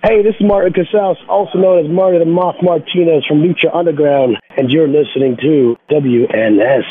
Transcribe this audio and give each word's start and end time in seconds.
Hey, 0.00 0.22
this 0.22 0.36
is 0.38 0.46
Martin 0.46 0.72
Casaus, 0.72 1.16
also 1.28 1.58
known 1.58 1.84
as 1.84 1.90
Martin 1.90 2.20
the 2.20 2.24
Moth 2.24 2.62
Martinez 2.62 3.26
from 3.26 3.42
Lucha 3.42 3.74
Underground, 3.74 4.36
and 4.56 4.70
you're 4.70 4.86
listening 4.86 5.36
to 5.42 5.74
WNS. 5.90 6.86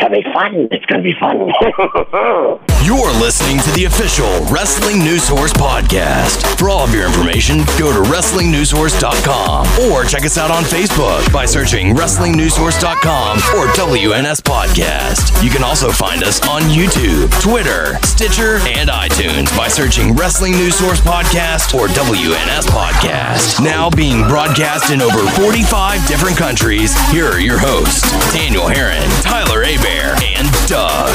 Gonna 0.00 0.16
be 0.16 0.22
fun. 0.32 0.68
It's 0.70 0.86
gonna 0.86 1.02
be 1.02 1.14
fun. 1.18 1.38
You're 2.86 3.10
listening 3.20 3.58
to 3.60 3.70
the 3.72 3.84
official 3.84 4.30
Wrestling 4.46 5.00
News 5.00 5.24
Source 5.24 5.52
podcast. 5.52 6.46
For 6.56 6.70
all 6.70 6.84
of 6.84 6.94
your 6.94 7.04
information, 7.04 7.58
go 7.76 7.92
to 7.92 8.08
WrestlingNewsSource.com 8.08 9.90
or 9.90 10.04
check 10.04 10.24
us 10.24 10.38
out 10.38 10.50
on 10.50 10.62
Facebook 10.62 11.30
by 11.32 11.44
searching 11.44 11.94
WrestlingNewsSource.com 11.94 13.36
or 13.58 13.66
WNS 13.74 14.40
Podcast. 14.40 15.42
You 15.42 15.50
can 15.50 15.64
also 15.64 15.90
find 15.90 16.22
us 16.22 16.40
on 16.48 16.62
YouTube, 16.62 17.28
Twitter, 17.42 17.98
Stitcher, 18.06 18.58
and 18.78 18.88
iTunes 18.88 19.54
by 19.56 19.68
searching 19.68 20.14
Wrestling 20.14 20.52
News 20.52 20.76
Source 20.76 21.00
Podcast 21.00 21.74
or 21.74 21.88
WNS 21.88 22.66
Podcast. 22.70 23.62
Now 23.62 23.90
being 23.90 24.22
broadcast 24.28 24.90
in 24.92 25.02
over 25.02 25.18
45 25.42 26.06
different 26.06 26.36
countries, 26.38 26.96
here 27.10 27.26
are 27.26 27.40
your 27.40 27.58
hosts, 27.58 28.08
Daniel 28.32 28.68
Herron, 28.68 29.10
Tyler 29.22 29.64
Abear, 29.88 30.14
and 30.36 30.68
Doug. 30.68 31.14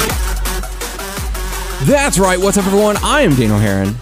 That's 1.85 2.17
right. 2.17 2.39
What's 2.39 2.57
up, 2.57 2.65
everyone? 2.65 2.97
I 3.03 3.21
am 3.21 3.35
Daniel 3.35 3.59
Herron, 3.59 3.95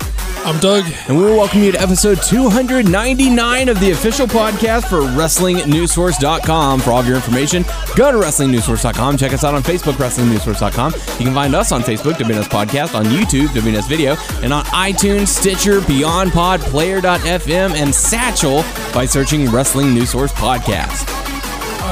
I'm 0.46 0.58
Doug. 0.60 0.86
and 1.10 1.18
we 1.18 1.24
will 1.26 1.36
welcome 1.36 1.62
you 1.62 1.74
to 1.74 1.82
episode 1.82 2.22
299 2.22 3.68
of 3.68 3.80
the 3.82 3.92
official 3.92 4.28
podcast 4.28 4.88
for 4.88 5.02
WrestlingNewsSource.com. 5.02 6.80
For 6.80 6.92
all 6.92 7.00
of 7.02 7.06
your 7.08 7.18
information, 7.18 7.64
go 7.98 8.14
to 8.14 8.18
WrestlingNewsSource.com. 8.18 9.18
Check 9.18 9.34
us 9.34 9.44
out 9.44 9.56
on 9.56 9.62
Facebook, 9.62 9.94
WrestlingNewsSource.com. 9.94 10.94
You 11.20 11.26
can 11.26 11.34
find 11.34 11.54
us 11.54 11.74
on 11.74 11.82
Facebook, 11.82 12.14
WNS 12.14 12.48
Podcast, 12.48 12.96
on 12.98 13.06
YouTube, 13.06 13.48
WNS 13.48 13.90
Video, 13.90 14.16
and 14.42 14.54
on 14.54 14.64
iTunes, 14.68 15.28
Stitcher, 15.28 15.82
Beyond 15.82 16.32
Pod, 16.32 16.62
Player.fm, 16.62 17.74
and 17.74 17.94
Satchel 17.94 18.64
by 18.94 19.06
searching 19.06 19.50
Wrestling 19.52 19.94
News 19.94 20.12
Source 20.12 20.32
Podcast. 20.32 21.31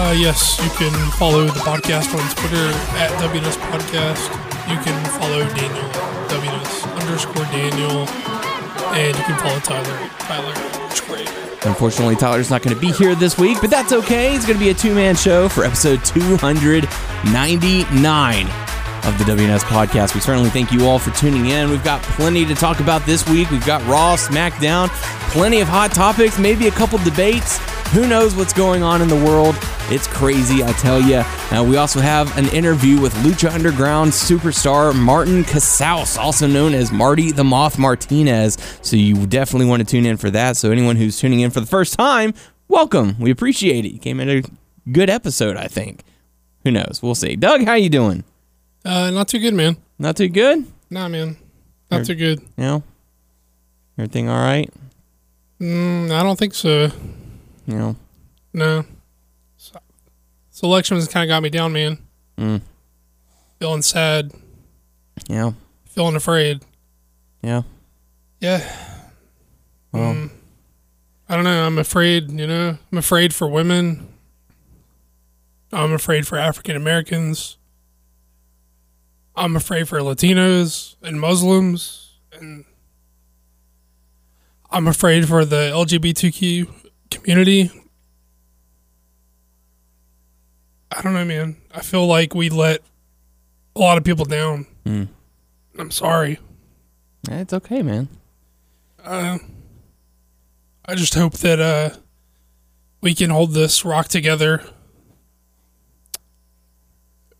Uh, 0.01 0.13
yes, 0.17 0.57
you 0.63 0.69
can 0.77 0.93
follow 1.19 1.43
the 1.43 1.51
podcast 1.59 2.15
on 2.17 2.23
Twitter 2.35 2.69
at 2.95 3.11
WNS 3.19 3.57
Podcast. 3.67 4.29
You 4.69 4.77
can 4.81 4.95
follow 5.19 5.43
Daniel 5.53 5.89
WNS 6.29 6.87
underscore 7.01 7.43
Daniel, 7.51 8.07
and 8.95 9.13
you 9.17 9.23
can 9.25 9.37
follow 9.39 9.59
Tyler 9.59 10.09
Tyler 10.19 10.53
underscore. 10.53 11.17
Unfortunately, 11.69 12.15
Tyler's 12.15 12.49
not 12.49 12.61
going 12.61 12.73
to 12.73 12.79
be 12.79 12.93
here 12.93 13.13
this 13.13 13.37
week, 13.37 13.59
but 13.59 13.69
that's 13.69 13.91
okay. 13.91 14.33
It's 14.33 14.45
going 14.45 14.57
to 14.57 14.63
be 14.63 14.69
a 14.69 14.73
two 14.73 14.95
man 14.95 15.17
show 15.17 15.49
for 15.49 15.65
episode 15.65 16.05
299 16.05 18.45
of 19.03 19.17
the 19.17 19.25
WNS 19.25 19.63
podcast. 19.63 20.15
We 20.15 20.21
certainly 20.21 20.49
thank 20.49 20.71
you 20.71 20.85
all 20.85 20.99
for 20.99 21.11
tuning 21.11 21.47
in. 21.47 21.69
We've 21.69 21.83
got 21.83 22.01
plenty 22.03 22.45
to 22.45 22.55
talk 22.55 22.79
about 22.79 23.05
this 23.05 23.27
week. 23.27 23.51
We've 23.51 23.65
got 23.65 23.85
Raw, 23.85 24.15
SmackDown, 24.15 24.87
plenty 25.31 25.59
of 25.59 25.67
hot 25.67 25.91
topics, 25.91 26.39
maybe 26.39 26.67
a 26.67 26.71
couple 26.71 26.99
debates. 26.99 27.59
Who 27.93 28.07
knows 28.07 28.35
what's 28.35 28.53
going 28.53 28.83
on 28.83 29.01
in 29.01 29.07
the 29.07 29.15
world? 29.15 29.55
It's 29.89 30.05
crazy, 30.05 30.63
I 30.63 30.73
tell 30.73 31.01
you. 31.01 31.23
Uh, 31.51 31.65
we 31.67 31.77
also 31.77 31.99
have 31.99 32.37
an 32.37 32.47
interview 32.49 33.01
with 33.01 33.11
Lucha 33.15 33.51
Underground 33.51 34.11
superstar 34.11 34.95
Martin 34.95 35.43
Casaus, 35.43 36.15
also 36.15 36.45
known 36.45 36.75
as 36.75 36.91
Marty 36.91 37.31
the 37.31 37.43
Moth 37.43 37.79
Martinez. 37.79 38.59
So 38.83 38.95
you 38.95 39.25
definitely 39.25 39.65
want 39.65 39.79
to 39.79 39.87
tune 39.87 40.05
in 40.05 40.17
for 40.17 40.29
that. 40.29 40.55
So 40.55 40.69
anyone 40.69 40.97
who's 40.97 41.17
tuning 41.17 41.39
in 41.39 41.49
for 41.49 41.61
the 41.61 41.65
first 41.65 41.97
time, 41.97 42.35
welcome. 42.67 43.15
We 43.19 43.31
appreciate 43.31 43.85
it. 43.85 43.91
You 43.91 43.97
came 43.97 44.19
in 44.19 44.29
a 44.29 44.43
good 44.91 45.09
episode, 45.09 45.57
I 45.57 45.65
think. 45.65 46.03
Who 46.63 46.69
knows? 46.69 46.99
We'll 47.01 47.15
see. 47.15 47.35
Doug, 47.35 47.65
how 47.65 47.73
you 47.73 47.89
doing? 47.89 48.23
Uh, 48.85 49.09
not 49.09 49.29
too 49.29 49.39
good, 49.39 49.55
man. 49.55 49.77
Not 49.97 50.15
too 50.15 50.29
good? 50.29 50.63
Nah, 50.91 51.07
man, 51.07 51.37
not 51.89 52.05
too 52.05 52.13
good. 52.13 52.39
You 52.39 52.63
know? 52.63 52.83
Everything 53.97 54.29
all 54.29 54.37
right? 54.37 54.71
Mm, 55.59 56.11
I 56.11 56.21
don't 56.21 56.37
think 56.37 56.53
so. 56.53 56.91
You 57.69 57.77
know? 57.77 57.95
No. 58.51 58.85
Has 60.61 61.07
kind 61.07 61.23
of 61.23 61.27
got 61.29 61.43
me 61.43 61.49
down, 61.51 61.71
man. 61.71 61.99
Mm. 62.37 62.61
Feeling 63.59 63.83
sad. 63.83 64.31
Yeah. 65.27 65.51
Feeling 65.85 66.15
afraid. 66.15 66.61
Yeah. 67.43 67.61
Yeah. 68.39 68.67
Well, 69.91 70.13
Mm. 70.15 70.31
I 71.29 71.35
don't 71.35 71.43
know. 71.43 71.63
I'm 71.65 71.77
afraid, 71.77 72.31
you 72.31 72.47
know, 72.47 72.77
I'm 72.91 72.97
afraid 72.97 73.35
for 73.35 73.47
women. 73.47 74.07
I'm 75.71 75.93
afraid 75.93 76.25
for 76.25 76.39
African 76.39 76.75
Americans. 76.75 77.57
I'm 79.35 79.55
afraid 79.55 79.87
for 79.87 79.99
Latinos 79.99 80.95
and 81.03 81.19
Muslims. 81.21 82.17
And 82.33 82.65
I'm 84.71 84.87
afraid 84.87 85.27
for 85.27 85.45
the 85.45 85.69
LGBTQ 85.71 86.67
community. 87.09 87.71
I 90.91 91.01
don't 91.01 91.13
know, 91.13 91.25
man. 91.25 91.57
I 91.73 91.81
feel 91.81 92.07
like 92.07 92.33
we 92.33 92.49
let 92.49 92.81
a 93.75 93.79
lot 93.79 93.97
of 93.97 94.03
people 94.03 94.25
down. 94.25 94.65
Mm. 94.85 95.07
I'm 95.77 95.91
sorry. 95.91 96.39
it's 97.29 97.53
okay, 97.53 97.81
man. 97.81 98.09
Uh, 99.03 99.37
I 100.85 100.95
just 100.95 101.13
hope 101.13 101.33
that 101.33 101.59
uh, 101.59 101.91
we 103.01 103.13
can 103.13 103.29
hold 103.29 103.53
this 103.53 103.85
rock 103.85 104.07
together 104.07 104.63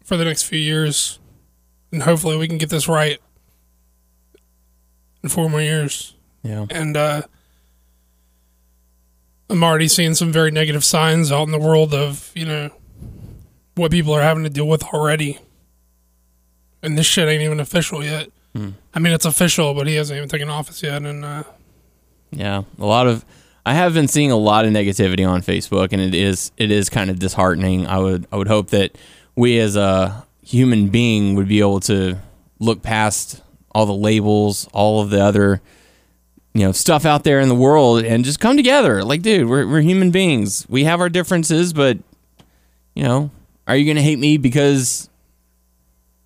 for 0.03 0.15
the 0.17 0.25
next 0.25 0.43
few 0.43 0.59
years, 0.59 1.19
and 1.91 2.03
hopefully 2.03 2.37
we 2.37 2.47
can 2.47 2.57
get 2.57 2.69
this 2.69 2.87
right 2.87 3.19
in 5.23 5.29
four 5.29 5.49
more 5.49 5.61
years. 5.61 6.15
Yeah. 6.43 6.65
And 6.69 6.95
uh, 6.95 7.23
I'm 9.49 9.63
already 9.63 9.87
seeing 9.87 10.13
some 10.15 10.31
very 10.31 10.51
negative 10.51 10.83
signs 10.83 11.31
out 11.31 11.43
in 11.43 11.51
the 11.51 11.59
world 11.59 11.93
of 11.93 12.31
you 12.35 12.45
know 12.45 12.69
what 13.75 13.91
people 13.91 14.13
are 14.13 14.21
having 14.21 14.43
to 14.43 14.49
deal 14.49 14.67
with 14.67 14.83
already, 14.83 15.39
and 16.83 16.97
this 16.97 17.05
shit 17.05 17.27
ain't 17.27 17.41
even 17.41 17.59
official 17.59 18.03
yet. 18.03 18.29
Hmm. 18.55 18.69
I 18.93 18.99
mean, 18.99 19.13
it's 19.13 19.25
official, 19.25 19.73
but 19.73 19.87
he 19.87 19.95
hasn't 19.95 20.17
even 20.17 20.29
taken 20.29 20.49
office 20.49 20.83
yet, 20.83 21.03
and. 21.03 21.23
Uh, 21.25 21.43
Yeah, 22.31 22.63
a 22.77 22.85
lot 22.85 23.07
of 23.07 23.25
I 23.65 23.73
have 23.73 23.93
been 23.93 24.07
seeing 24.07 24.31
a 24.31 24.37
lot 24.37 24.65
of 24.65 24.71
negativity 24.71 25.27
on 25.27 25.41
Facebook, 25.41 25.91
and 25.91 26.01
it 26.01 26.13
is 26.15 26.51
it 26.57 26.71
is 26.71 26.89
kind 26.89 27.09
of 27.09 27.19
disheartening. 27.19 27.87
I 27.87 27.97
would 27.99 28.27
I 28.31 28.37
would 28.37 28.47
hope 28.47 28.69
that 28.69 28.97
we 29.35 29.59
as 29.59 29.75
a 29.75 30.25
human 30.43 30.89
being 30.89 31.35
would 31.35 31.47
be 31.47 31.59
able 31.59 31.79
to 31.81 32.17
look 32.59 32.81
past 32.81 33.41
all 33.71 33.85
the 33.85 33.93
labels, 33.93 34.67
all 34.73 35.01
of 35.01 35.09
the 35.09 35.23
other 35.23 35.61
you 36.53 36.61
know 36.65 36.71
stuff 36.71 37.05
out 37.05 37.23
there 37.23 37.39
in 37.39 37.47
the 37.49 37.55
world, 37.55 38.03
and 38.03 38.25
just 38.25 38.39
come 38.39 38.57
together. 38.57 39.03
Like, 39.03 39.21
dude, 39.21 39.47
we're 39.47 39.67
we're 39.67 39.81
human 39.81 40.11
beings. 40.11 40.65
We 40.69 40.83
have 40.85 40.99
our 40.99 41.09
differences, 41.09 41.73
but 41.73 41.97
you 42.95 43.03
know, 43.03 43.31
are 43.67 43.75
you 43.75 43.85
gonna 43.85 44.01
hate 44.01 44.19
me 44.19 44.37
because 44.37 45.09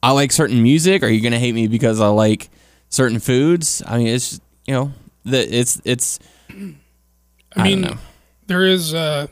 I 0.02 0.12
like 0.12 0.32
certain 0.32 0.62
music? 0.64 1.04
Are 1.04 1.10
you 1.10 1.22
gonna 1.22 1.40
hate 1.40 1.54
me 1.56 1.68
because 1.68 2.00
I 2.00 2.08
like 2.08 2.50
certain 2.90 3.20
foods? 3.20 3.84
I 3.86 3.98
mean, 3.98 4.08
it's 4.08 4.40
you 4.66 4.74
know 4.74 4.94
the 5.26 5.40
it's 5.56 5.82
it's. 5.86 6.20
I 6.50 6.54
I 6.54 6.66
don't 7.56 7.64
mean, 7.64 7.82
know. 7.82 7.98
there 8.48 8.66
is 8.66 8.94
uh, 8.94 9.28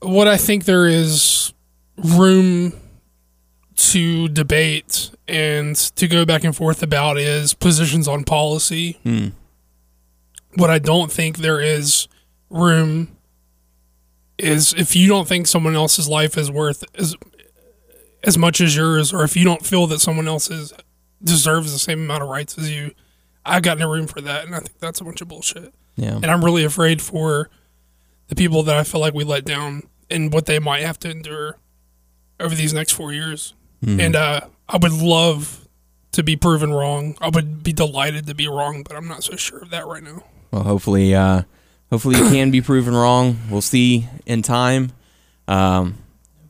what 0.00 0.28
I 0.28 0.36
think 0.36 0.64
there 0.64 0.86
is 0.86 1.52
room 1.96 2.72
to 3.82 4.28
debate 4.28 5.10
and 5.26 5.74
to 5.74 6.06
go 6.06 6.24
back 6.24 6.44
and 6.44 6.54
forth 6.54 6.82
about 6.82 7.18
is 7.18 7.52
positions 7.52 8.06
on 8.06 8.22
policy. 8.22 8.92
Hmm. 9.02 9.28
What 10.54 10.70
I 10.70 10.78
don't 10.78 11.10
think 11.10 11.38
there 11.38 11.60
is 11.60 12.06
room 12.48 13.16
is 14.38 14.72
if 14.74 14.94
you 14.94 15.08
don't 15.08 15.26
think 15.26 15.46
someone 15.46 15.74
else's 15.74 16.08
life 16.08 16.38
is 16.38 16.50
worth 16.50 16.84
as 16.94 17.16
as 18.22 18.38
much 18.38 18.60
as 18.60 18.76
yours, 18.76 19.12
or 19.12 19.24
if 19.24 19.36
you 19.36 19.44
don't 19.44 19.66
feel 19.66 19.88
that 19.88 20.00
someone 20.00 20.28
else's 20.28 20.72
deserves 21.24 21.72
the 21.72 21.78
same 21.78 22.02
amount 22.02 22.22
of 22.22 22.28
rights 22.28 22.56
as 22.56 22.70
you, 22.70 22.92
I've 23.44 23.62
got 23.62 23.78
no 23.78 23.90
room 23.90 24.06
for 24.06 24.20
that, 24.20 24.46
and 24.46 24.54
I 24.54 24.60
think 24.60 24.78
that's 24.78 25.00
a 25.00 25.04
bunch 25.04 25.20
of 25.20 25.28
bullshit. 25.28 25.74
Yeah. 25.96 26.14
And 26.14 26.26
I'm 26.26 26.44
really 26.44 26.62
afraid 26.62 27.02
for 27.02 27.50
the 28.28 28.36
people 28.36 28.62
that 28.62 28.76
I 28.76 28.84
feel 28.84 29.00
like 29.00 29.12
we 29.12 29.24
let 29.24 29.44
down 29.44 29.82
and 30.08 30.32
what 30.32 30.46
they 30.46 30.60
might 30.60 30.82
have 30.82 31.00
to 31.00 31.10
endure 31.10 31.58
over 32.38 32.54
these 32.54 32.72
next 32.72 32.92
four 32.92 33.12
years. 33.12 33.54
Mhm. 33.84 34.00
And 34.00 34.16
uh, 34.16 34.40
I 34.68 34.76
would 34.76 34.92
love 34.92 35.66
to 36.12 36.22
be 36.22 36.36
proven 36.36 36.72
wrong. 36.72 37.16
I 37.20 37.28
would 37.30 37.62
be 37.62 37.72
delighted 37.72 38.26
to 38.26 38.34
be 38.34 38.46
wrong, 38.46 38.82
but 38.82 38.96
I'm 38.96 39.08
not 39.08 39.24
so 39.24 39.36
sure 39.36 39.58
of 39.58 39.70
that 39.70 39.86
right 39.86 40.02
now. 40.02 40.22
Well, 40.50 40.62
hopefully, 40.62 41.14
uh, 41.14 41.42
hopefully 41.90 42.16
you 42.18 42.28
can 42.28 42.50
be 42.50 42.60
proven 42.60 42.94
wrong. 42.94 43.38
We'll 43.50 43.62
see 43.62 44.06
in 44.26 44.42
time. 44.42 44.92
Um, 45.48 45.98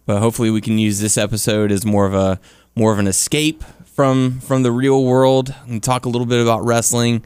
but 0.04 0.18
hopefully, 0.18 0.50
we 0.50 0.60
can 0.60 0.78
use 0.78 1.00
this 1.00 1.16
episode 1.16 1.70
as 1.72 1.84
more 1.86 2.06
of 2.06 2.14
a 2.14 2.40
more 2.74 2.92
of 2.92 2.98
an 2.98 3.06
escape 3.06 3.62
from 3.84 4.40
from 4.40 4.62
the 4.62 4.72
real 4.72 5.04
world 5.04 5.54
and 5.66 5.82
talk 5.82 6.04
a 6.04 6.08
little 6.08 6.26
bit 6.26 6.40
about 6.42 6.64
wrestling. 6.64 7.24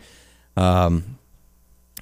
Um, 0.57 1.19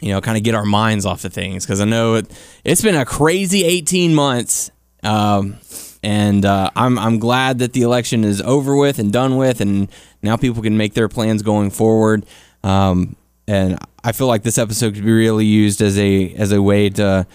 you 0.01 0.11
know, 0.12 0.21
kind 0.21 0.37
of 0.37 0.43
get 0.43 0.55
our 0.55 0.65
minds 0.67 1.06
off 1.06 1.25
of 1.25 1.33
things 1.33 1.65
because 1.65 1.81
I 1.81 1.85
know 1.87 2.15
it, 2.17 2.31
it's 2.65 2.83
been 2.83 2.97
a 2.97 3.06
crazy 3.06 3.65
18 3.65 4.15
months. 4.15 4.71
Um, 5.03 5.56
and 6.05 6.45
uh, 6.45 6.71
I'm 6.77 6.99
I'm 6.99 7.19
glad 7.19 7.61
that 7.61 7.73
the 7.73 7.83
election 7.83 8.25
is 8.25 8.43
over 8.43 8.77
with 8.77 8.99
and 8.99 9.11
done 9.11 9.37
with, 9.37 9.61
and 9.61 9.89
now 10.23 10.37
people 10.37 10.62
can 10.62 10.77
make 10.77 10.93
their 10.93 11.09
plans 11.09 11.43
going 11.43 11.71
forward. 11.71 12.27
Um, 12.62 13.17
and 13.49 13.79
I 14.05 14.12
feel 14.12 14.27
like 14.27 14.43
this 14.43 14.59
episode 14.59 14.95
could 14.95 15.05
be 15.05 15.12
really 15.12 15.47
used 15.47 15.81
as 15.81 15.99
a 15.99 16.35
as 16.35 16.53
a 16.53 16.61
way 16.61 16.91
to, 16.91 17.27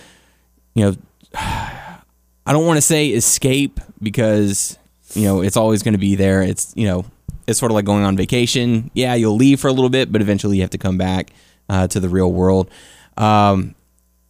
you 0.76 0.86
know, 0.86 0.96
I 1.36 2.52
don't 2.52 2.66
want 2.66 2.78
to 2.78 2.82
say 2.82 3.08
escape 3.10 3.80
because 4.02 4.78
you 5.16 5.24
know 5.24 5.42
it's 5.42 5.58
always 5.58 5.82
going 5.82 5.96
to 5.96 6.00
be 6.00 6.16
there. 6.16 6.44
It's 6.44 6.72
you 6.76 6.86
know 6.86 7.06
it's 7.48 7.58
sort 7.58 7.72
of 7.72 7.76
like 7.76 7.86
going 7.86 8.04
on 8.04 8.16
vacation. 8.16 8.92
Yeah, 8.94 9.16
you'll 9.16 9.36
leave 9.36 9.60
for 9.60 9.68
a 9.68 9.74
little 9.74 9.90
bit, 9.90 10.12
but 10.12 10.22
eventually 10.22 10.58
you 10.58 10.62
have 10.62 10.70
to 10.72 10.78
come 10.78 10.98
back 11.00 11.32
uh, 11.70 11.88
to 11.88 12.00
the 12.00 12.10
real 12.10 12.32
world. 12.32 12.70
Um, 13.18 13.74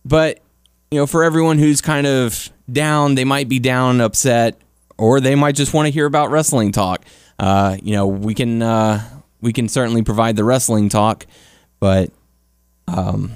but 0.05 0.39
you 0.91 0.99
know, 0.99 1.05
for 1.05 1.23
everyone 1.23 1.57
who's 1.57 1.81
kind 1.81 2.07
of 2.07 2.49
down, 2.71 3.15
they 3.15 3.25
might 3.25 3.47
be 3.47 3.59
down, 3.59 4.01
upset, 4.01 4.59
or 4.97 5.19
they 5.19 5.35
might 5.35 5.55
just 5.55 5.73
want 5.73 5.85
to 5.87 5.91
hear 5.91 6.05
about 6.05 6.31
wrestling 6.31 6.71
talk. 6.71 7.05
Uh, 7.37 7.77
you 7.81 7.93
know, 7.93 8.07
we 8.07 8.33
can 8.33 8.61
uh, 8.61 9.01
we 9.41 9.53
can 9.53 9.69
certainly 9.69 10.03
provide 10.03 10.35
the 10.35 10.43
wrestling 10.43 10.89
talk, 10.89 11.25
but 11.79 12.11
um, 12.87 13.35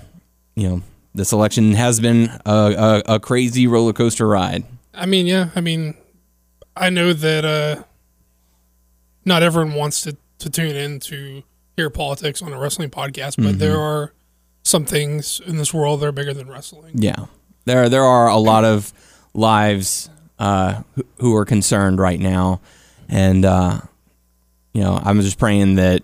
you 0.56 0.68
know, 0.68 0.82
this 1.14 1.32
election 1.32 1.74
has 1.74 2.00
been 2.00 2.30
a, 2.46 3.02
a, 3.08 3.16
a 3.16 3.20
crazy 3.20 3.68
roller 3.68 3.94
coaster 3.94 4.28
ride. 4.28 4.64
I 4.94 5.06
mean, 5.06 5.26
yeah. 5.26 5.50
I 5.56 5.62
mean, 5.62 5.96
I 6.76 6.90
know 6.90 7.14
that 7.14 7.46
uh, 7.46 7.84
not 9.26 9.44
everyone 9.44 9.74
wants 9.74 10.02
to, 10.02 10.18
to 10.40 10.50
tune 10.50 10.76
in 10.76 11.00
to 11.02 11.44
hear 11.76 11.90
politics 11.90 12.42
on 12.42 12.52
a 12.54 12.60
wrestling 12.60 12.90
podcast, 12.90 13.42
but 13.42 13.60
there 13.60 13.80
are 13.80 14.14
some 14.64 14.86
things 14.86 15.42
in 15.46 15.58
this 15.58 15.74
world 15.74 16.02
that 16.02 16.08
are 16.08 16.12
bigger 16.12 16.34
than 16.34 16.50
wrestling. 16.50 16.94
Yeah, 16.96 17.26
there 17.66 17.90
there 17.90 18.04
are 18.04 18.28
a 18.28 18.38
lot 18.38 18.64
of 18.64 18.94
lives 19.34 20.10
uh, 20.40 20.82
who, 20.96 21.04
who 21.20 21.36
are 21.36 21.46
concerned 21.46 22.00
right 22.00 22.20
now, 22.20 22.62
and 23.10 23.46
uh, 23.46 23.80
you 24.74 24.82
know 24.82 25.00
I'm 25.04 25.22
just 25.22 25.40
praying 25.40 25.76
that 25.76 26.02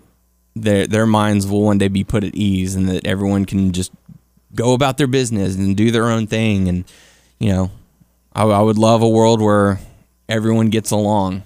their 0.56 0.86
their 0.86 1.06
minds 1.06 1.46
will 1.46 1.62
one 1.62 1.78
day 1.78 1.88
be 1.88 2.04
put 2.04 2.24
at 2.24 2.34
ease, 2.34 2.74
and 2.74 2.88
that 2.88 3.06
everyone 3.06 3.44
can 3.44 3.72
just 3.72 3.92
go 4.54 4.74
about 4.74 4.98
their 4.98 5.06
business 5.06 5.56
and 5.56 5.76
do 5.76 5.90
their 5.90 6.06
own 6.06 6.26
thing, 6.26 6.68
and 6.68 6.84
you 7.38 7.50
know 7.50 7.70
I, 8.32 8.44
I 8.44 8.60
would 8.60 8.78
love 8.78 9.02
a 9.02 9.08
world 9.08 9.40
where 9.40 9.80
everyone 10.28 10.70
gets 10.70 10.90
along, 10.90 11.42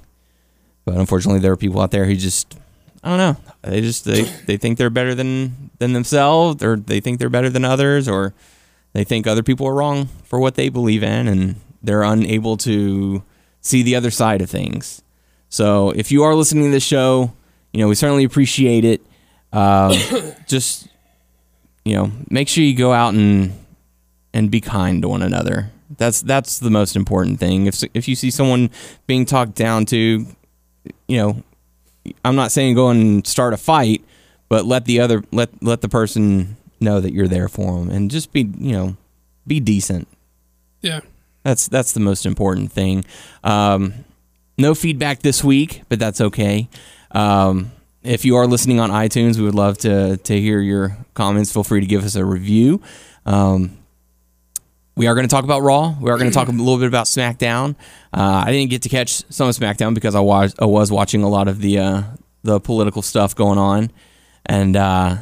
but 0.84 0.96
unfortunately 0.96 1.40
there 1.40 1.52
are 1.52 1.56
people 1.56 1.80
out 1.80 1.90
there 1.90 2.04
who 2.04 2.16
just 2.16 2.56
I 3.02 3.08
don't 3.08 3.18
know. 3.18 3.52
They 3.62 3.80
just 3.82 4.04
they, 4.06 4.22
they 4.46 4.56
think 4.56 4.78
they're 4.78 4.90
better 4.90 5.14
than 5.14 5.70
than 5.78 5.92
themselves, 5.92 6.62
or 6.62 6.76
they 6.76 7.00
think 7.00 7.18
they're 7.18 7.28
better 7.28 7.50
than 7.50 7.64
others, 7.64 8.08
or 8.08 8.32
they 8.94 9.04
think 9.04 9.26
other 9.26 9.42
people 9.42 9.66
are 9.66 9.74
wrong 9.74 10.06
for 10.24 10.40
what 10.40 10.54
they 10.54 10.70
believe 10.70 11.02
in, 11.02 11.28
and 11.28 11.56
they're 11.82 12.02
unable 12.02 12.56
to 12.58 13.22
see 13.60 13.82
the 13.82 13.94
other 13.94 14.10
side 14.10 14.40
of 14.40 14.48
things. 14.48 15.02
So 15.50 15.90
if 15.90 16.10
you 16.10 16.22
are 16.22 16.34
listening 16.34 16.64
to 16.64 16.70
this 16.70 16.84
show, 16.84 17.32
you 17.72 17.80
know 17.80 17.88
we 17.88 17.94
certainly 17.94 18.24
appreciate 18.24 18.84
it. 18.84 19.02
Um, 19.52 19.92
just 20.48 20.88
you 21.84 21.94
know, 21.94 22.10
make 22.30 22.48
sure 22.48 22.64
you 22.64 22.74
go 22.74 22.92
out 22.92 23.14
and 23.14 23.52
and 24.32 24.50
be 24.50 24.60
kind 24.60 25.02
to 25.02 25.08
one 25.08 25.22
another. 25.22 25.70
That's 25.96 26.22
that's 26.22 26.58
the 26.58 26.70
most 26.70 26.96
important 26.96 27.38
thing. 27.38 27.66
If 27.66 27.82
if 27.94 28.08
you 28.08 28.16
see 28.16 28.30
someone 28.30 28.70
being 29.06 29.26
talked 29.26 29.54
down 29.54 29.86
to, 29.86 30.26
you 31.08 31.16
know, 31.16 31.42
I'm 32.24 32.36
not 32.36 32.52
saying 32.52 32.74
go 32.74 32.88
and 32.88 33.26
start 33.26 33.52
a 33.52 33.56
fight, 33.56 34.02
but 34.48 34.64
let 34.64 34.86
the 34.86 35.00
other 35.00 35.22
let 35.30 35.62
let 35.62 35.82
the 35.82 35.88
person 35.88 36.56
know 36.84 37.00
that 37.00 37.12
you're 37.12 37.28
there 37.28 37.48
for 37.48 37.78
them 37.78 37.90
and 37.90 38.10
just 38.10 38.32
be 38.32 38.48
you 38.58 38.72
know 38.72 38.96
be 39.46 39.60
decent. 39.60 40.08
Yeah. 40.80 41.00
That's 41.42 41.68
that's 41.68 41.92
the 41.92 42.00
most 42.00 42.26
important 42.26 42.72
thing. 42.72 43.04
Um, 43.42 44.04
no 44.56 44.74
feedback 44.74 45.20
this 45.20 45.44
week, 45.44 45.82
but 45.88 45.98
that's 45.98 46.20
okay. 46.20 46.68
Um, 47.10 47.72
if 48.02 48.24
you 48.24 48.36
are 48.36 48.46
listening 48.46 48.80
on 48.80 48.90
iTunes, 48.90 49.36
we 49.36 49.44
would 49.44 49.54
love 49.54 49.78
to 49.78 50.16
to 50.16 50.40
hear 50.40 50.60
your 50.60 50.96
comments. 51.12 51.52
Feel 51.52 51.64
free 51.64 51.80
to 51.80 51.86
give 51.86 52.04
us 52.04 52.16
a 52.16 52.24
review. 52.24 52.80
Um, 53.26 53.76
we 54.96 55.06
are 55.06 55.14
going 55.14 55.26
to 55.26 55.30
talk 55.34 55.44
about 55.44 55.60
Raw. 55.60 55.96
We 56.00 56.10
are 56.10 56.16
going 56.16 56.30
to 56.30 56.34
talk 56.34 56.48
a 56.48 56.52
little 56.52 56.78
bit 56.78 56.86
about 56.86 57.06
SmackDown. 57.06 57.74
Uh, 58.12 58.44
I 58.46 58.52
didn't 58.52 58.70
get 58.70 58.82
to 58.82 58.88
catch 58.88 59.24
some 59.30 59.48
of 59.48 59.56
SmackDown 59.56 59.94
because 59.94 60.14
I 60.14 60.20
was 60.20 60.54
I 60.58 60.66
was 60.66 60.90
watching 60.90 61.22
a 61.22 61.28
lot 61.28 61.48
of 61.48 61.60
the 61.60 61.78
uh, 61.78 62.02
the 62.42 62.58
political 62.60 63.02
stuff 63.02 63.34
going 63.34 63.58
on, 63.58 63.90
and 64.46 64.76
uh, 64.76 65.16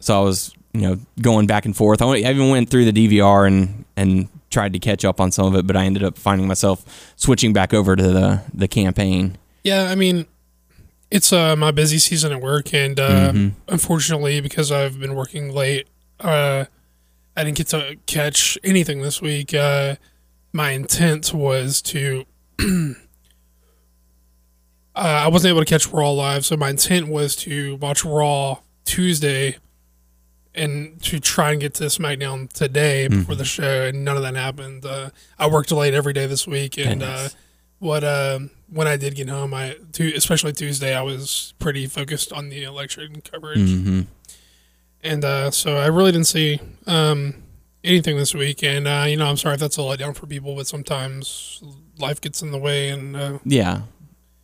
so 0.00 0.20
I 0.20 0.24
was 0.24 0.54
you 0.78 0.86
know 0.86 0.98
going 1.20 1.46
back 1.46 1.64
and 1.64 1.76
forth. 1.76 2.00
I, 2.00 2.16
even 2.16 2.50
went 2.50 2.70
through 2.70 2.90
the 2.90 2.92
DVR 2.92 3.46
and 3.46 3.84
and 3.96 4.28
tried 4.50 4.72
to 4.72 4.78
catch 4.78 5.04
up 5.04 5.20
on 5.20 5.32
some 5.32 5.46
of 5.46 5.56
it, 5.56 5.66
but 5.66 5.76
I 5.76 5.84
ended 5.84 6.04
up 6.04 6.16
finding 6.16 6.46
myself 6.46 7.12
switching 7.16 7.52
back 7.52 7.74
over 7.74 7.96
to 7.96 8.02
the 8.02 8.42
the 8.54 8.68
campaign. 8.68 9.36
Yeah, 9.64 9.90
I 9.90 9.96
mean, 9.96 10.26
it's 11.10 11.32
uh, 11.32 11.56
my 11.56 11.72
busy 11.72 11.98
season 11.98 12.32
at 12.32 12.40
work, 12.40 12.72
and 12.72 13.00
uh, 13.00 13.32
unfortunately, 13.66 14.40
because 14.40 14.70
I've 14.70 15.00
been 15.00 15.14
working 15.16 15.52
late, 15.52 15.88
uh, 16.20 16.66
I 17.36 17.44
didn't 17.44 17.56
get 17.56 17.66
to 17.68 17.96
catch 18.06 18.56
anything 18.62 19.02
this 19.02 19.20
week. 19.20 19.52
Uh, 19.52 19.96
my 20.52 20.70
intent 20.70 21.34
was 21.34 21.82
to. 21.82 22.24
uh, 22.60 22.94
I 24.94 25.28
wasn't 25.28 25.50
able 25.50 25.60
to 25.60 25.66
catch 25.66 25.88
Raw 25.88 26.10
live, 26.10 26.46
so 26.46 26.56
my 26.56 26.70
intent 26.70 27.08
was 27.08 27.34
to 27.36 27.76
watch 27.76 28.04
Raw 28.04 28.58
Tuesday 28.84 29.56
and 30.54 31.00
to 31.02 31.20
try 31.20 31.52
and 31.52 31.60
get 31.60 31.74
to 31.74 31.84
SmackDown 31.84 32.50
today 32.52 33.06
before 33.08 33.34
the 33.34 33.44
show, 33.44 33.84
and 33.86 34.04
none 34.04 34.16
of 34.16 34.22
that 34.22 34.34
happened. 34.34 34.84
Uh, 34.84 35.10
I 35.38 35.48
worked 35.48 35.70
late 35.70 35.94
every 35.94 36.12
day 36.12 36.26
this 36.26 36.46
week, 36.46 36.76
and 36.78 37.02
uh, 37.02 37.28
what 37.78 38.02
um 38.04 38.50
when 38.70 38.86
I 38.86 38.96
did 38.96 39.14
get 39.14 39.28
home, 39.28 39.54
I 39.54 39.76
tu- 39.92 40.12
especially 40.16 40.52
Tuesday, 40.52 40.94
I 40.94 41.02
was 41.02 41.54
pretty 41.58 41.86
focused 41.86 42.32
on 42.32 42.48
the 42.50 42.64
election 42.64 43.20
coverage, 43.22 43.58
Mm-hmm. 43.60 44.00
and 45.02 45.24
uh, 45.24 45.50
so 45.50 45.76
I 45.76 45.86
really 45.86 46.12
didn't 46.12 46.26
see 46.26 46.60
um, 46.86 47.34
anything 47.84 48.16
this 48.16 48.34
week. 48.34 48.62
And 48.62 48.86
uh, 48.88 49.04
you 49.08 49.16
know, 49.16 49.26
I'm 49.26 49.36
sorry 49.36 49.54
if 49.54 49.60
that's 49.60 49.78
a 49.78 49.82
letdown 49.82 50.14
for 50.14 50.26
people, 50.26 50.54
but 50.56 50.66
sometimes 50.66 51.62
life 51.98 52.20
gets 52.20 52.42
in 52.42 52.50
the 52.50 52.58
way, 52.58 52.90
and 52.90 53.16
uh, 53.16 53.38
Yeah. 53.44 53.82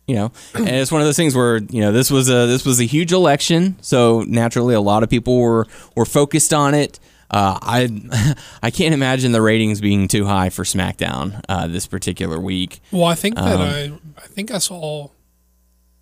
You 0.07 0.15
know, 0.15 0.31
and 0.53 0.69
it's 0.69 0.91
one 0.91 1.01
of 1.01 1.07
those 1.07 1.15
things 1.15 1.35
where 1.35 1.57
you 1.57 1.81
know 1.81 1.91
this 1.91 2.11
was 2.11 2.29
a 2.29 2.45
this 2.45 2.63
was 2.63 2.79
a 2.79 2.83
huge 2.85 3.11
election, 3.11 3.75
so 3.81 4.23
naturally 4.27 4.75
a 4.75 4.81
lot 4.81 5.01
of 5.01 5.09
people 5.09 5.39
were 5.39 5.65
were 5.95 6.05
focused 6.05 6.53
on 6.53 6.75
it. 6.75 6.99
Uh, 7.31 7.57
I 7.61 8.35
I 8.61 8.69
can't 8.69 8.93
imagine 8.93 9.31
the 9.31 9.41
ratings 9.41 9.81
being 9.81 10.07
too 10.07 10.25
high 10.25 10.49
for 10.51 10.63
SmackDown 10.63 11.41
uh, 11.49 11.65
this 11.65 11.87
particular 11.87 12.39
week. 12.39 12.81
well, 12.91 13.05
I 13.05 13.15
think 13.15 13.33
that 13.35 13.55
Um, 13.59 13.61
I 13.61 14.21
I 14.23 14.27
think 14.27 14.51
I 14.51 14.59
saw, 14.59 15.09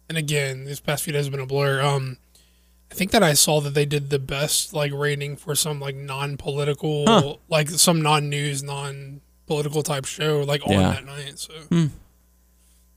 and 0.09 0.17
again, 0.17 0.65
these 0.65 0.81
past 0.81 1.03
few 1.05 1.13
days 1.13 1.23
have 1.25 1.31
been 1.31 1.39
a 1.39 1.45
blur. 1.45 1.81
Um, 1.81 2.17
I 2.91 2.95
think 2.95 3.11
that 3.11 3.23
I 3.23 3.33
saw 3.33 3.61
that 3.61 3.73
they 3.73 3.85
did 3.85 4.09
the 4.09 4.19
best 4.19 4.73
like 4.73 4.91
rating 4.93 5.37
for 5.37 5.55
some 5.55 5.79
like 5.79 5.95
non-political, 5.95 7.05
Huh. 7.07 7.35
like 7.49 7.69
some 7.69 8.01
non-news, 8.01 8.61
non-political 8.63 9.81
type 9.81 10.03
show, 10.05 10.41
like 10.45 10.61
on 10.67 10.73
Yeah. 10.73 10.91
that 10.91 11.05
night. 11.05 11.39
So. 11.39 11.53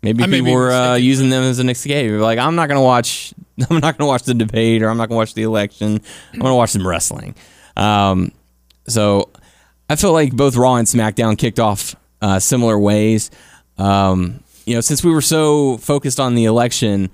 Maybe 0.03 0.23
I 0.23 0.27
people 0.27 0.53
were 0.53 0.71
uh, 0.71 0.95
using 0.95 1.31
them 1.31 1.43
as 1.43 1.59
an 1.59 1.69
escape. 1.69 2.13
Like 2.13 2.39
I'm 2.39 2.55
not 2.55 2.69
gonna 2.69 2.83
watch 2.83 3.35
I'm 3.71 3.81
not 3.81 3.97
gonna 3.97 4.09
watch 4.09 4.23
the 4.23 4.35
debate 4.35 4.83
or 4.83 4.89
I'm 4.89 4.97
not 4.97 5.09
gonna 5.09 5.19
watch 5.19 5.35
the 5.35 5.43
election. 5.43 6.01
I'm 6.33 6.39
gonna 6.41 6.57
watch 6.57 6.71
some 6.71 6.87
wrestling. 6.87 7.35
Um, 7.77 8.33
so 8.89 9.31
I 9.89 9.97
feel 9.97 10.13
like 10.13 10.33
both 10.33 10.57
Raw 10.57 10.77
and 10.77 10.87
SmackDown 10.87 11.39
kicked 11.39 11.61
off 11.61 11.97
uh, 12.21 12.39
similar 12.39 12.79
ways. 12.79 13.31
Um, 13.79 14.41
you 14.65 14.75
know, 14.75 14.81
since 14.81 15.05
we 15.05 15.13
were 15.13 15.21
so 15.21 15.77
focused 15.79 16.19
on 16.19 16.35
the 16.35 16.45
election, 16.45 17.11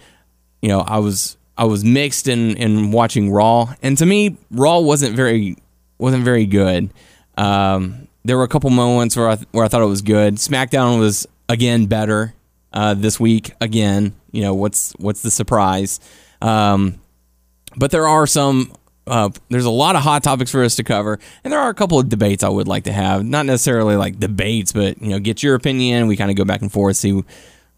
you 0.60 0.68
know, 0.68 0.80
I 0.80 0.98
was 0.98 1.36
I 1.56 1.64
was 1.64 1.84
mixed 1.84 2.28
in 2.28 2.56
in 2.56 2.92
watching 2.92 3.30
Raw, 3.30 3.74
and 3.82 3.96
to 3.98 4.06
me, 4.06 4.36
Raw 4.50 4.78
wasn't 4.80 5.14
very 5.14 5.56
wasn't 5.98 6.24
very 6.24 6.46
good. 6.46 6.92
Um, 7.36 8.08
there 8.24 8.36
were 8.36 8.44
a 8.44 8.48
couple 8.48 8.70
moments 8.70 9.16
where 9.16 9.28
I 9.28 9.36
where 9.52 9.64
I 9.64 9.68
thought 9.68 9.82
it 9.82 9.86
was 9.86 10.02
good. 10.02 10.36
SmackDown 10.36 10.98
was 10.98 11.26
again 11.48 11.86
better 11.86 12.34
uh, 12.72 12.94
this 12.94 13.18
week. 13.20 13.52
Again, 13.60 14.14
you 14.30 14.42
know 14.42 14.54
what's 14.54 14.92
what's 14.98 15.22
the 15.22 15.30
surprise? 15.30 16.00
Um, 16.40 17.00
but 17.76 17.90
there 17.90 18.06
are 18.06 18.26
some. 18.26 18.72
Uh, 19.04 19.30
there's 19.48 19.64
a 19.64 19.70
lot 19.70 19.96
of 19.96 20.02
hot 20.02 20.22
topics 20.22 20.52
for 20.52 20.62
us 20.62 20.76
to 20.76 20.84
cover, 20.84 21.18
and 21.42 21.52
there 21.52 21.58
are 21.58 21.70
a 21.70 21.74
couple 21.74 21.98
of 21.98 22.08
debates 22.08 22.44
I 22.44 22.48
would 22.48 22.68
like 22.68 22.84
to 22.84 22.92
have. 22.92 23.24
Not 23.24 23.46
necessarily 23.46 23.96
like 23.96 24.20
debates, 24.20 24.72
but 24.72 25.02
you 25.02 25.08
know, 25.08 25.18
get 25.18 25.42
your 25.42 25.56
opinion. 25.56 26.06
We 26.06 26.16
kind 26.16 26.30
of 26.30 26.36
go 26.36 26.44
back 26.44 26.62
and 26.62 26.70
forth. 26.70 26.96
See, 26.96 27.24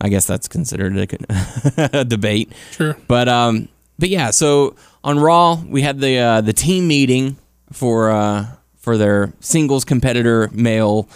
I 0.01 0.11
guess 0.11 0.27
that's 0.27 0.49
considered 0.49 0.97
a, 0.97 1.91
a 2.01 2.05
debate. 2.05 2.53
Sure. 2.73 2.97
But 3.09 3.29
um, 3.29 3.69
but 3.99 4.11
yeah. 4.11 4.31
So 4.31 4.77
on 5.03 5.19
Raw, 5.19 5.63
we 5.67 5.81
had 5.81 5.99
the 5.99 6.19
uh, 6.19 6.41
the 6.43 6.53
team 6.53 6.87
meeting 6.89 7.39
for 7.73 8.11
uh, 8.11 8.47
for 8.77 8.99
their 8.99 9.33
singles 9.41 9.85
competitor 9.85 10.51
male 10.53 11.09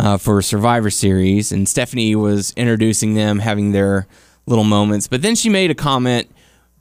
uh, 0.00 0.16
for 0.16 0.40
Survivor 0.40 0.88
Series, 0.90 1.52
and 1.52 1.68
Stephanie 1.68 2.16
was 2.16 2.52
introducing 2.56 3.14
them, 3.14 3.38
having 3.38 3.72
their 3.72 4.06
little 4.46 4.64
moments. 4.64 5.06
But 5.06 5.20
then 5.20 5.34
she 5.34 5.50
made 5.50 5.70
a 5.70 5.74
comment, 5.74 6.28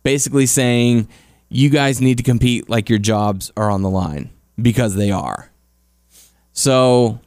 basically 0.04 0.46
saying, 0.46 1.10
"You 1.50 1.70
guys 1.70 2.00
need 2.00 2.18
to 2.18 2.24
compete 2.24 2.70
like 2.70 2.90
your 2.90 2.98
jobs 2.98 3.52
are 3.58 3.70
on 3.70 3.82
the 3.82 3.90
line 3.90 4.30
because 4.60 4.96
they 4.96 5.12
are." 5.12 5.52
So, 6.54 7.20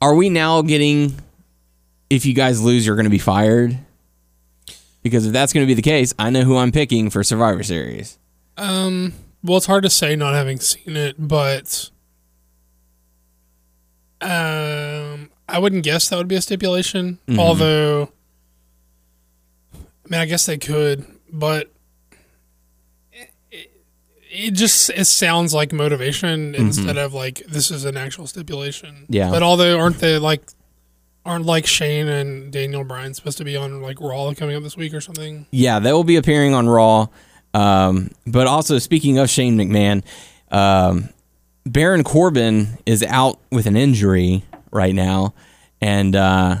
are 0.00 0.14
we 0.14 0.30
now 0.30 0.62
getting? 0.62 1.14
If 2.08 2.24
you 2.24 2.32
guys 2.32 2.62
lose, 2.62 2.86
you're 2.86 2.96
going 2.96 3.04
to 3.04 3.10
be 3.10 3.18
fired. 3.18 3.78
Because 5.02 5.26
if 5.26 5.32
that's 5.32 5.52
going 5.52 5.64
to 5.64 5.70
be 5.70 5.74
the 5.74 5.82
case, 5.82 6.12
I 6.18 6.30
know 6.30 6.42
who 6.42 6.56
I'm 6.56 6.72
picking 6.72 7.10
for 7.10 7.22
Survivor 7.22 7.62
Series. 7.62 8.18
Um, 8.56 9.12
well, 9.42 9.58
it's 9.58 9.66
hard 9.66 9.84
to 9.84 9.90
say 9.90 10.16
not 10.16 10.34
having 10.34 10.58
seen 10.58 10.96
it, 10.96 11.16
but 11.18 11.90
um, 14.20 15.30
I 15.48 15.58
wouldn't 15.58 15.82
guess 15.82 16.08
that 16.08 16.16
would 16.16 16.28
be 16.28 16.36
a 16.36 16.40
stipulation. 16.40 17.18
Mm-hmm. 17.26 17.40
Although, 17.40 18.10
I 19.74 20.08
mean, 20.08 20.20
I 20.20 20.26
guess 20.26 20.46
they 20.46 20.58
could, 20.58 21.06
but 21.32 21.70
it, 23.12 23.30
it 24.30 24.50
just 24.52 24.90
it 24.90 25.06
sounds 25.06 25.54
like 25.54 25.72
motivation 25.72 26.54
instead 26.54 26.98
of 26.98 27.14
like 27.14 27.42
this 27.48 27.70
is 27.70 27.84
an 27.84 27.96
actual 27.96 28.26
stipulation. 28.26 28.90
Mm-hmm. 28.90 29.14
Yeah. 29.14 29.30
But 29.30 29.42
although 29.42 29.78
aren't 29.78 29.98
they 29.98 30.18
like 30.18 30.42
aren't 31.24 31.46
like 31.46 31.66
Shane 31.66 32.08
and 32.08 32.52
Daniel 32.52 32.84
Bryan 32.84 33.14
supposed 33.14 33.38
to 33.38 33.44
be 33.44 33.56
on 33.56 33.82
like 33.82 34.00
Raw 34.00 34.32
coming 34.34 34.56
up 34.56 34.62
this 34.62 34.76
week 34.76 34.94
or 34.94 35.00
something? 35.00 35.46
Yeah, 35.50 35.78
they 35.78 35.92
will 35.92 36.04
be 36.04 36.16
appearing 36.16 36.54
on 36.54 36.68
Raw. 36.68 37.08
Um, 37.52 38.10
but 38.26 38.46
also, 38.46 38.78
speaking 38.78 39.18
of 39.18 39.28
Shane 39.28 39.56
McMahon, 39.56 40.04
um, 40.50 41.08
Baron 41.70 42.02
Corbin 42.04 42.78
is 42.84 43.02
out 43.04 43.38
with 43.52 43.66
an 43.66 43.76
injury 43.76 44.42
right 44.72 44.94
now, 44.94 45.34
and 45.80 46.16
uh, 46.16 46.56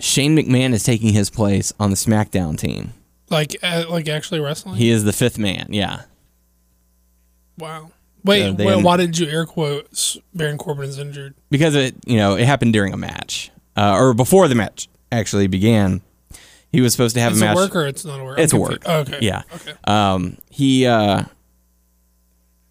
Shane 0.00 0.36
McMahon 0.36 0.72
is 0.72 0.82
taking 0.82 1.12
his 1.12 1.30
place 1.30 1.72
on 1.78 1.90
the 1.90 1.96
SmackDown 1.96 2.58
team. 2.58 2.92
Like 3.30 3.56
uh, 3.62 3.84
like 3.88 4.08
actually 4.08 4.40
wrestling? 4.40 4.74
He 4.76 4.90
is 4.90 5.04
the 5.04 5.12
fifth 5.12 5.38
man. 5.38 5.68
Yeah, 5.70 6.02
Wow. 7.58 7.90
Wait, 8.24 8.56
they- 8.56 8.64
wait, 8.66 8.82
why 8.82 8.96
did 8.96 9.18
you 9.18 9.28
air 9.28 9.44
quotes 9.46 10.16
Baron 10.34 10.56
Corbin 10.58 10.88
is 10.88 10.98
injured? 10.98 11.34
because 11.50 11.74
it 11.74 11.94
you 12.06 12.16
know 12.16 12.36
it 12.36 12.44
happened 12.46 12.72
during 12.72 12.92
a 12.92 12.96
match 12.96 13.50
uh, 13.76 13.94
or 13.96 14.14
before 14.14 14.48
the 14.48 14.54
match 14.54 14.88
actually 15.12 15.46
began. 15.46 16.00
He 16.72 16.80
was 16.80 16.90
supposed 16.92 17.14
to 17.14 17.20
have 17.20 17.32
It's 17.32 17.40
a 17.40 17.44
a 17.44 17.48
match. 17.48 17.56
work 17.56 17.76
or 17.76 17.86
it's 17.86 18.04
not 18.04 18.18
a 18.18 18.24
work? 18.24 18.38
It's 18.38 18.52
a 18.52 18.56
I'm 18.56 18.62
work. 18.62 18.80
confused. 18.82 19.14
Okay. 19.14 19.26
Yeah. 19.26 19.42
Okay. 19.54 19.72
Um, 19.84 20.38
he 20.50 20.86
uh, 20.86 21.22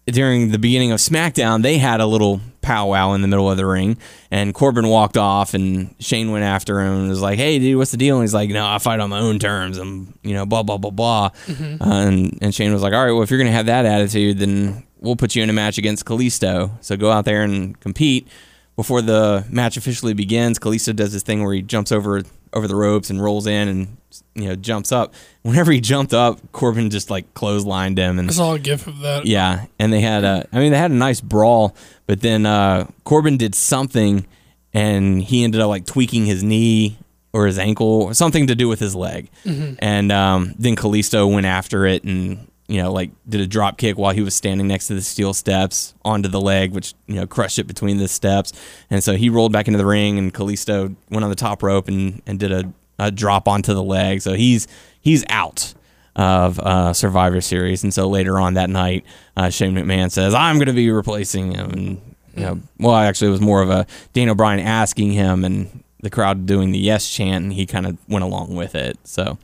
during 0.06 0.50
the 0.50 0.58
beginning 0.58 0.92
of 0.92 0.98
SmackDown, 0.98 1.62
they 1.62 1.78
had 1.78 2.00
a 2.00 2.06
little 2.06 2.40
powwow 2.60 3.12
in 3.12 3.22
the 3.22 3.28
middle 3.28 3.50
of 3.50 3.56
the 3.56 3.66
ring, 3.66 3.96
and 4.30 4.54
Corbin 4.54 4.88
walked 4.88 5.16
off, 5.16 5.54
and 5.54 5.94
Shane 5.98 6.30
went 6.30 6.44
after 6.44 6.80
him 6.80 6.92
and 6.92 7.08
was 7.08 7.20
like, 7.20 7.38
"Hey, 7.38 7.58
dude, 7.58 7.78
what's 7.78 7.90
the 7.90 7.96
deal?" 7.96 8.16
And 8.16 8.22
he's 8.22 8.34
like, 8.34 8.50
"No, 8.50 8.66
I 8.66 8.78
fight 8.78 9.00
on 9.00 9.10
my 9.10 9.18
own 9.18 9.38
terms. 9.38 9.78
I'm, 9.78 10.14
you 10.22 10.34
know, 10.34 10.46
blah 10.46 10.62
blah 10.62 10.78
blah 10.78 10.90
blah." 10.90 11.30
Mm-hmm. 11.46 11.82
Uh, 11.82 12.06
and 12.06 12.38
and 12.42 12.54
Shane 12.54 12.72
was 12.72 12.82
like, 12.82 12.92
"All 12.92 13.04
right, 13.04 13.12
well, 13.12 13.22
if 13.22 13.30
you're 13.30 13.38
gonna 13.38 13.52
have 13.52 13.66
that 13.66 13.86
attitude, 13.86 14.38
then 14.38 14.84
we'll 15.00 15.16
put 15.16 15.34
you 15.34 15.42
in 15.42 15.50
a 15.50 15.54
match 15.54 15.78
against 15.78 16.04
Kalisto. 16.04 16.70
So 16.80 16.96
go 16.96 17.10
out 17.10 17.24
there 17.24 17.42
and 17.42 17.78
compete." 17.80 18.28
Before 18.76 19.00
the 19.00 19.46
match 19.50 19.76
officially 19.76 20.14
begins, 20.14 20.58
Kalisto 20.58 20.96
does 20.96 21.12
this 21.12 21.22
thing 21.22 21.44
where 21.44 21.54
he 21.54 21.62
jumps 21.62 21.92
over 21.92 22.24
over 22.54 22.66
the 22.68 22.76
ropes 22.76 23.10
and 23.10 23.22
rolls 23.22 23.46
in 23.46 23.68
and 23.68 23.96
you 24.34 24.48
know 24.48 24.54
jumps 24.54 24.92
up. 24.92 25.12
Whenever 25.42 25.72
he 25.72 25.80
jumped 25.80 26.14
up, 26.14 26.40
Corbin 26.52 26.88
just 26.90 27.10
like 27.10 27.32
clotheslined 27.34 27.98
him 27.98 28.18
and 28.18 28.30
I 28.30 28.32
saw 28.32 28.54
a 28.54 28.58
gif 28.58 28.86
of 28.86 29.00
that. 29.00 29.26
yeah, 29.26 29.66
and 29.78 29.92
they 29.92 30.00
had 30.00 30.24
a 30.24 30.46
I 30.52 30.58
mean 30.58 30.72
they 30.72 30.78
had 30.78 30.90
a 30.90 30.94
nice 30.94 31.20
brawl, 31.20 31.74
but 32.06 32.20
then 32.20 32.46
uh, 32.46 32.86
Corbin 33.04 33.36
did 33.36 33.54
something 33.54 34.26
and 34.72 35.22
he 35.22 35.44
ended 35.44 35.60
up 35.60 35.68
like 35.68 35.84
tweaking 35.86 36.26
his 36.26 36.42
knee 36.42 36.96
or 37.32 37.46
his 37.46 37.58
ankle 37.58 38.02
or 38.02 38.14
something 38.14 38.46
to 38.46 38.54
do 38.54 38.68
with 38.68 38.78
his 38.80 38.94
leg. 38.94 39.28
And 39.44 40.12
um, 40.12 40.54
then 40.58 40.76
Kalisto 40.76 41.32
went 41.32 41.46
after 41.46 41.84
it 41.86 42.04
and 42.04 42.46
you 42.66 42.82
know 42.82 42.92
like 42.92 43.10
did 43.28 43.40
a 43.40 43.46
drop 43.46 43.76
kick 43.78 43.98
while 43.98 44.14
he 44.14 44.22
was 44.22 44.34
standing 44.34 44.66
next 44.66 44.86
to 44.86 44.94
the 44.94 45.02
steel 45.02 45.34
steps 45.34 45.94
onto 46.04 46.28
the 46.28 46.40
leg 46.40 46.72
which 46.72 46.94
you 47.06 47.16
know 47.16 47.26
crushed 47.26 47.58
it 47.58 47.66
between 47.66 47.98
the 47.98 48.08
steps. 48.08 48.52
And 48.90 49.02
so 49.04 49.14
he 49.16 49.28
rolled 49.28 49.52
back 49.52 49.68
into 49.68 49.78
the 49.78 49.86
ring 49.86 50.18
and 50.18 50.32
Kalisto 50.32 50.94
went 51.10 51.24
on 51.24 51.30
the 51.30 51.36
top 51.36 51.62
rope 51.62 51.88
and 51.88 52.22
and 52.26 52.38
did 52.38 52.52
a, 52.52 52.72
a 52.98 53.10
drop 53.10 53.48
onto 53.48 53.74
the 53.74 53.82
leg. 53.82 54.22
So 54.22 54.34
he's 54.34 54.66
he's 55.00 55.24
out 55.28 55.74
of 56.16 56.60
uh, 56.60 56.92
Survivor 56.92 57.40
Series, 57.40 57.82
and 57.82 57.92
so 57.92 58.08
later 58.08 58.38
on 58.38 58.54
that 58.54 58.70
night, 58.70 59.04
uh, 59.36 59.50
Shane 59.50 59.74
McMahon 59.74 60.10
says, 60.10 60.34
"I'm 60.34 60.56
going 60.56 60.68
to 60.68 60.72
be 60.72 60.90
replacing 60.90 61.52
him." 61.52 61.70
And 61.70 62.14
you 62.36 62.42
know, 62.42 62.60
well, 62.78 62.94
actually, 62.94 63.28
it 63.28 63.32
was 63.32 63.40
more 63.40 63.62
of 63.62 63.70
a 63.70 63.86
Daniel 64.12 64.34
Bryan 64.34 64.60
asking 64.60 65.12
him, 65.12 65.44
and 65.44 65.82
the 66.02 66.10
crowd 66.10 66.46
doing 66.46 66.70
the 66.70 66.78
yes 66.78 67.10
chant, 67.10 67.44
and 67.44 67.52
he 67.52 67.66
kind 67.66 67.86
of 67.86 67.98
went 68.08 68.24
along 68.24 68.54
with 68.54 68.74
it. 68.74 68.98
So, 69.04 69.38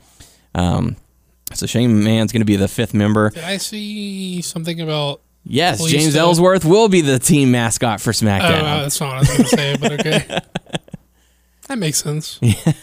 um, 0.54 0.96
so 1.54 1.66
Shane 1.66 1.90
McMahon's 2.02 2.32
going 2.32 2.40
to 2.40 2.44
be 2.46 2.56
the 2.56 2.68
fifth 2.68 2.94
member. 2.94 3.30
Did 3.30 3.44
I 3.44 3.56
see 3.58 4.40
something 4.42 4.80
about? 4.80 5.20
Yes, 5.44 5.84
James. 5.86 6.14
Ellsworth 6.16 6.64
will 6.64 6.88
be 6.88 7.00
the 7.00 7.18
team 7.18 7.50
mascot 7.50 8.00
for 8.00 8.10
Oh, 8.10 8.12
SmackDown. 8.12 8.62
uh, 8.62 8.82
that's 8.82 9.00
not 9.00 9.08
what 9.08 9.16
I 9.16 9.18
was 9.20 9.28
going 9.28 9.42
to 9.42 9.48
say, 9.48 9.76
but 9.80 9.92
okay. 9.92 10.40
That 11.68 11.78
makes 11.78 11.98
sense. 12.02 12.40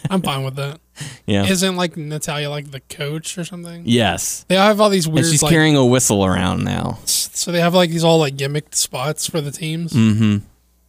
I'm 0.08 0.22
fine 0.22 0.44
with 0.44 0.56
that. 0.56 0.80
yeah. 1.26 1.44
Isn't 1.44 1.76
like 1.76 1.98
Natalya 1.98 2.48
like 2.48 2.70
the 2.70 2.80
coach 2.80 3.36
or 3.36 3.44
something? 3.44 3.82
yes. 3.84 4.46
They 4.48 4.54
have 4.54 4.80
all 4.80 4.88
these 4.88 5.04
And 5.04 5.14
weird. 5.14 5.26
she's 5.26 5.42
like, 5.42 5.52
carrying 5.52 5.76
a 5.76 5.84
whistle 5.84 6.24
around 6.24 6.64
now. 6.64 6.98
so 7.04 7.52
they 7.52 7.60
have 7.60 7.74
like 7.74 7.90
these 7.90 8.02
all 8.02 8.18
like 8.18 8.34
gimmicked 8.36 8.74
spots 8.74 9.26
for 9.28 9.42
the 9.42 9.50
teams. 9.50 9.92
Mm-hmm. 9.92 10.38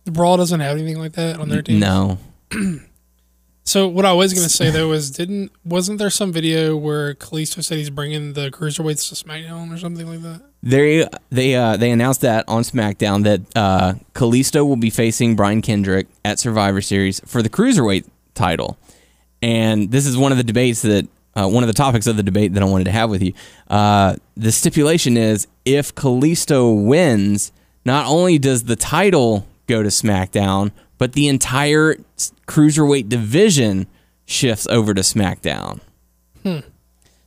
The 0.05 0.11
Brawl 0.11 0.37
doesn't 0.37 0.61
have 0.61 0.77
anything 0.77 0.97
like 0.97 1.11
that 1.13 1.41
on 1.41 1.49
their 1.49 1.61
team. 1.61 1.79
No. 1.79 2.19
So 3.69 3.87
what 3.87 4.03
I 4.03 4.13
was 4.13 4.33
gonna 4.33 4.49
say 4.49 4.71
though 4.71 4.87
was 4.87 5.11
didn't 5.11 5.51
wasn't 5.63 5.99
there 5.99 6.09
some 6.09 6.33
video 6.33 6.75
where 6.75 7.13
Kalisto 7.13 7.63
said 7.63 7.77
he's 7.77 7.91
bringing 7.91 8.33
the 8.33 8.49
cruiserweights 8.49 9.09
to 9.09 9.23
SmackDown 9.23 9.71
or 9.71 9.77
something 9.77 10.07
like 10.07 10.23
that? 10.23 10.41
They 10.63 11.07
they 11.29 11.53
uh, 11.53 11.77
they 11.77 11.91
announced 11.91 12.21
that 12.21 12.45
on 12.47 12.63
SmackDown 12.63 13.23
that 13.25 13.41
uh, 13.55 13.93
Kalisto 14.15 14.67
will 14.67 14.75
be 14.75 14.89
facing 14.89 15.35
Brian 15.35 15.61
Kendrick 15.61 16.07
at 16.25 16.39
Survivor 16.39 16.81
Series 16.81 17.19
for 17.27 17.43
the 17.43 17.49
cruiserweight 17.49 18.05
title, 18.33 18.79
and 19.43 19.91
this 19.91 20.07
is 20.07 20.17
one 20.17 20.31
of 20.31 20.39
the 20.39 20.43
debates 20.43 20.81
that 20.81 21.07
uh, 21.35 21.47
one 21.47 21.61
of 21.61 21.67
the 21.67 21.73
topics 21.73 22.07
of 22.07 22.17
the 22.17 22.23
debate 22.23 22.55
that 22.55 22.63
I 22.63 22.65
wanted 22.65 22.85
to 22.85 22.91
have 22.91 23.11
with 23.11 23.21
you. 23.21 23.33
Uh, 23.69 24.15
the 24.35 24.51
stipulation 24.51 25.15
is 25.15 25.45
if 25.63 25.93
Kalisto 25.93 26.73
wins, 26.87 27.51
not 27.85 28.07
only 28.07 28.39
does 28.39 28.63
the 28.63 28.75
title 28.75 29.45
go 29.67 29.83
to 29.83 29.89
SmackDown, 29.89 30.71
but 30.99 31.13
the 31.13 31.27
entire 31.27 31.95
cruiserweight 32.45 33.09
division 33.09 33.87
shifts 34.25 34.67
over 34.67 34.93
to 34.93 35.01
SmackDown. 35.01 35.79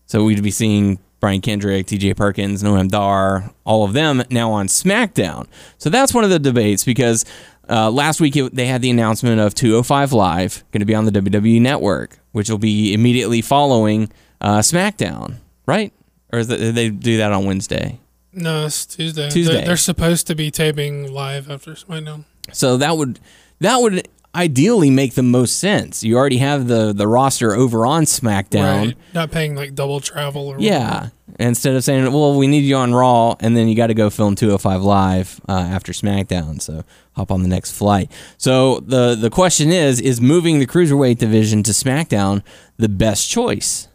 So 0.06 0.24
we'd 0.24 0.42
be 0.42 0.50
seeing 0.50 0.98
Brian 1.20 1.40
Kendrick, 1.40 1.86
TJ 1.86 2.16
Perkins, 2.16 2.62
Noam 2.62 2.88
Dar, 2.88 3.50
all 3.64 3.84
of 3.84 3.92
them 3.92 4.22
now 4.30 4.50
on 4.52 4.66
SmackDown. 4.66 5.46
So 5.78 5.88
that's 5.90 6.12
one 6.12 6.24
of 6.24 6.30
the 6.30 6.38
debates 6.38 6.84
because 6.84 7.24
uh, 7.70 7.90
last 7.90 8.20
week 8.20 8.36
it, 8.36 8.54
they 8.54 8.66
had 8.66 8.82
the 8.82 8.90
announcement 8.90 9.40
of 9.40 9.54
205 9.54 10.12
Live 10.12 10.64
going 10.72 10.80
to 10.80 10.86
be 10.86 10.94
on 10.94 11.04
the 11.04 11.12
WWE 11.12 11.60
Network, 11.60 12.18
which 12.32 12.50
will 12.50 12.58
be 12.58 12.92
immediately 12.92 13.40
following 13.40 14.10
uh, 14.40 14.58
SmackDown, 14.58 15.36
right? 15.66 15.92
Or 16.32 16.40
is 16.40 16.48
that, 16.48 16.56
they 16.56 16.90
do 16.90 17.18
that 17.18 17.32
on 17.32 17.44
Wednesday? 17.44 18.00
No, 18.32 18.66
it's 18.66 18.84
Tuesday. 18.84 19.30
Tuesday. 19.30 19.54
They're, 19.54 19.66
they're 19.66 19.76
supposed 19.76 20.26
to 20.26 20.34
be 20.34 20.50
taping 20.50 21.12
live 21.12 21.50
after 21.50 21.72
SmackDown. 21.72 22.24
So 22.52 22.76
that 22.78 22.96
would 22.96 23.20
that 23.62 23.78
would 23.80 24.08
ideally 24.34 24.90
make 24.90 25.14
the 25.14 25.22
most 25.22 25.58
sense. 25.58 26.02
You 26.02 26.16
already 26.16 26.38
have 26.38 26.68
the 26.68 26.92
the 26.92 27.06
roster 27.06 27.54
over 27.54 27.86
on 27.86 28.04
SmackDown. 28.04 28.86
Right. 28.86 28.96
Not 29.14 29.30
paying 29.30 29.54
like 29.54 29.74
double 29.74 30.00
travel 30.00 30.48
or 30.48 30.56
Yeah. 30.58 31.08
Instead 31.38 31.74
of 31.74 31.82
saying, 31.82 32.12
well, 32.12 32.36
we 32.36 32.46
need 32.46 32.60
you 32.62 32.76
on 32.76 32.94
Raw, 32.94 33.36
and 33.40 33.56
then 33.56 33.66
you 33.66 33.74
got 33.74 33.86
to 33.86 33.94
go 33.94 34.10
film 34.10 34.34
205 34.34 34.82
Live 34.82 35.40
uh, 35.48 35.52
after 35.52 35.92
SmackDown. 35.92 36.60
So 36.60 36.84
hop 37.16 37.30
on 37.30 37.42
the 37.42 37.48
next 37.48 37.72
flight. 37.72 38.12
So 38.36 38.80
the, 38.80 39.14
the 39.14 39.30
question 39.30 39.70
is 39.72 39.98
is 40.00 40.20
moving 40.20 40.58
the 40.58 40.66
Cruiserweight 40.66 41.18
division 41.18 41.62
to 41.64 41.72
SmackDown 41.72 42.42
the 42.76 42.88
best 42.88 43.30
choice? 43.30 43.88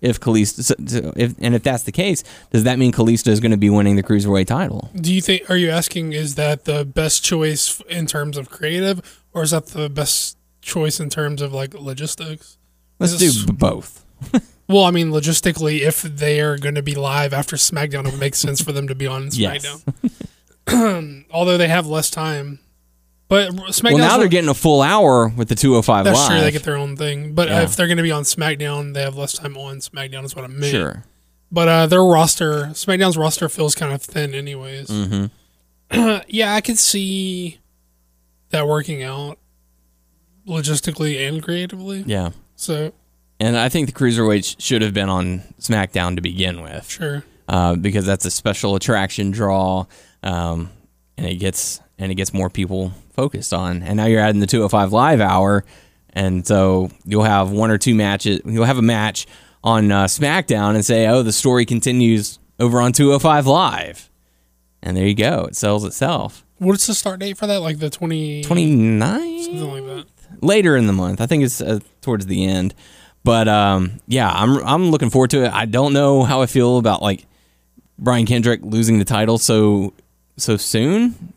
If 0.00 0.22
so 0.22 0.74
if, 1.16 1.34
and 1.40 1.54
if 1.54 1.62
that's 1.62 1.84
the 1.84 1.92
case, 1.92 2.22
does 2.50 2.64
that 2.64 2.78
mean 2.78 2.92
Kalisto 2.92 3.28
is 3.28 3.40
going 3.40 3.50
to 3.52 3.56
be 3.56 3.70
winning 3.70 3.96
the 3.96 4.02
Cruiserweight 4.02 4.46
title? 4.46 4.90
Do 4.94 5.12
you 5.12 5.20
think? 5.20 5.48
Are 5.50 5.56
you 5.56 5.70
asking 5.70 6.12
is 6.12 6.34
that 6.34 6.64
the 6.64 6.84
best 6.84 7.24
choice 7.24 7.80
in 7.88 8.06
terms 8.06 8.36
of 8.36 8.50
creative, 8.50 9.00
or 9.32 9.42
is 9.42 9.52
that 9.52 9.66
the 9.68 9.88
best 9.88 10.36
choice 10.60 11.00
in 11.00 11.08
terms 11.10 11.40
of 11.40 11.52
like 11.52 11.74
logistics? 11.74 12.58
Let's 12.98 13.20
Is 13.20 13.44
do 13.46 13.52
both. 13.52 14.04
Well, 14.68 14.82
I 14.82 14.90
mean, 14.90 15.10
logistically, 15.12 15.82
if 15.82 16.02
they 16.02 16.40
are 16.40 16.58
going 16.58 16.74
to 16.74 16.82
be 16.82 16.96
live 16.96 17.32
after 17.32 17.54
SmackDown, 17.54 18.04
it 18.04 18.10
would 18.10 18.18
make 18.18 18.34
sense 18.34 18.60
for 18.60 18.72
them 18.72 18.88
to 18.88 18.96
be 18.96 19.06
on 19.06 19.28
Yes. 19.30 19.64
SmackDown. 20.64 21.24
Although 21.30 21.56
they 21.56 21.68
have 21.68 21.86
less 21.86 22.10
time, 22.10 22.58
but 23.28 23.50
SmackDown. 23.52 23.82
Well, 23.94 23.98
now 23.98 24.18
they're 24.18 24.28
getting 24.28 24.50
a 24.50 24.54
full 24.54 24.82
hour 24.82 25.28
with 25.28 25.48
the 25.48 25.54
205 25.54 26.04
That's 26.04 26.18
Live. 26.18 26.28
true. 26.30 26.40
They 26.40 26.50
get 26.52 26.62
their 26.64 26.76
own 26.76 26.96
thing, 26.96 27.34
but 27.34 27.48
Yeah. 27.48 27.62
if 27.62 27.74
they're 27.76 27.86
going 27.88 27.96
to 27.96 28.02
be 28.02 28.12
on 28.12 28.22
SmackDown, 28.22 28.94
they 28.94 29.02
have 29.02 29.16
less 29.16 29.32
time 29.32 29.56
on 29.56 29.78
SmackDown. 29.78 30.24
Is 30.24 30.36
what 30.36 30.44
I 30.44 30.48
meant. 30.48 30.64
Sure. 30.70 31.04
But 31.50 31.68
uh, 31.68 31.86
their 31.86 32.02
roster, 32.04 32.66
SmackDown's 32.72 33.16
roster 33.16 33.48
feels 33.48 33.74
kind 33.74 33.92
of 33.92 34.02
thin, 34.02 34.34
anyways. 34.34 34.88
Mm-hmm. 34.88 36.16
yeah, 36.28 36.54
I 36.54 36.60
could 36.60 36.78
see 36.78 37.58
that 38.50 38.66
working 38.66 39.02
out 39.02 39.38
logistically 40.46 41.26
and 41.28 41.42
creatively. 41.42 42.04
Yeah. 42.06 42.30
So 42.56 42.92
And 43.40 43.56
I 43.56 43.68
think 43.68 43.86
the 43.86 43.92
Cruiserweights 43.92 44.56
should 44.58 44.82
have 44.82 44.94
been 44.94 45.08
on 45.08 45.40
SmackDown 45.60 46.16
to 46.16 46.22
begin 46.22 46.62
with. 46.62 46.88
sure. 46.88 47.24
uh, 47.48 47.76
because 47.76 48.06
that's 48.06 48.24
a 48.24 48.30
special 48.30 48.74
attraction 48.74 49.30
draw, 49.30 49.84
um, 50.22 50.70
and 51.16 51.26
it 51.26 51.36
gets 51.36 51.80
and 51.98 52.10
it 52.12 52.16
gets 52.16 52.34
more 52.34 52.50
people 52.50 52.92
focused 53.16 53.52
on. 53.52 53.82
And 53.82 53.96
now 53.96 54.04
you're 54.06 54.20
adding 54.20 54.40
the 54.40 54.46
205 54.46 54.92
live 54.92 55.20
hour, 55.20 55.64
and 56.10 56.46
so 56.46 56.90
you'll 57.04 57.24
have 57.24 57.50
one 57.50 57.70
or 57.70 57.78
two 57.78 57.94
matches. 57.94 58.40
You'll 58.44 58.64
have 58.64 58.78
a 58.78 58.82
match 58.82 59.26
on 59.64 59.90
uh, 59.90 60.04
SmackDown 60.04 60.74
and 60.76 60.84
say, 60.84 61.08
"Oh, 61.08 61.22
the 61.22 61.32
story 61.32 61.64
continues 61.64 62.38
over 62.60 62.80
on 62.80 62.92
205 62.92 63.46
live." 63.46 64.10
and 64.82 64.96
there 64.96 65.06
you 65.06 65.14
go. 65.14 65.46
It 65.46 65.56
sells 65.56 65.84
itself. 65.84 66.44
What's 66.58 66.86
the 66.86 66.94
start 66.94 67.18
date 67.18 67.36
for 67.36 67.46
that? 67.48 67.60
Like 67.60 67.78
the 67.80 67.90
20, 67.90 68.44
29 68.44 69.42
something 69.42 69.84
like 69.84 69.84
that. 69.84 70.06
later 70.42 70.76
in 70.76 70.86
the 70.86 70.92
month. 70.92 71.20
I 71.20 71.26
think 71.26 71.42
it's 71.42 71.60
uh, 71.60 71.80
towards 72.02 72.26
the 72.26 72.44
end. 72.46 72.72
But 73.24 73.48
um, 73.48 74.00
yeah, 74.06 74.30
I'm 74.30 74.58
I'm 74.64 74.90
looking 74.90 75.10
forward 75.10 75.30
to 75.30 75.44
it. 75.44 75.52
I 75.52 75.64
don't 75.64 75.92
know 75.92 76.22
how 76.22 76.40
I 76.42 76.46
feel 76.46 76.78
about 76.78 77.02
like 77.02 77.26
Brian 77.98 78.26
Kendrick 78.26 78.60
losing 78.62 79.00
the 79.00 79.04
title 79.04 79.38
so 79.38 79.92
so 80.36 80.56
soon, 80.56 81.32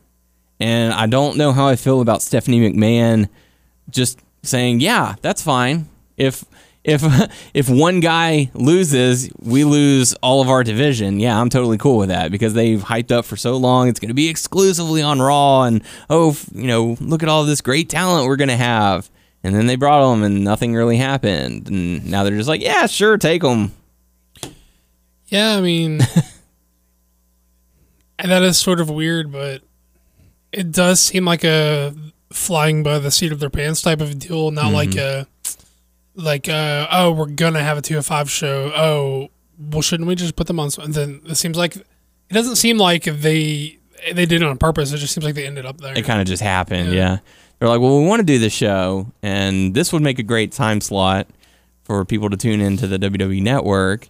and 0.60 0.94
I 0.94 1.08
don't 1.08 1.38
know 1.38 1.51
how 1.51 1.68
I 1.68 1.75
feel 1.75 2.01
about 2.01 2.22
Stephanie 2.22 2.70
McMahon 2.70 3.30
just 3.89 4.20
saying, 4.44 4.82
"Yeah, 4.82 5.16
that's 5.22 5.42
fine." 5.42 5.88
If 6.18 6.46
if 6.84 7.04
if 7.54 7.70
one 7.70 8.00
guy 8.00 8.51
loses, 8.54 9.30
we 9.39 9.63
lose 9.63 10.13
all 10.16 10.42
of 10.42 10.50
our 10.50 10.63
division. 10.63 11.20
Yeah, 11.20 11.39
I'm 11.39 11.50
totally 11.50 11.78
cool 11.78 11.98
with 11.98 12.10
that 12.10 12.32
because 12.32 12.54
they've 12.54 12.82
hyped 12.82 13.12
up 13.12 13.25
for 13.25 13.38
so 13.38 13.58
long. 13.58 13.88
It's 13.88 14.00
going 14.00 14.10
to 14.10 14.16
be 14.16 14.30
exclusively 14.30 15.01
on 15.01 15.22
Raw, 15.22 15.63
and 15.63 15.84
oh, 16.10 16.38
you 16.54 16.68
know, 16.68 16.98
look 17.00 17.24
at 17.24 17.30
all 17.30 17.46
this 17.46 17.62
great 17.62 17.89
talent 17.89 18.28
we're 18.28 18.36
going 18.36 18.50
to 18.50 18.58
have. 18.58 19.10
And 19.42 19.56
then 19.56 19.68
they 19.68 19.78
brought 19.78 20.12
them, 20.12 20.24
and 20.24 20.44
nothing 20.44 20.75
really 20.75 20.98
happened. 20.98 21.70
And 21.70 22.12
now 22.12 22.25
they're 22.25 22.36
just 22.36 22.50
like, 22.50 22.62
yeah, 22.62 22.88
sure, 22.88 23.18
take 23.18 23.42
them. 23.42 23.72
Yeah, 25.28 25.56
I 25.56 25.62
mean, 25.62 26.01
and 28.20 28.32
that 28.32 28.44
is 28.44 28.58
sort 28.58 28.82
of 28.82 28.89
weird, 28.89 29.32
but 29.32 29.62
it 30.51 30.72
does 30.72 31.00
seem 31.00 31.25
like 31.25 31.44
a 31.44 31.94
flying 32.32 32.84
by 32.84 33.00
the 33.00 33.12
seat 33.12 33.32
of 33.32 33.39
their 33.39 33.50
pants 33.50 33.82
type 33.82 34.01
of 34.01 34.18
deal, 34.20 34.51
not 34.51 34.72
like 34.72 34.96
a 34.96 35.27
like 36.15 36.50
uh 36.50 36.88
oh 36.91 37.12
we're 37.12 37.27
gonna 37.27 37.63
have 37.63 37.77
a 37.77 37.82
two 37.82 37.98
of 37.98 38.06
five 38.06 38.29
show. 38.29 38.72
Oh, 38.75 39.29
well, 39.58 39.82
shouldn't 39.82 40.08
we 40.08 40.15
just 40.15 40.36
put 40.36 40.48
them 40.48 40.60
on? 40.60 40.70
And 40.82 40.94
then 40.94 41.22
it 41.25 41.36
seems 41.36 41.58
like 41.58 41.75
it 41.75 41.86
doesn't 42.34 42.58
seem 42.58 42.77
like 42.77 43.03
they 43.03 43.79
they 44.13 44.25
did 44.25 44.41
it 44.41 44.44
on 44.44 44.58
purpose. 44.58 44.91
It 44.94 44.98
just 44.98 45.13
seems 45.13 45.25
like 45.25 45.36
they 45.36 45.46
ended 45.48 45.65
up 45.65 45.79
there. 45.79 45.98
It 45.98 46.06
kind 46.06 46.22
of 46.22 46.27
just 46.27 46.41
happened. 46.44 46.94
Yeah. 46.94 47.00
Yeah. 47.00 47.18
They're 47.60 47.68
like, 47.68 47.82
well, 47.82 48.00
we 48.00 48.08
want 48.08 48.22
to 48.22 48.25
do 48.25 48.39
this 48.39 48.53
show, 48.53 49.08
and 49.22 49.74
this 49.74 49.91
would 49.91 50.01
make 50.01 50.18
a 50.18 50.24
great 50.24 50.53
time 50.53 50.79
slot 50.79 51.27
for 51.84 52.06
people 52.06 52.29
to 52.29 52.38
tune 52.38 52.62
into 52.62 52.88
the 52.88 52.98
WWE 52.98 53.41
network. 53.41 54.08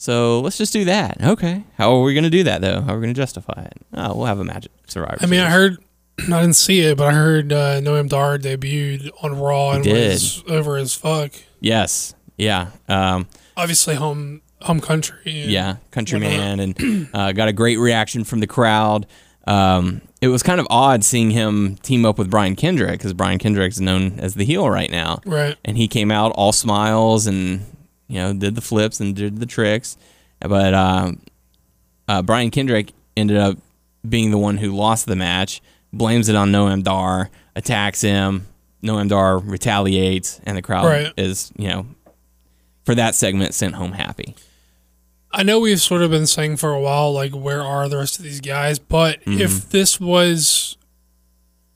So 0.00 0.40
let's 0.40 0.56
just 0.56 0.72
do 0.72 0.86
that. 0.86 1.22
Okay. 1.22 1.62
How 1.76 1.92
are 1.94 2.02
we 2.02 2.14
going 2.14 2.24
to 2.24 2.30
do 2.30 2.42
that, 2.44 2.62
though? 2.62 2.80
How 2.80 2.94
are 2.94 2.96
we 2.96 3.02
going 3.02 3.12
to 3.12 3.20
justify 3.20 3.66
it? 3.66 3.74
Oh, 3.92 4.16
we'll 4.16 4.24
have 4.24 4.38
a 4.38 4.44
Magic 4.44 4.72
Survivor. 4.86 5.18
I 5.20 5.26
mean, 5.26 5.40
I 5.40 5.50
heard. 5.50 5.76
I 6.20 6.40
didn't 6.40 6.54
see 6.54 6.80
it, 6.80 6.96
but 6.96 7.08
I 7.08 7.12
heard 7.12 7.52
uh, 7.52 7.80
Noam 7.82 8.08
Dar 8.08 8.38
debuted 8.38 9.10
on 9.22 9.38
Raw 9.38 9.72
and 9.72 9.84
was 9.84 10.42
over 10.48 10.78
as 10.78 10.94
fuck. 10.94 11.32
Yes. 11.60 12.14
Yeah. 12.38 12.70
Um, 12.88 13.26
Obviously, 13.58 13.94
home 13.94 14.40
home 14.62 14.80
country. 14.80 15.20
yeah. 15.26 15.76
Countryman, 15.90 16.60
and 16.60 17.10
uh, 17.14 17.32
got 17.32 17.48
a 17.48 17.52
great 17.52 17.76
reaction 17.78 18.24
from 18.24 18.40
the 18.40 18.46
crowd. 18.46 19.06
Um, 19.46 20.00
it 20.22 20.28
was 20.28 20.42
kind 20.42 20.60
of 20.60 20.66
odd 20.70 21.04
seeing 21.04 21.30
him 21.30 21.76
team 21.76 22.06
up 22.06 22.16
with 22.16 22.30
Brian 22.30 22.56
Kendrick 22.56 22.92
because 22.92 23.12
Brian 23.12 23.38
Kendrick's 23.38 23.80
known 23.80 24.18
as 24.18 24.32
the 24.32 24.46
heel 24.46 24.68
right 24.70 24.90
now. 24.90 25.20
Right. 25.26 25.58
and 25.62 25.76
he 25.76 25.88
came 25.88 26.10
out 26.10 26.32
all 26.32 26.52
smiles 26.52 27.26
and 27.26 27.66
you 28.10 28.18
know 28.20 28.32
did 28.34 28.54
the 28.54 28.60
flips 28.60 29.00
and 29.00 29.14
did 29.16 29.38
the 29.40 29.46
tricks 29.46 29.96
but 30.40 30.74
um, 30.74 31.20
uh, 32.08 32.20
brian 32.22 32.50
kendrick 32.50 32.92
ended 33.16 33.36
up 33.36 33.56
being 34.08 34.30
the 34.30 34.38
one 34.38 34.56
who 34.58 34.74
lost 34.74 35.06
the 35.06 35.16
match 35.16 35.60
blames 35.92 36.28
it 36.28 36.36
on 36.36 36.50
noam 36.52 36.82
dar 36.82 37.30
attacks 37.56 38.00
him 38.02 38.46
noam 38.82 39.08
dar 39.08 39.38
retaliates 39.38 40.40
and 40.44 40.56
the 40.56 40.62
crowd 40.62 40.84
Right. 40.86 41.12
is 41.16 41.52
you 41.56 41.68
know 41.68 41.86
for 42.84 42.94
that 42.94 43.14
segment 43.14 43.54
sent 43.54 43.74
home 43.76 43.92
happy 43.92 44.34
I 45.32 45.44
know 45.44 45.60
we've 45.60 45.80
sort 45.80 46.02
of 46.02 46.10
been 46.10 46.26
saying 46.26 46.56
for 46.56 46.72
a 46.72 46.80
while, 46.80 47.12
like, 47.12 47.30
where 47.30 47.62
are 47.62 47.88
the 47.88 47.96
rest 47.98 48.18
of 48.18 48.24
these 48.24 48.40
guys? 48.40 48.80
But 48.80 49.20
Mm-hmm. 49.24 49.40
if 49.40 49.70
this 49.70 50.00
was, 50.00 50.76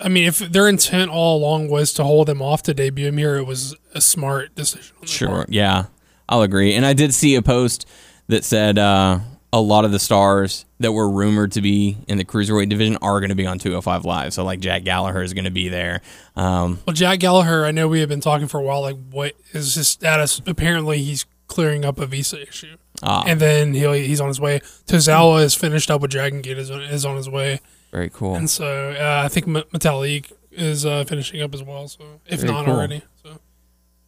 I 0.00 0.08
mean, 0.08 0.24
if 0.26 0.40
their 0.40 0.66
intent 0.68 1.12
all 1.12 1.38
along 1.38 1.68
was 1.70 1.92
to 1.92 2.02
hold 2.02 2.28
him 2.28 2.42
off 2.42 2.64
to 2.64 2.74
debut 2.74 3.06
him 3.06 3.16
here, 3.16 3.36
it 3.36 3.46
was 3.46 3.76
a 3.94 4.00
smart 4.00 4.56
decision. 4.56 4.96
on 5.00 5.06
Sure. 5.06 5.28
part. 5.28 5.50
Yeah, 5.50 5.84
I'll 6.28 6.42
agree. 6.42 6.74
And 6.74 6.84
I 6.86 6.92
did 6.92 7.12
see 7.14 7.34
a 7.34 7.42
post 7.42 7.86
that 8.28 8.44
said 8.44 8.78
uh, 8.78 9.20
a 9.52 9.60
lot 9.60 9.84
of 9.84 9.92
the 9.92 9.98
stars 9.98 10.64
that 10.80 10.92
were 10.92 11.08
rumored 11.10 11.52
to 11.52 11.60
be 11.62 11.96
in 12.08 12.18
the 12.18 12.24
cruiserweight 12.24 12.68
division 12.68 12.96
are 13.02 13.20
going 13.20 13.28
to 13.30 13.34
be 13.36 13.46
on 13.46 13.58
205 13.58 14.04
Live. 14.04 14.32
So 14.34 14.44
like 14.44 14.60
Jack 14.60 14.84
Gallagher 14.84 15.22
is 15.22 15.32
going 15.34 15.44
to 15.44 15.50
be 15.50 15.68
there. 15.68 16.00
Um, 16.36 16.80
Well, 16.86 16.94
Jack 16.94 17.20
Gallagher, 17.20 17.64
I 17.64 17.70
know 17.70 17.88
we 17.88 18.00
have 18.00 18.08
been 18.08 18.20
talking 18.20 18.46
for 18.48 18.58
a 18.58 18.62
while. 18.62 18.80
Like, 18.80 18.96
what 19.10 19.34
is 19.52 19.74
his 19.74 19.88
status? 19.88 20.40
Apparently, 20.46 21.02
he's 21.02 21.26
clearing 21.46 21.84
up 21.84 21.98
a 22.00 22.06
visa 22.06 22.40
issue, 22.42 22.76
ah, 23.02 23.22
and 23.26 23.38
then 23.38 23.74
he'll 23.74 23.92
he's 23.92 24.20
on 24.20 24.28
his 24.28 24.40
way. 24.40 24.60
Tozawa 24.86 25.42
is 25.44 25.54
finished 25.54 25.90
up 25.90 26.00
with 26.00 26.10
Dragon 26.10 26.40
Gate 26.40 26.58
is 26.58 26.70
on, 26.70 26.80
is 26.80 27.04
on 27.04 27.16
his 27.16 27.28
way, 27.28 27.60
very 27.92 28.08
cool. 28.10 28.34
and 28.34 28.48
so 28.48 28.90
uh, 28.98 29.22
I 29.24 29.28
think 29.28 29.46
M- 29.46 29.62
Metalik 29.72 30.32
is 30.50 30.86
uh, 30.86 31.04
finishing 31.04 31.42
up 31.42 31.52
as 31.54 31.62
well. 31.62 31.86
So 31.86 32.02
if 32.26 32.40
Very 32.40 32.52
not 32.52 32.64
cool. 32.64 32.74
already. 32.74 33.02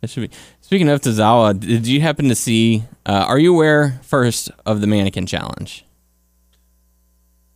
That 0.06 0.12
should 0.12 0.30
be. 0.30 0.36
Speaking 0.60 0.88
of 0.88 1.00
Tozawa, 1.00 1.58
did 1.58 1.84
you 1.84 2.00
happen 2.00 2.28
to 2.28 2.36
see? 2.36 2.84
Uh, 3.04 3.24
are 3.26 3.40
you 3.40 3.52
aware 3.52 3.98
first 4.04 4.52
of 4.64 4.80
the 4.80 4.86
mannequin 4.86 5.26
challenge? 5.26 5.84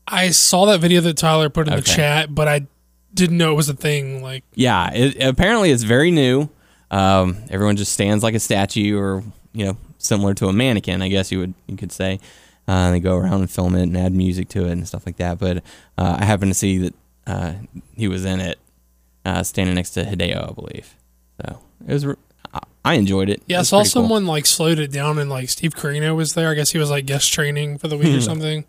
I 0.08 0.30
saw 0.30 0.66
that 0.66 0.80
video 0.80 1.00
that 1.02 1.16
Tyler 1.16 1.48
put 1.48 1.68
in 1.68 1.76
the 1.76 1.80
chat, 1.80 2.34
but 2.34 2.48
I 2.48 2.66
didn't 3.14 3.38
know 3.38 3.52
it 3.52 3.54
was 3.54 3.68
a 3.68 3.74
thing. 3.74 4.20
Like, 4.20 4.42
Yeah, 4.54 4.92
it, 4.92 5.22
apparently 5.22 5.70
it's 5.70 5.84
very 5.84 6.10
new. 6.10 6.48
Um, 6.90 7.36
everyone 7.50 7.76
just 7.76 7.92
stands 7.92 8.24
like 8.24 8.34
a 8.34 8.40
statue, 8.40 8.98
or 8.98 9.22
you 9.52 9.66
know, 9.66 9.76
similar 9.98 10.34
to 10.34 10.48
a 10.48 10.52
mannequin, 10.52 11.02
I 11.02 11.08
guess 11.08 11.30
you 11.30 11.38
would 11.38 11.54
you 11.68 11.76
could 11.76 11.92
say. 11.92 12.18
Uh, 12.66 12.72
and 12.72 12.94
they 12.96 13.00
go 13.00 13.14
around 13.16 13.42
and 13.42 13.50
film 13.50 13.76
it 13.76 13.84
and 13.84 13.96
add 13.96 14.12
music 14.12 14.48
to 14.48 14.66
it 14.66 14.72
and 14.72 14.88
stuff 14.88 15.06
like 15.06 15.18
that. 15.18 15.38
But 15.38 15.58
uh, 15.96 16.16
I 16.18 16.24
happened 16.24 16.50
to 16.50 16.58
see 16.58 16.78
that 16.78 16.94
uh, 17.28 17.52
he 17.94 18.08
was 18.08 18.24
in 18.24 18.40
it, 18.40 18.58
uh, 19.24 19.44
standing 19.44 19.76
next 19.76 19.90
to 19.90 20.02
Hideo, 20.04 20.50
I 20.50 20.52
believe. 20.52 20.96
So 21.40 21.60
it 21.86 21.92
was. 21.92 22.06
re- 22.06 22.16
I- 22.84 22.94
enjoyed 22.94 23.28
it. 23.28 23.42
yeah, 23.46 23.58
It 23.58 23.60
I 23.60 23.62
saw 23.64 23.78
pretty 23.78 23.88
cool. 23.92 24.02
someone 24.02 24.26
like 24.26 24.46
slowed 24.46 24.78
it 24.78 24.90
down, 24.90 25.18
and 25.18 25.28
like 25.30 25.48
Steve 25.50 25.74
Corino 25.74 26.16
was 26.16 26.34
there. 26.34 26.50
I 26.50 26.54
guess 26.54 26.70
he 26.70 26.78
was 26.78 26.90
like 26.90 27.06
guest 27.06 27.32
training 27.32 27.78
for 27.78 27.88
the 27.88 27.96
week 27.96 28.16
or 28.16 28.20
something. 28.32 28.64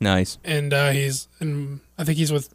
nice. 0.00 0.38
And 0.44 0.72
uh, 0.72 0.90
he's, 0.90 1.28
and 1.40 1.80
I 1.98 2.04
think 2.04 2.16
he's 2.18 2.32
with, 2.32 2.54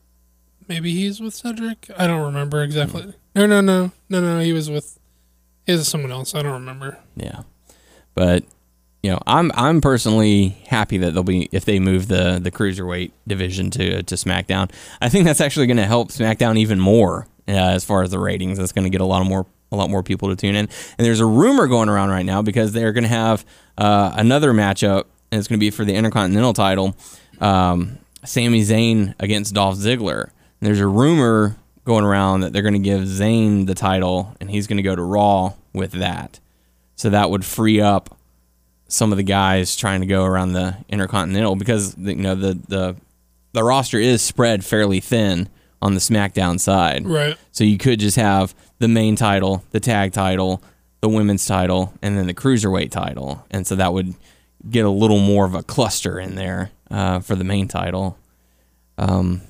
maybe 0.68 0.92
he's 0.94 1.20
with 1.20 1.34
Cedric. 1.34 1.90
I 1.98 2.08
don't 2.08 2.22
remember 2.22 2.64
exactly. 2.64 3.02
Hmm. 3.04 3.12
No, 3.36 3.46
no, 3.46 3.62
no, 3.62 3.92
no, 4.10 4.22
no. 4.22 4.40
He 4.40 4.54
was 4.54 4.70
with, 4.70 4.98
he 5.66 5.74
was 5.74 5.82
with 5.82 5.88
someone 5.88 6.12
else. 6.12 6.34
I 6.34 6.42
don't 6.42 6.54
remember. 6.54 6.98
Yeah, 7.18 7.42
but 8.14 8.44
you 9.04 9.12
know, 9.12 9.20
I'm 9.28 9.52
I'm 9.54 9.82
personally 9.82 10.58
happy 10.68 10.98
that 11.00 11.14
they'll 11.14 11.24
be 11.24 11.50
if 11.52 11.66
they 11.66 11.80
move 11.80 12.08
the 12.08 12.40
the 12.42 12.50
cruiserweight 12.52 13.12
division 13.28 13.70
to 13.72 14.02
to 14.02 14.16
SmackDown. 14.16 14.72
I 15.02 15.10
think 15.10 15.26
that's 15.26 15.42
actually 15.42 15.68
going 15.68 15.78
to 15.78 15.86
help 15.86 16.10
SmackDown 16.10 16.58
even 16.58 16.80
more 16.80 17.28
uh, 17.48 17.52
as 17.52 17.84
far 17.84 18.02
as 18.02 18.10
the 18.12 18.20
ratings. 18.20 18.58
That's 18.58 18.72
going 18.72 18.86
to 18.86 18.90
get 18.90 19.02
a 19.02 19.06
lot 19.06 19.22
of 19.22 19.28
more 19.28 19.46
a 19.72 19.76
lot 19.76 19.90
more 19.90 20.04
people 20.04 20.30
to 20.30 20.36
tune 20.36 20.56
in. 20.56 20.70
And 20.98 21.06
there's 21.06 21.20
a 21.20 21.26
rumor 21.26 21.68
going 21.68 21.90
around 21.90 22.10
right 22.10 22.26
now 22.26 22.42
because 22.42 22.72
they're 22.72 22.94
going 22.94 23.04
to 23.04 23.10
have 23.10 23.46
uh, 23.78 24.14
another 24.16 24.54
matchup, 24.54 25.06
and 25.32 25.40
it's 25.40 25.48
going 25.48 25.60
to 25.60 25.64
be 25.64 25.72
for 25.72 25.86
the 25.86 25.94
Intercontinental 25.94 26.54
title. 26.54 26.96
Um, 27.40 28.00
Sami 28.24 28.62
Zayn 28.62 29.14
against 29.20 29.54
Dolph 29.54 29.76
Ziggler. 29.76 30.24
And 30.24 30.68
there's 30.68 30.80
a 30.80 30.88
rumor 30.88 31.58
going 31.84 32.04
around 32.04 32.42
that 32.42 32.54
they're 32.54 32.62
going 32.62 32.74
to 32.74 32.80
give 32.80 33.02
Zayn 33.02 33.68
the 33.68 33.76
title, 33.76 34.36
and 34.40 34.50
he's 34.50 34.68
going 34.68 34.78
to 34.78 34.84
go 34.84 34.96
to 34.96 35.04
Raw 35.04 35.54
with 35.74 35.92
that. 35.94 36.40
So 36.96 37.10
that 37.10 37.30
would 37.30 37.46
free 37.46 37.82
up 37.82 38.18
some 38.88 39.12
of 39.12 39.18
the 39.18 39.24
guys 39.24 39.76
trying 39.76 40.02
to 40.02 40.08
go 40.08 40.24
around 40.24 40.54
the 40.54 40.78
Intercontinental 40.90 41.56
because 41.56 41.98
you 41.98 42.16
know 42.16 42.36
the 42.36 42.60
the 42.68 42.96
the 43.52 43.64
roster 43.64 44.00
is 44.00 44.22
spread 44.22 44.64
fairly 44.64 45.00
thin 45.00 45.50
on 45.82 45.94
the 45.94 46.00
SmackDown 46.00 46.60
side. 46.60 47.06
Right. 47.06 47.38
So 47.52 47.64
you 47.64 47.78
could 47.78 48.00
just 48.00 48.18
have 48.18 48.56
the 48.80 48.88
main 48.88 49.16
title, 49.16 49.64
the 49.72 49.80
tag 49.80 50.14
title, 50.14 50.64
the 51.02 51.10
women's 51.10 51.46
title, 51.46 51.94
and 52.02 52.18
then 52.18 52.28
the 52.28 52.34
cruiserweight 52.34 52.92
title, 52.92 53.46
and 53.52 53.68
so 53.68 53.76
that 53.76 53.94
would 53.94 54.16
get 54.70 54.86
a 54.86 54.90
little 54.90 55.20
more 55.20 55.46
of 55.46 55.54
a 55.54 55.64
cluster 55.64 56.20
in 56.20 56.36
there 56.36 56.72
uh, 56.90 57.20
for 57.20 57.36
the 57.36 57.44
main 57.44 57.68
title. 57.68 58.18
Um, 58.98 59.42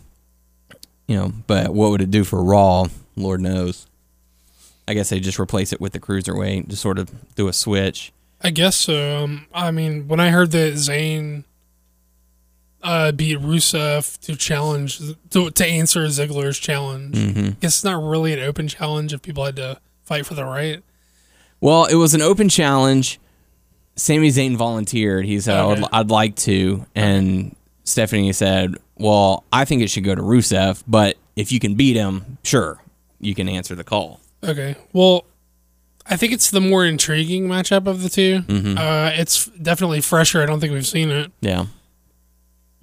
you 1.07 1.15
know, 1.15 1.31
but 1.47 1.73
what 1.73 1.91
would 1.91 2.01
it 2.01 2.11
do 2.11 2.23
for 2.23 2.43
Raw? 2.43 2.87
Lord 3.15 3.41
knows. 3.41 3.87
I 4.87 4.93
guess 4.93 5.09
they 5.09 5.19
just 5.19 5.39
replace 5.39 5.73
it 5.73 5.81
with 5.81 5.93
the 5.93 5.99
cruiserweight, 5.99 6.67
just 6.67 6.81
sort 6.81 6.99
of 6.99 7.09
do 7.35 7.47
a 7.47 7.53
switch. 7.53 8.11
I 8.41 8.51
guess 8.51 8.75
so. 8.75 9.23
Um, 9.23 9.47
I 9.53 9.71
mean, 9.71 10.07
when 10.07 10.19
I 10.19 10.29
heard 10.29 10.51
that 10.51 10.73
Zayn 10.73 11.45
uh, 12.85 13.11
beat 13.11 13.39
Rusev 13.39 14.17
to 14.21 14.35
challenge 14.35 14.99
to, 15.31 15.49
to 15.49 15.65
answer 15.65 16.05
Ziggler's 16.05 16.57
challenge, 16.59 17.15
Mm-hmm. 17.15 17.45
I 17.47 17.49
guess 17.59 17.75
it's 17.77 17.83
not 17.83 18.01
really 18.01 18.31
an 18.33 18.39
open 18.39 18.67
challenge 18.67 19.13
if 19.13 19.21
people 19.21 19.43
had 19.43 19.55
to 19.57 19.79
fight 20.03 20.25
for 20.25 20.35
the 20.35 20.45
right. 20.45 20.81
Well, 21.59 21.85
it 21.85 21.95
was 21.95 22.13
an 22.13 22.21
open 22.21 22.47
challenge. 22.49 23.19
Sami 23.95 24.29
Zayn 24.29 24.55
volunteered. 24.55 25.25
He 25.25 25.39
said, 25.39 25.59
Okay. 25.59 25.81
I'd, 25.81 25.89
"I'd 26.01 26.09
like 26.11 26.35
to," 26.37 26.85
and 26.95 27.55
Stephanie 27.85 28.33
said, 28.33 28.75
"Well, 28.97 29.43
I 29.53 29.65
think 29.65 29.81
it 29.81 29.89
should 29.89 30.03
go 30.03 30.13
to 30.15 30.21
Rusev, 30.21 30.83
but 30.87 31.15
if 31.35 31.51
you 31.51 31.59
can 31.59 31.75
beat 31.75 31.95
him, 31.95 32.37
sure, 32.43 32.81
you 33.19 33.33
can 33.33 33.47
answer 33.49 33.73
the 33.73 33.83
call." 33.85 34.19
Okay. 34.43 34.75
Well, 34.93 35.25
I 36.05 36.17
think 36.17 36.33
it's 36.33 36.51
the 36.51 36.61
more 36.61 36.85
intriguing 36.85 37.47
matchup 37.47 37.87
of 37.87 38.03
the 38.03 38.09
2 38.09 38.41
Mm-hmm. 38.41 38.77
Uh, 38.77 39.11
it's 39.15 39.45
definitely 39.47 40.01
fresher. 40.01 40.43
I 40.43 40.45
don't 40.45 40.59
think 40.59 40.73
we've 40.73 40.85
seen 40.85 41.09
it, 41.09 41.31
Yeah, 41.41 41.65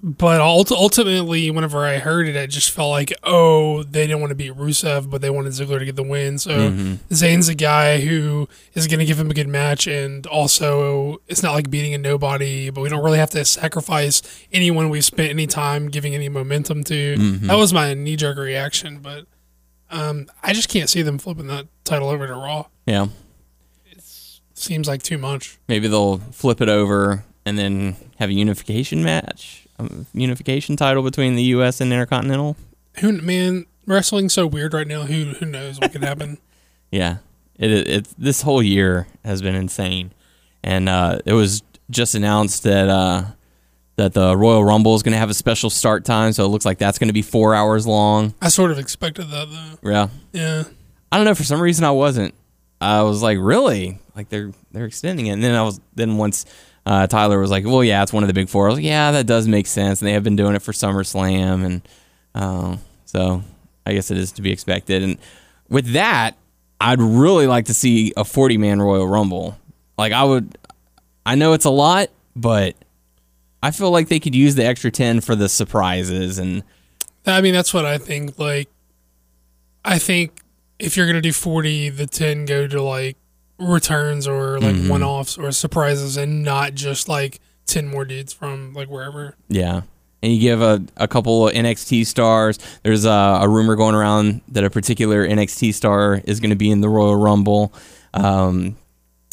but 0.05 0.41
ultimately, 0.41 1.49
whenever 1.49 1.85
I 1.85 1.97
heard 1.97 2.27
it, 2.27 2.35
it 2.35 2.49
just 2.49 2.71
felt 2.71 2.89
like, 2.89 3.13
oh, 3.23 3.83
they 3.83 4.05
didn't 4.05 4.19
want 4.19 4.31
to 4.31 4.35
beat 4.35 4.53
Rusev, 4.53 5.09
but 5.09 5.21
they 5.21 5.29
wanted 5.29 5.53
Ziggler 5.53 5.79
to 5.79 5.85
get 5.85 5.95
the 5.95 6.03
win. 6.03 6.37
So 6.37 6.51
Mm-hmm. 6.51 6.93
Zayn's 7.13 7.47
a 7.47 7.55
guy 7.55 8.01
who 8.01 8.49
is 8.73 8.87
going 8.87 8.99
to 8.99 9.05
give 9.05 9.17
him 9.17 9.31
a 9.31 9.33
good 9.33 9.47
match, 9.47 9.87
and 9.87 10.27
also 10.27 11.21
it's 11.27 11.41
not 11.41 11.53
like 11.53 11.69
beating 11.69 11.93
a 11.93 11.97
nobody, 11.97 12.69
but 12.69 12.81
we 12.81 12.89
don't 12.89 13.03
really 13.03 13.17
have 13.17 13.29
to 13.31 13.45
sacrifice 13.45 14.21
anyone 14.51 14.89
we've 14.89 15.05
spent 15.05 15.29
any 15.29 15.47
time 15.47 15.87
giving 15.87 16.13
any 16.13 16.27
momentum 16.27 16.83
to. 16.83 17.15
Mm-hmm. 17.15 17.47
That 17.47 17.55
was 17.55 17.71
my 17.73 17.93
knee 17.93 18.17
jerk 18.17 18.37
reaction, 18.37 18.99
but 18.99 19.25
um, 19.89 20.27
I 20.41 20.51
just 20.51 20.67
can't 20.67 20.89
see 20.89 21.01
them 21.01 21.17
flipping 21.17 21.47
that 21.47 21.67
title 21.85 22.09
over 22.09 22.27
to 22.27 22.33
Raw. 22.33 22.65
Yeah. 22.85 23.07
It 23.85 24.01
seems 24.53 24.87
like 24.87 25.01
too 25.01 25.17
much. 25.17 25.59
Maybe 25.69 25.87
they'll 25.87 26.17
flip 26.17 26.59
it 26.61 26.67
over 26.69 27.23
and 27.45 27.57
then 27.57 27.95
have 28.19 28.29
a 28.29 28.33
unification 28.33 29.03
match, 29.03 29.62
unification 30.13 30.75
title 30.75 31.03
between 31.03 31.35
the 31.35 31.43
U.S. 31.43 31.81
and 31.81 31.91
Intercontinental. 31.91 32.55
Who 32.99 33.13
man, 33.21 33.65
wrestling's 33.85 34.33
so 34.33 34.45
weird 34.47 34.73
right 34.73 34.87
now. 34.87 35.03
Who 35.03 35.25
who 35.33 35.45
knows 35.45 35.79
what 35.79 35.91
could 35.91 36.03
happen? 36.03 36.37
Yeah, 36.91 37.17
it, 37.57 37.71
it, 37.71 37.87
it 37.87 38.07
this 38.19 38.43
whole 38.43 38.61
year 38.61 39.07
has 39.25 39.41
been 39.41 39.55
insane, 39.55 40.11
and 40.63 40.87
uh, 40.87 41.17
it 41.25 41.33
was 41.33 41.63
just 41.89 42.13
announced 42.13 42.61
that 42.65 42.87
uh, 42.87 43.23
that 43.95 44.13
the 44.13 44.37
Royal 44.37 44.63
Rumble 44.63 44.93
is 44.93 45.01
going 45.01 45.13
to 45.13 45.17
have 45.17 45.31
a 45.31 45.33
special 45.33 45.71
start 45.71 46.05
time, 46.05 46.33
so 46.33 46.45
it 46.45 46.49
looks 46.49 46.65
like 46.65 46.77
that's 46.77 46.99
going 46.99 47.07
to 47.07 47.13
be 47.13 47.23
four 47.23 47.55
hours 47.55 47.87
long. 47.87 48.35
I 48.43 48.49
sort 48.49 48.69
of 48.69 48.77
expected 48.77 49.31
that 49.31 49.47
though. 49.49 49.89
Yeah, 49.89 50.09
Yeah. 50.33 50.63
I 51.11 51.17
don't 51.17 51.25
know. 51.25 51.33
For 51.33 51.43
some 51.43 51.59
reason, 51.59 51.83
I 51.83 51.89
wasn't. 51.89 52.35
I 52.79 53.01
was 53.01 53.23
like, 53.23 53.39
really? 53.41 53.97
Like 54.15 54.29
they're 54.29 54.51
they're 54.71 54.85
extending 54.85 55.25
it, 55.25 55.31
and 55.31 55.43
then 55.43 55.55
I 55.55 55.63
was 55.63 55.79
then 55.95 56.17
once. 56.17 56.45
Uh, 56.85 57.07
Tyler 57.07 57.39
was 57.39 57.49
like, 57.51 57.65
"Well, 57.65 57.83
yeah, 57.83 58.03
it's 58.03 58.11
one 58.11 58.23
of 58.23 58.27
the 58.27 58.33
big 58.33 58.49
four. 58.49 58.65
I 58.65 58.69
was 58.69 58.77
like, 58.77 58.85
"Yeah, 58.85 59.11
that 59.11 59.25
does 59.25 59.47
make 59.47 59.67
sense." 59.67 60.01
And 60.01 60.07
they 60.07 60.13
have 60.13 60.23
been 60.23 60.35
doing 60.35 60.55
it 60.55 60.61
for 60.61 60.73
SummerSlam, 60.73 61.65
and 61.65 61.81
uh, 62.35 62.77
so 63.05 63.41
I 63.85 63.93
guess 63.93 64.11
it 64.11 64.17
is 64.17 64.31
to 64.33 64.41
be 64.41 64.51
expected. 64.51 65.01
And 65.01 65.17
with 65.69 65.93
that, 65.93 66.35
I'd 66.81 67.01
really 67.01 67.47
like 67.47 67.65
to 67.65 67.73
see 67.73 68.11
a 68.17 68.25
forty-man 68.25 68.81
Royal 68.81 69.07
Rumble. 69.07 69.57
Like 69.97 70.11
I 70.11 70.23
would, 70.23 70.57
I 71.25 71.35
know 71.35 71.53
it's 71.53 71.65
a 71.65 71.69
lot, 71.69 72.09
but 72.35 72.75
I 73.61 73.71
feel 73.71 73.91
like 73.91 74.09
they 74.09 74.19
could 74.19 74.35
use 74.35 74.55
the 74.55 74.65
extra 74.65 74.91
ten 74.91 75.21
for 75.21 75.35
the 75.35 75.47
surprises 75.47 76.37
and 76.37 76.63
I 77.25 77.41
mean, 77.41 77.53
that's 77.53 77.73
what 77.73 77.85
I 77.85 77.97
think. 77.97 78.37
Like, 78.37 78.69
I 79.85 79.97
think 79.97 80.41
if 80.79 80.97
you're 80.97 81.07
gonna 81.07 81.21
do 81.21 81.31
forty, 81.31 81.89
the 81.89 82.07
ten 82.07 82.45
go 82.45 82.67
to 82.67 82.81
like 82.81 83.17
returns 83.59 84.27
or 84.27 84.59
like 84.59 84.75
Mm-hmm. 84.75 84.89
one 84.89 85.03
offs 85.03 85.37
or 85.37 85.51
surprises, 85.51 86.17
and 86.17 86.43
not 86.43 86.73
just 86.73 87.07
like 87.07 87.39
ten 87.65 87.87
more 87.87 88.05
dudes 88.05 88.33
from 88.33 88.73
like 88.73 88.89
wherever. 88.89 89.35
Yeah. 89.47 89.81
And 90.21 90.31
you 90.31 90.39
give 90.39 90.61
a, 90.61 90.81
a 90.95 91.05
couple 91.07 91.49
of 91.49 91.53
NXT 91.53 92.05
stars. 92.07 92.57
There's 92.83 93.03
a, 93.03 93.09
a 93.41 93.49
rumor 93.49 93.75
going 93.75 93.93
around 93.93 94.39
that 94.47 94.63
a 94.63 94.69
particular 94.69 95.27
NXT 95.27 95.73
star 95.73 96.21
is 96.23 96.39
going 96.39 96.51
to 96.51 96.55
be 96.55 96.71
in 96.71 96.79
the 96.79 96.87
Royal 96.87 97.17
Rumble. 97.17 97.73
Um, 98.13 98.77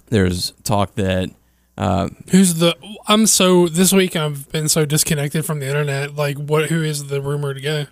there's 0.09 0.51
talk 0.65 0.97
that 0.97 1.31
uh, 1.79 2.09
Who's 2.31 2.55
the? 2.55 2.77
I'm 3.07 3.27
so 3.27 3.69
this 3.69 3.93
week 3.93 4.17
I've 4.17 4.51
been 4.51 4.69
so 4.69 4.85
disconnected 4.85 5.47
from 5.47 5.61
the 5.61 5.67
internet. 5.69 6.17
Like, 6.17 6.37
what? 6.37 6.71
Who 6.71 6.83
is 6.83 7.07
the 7.07 7.23
rumor 7.23 7.55
to 7.55 7.61
go? 7.61 7.87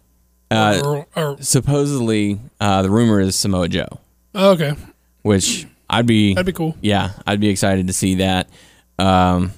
uh, 0.50 0.82
or, 0.84 1.06
or, 1.14 1.36
supposedly 1.40 2.40
uh, 2.60 2.82
the 2.82 2.90
rumor 2.90 3.20
is 3.20 3.36
Samoa 3.36 3.68
Joe, 3.68 3.86
oh, 4.34 4.50
okay, 4.52 4.74
which 5.22 5.67
I'd 5.90 6.06
be, 6.06 6.34
that'd 6.34 6.46
be 6.46 6.52
cool. 6.52 6.76
yeah, 6.80 7.12
I'd 7.26 7.40
be 7.40 7.48
excited 7.48 7.86
to 7.86 7.92
see 7.92 8.16
that. 8.16 8.48
Um, 8.98 9.52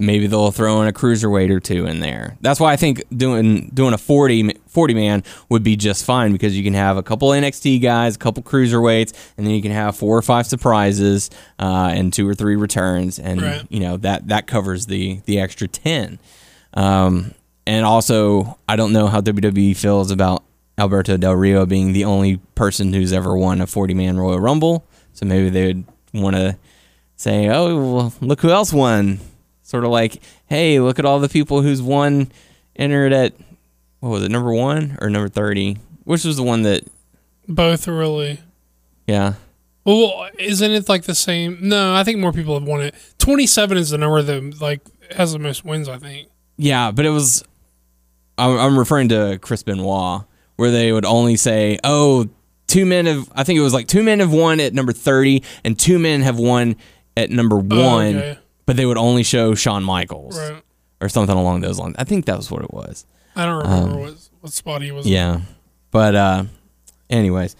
maybe 0.00 0.28
they'll 0.28 0.52
throw 0.52 0.80
in 0.82 0.86
a 0.88 0.92
cruiserweight 0.92 1.50
or 1.50 1.58
two 1.58 1.86
in 1.86 1.98
there. 2.00 2.36
That's 2.40 2.60
why 2.60 2.72
I 2.72 2.76
think 2.76 3.02
doing 3.16 3.70
doing 3.74 3.94
a 3.94 3.98
40, 3.98 4.54
40 4.68 4.94
man 4.94 5.24
would 5.48 5.62
be 5.64 5.74
just 5.74 6.04
fine 6.04 6.30
because 6.32 6.56
you 6.56 6.62
can 6.62 6.74
have 6.74 6.96
a 6.96 7.02
couple 7.02 7.30
NXT 7.30 7.82
guys, 7.82 8.14
a 8.14 8.18
couple 8.18 8.42
cruiserweights, 8.42 9.12
and 9.36 9.46
then 9.46 9.54
you 9.54 9.62
can 9.62 9.72
have 9.72 9.96
four 9.96 10.16
or 10.16 10.22
five 10.22 10.46
surprises 10.46 11.30
uh, 11.58 11.90
and 11.92 12.12
two 12.12 12.28
or 12.28 12.34
three 12.34 12.54
returns, 12.56 13.18
and 13.18 13.42
Right. 13.42 13.62
you 13.70 13.80
know 13.80 13.96
that 13.96 14.28
that 14.28 14.46
covers 14.46 14.86
the 14.86 15.20
the 15.24 15.40
extra 15.40 15.66
ten. 15.66 16.20
Um, 16.74 17.34
and 17.66 17.84
also, 17.84 18.58
I 18.68 18.76
don't 18.76 18.92
know 18.92 19.08
how 19.08 19.20
WWE 19.20 19.76
feels 19.76 20.10
about 20.10 20.44
Alberto 20.78 21.16
Del 21.16 21.34
Rio 21.34 21.66
being 21.66 21.92
the 21.92 22.04
only 22.04 22.36
person 22.54 22.92
who's 22.92 23.12
ever 23.12 23.36
won 23.36 23.60
a 23.60 23.66
40 23.66 23.94
man 23.94 24.16
Royal 24.18 24.38
Rumble. 24.38 24.86
So 25.18 25.26
maybe 25.26 25.50
they 25.50 25.66
would 25.66 25.84
want 26.14 26.36
to 26.36 26.56
say, 27.16 27.48
oh, 27.48 27.92
well, 27.94 28.12
look 28.20 28.40
who 28.40 28.50
else 28.50 28.72
won. 28.72 29.18
Sort 29.62 29.84
of 29.84 29.90
like, 29.90 30.22
hey, 30.46 30.78
look 30.80 30.98
at 30.98 31.04
all 31.04 31.18
the 31.20 31.28
people 31.28 31.60
who's 31.62 31.82
won 31.82 32.30
entered 32.76 33.12
at, 33.12 33.34
what 34.00 34.10
was 34.10 34.22
it, 34.22 34.30
number 34.30 34.52
one 34.54 34.96
or 35.00 35.10
number 35.10 35.28
30? 35.28 35.76
Which 36.04 36.24
was 36.24 36.36
the 36.36 36.42
one 36.42 36.62
that, 36.62 36.84
Both 37.48 37.86
really. 37.88 38.38
yeah. 39.06 39.34
Well, 39.84 40.28
isn't 40.38 40.70
it 40.70 40.88
like 40.88 41.04
the 41.04 41.14
same? 41.14 41.58
No, 41.62 41.94
I 41.94 42.04
think 42.04 42.18
more 42.18 42.32
people 42.32 42.58
have 42.58 42.68
won 42.68 42.82
it. 42.82 42.94
Twenty-seven 43.16 43.78
is 43.78 43.88
the 43.88 43.96
number 43.96 44.20
that 44.20 44.60
like 44.60 44.80
has 45.16 45.32
the 45.32 45.38
most 45.38 45.64
wins. 45.64 45.88
I 45.88 45.96
think. 45.96 46.28
Yeah, 46.58 46.90
but 46.90 47.06
it 47.06 47.10
was, 47.10 47.42
I'm, 48.36 48.58
I'm 48.58 48.78
referring 48.78 49.08
to 49.08 49.38
Chris 49.40 49.62
Benoit, 49.62 50.24
where 50.56 50.70
they 50.70 50.92
would 50.92 51.06
only 51.06 51.36
say, 51.36 51.78
oh, 51.84 52.28
two 52.68 52.86
men 52.86 53.06
have, 53.06 53.28
I 53.34 53.42
think 53.42 53.58
it 53.58 53.62
was 53.62 53.74
like 53.74 53.88
two 53.88 54.02
men 54.04 54.20
have 54.20 54.32
won 54.32 54.60
at 54.60 54.72
number 54.74 54.92
30 54.92 55.42
and 55.64 55.76
two 55.78 55.98
men 55.98 56.20
have 56.22 56.38
won 56.38 56.76
at 57.16 57.30
number 57.30 57.56
one, 57.56 57.74
Oh, 57.74 58.18
okay. 58.18 58.38
but 58.66 58.76
they 58.76 58.86
would 58.86 58.96
only 58.98 59.24
show 59.24 59.54
Shawn 59.56 59.82
Michaels 59.82 60.38
Right. 60.38 60.62
or 61.00 61.08
something 61.08 61.36
along 61.36 61.62
those 61.62 61.78
lines. 61.80 61.96
I 61.98 62.04
think 62.04 62.26
that 62.26 62.36
was 62.36 62.50
what 62.50 62.62
it 62.62 62.72
was. 62.72 63.04
I 63.34 63.44
don't 63.46 63.58
remember 63.64 63.98
what 63.98 64.14
what 64.40 64.52
spot 64.52 64.82
he 64.82 64.92
was. 64.92 65.04
in. 65.06 65.12
Um, 65.12 65.14
Yeah. 65.14 65.40
But, 65.90 66.14
uh, 66.14 66.44
anyways, 67.10 67.56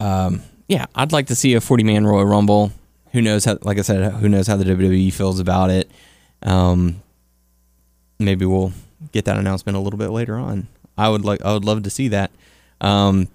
um, 0.00 0.42
yeah, 0.68 0.86
I'd 0.94 1.12
like 1.12 1.28
to 1.28 1.34
see 1.34 1.54
a 1.54 1.60
40 1.60 1.84
man 1.84 2.04
Royal 2.06 2.24
Rumble. 2.26 2.72
Who 3.12 3.22
knows 3.22 3.44
how, 3.44 3.58
like 3.62 3.78
I 3.78 3.82
said, 3.82 4.12
who 4.14 4.28
knows 4.28 4.46
how 4.46 4.56
the 4.56 4.64
WWE 4.64 5.12
feels 5.12 5.38
about 5.38 5.70
it. 5.70 5.90
Um, 6.42 7.02
maybe 8.18 8.44
we'll 8.46 8.72
get 9.12 9.24
that 9.26 9.36
announcement 9.36 9.76
a 9.76 9.80
little 9.80 9.98
bit 9.98 10.10
later 10.10 10.36
on. 10.36 10.66
I 10.98 11.08
would 11.08 11.24
like, 11.24 11.42
I 11.44 11.52
would 11.52 11.64
love 11.64 11.82
to 11.84 11.90
see 11.90 12.08
that. 12.08 12.30
Um, 12.80 13.28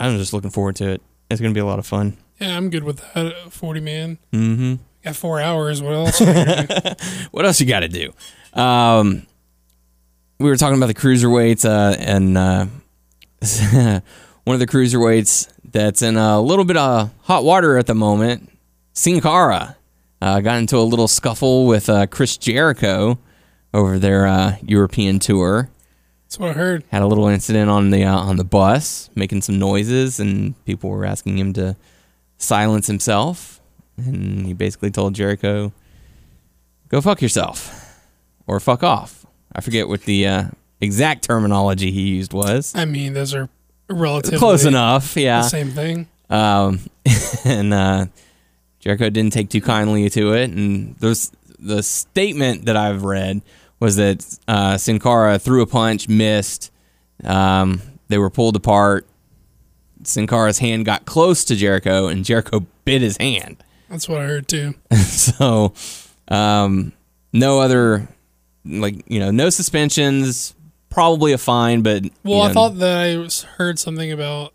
I'm 0.00 0.16
just 0.18 0.32
looking 0.32 0.50
forward 0.50 0.76
to 0.76 0.88
it. 0.90 1.02
It's 1.30 1.40
going 1.40 1.52
to 1.52 1.54
be 1.54 1.60
a 1.60 1.64
lot 1.66 1.78
of 1.78 1.86
fun. 1.86 2.16
Yeah, 2.40 2.56
I'm 2.56 2.70
good 2.70 2.82
with 2.84 2.98
that. 3.14 3.16
uh, 3.16 3.50
Forty 3.50 3.80
man. 3.80 4.18
Mm-hmm. 4.32 4.74
Got 5.04 5.14
four 5.16 5.40
hours. 5.40 5.80
What 5.82 5.92
else? 5.94 6.20
are 6.20 6.24
you 6.26 6.34
gonna 6.34 6.66
do? 6.66 7.04
what 7.30 7.44
else 7.46 7.60
you 7.60 7.66
got 7.66 7.80
to 7.80 7.88
do? 7.88 8.12
Um, 8.54 9.26
we 10.38 10.48
were 10.48 10.56
talking 10.56 10.76
about 10.76 10.86
the 10.88 10.94
cruiserweights, 10.94 11.64
uh, 11.64 11.96
and 11.98 12.36
uh, 12.38 12.66
one 14.44 14.54
of 14.54 14.58
the 14.60 14.66
cruiserweights 14.66 15.48
that's 15.70 16.02
in 16.02 16.16
a 16.16 16.40
little 16.40 16.64
bit 16.64 16.76
of 16.76 17.10
hot 17.22 17.44
water 17.44 17.76
at 17.78 17.86
the 17.86 17.94
moment, 17.94 18.50
Sin 18.92 19.20
Cara, 19.20 19.76
uh, 20.20 20.40
got 20.40 20.58
into 20.58 20.76
a 20.76 20.80
little 20.82 21.08
scuffle 21.08 21.66
with 21.66 21.88
uh, 21.88 22.06
Chris 22.06 22.36
Jericho 22.36 23.18
over 23.72 23.98
their 23.98 24.26
uh, 24.26 24.56
European 24.62 25.18
tour. 25.18 25.70
That's 26.30 26.38
what 26.38 26.50
I 26.50 26.52
heard. 26.52 26.84
Had 26.92 27.02
a 27.02 27.08
little 27.08 27.26
incident 27.26 27.68
on 27.68 27.90
the 27.90 28.04
uh, 28.04 28.16
on 28.16 28.36
the 28.36 28.44
bus, 28.44 29.10
making 29.16 29.42
some 29.42 29.58
noises, 29.58 30.20
and 30.20 30.54
people 30.64 30.88
were 30.88 31.04
asking 31.04 31.36
him 31.38 31.52
to 31.54 31.74
silence 32.38 32.86
himself. 32.86 33.60
And 33.96 34.46
he 34.46 34.52
basically 34.52 34.92
told 34.92 35.14
Jericho, 35.14 35.72
"Go 36.88 37.00
fuck 37.00 37.20
yourself." 37.20 37.76
or 38.46 38.58
fuck 38.58 38.82
off. 38.82 39.26
I 39.54 39.60
forget 39.60 39.88
what 39.88 40.02
the 40.02 40.26
uh, 40.26 40.44
exact 40.80 41.24
terminology 41.24 41.90
he 41.90 42.02
used 42.08 42.32
was. 42.32 42.72
I 42.74 42.84
mean, 42.84 43.12
those 43.12 43.32
are 43.34 43.48
relatively 43.88 44.38
Close 44.38 44.64
enough, 44.64 45.14
The 45.14 45.22
yeah. 45.22 45.42
same 45.42 45.70
thing. 45.70 46.08
Um, 46.28 46.80
and 47.44 47.72
uh, 47.72 48.06
Jericho 48.80 49.08
didn't 49.10 49.32
take 49.32 49.50
too 49.50 49.60
kindly 49.60 50.10
to 50.10 50.32
it. 50.34 50.50
And 50.50 50.96
there's 50.96 51.30
the 51.60 51.82
statement 51.82 52.64
that 52.66 52.76
I've 52.76 53.04
read 53.04 53.42
was 53.80 53.96
that 53.96 54.38
uh, 54.46 54.76
Sin 54.76 54.98
Cara 54.98 55.38
threw 55.38 55.62
a 55.62 55.66
punch, 55.66 56.08
missed. 56.08 56.70
Um, 57.24 57.82
they 58.08 58.18
were 58.18 58.30
pulled 58.30 58.56
apart. 58.56 59.06
Sin 60.04 60.26
Cara's 60.26 60.58
hand 60.58 60.84
got 60.84 61.04
close 61.04 61.44
to 61.46 61.56
Jericho, 61.56 62.06
and 62.06 62.24
Jericho 62.24 62.66
bit 62.84 63.02
his 63.02 63.16
hand. 63.16 63.62
That's 63.88 64.08
what 64.08 64.20
I 64.20 64.26
heard 64.26 64.46
too. 64.48 64.74
so 64.96 65.72
um, 66.28 66.92
no 67.32 67.60
other 67.60 68.08
like 68.64 69.02
you 69.10 69.18
know 69.18 69.30
no 69.30 69.48
suspensions 69.50 70.54
probably 70.90 71.32
a 71.32 71.38
fine 71.38 71.82
but 71.82 72.04
Well, 72.24 72.38
you 72.38 72.44
I 72.44 72.52
thought 72.52 72.78
that 72.78 72.96
I 72.98 73.46
heard 73.56 73.78
something 73.78 74.12
about 74.12 74.52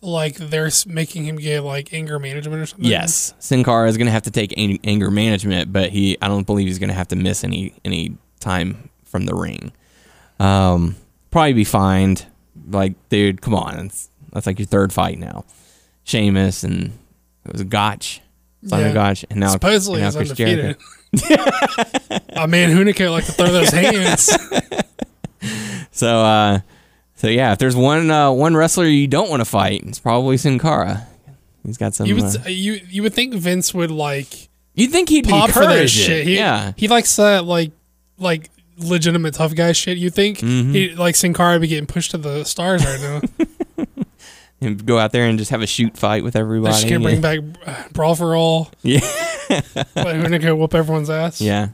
like 0.00 0.36
they're 0.36 0.70
making 0.86 1.24
him 1.24 1.36
get 1.36 1.62
like 1.64 1.92
anger 1.92 2.18
management 2.18 2.60
or 2.62 2.66
something. 2.66 2.84
yes 2.88 3.32
sin 3.38 3.64
cara 3.64 3.88
is 3.88 3.96
going 3.96 4.04
to 4.06 4.12
have 4.12 4.22
to 4.24 4.30
take 4.30 4.52
anger 4.56 5.10
management 5.10 5.72
but 5.72 5.88
he 5.90 6.18
i 6.20 6.28
don't 6.28 6.44
believe 6.46 6.66
he's 6.66 6.78
going 6.78 6.90
to 6.90 6.94
have 6.94 7.08
to 7.08 7.16
miss 7.16 7.42
any 7.42 7.72
any 7.86 8.14
time 8.44 8.88
from 9.04 9.24
the 9.26 9.34
ring 9.34 9.72
um 10.40 10.94
probably 11.30 11.52
be 11.52 11.64
fined 11.64 12.26
like 12.70 12.94
dude 13.08 13.40
come 13.40 13.54
on 13.54 13.86
it's, 13.86 14.08
that's 14.32 14.46
like 14.46 14.58
your 14.58 14.66
third 14.66 14.92
fight 14.92 15.18
now 15.18 15.44
Sheamus 16.04 16.62
and 16.64 16.92
it 17.46 17.52
was 17.52 17.60
a 17.60 17.64
gotch 17.64 18.20
Simon 18.66 18.88
Yeah. 18.88 18.92
Gotch 18.94 19.24
and 19.30 19.40
now 19.40 19.48
Supposedly 19.50 20.00
and 20.02 20.14
now 20.14 20.18
Chris 20.18 20.30
undefeated. 20.30 20.76
Jericho. 21.14 22.24
A 22.36 22.48
man 22.48 22.70
Hunico 22.70 23.10
like 23.10 23.26
to 23.26 23.32
throw 23.32 23.52
those 23.52 23.68
hands. 23.70 24.30
So, 25.90 26.20
uh, 26.24 26.60
so 27.14 27.28
yeah, 27.28 27.52
if 27.52 27.58
there's 27.58 27.76
one 27.76 28.10
uh, 28.10 28.30
one 28.32 28.56
wrestler 28.56 28.86
you 28.86 29.06
don't 29.06 29.30
want 29.30 29.40
to 29.40 29.44
fight, 29.44 29.82
it's 29.84 30.00
probably 30.00 30.36
Sin 30.36 30.58
Cara. 30.58 31.06
He's 31.64 31.76
got 31.78 31.94
some. 31.94 32.06
You 32.06 32.16
uh, 32.16 32.32
would 32.44 32.46
you 32.50 32.80
you 32.88 33.02
would 33.02 33.14
think 33.14 33.34
Vince 33.34 33.72
would 33.74 33.90
like 33.90 34.48
you'd 34.74 34.90
think 34.90 35.08
he'd 35.08 35.28
pop 35.28 35.50
for 35.50 35.60
encourage 35.62 35.76
that 35.76 35.84
it. 35.84 35.88
shit. 35.88 36.26
He, 36.26 36.36
yeah, 36.36 36.72
he 36.76 36.88
likes 36.88 37.14
that 37.16 37.44
like 37.44 37.70
like 38.18 38.50
legitimate 38.78 39.34
tough 39.34 39.54
guy 39.54 39.72
shit. 39.72 39.98
You 39.98 40.10
think 40.10 40.38
Mm-hmm. 40.38 40.72
he 40.72 40.94
like 40.94 41.16
Sin 41.16 41.32
Cara 41.34 41.58
be 41.60 41.68
getting 41.68 41.86
pushed 41.86 42.10
to 42.12 42.18
the 42.18 42.44
stars 42.44 42.84
right 42.84 43.00
now? 43.00 43.86
and 44.60 44.84
go 44.86 44.98
out 44.98 45.12
there 45.12 45.26
and 45.26 45.38
just 45.38 45.50
have 45.50 45.62
a 45.62 45.66
shoot 45.66 45.96
fight 45.96 46.24
with 46.24 46.36
everybody. 46.36 46.72
just 46.72 46.88
can't 46.88 47.02
bring 47.02 47.20
back 47.20 47.40
uh, 47.66 47.84
brawl 47.92 48.14
for 48.14 48.34
all. 48.36 48.70
Yeah. 48.82 49.00
Let 49.50 50.16
Hunico 50.16 50.56
whoop 50.56 50.74
everyone's 50.74 51.10
ass. 51.10 51.40
Yeah. 51.40 51.68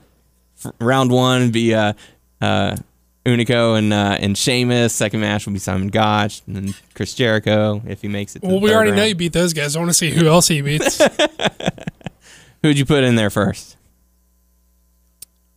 F- 0.64 0.72
round 0.80 1.10
one 1.10 1.50
be 1.52 1.72
uh, 1.74 1.92
uh, 2.40 2.76
Hunico 3.24 3.78
and 3.78 3.92
uh, 3.92 4.16
and 4.20 4.36
Sheamus. 4.36 4.92
Second 4.94 5.20
match 5.20 5.46
will 5.46 5.52
be 5.52 5.58
Simon 5.58 5.88
Gotch 5.88 6.42
and 6.46 6.56
then 6.56 6.74
Chris 6.94 7.14
Jericho 7.14 7.80
if 7.86 8.02
he 8.02 8.08
makes 8.08 8.34
it. 8.34 8.40
To 8.40 8.48
Well, 8.48 8.60
we 8.60 8.74
already 8.74 8.90
know 8.92 9.04
you 9.04 9.14
beat 9.14 9.32
those 9.32 9.52
guys. 9.52 9.76
I 9.76 9.78
want 9.78 9.90
to 9.90 9.94
see 9.94 10.10
who 10.10 10.26
else 10.26 10.48
he 10.48 10.60
beats 10.62 11.00
Who'd 12.62 12.78
you 12.78 12.84
put 12.84 13.04
in 13.04 13.14
there 13.14 13.30
first? 13.30 13.76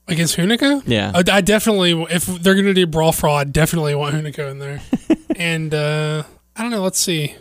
Against 0.07 0.37
Hunico. 0.37 0.83
Yeah. 0.85 1.11
I, 1.13 1.23
I 1.31 1.41
definitely, 1.41 1.91
if 2.09 2.25
they're 2.25 2.55
gonna 2.55 2.73
do 2.73 2.85
brawl 2.87 3.11
Fraud, 3.11 3.53
definitely 3.53 3.95
want 3.95 4.15
Hunico 4.15 4.49
in 4.51 4.59
there. 4.59 4.81
and 5.35 5.73
uh, 5.73 6.23
I 6.55 6.61
don't 6.61 6.71
know. 6.71 6.81
Let's 6.81 6.99
see. 6.99 7.35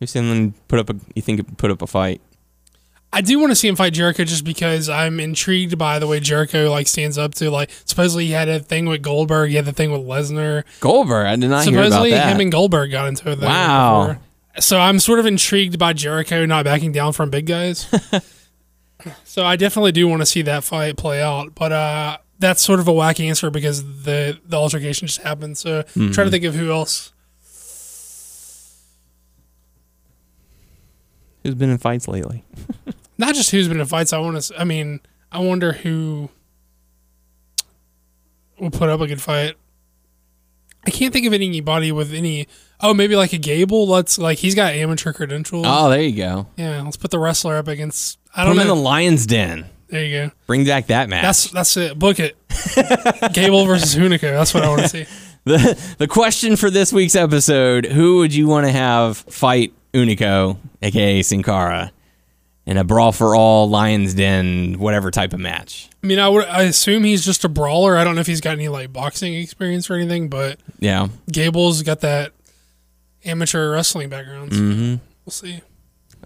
Who's 0.00 0.10
someone 0.10 0.54
put 0.68 0.78
up 0.78 0.90
a? 0.90 0.96
You 1.14 1.22
think 1.22 1.56
put 1.56 1.70
up 1.70 1.82
a 1.82 1.86
fight? 1.86 2.20
I 3.12 3.20
do 3.20 3.38
want 3.38 3.52
to 3.52 3.54
see 3.54 3.68
him 3.68 3.76
fight 3.76 3.92
Jericho 3.92 4.24
just 4.24 4.44
because 4.44 4.88
I'm 4.88 5.20
intrigued 5.20 5.78
by 5.78 6.00
the 6.00 6.06
way 6.08 6.18
Jericho 6.18 6.68
like 6.68 6.88
stands 6.88 7.16
up 7.16 7.32
to 7.34 7.48
like 7.48 7.70
supposedly 7.84 8.26
he 8.26 8.32
had 8.32 8.48
a 8.48 8.58
thing 8.58 8.86
with 8.86 9.02
Goldberg, 9.02 9.50
he 9.50 9.56
had 9.56 9.66
the 9.66 9.72
thing 9.72 9.92
with 9.92 10.00
Lesnar. 10.00 10.64
Goldberg. 10.80 11.28
I 11.28 11.36
did 11.36 11.48
not 11.48 11.64
hear 11.64 11.74
about 11.74 11.84
Supposedly 11.84 12.10
that. 12.10 12.32
him 12.32 12.40
and 12.40 12.50
Goldberg 12.50 12.90
got 12.90 13.06
into 13.06 13.30
it. 13.30 13.38
Wow. 13.38 14.08
Before. 14.08 14.22
So 14.60 14.80
I'm 14.80 14.98
sort 14.98 15.20
of 15.20 15.26
intrigued 15.26 15.78
by 15.78 15.92
Jericho 15.92 16.44
not 16.44 16.64
backing 16.64 16.90
down 16.90 17.12
from 17.12 17.30
big 17.30 17.46
guys. 17.46 17.86
so 19.24 19.44
I 19.44 19.56
definitely 19.56 19.92
do 19.92 20.06
want 20.08 20.22
to 20.22 20.26
see 20.26 20.42
that 20.42 20.64
fight 20.64 20.96
play 20.96 21.22
out, 21.22 21.54
but 21.54 21.72
uh, 21.72 22.18
that's 22.38 22.62
sort 22.62 22.80
of 22.80 22.88
a 22.88 22.92
wacky 22.92 23.26
answer 23.28 23.50
because 23.50 24.02
the 24.04 24.38
the 24.46 24.56
altercation 24.56 25.06
just 25.06 25.20
happened. 25.22 25.58
So 25.58 25.82
Mm-hmm. 25.82 26.10
try 26.12 26.24
to 26.24 26.30
think 26.30 26.44
of 26.44 26.54
who 26.54 26.70
else. 26.72 27.12
Who's 31.42 31.54
been 31.54 31.70
in 31.70 31.78
fights 31.78 32.08
lately? 32.08 32.42
Not 33.18 33.34
just 33.34 33.50
who's 33.50 33.68
been 33.68 33.80
in 33.80 33.86
fights. 33.86 34.12
I 34.12 34.18
want 34.18 34.40
to. 34.42 34.60
I 34.60 34.64
mean, 34.64 35.00
I 35.30 35.40
wonder 35.40 35.72
who 35.72 36.30
will 38.58 38.70
put 38.70 38.88
up 38.88 39.00
a 39.00 39.06
good 39.06 39.20
fight. 39.20 39.54
I 40.86 40.90
can't 40.90 41.12
think 41.12 41.26
of 41.26 41.32
anybody 41.32 41.92
with 41.92 42.12
any. 42.12 42.46
Oh, 42.80 42.92
maybe 42.94 43.14
like 43.16 43.32
a 43.32 43.38
Gable. 43.38 43.86
Let's 43.86 44.18
like 44.18 44.38
he's 44.38 44.54
got 44.54 44.72
amateur 44.72 45.12
credentials. 45.12 45.64
Oh, 45.68 45.88
there 45.90 46.02
you 46.02 46.16
go. 46.16 46.46
Yeah, 46.56 46.82
let's 46.82 46.96
put 46.96 47.10
the 47.10 47.18
wrestler 47.18 47.56
up 47.56 47.68
against. 47.68 48.18
I 48.34 48.42
Put 48.42 48.44
don't 48.48 48.56
him 48.56 48.62
in 48.62 48.68
the. 48.68 48.74
Lion's 48.76 49.26
Den. 49.26 49.66
there 49.88 50.04
you 50.04 50.26
go. 50.26 50.30
Bring 50.46 50.64
back 50.64 50.86
that 50.88 51.08
match. 51.08 51.22
That's 51.22 51.50
that's 51.50 51.76
it. 51.76 51.98
Book 51.98 52.18
it. 52.18 52.36
Gable 53.32 53.64
versus 53.66 53.94
Hunico. 53.94 54.32
That's 54.32 54.52
what 54.54 54.64
I 54.64 54.68
want 54.68 54.82
to 54.82 54.88
see. 54.88 55.06
the 55.44 55.94
the 55.98 56.06
question 56.08 56.56
for 56.56 56.70
this 56.70 56.92
week's 56.92 57.14
episode: 57.14 57.86
Who 57.86 58.18
would 58.18 58.34
you 58.34 58.46
want 58.48 58.66
to 58.66 58.72
have 58.72 59.16
fight 59.18 59.72
Hunico, 59.92 60.58
aka 60.82 61.22
Sin 61.22 61.42
Cara, 61.42 61.92
in 62.66 62.76
a 62.76 62.84
brawl 62.84 63.12
for 63.12 63.36
all, 63.36 63.68
Lions 63.68 64.14
Den, 64.14 64.78
whatever 64.78 65.10
type 65.10 65.32
of 65.32 65.40
match? 65.40 65.88
I 66.02 66.06
mean, 66.06 66.18
I 66.18 66.28
would. 66.28 66.44
I 66.46 66.62
assume 66.62 67.04
he's 67.04 67.24
just 67.24 67.44
a 67.44 67.48
brawler. 67.48 67.96
I 67.96 68.04
don't 68.04 68.14
know 68.14 68.20
if 68.20 68.26
he's 68.26 68.40
got 68.40 68.52
any 68.54 68.68
like 68.68 68.92
boxing 68.92 69.34
experience 69.34 69.88
or 69.90 69.94
anything, 69.94 70.28
but 70.28 70.58
Yeah, 70.80 71.08
Gable's 71.30 71.82
got 71.82 72.00
that 72.00 72.32
amateur 73.24 73.70
wrestling 73.72 74.08
background. 74.08 74.52
So 74.54 74.60
Mm-hmm. 74.60 74.94
We'll 75.24 75.30
see. 75.32 75.60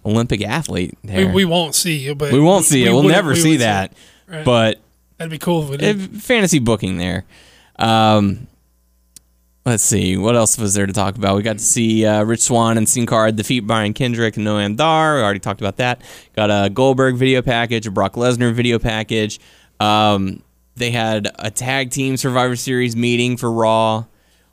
Olympic 0.09 0.41
athlete. 0.43 0.97
We, 1.03 1.09
There. 1.09 1.31
we 1.33 1.45
won't 1.45 1.75
see 1.75 2.07
it, 2.07 2.17
but 2.17 2.31
We 2.33 2.39
won't 2.39 2.65
see 2.65 2.85
it. 2.85 2.91
We'll 2.91 3.03
would- 3.03 3.11
never 3.11 3.29
we 3.29 3.35
see 3.39 3.57
that. 3.57 3.91
it. 3.91 3.97
Right. 4.31 4.45
But 4.45 4.79
That'd 5.17 5.31
be 5.31 5.37
cool 5.37 5.63
if 5.63 5.69
we 5.69 5.77
did. 5.77 6.21
fantasy 6.21 6.59
booking 6.59 6.97
there. 6.97 7.25
Um, 7.77 8.47
let's 9.65 9.83
see 9.83 10.17
what 10.17 10.35
else 10.35 10.57
was 10.57 10.73
there 10.73 10.85
to 10.85 10.93
talk 10.93 11.15
about. 11.15 11.35
We 11.35 11.43
got 11.43 11.57
to 11.57 11.63
see 11.63 12.05
uh, 12.05 12.23
Rich 12.23 12.41
Swann 12.41 12.77
and 12.77 12.87
Sin 12.87 13.05
Cara 13.05 13.31
defeat 13.31 13.61
Brian 13.61 13.93
Kendrick 13.93 14.37
and 14.37 14.45
Noam 14.47 14.75
Dar. 14.75 15.15
We 15.17 15.21
already 15.21 15.39
talked 15.39 15.61
about 15.61 15.77
that. 15.77 16.01
Got 16.35 16.49
a 16.49 16.69
Goldberg 16.69 17.15
video 17.15 17.41
package, 17.41 17.87
a 17.87 17.91
Brock 17.91 18.13
Lesnar 18.13 18.53
video 18.53 18.79
package. 18.79 19.39
Um, 19.79 20.41
they 20.75 20.91
had 20.91 21.27
a 21.39 21.51
tag 21.51 21.91
team 21.91 22.15
Survivor 22.17 22.55
Series 22.55 22.95
meeting 22.95 23.35
for 23.37 23.51
Raw, 23.51 24.05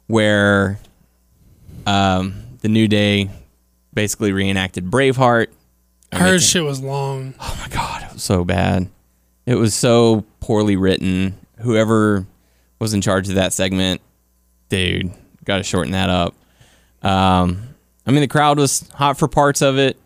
where 0.09 0.79
um, 1.87 2.43
the 2.63 2.69
New 2.69 2.89
Day 2.89 3.31
basically 3.97 4.31
reenacted 4.31 4.85
Braveheart. 4.89 5.49
Her 6.13 6.39
shit 6.39 6.63
was 6.63 6.81
long. 6.81 7.35
Oh 7.41 7.59
my 7.61 7.75
god, 7.75 8.05
it 8.05 8.13
was 8.13 8.23
so 8.23 8.45
bad. 8.45 8.89
It 9.47 9.57
was 9.57 9.75
so 9.75 10.25
poorly 10.39 10.77
written. 10.77 11.37
Whoever 11.59 12.27
was 12.79 12.95
in 12.95 13.01
charge 13.01 13.29
of 13.29 13.35
that 13.37 13.53
segment, 13.53 14.01
dude, 14.69 15.13
got 15.45 15.57
to 15.57 15.63
shorten 15.65 15.93
that 15.93 16.11
up. 16.11 16.35
Um, 17.03 17.63
I 18.07 18.13
mean, 18.13 18.21
the 18.21 18.29
crowd 18.29 18.59
was 18.59 18.89
hot 18.95 19.19
for 19.19 19.27
parts 19.27 19.63
of 19.63 19.79
it, 19.79 19.97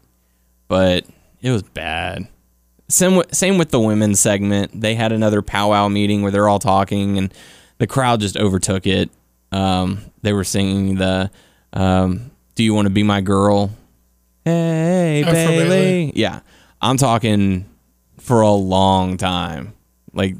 but 0.68 1.04
it 1.42 1.50
was 1.50 1.62
bad. 1.62 2.28
Same 2.88 3.16
with, 3.16 3.34
same 3.34 3.58
with 3.58 3.70
the 3.70 3.80
women's 3.80 4.20
segment. 4.20 4.80
They 4.80 4.94
had 4.94 5.12
another 5.12 5.42
powwow 5.42 5.88
meeting 5.88 6.22
where 6.22 6.30
they're 6.30 6.48
all 6.48 6.58
talking, 6.58 7.18
and 7.18 7.34
the 7.78 7.86
crowd 7.86 8.20
just 8.20 8.36
overtook 8.36 8.86
it. 8.86 9.10
Um, 9.52 10.00
they 10.22 10.32
were 10.32 10.44
singing 10.44 10.94
the 10.94 11.30
um, 11.72 12.30
"Do 12.54 12.62
you 12.62 12.72
want 12.72 12.86
to 12.86 12.90
be 12.90 13.02
my 13.02 13.20
girl?" 13.20 13.70
Hey, 14.54 15.22
Bayley. 15.24 15.64
Bayley. 15.64 16.12
Yeah, 16.14 16.40
I'm 16.80 16.96
talking 16.96 17.66
for 18.18 18.40
a 18.40 18.50
long 18.52 19.16
time. 19.16 19.72
Like, 20.12 20.34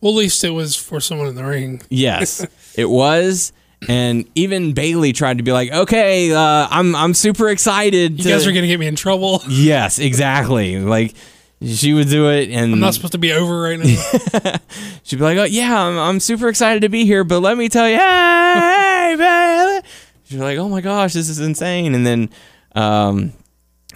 Well, 0.00 0.12
at 0.12 0.16
least 0.16 0.44
it 0.44 0.50
was 0.50 0.76
for 0.76 1.00
someone 1.00 1.26
in 1.28 1.34
the 1.34 1.44
ring. 1.44 1.82
yes, 1.88 2.46
it 2.76 2.88
was. 2.88 3.52
And 3.88 4.28
even 4.34 4.72
Bayley 4.72 5.12
tried 5.12 5.36
to 5.36 5.44
be 5.44 5.52
like, 5.52 5.70
"Okay, 5.70 6.32
uh, 6.32 6.66
I'm 6.70 6.96
I'm 6.96 7.12
super 7.12 7.50
excited." 7.50 8.12
You 8.18 8.24
to- 8.24 8.28
guys 8.30 8.46
are 8.46 8.52
gonna 8.52 8.66
get 8.66 8.80
me 8.80 8.86
in 8.86 8.96
trouble. 8.96 9.42
Yes, 9.48 9.98
exactly. 9.98 10.78
Like 10.80 11.14
she 11.62 11.92
would 11.92 12.08
do 12.08 12.30
it, 12.30 12.48
and 12.50 12.72
I'm 12.72 12.80
not 12.80 12.94
supposed 12.94 13.12
to 13.12 13.18
be 13.18 13.32
over 13.32 13.60
right 13.60 13.78
now. 13.78 14.54
she'd 15.02 15.16
be 15.16 15.22
like, 15.22 15.36
"Oh 15.36 15.44
yeah, 15.44 15.78
I'm, 15.78 15.98
I'm 15.98 16.20
super 16.20 16.48
excited 16.48 16.80
to 16.82 16.88
be 16.88 17.04
here, 17.04 17.22
but 17.22 17.40
let 17.40 17.58
me 17.58 17.68
tell 17.68 17.88
you, 17.88 17.96
hey, 17.98 19.14
Bayley." 19.18 19.80
She's 20.24 20.38
like, 20.38 20.56
"Oh 20.58 20.68
my 20.70 20.80
gosh, 20.80 21.12
this 21.12 21.28
is 21.28 21.38
insane!" 21.38 21.94
And 21.94 22.06
then, 22.06 22.30
um, 22.74 23.34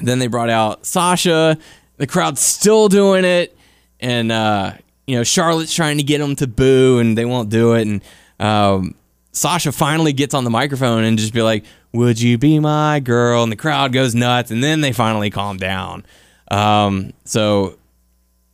then 0.00 0.18
they 0.18 0.26
brought 0.26 0.50
out 0.50 0.86
Sasha. 0.86 1.58
The 1.96 2.06
crowd's 2.06 2.40
still 2.40 2.88
doing 2.88 3.24
it, 3.24 3.56
and 4.00 4.32
uh, 4.32 4.72
you 5.06 5.16
know 5.16 5.24
Charlotte's 5.24 5.74
trying 5.74 5.98
to 5.98 6.02
get 6.02 6.18
them 6.18 6.36
to 6.36 6.46
boo, 6.46 6.98
and 6.98 7.16
they 7.16 7.24
won't 7.24 7.50
do 7.50 7.74
it. 7.74 7.86
And 7.86 8.02
um, 8.38 8.94
Sasha 9.32 9.72
finally 9.72 10.12
gets 10.12 10.34
on 10.34 10.44
the 10.44 10.50
microphone 10.50 11.04
and 11.04 11.18
just 11.18 11.34
be 11.34 11.42
like, 11.42 11.64
"Would 11.92 12.20
you 12.20 12.38
be 12.38 12.58
my 12.58 13.00
girl?" 13.00 13.42
And 13.42 13.52
the 13.52 13.56
crowd 13.56 13.92
goes 13.92 14.14
nuts, 14.14 14.50
and 14.50 14.62
then 14.62 14.80
they 14.80 14.92
finally 14.92 15.30
calm 15.30 15.56
down. 15.56 16.04
Um, 16.50 17.12
so 17.24 17.78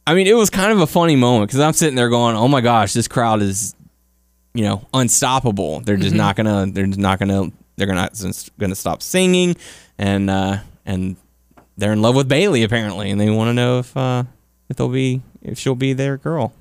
I 0.07 0.15
mean, 0.15 0.27
it 0.27 0.35
was 0.35 0.51
kind 0.51 0.73
of 0.73 0.81
a 0.81 0.87
funny 0.87 1.17
moment 1.17 1.49
because 1.51 1.61
I'm 1.61 1.73
sitting 1.73 1.97
there 1.97 2.09
going, 2.09 2.37
"Oh 2.37 2.47
my 2.47 2.61
gosh, 2.61 2.93
this 2.93 3.09
crowd 3.09 3.43
is, 3.43 3.75
you 4.55 4.63
know, 4.63 4.87
unstoppable. 4.95 5.81
They're 5.81 5.97
just 5.97 6.15
not 6.15 6.37
gonna. 6.37 6.67
They're 6.67 6.87
just 6.87 6.99
not 6.99 7.19
gonna. 7.19 7.51
They're 7.77 7.89
gonna 7.89 8.11
gonna 8.59 8.75
stop 8.77 9.03
singing, 9.03 9.57
and 9.99 10.31
uh, 10.31 10.59
and 10.85 11.17
they're 11.77 11.93
in 11.93 12.03
love 12.03 12.15
with 12.15 12.29
Bayley 12.29 12.63
apparently, 12.63 13.11
and 13.11 13.21
they 13.21 13.31
want 13.31 13.49
to 13.49 13.55
know 13.55 13.79
if 13.79 13.97
uh, 13.97 14.25
if 14.69 14.77
they'll 14.77 14.89
be 14.89 15.23
if 15.43 15.59
she'll 15.59 15.75
be 15.75 15.93
their 15.93 16.17
girl." 16.17 16.53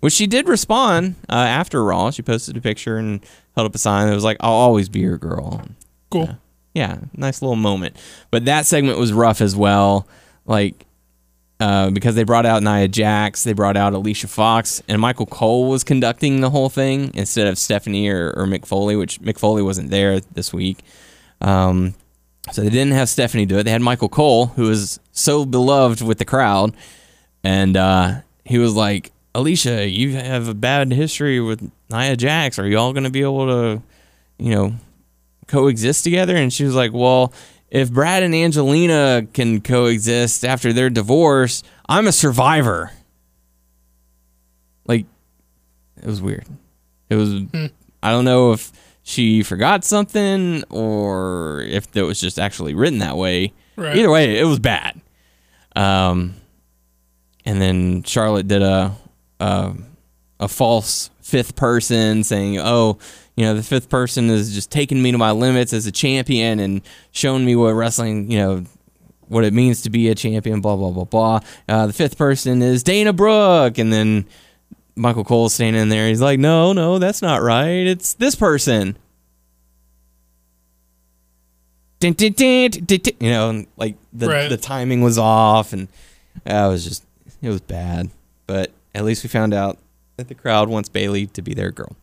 Which 0.00 0.12
she 0.12 0.26
did 0.26 0.46
respond 0.48 1.14
uh, 1.28 1.34
after 1.34 1.82
Raw. 1.82 2.10
She 2.10 2.22
posted 2.22 2.56
a 2.56 2.60
picture 2.60 2.98
and 2.98 3.24
held 3.54 3.66
up 3.66 3.74
a 3.74 3.78
sign 3.78 4.08
that 4.08 4.14
was 4.14 4.24
like, 4.24 4.36
"I'll 4.40 4.52
always 4.52 4.88
be 4.88 5.00
your 5.00 5.18
girl." 5.18 5.62
Cool. 6.10 6.38
yeah, 6.74 6.98
nice 7.14 7.42
little 7.42 7.56
moment. 7.56 7.96
But 8.30 8.44
that 8.44 8.66
segment 8.66 8.98
was 8.98 9.12
rough 9.12 9.40
as 9.40 9.56
well, 9.56 10.06
like 10.44 10.86
uh, 11.58 11.90
because 11.90 12.14
they 12.14 12.24
brought 12.24 12.44
out 12.44 12.62
Nia 12.62 12.88
Jax, 12.88 13.44
they 13.44 13.54
brought 13.54 13.76
out 13.76 13.94
Alicia 13.94 14.28
Fox, 14.28 14.82
and 14.88 15.00
Michael 15.00 15.26
Cole 15.26 15.68
was 15.70 15.84
conducting 15.84 16.40
the 16.40 16.50
whole 16.50 16.68
thing 16.68 17.10
instead 17.14 17.46
of 17.46 17.58
Stephanie 17.58 18.08
or, 18.08 18.32
or 18.36 18.46
Mick 18.46 18.66
Foley, 18.66 18.94
which 18.96 19.20
Mick 19.22 19.38
Foley 19.38 19.62
wasn't 19.62 19.90
there 19.90 20.20
this 20.20 20.52
week. 20.52 20.80
Um, 21.40 21.94
so 22.52 22.62
they 22.62 22.70
didn't 22.70 22.92
have 22.92 23.08
Stephanie 23.08 23.46
do 23.46 23.58
it. 23.58 23.64
They 23.64 23.70
had 23.70 23.82
Michael 23.82 24.08
Cole, 24.08 24.46
who 24.46 24.70
is 24.70 25.00
so 25.12 25.44
beloved 25.44 26.00
with 26.02 26.18
the 26.18 26.24
crowd, 26.24 26.74
and 27.42 27.76
uh, 27.76 28.20
he 28.44 28.58
was 28.58 28.74
like, 28.74 29.12
"Alicia, 29.34 29.88
you 29.88 30.16
have 30.16 30.48
a 30.48 30.54
bad 30.54 30.92
history 30.92 31.40
with 31.40 31.70
Nia 31.90 32.16
Jax. 32.16 32.58
Are 32.58 32.66
y'all 32.66 32.92
going 32.92 33.04
to 33.04 33.10
be 33.10 33.22
able 33.22 33.46
to, 33.46 33.82
you 34.38 34.50
know, 34.50 34.74
coexist 35.46 36.04
together?" 36.04 36.36
And 36.36 36.52
she 36.52 36.64
was 36.64 36.74
like, 36.74 36.92
"Well, 36.92 37.32
if 37.70 37.92
Brad 37.92 38.22
and 38.22 38.34
Angelina 38.34 39.26
can 39.32 39.60
coexist 39.60 40.44
after 40.44 40.72
their 40.72 40.90
divorce, 40.90 41.62
I'm 41.88 42.06
a 42.06 42.12
survivor. 42.12 42.92
Like, 44.86 45.06
it 45.96 46.06
was 46.06 46.22
weird. 46.22 46.46
It 47.10 47.16
was, 47.16 47.42
I 48.02 48.10
don't 48.10 48.24
know 48.24 48.52
if 48.52 48.72
she 49.08 49.44
forgot 49.44 49.84
something 49.84 50.64
or 50.68 51.60
if 51.60 51.96
it 51.96 52.02
was 52.02 52.20
just 52.20 52.40
actually 52.40 52.74
written 52.74 52.98
that 52.98 53.16
way. 53.16 53.52
Right. 53.76 53.96
Either 53.96 54.10
way, 54.10 54.36
it 54.36 54.44
was 54.44 54.58
bad. 54.58 55.00
Um, 55.76 56.34
and 57.44 57.62
then 57.62 58.02
Charlotte 58.02 58.48
did 58.48 58.62
a, 58.62 58.96
a 59.38 59.74
a 60.40 60.48
false 60.48 61.10
fifth 61.20 61.54
person 61.54 62.24
saying, 62.24 62.58
"Oh, 62.58 62.98
you 63.36 63.44
know, 63.44 63.54
the 63.54 63.62
fifth 63.62 63.88
person 63.88 64.28
is 64.28 64.52
just 64.52 64.72
taking 64.72 65.00
me 65.00 65.12
to 65.12 65.18
my 65.18 65.30
limits 65.30 65.72
as 65.72 65.86
a 65.86 65.92
champion 65.92 66.58
and 66.58 66.82
showing 67.12 67.44
me 67.44 67.54
what 67.54 67.74
wrestling, 67.74 68.28
you 68.28 68.38
know, 68.38 68.64
what 69.28 69.44
it 69.44 69.52
means 69.52 69.82
to 69.82 69.90
be 69.90 70.08
a 70.08 70.16
champion." 70.16 70.60
Blah 70.60 70.74
blah 70.74 70.90
blah 70.90 71.04
blah. 71.04 71.40
Uh, 71.68 71.86
the 71.86 71.92
fifth 71.92 72.18
person 72.18 72.60
is 72.60 72.82
Dana 72.82 73.12
Brooke, 73.12 73.78
and 73.78 73.92
then 73.92 74.26
Michael 74.96 75.24
Cole's 75.24 75.52
standing 75.54 75.80
in 75.82 75.88
there. 75.90 76.08
He's 76.08 76.20
like, 76.22 76.38
"No, 76.38 76.72
no, 76.72 76.98
that's 76.98 77.20
not 77.22 77.42
right. 77.42 77.86
It's 77.86 78.14
this 78.14 78.34
person." 78.34 78.96
Dun, 82.00 82.12
dun, 82.12 82.32
dun. 82.32 82.70
You 83.20 83.30
know, 83.30 83.50
and, 83.50 83.66
like 83.76 83.96
the 84.12 84.28
Right. 84.28 84.48
the 84.48 84.56
timing 84.56 85.00
was 85.00 85.18
off, 85.18 85.72
and 85.72 85.88
uh, 86.48 86.66
it 86.66 86.68
was 86.68 86.84
just 86.84 87.04
it 87.42 87.48
was 87.48 87.60
bad. 87.62 88.10
But 88.46 88.70
at 88.94 89.04
least 89.04 89.22
we 89.22 89.28
found 89.28 89.54
out 89.54 89.78
that 90.16 90.28
the 90.28 90.34
crowd 90.34 90.68
wants 90.68 90.88
Bayley 90.88 91.26
to 91.28 91.42
be 91.42 91.54
their 91.54 91.70
girl. 91.70 91.96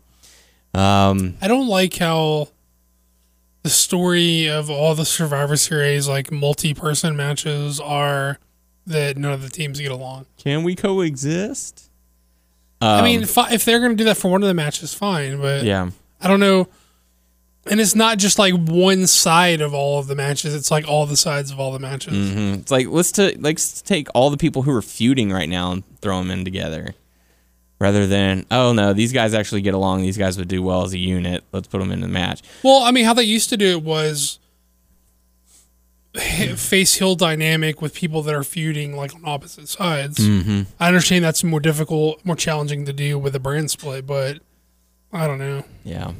Um, 0.74 1.36
I 1.42 1.48
don't 1.48 1.68
like 1.68 1.96
how 1.98 2.50
the 3.62 3.70
story 3.70 4.48
of 4.50 4.70
all 4.70 4.96
the 4.96 5.06
Survivor 5.06 5.56
Series 5.56 6.08
like 6.08 6.32
multi-person 6.32 7.16
matches 7.16 7.80
are 7.80 8.40
that 8.86 9.16
none 9.18 9.32
of 9.32 9.42
the 9.44 9.50
teams 9.50 9.80
get 9.80 9.92
along. 9.92 10.26
can 10.38 10.64
we 10.64 10.76
coexist? 10.76 11.90
I 12.84 13.00
Um, 13.00 13.06
mean, 13.06 13.26
fi- 13.26 13.52
if 13.54 13.66
they're 13.66 13.80
going 13.80 13.92
to 13.92 13.96
do 13.98 14.04
that 14.06 14.18
for 14.18 14.30
one 14.32 14.42
of 14.44 14.48
the 14.48 14.54
matches, 14.54 14.94
fine. 14.94 15.40
But 15.40 15.64
yeah, 15.64 15.90
I 16.22 16.28
don't 16.28 16.40
know. 16.40 16.68
And 17.66 17.80
it's 17.80 17.96
not 17.96 18.18
just 18.18 18.38
like 18.38 18.54
one 18.56 19.08
side 19.08 19.62
of 19.62 19.74
all 19.74 19.98
of 19.98 20.08
the 20.08 20.16
matches; 20.16 20.54
it's 20.54 20.70
like 20.70 20.86
all 20.88 21.06
the 21.06 21.16
sides 21.16 21.50
of 21.50 21.60
all 21.62 21.72
the 21.72 21.80
matches. 21.80 22.14
Mhm. 22.14 22.60
it's 22.60 22.72
like 22.72 22.88
let's 22.90 23.12
to 23.14 23.36
let's 23.40 23.82
take 23.82 24.08
all 24.14 24.30
the 24.30 24.36
people 24.38 24.64
who 24.64 24.72
are 24.76 24.82
feuding 24.82 25.32
right 25.32 25.48
now 25.48 25.72
and 25.72 25.84
throw 26.02 26.18
them 26.20 26.30
in 26.30 26.44
together, 26.44 26.94
rather 27.80 28.06
than 28.06 28.46
oh 28.52 28.74
no, 28.74 28.92
these 28.92 29.14
guys 29.14 29.34
actually 29.34 29.62
get 29.62 29.74
along. 29.74 30.02
These 30.02 30.18
guys 30.18 30.38
would 30.38 30.50
do 30.50 30.62
well 30.62 30.84
as 30.84 30.92
a 30.94 30.98
unit. 30.98 31.46
Let's 31.54 31.68
put 31.70 31.80
them 31.80 31.94
in 31.94 32.02
the 32.02 32.08
match. 32.10 32.42
Well, 32.64 32.84
I 32.84 32.92
mean, 32.92 33.06
how 33.06 33.14
they 33.14 33.24
used 33.24 33.50
to 33.52 33.56
do 33.58 33.68
it 33.72 33.82
was 33.82 34.40
face 36.56 36.96
heel 36.96 37.16
dynamic 37.16 37.82
with 37.82 37.94
people 37.94 38.22
that 38.24 38.36
are 38.36 38.44
feuding 38.44 38.96
like 38.96 39.16
on 39.16 39.22
opposite 39.26 39.68
sides. 39.68 40.20
Mm-hmm. 40.20 40.64
I 40.80 40.88
understand 40.88 41.26
that's 41.26 41.44
more 41.44 41.60
difficult, 41.60 42.24
more 42.26 42.36
challenging 42.36 42.86
to 42.86 42.94
do 42.94 43.18
with 43.18 43.36
a 43.36 43.40
brand 43.40 43.72
split, 43.72 44.06
but 44.06 44.40
I 45.12 45.28
don't 45.28 45.40
know. 45.40 45.64
Yeah. 45.84 46.12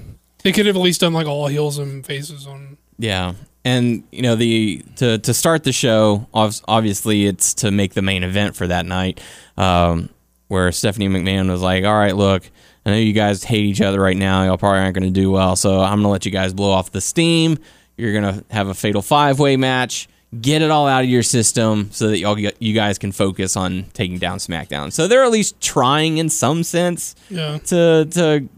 They 0.44 0.52
could 0.52 0.66
have 0.66 0.76
at 0.76 0.82
least 0.82 1.02
done 1.02 1.14
like 1.14 1.28
all 1.28 1.48
heels 1.48 1.78
and 1.78 2.06
faces 2.06 2.48
on. 2.48 2.78
Yeah, 2.98 3.34
and 3.66 4.04
you 4.12 4.22
know 4.22 4.36
the 4.36 4.84
to 4.98 5.18
to 5.18 5.34
start 5.34 5.64
the 5.64 5.72
show, 5.72 6.28
obviously 6.34 7.26
it's 7.26 7.54
to 7.56 7.72
make 7.72 7.94
the 7.94 8.02
main 8.02 8.24
event 8.24 8.56
for 8.56 8.68
that 8.68 8.86
night, 8.86 9.22
um, 9.58 10.10
where 10.50 10.72
Stephanie 10.72 11.08
McMahon 11.08 11.50
was 11.50 11.62
like, 11.62 11.86
"All 11.86 11.94
right, 11.94 12.16
look, 12.16 12.44
I 12.86 12.92
know 12.92 12.98
you 12.98 13.14
guys 13.14 13.44
hate 13.44 13.66
each 13.66 13.82
other 13.82 14.00
right 14.00 14.18
now. 14.18 14.44
Y'all 14.44 14.58
probably 14.58 14.80
aren't 14.80 14.96
going 14.96 15.12
to 15.12 15.20
do 15.20 15.32
well, 15.32 15.56
so 15.56 15.80
I'm 15.80 16.00
going 16.00 16.04
to 16.04 16.10
let 16.10 16.26
you 16.26 16.32
guys 16.32 16.54
blow 16.54 16.72
off 16.72 16.92
the 16.92 17.02
steam. 17.02 17.58
You're 17.98 18.14
going 18.20 18.36
to 18.40 18.44
have 18.54 18.68
a 18.68 18.74
fatal 18.74 19.02
five 19.02 19.40
way 19.40 19.58
match." 19.58 20.08
Get 20.42 20.64
it 20.64 20.72
all 20.72 20.88
out 20.88 21.04
of 21.04 21.10
your 21.12 21.22
system 21.22 21.90
so 21.92 22.08
that 22.08 22.18
y'all 22.18 22.34
get, 22.34 22.60
you 22.60 22.74
guys 22.74 22.98
can 22.98 23.12
focus 23.12 23.56
on 23.56 23.86
taking 23.94 24.18
down 24.18 24.40
SmackDown. 24.40 24.92
So 24.92 25.08
they're 25.08 25.24
at 25.24 25.30
least 25.30 25.62
trying 25.62 26.18
in 26.18 26.28
some 26.28 26.64
sense 26.64 27.14
Yeah. 27.30 27.60
to 27.68 28.06
to 28.06 28.50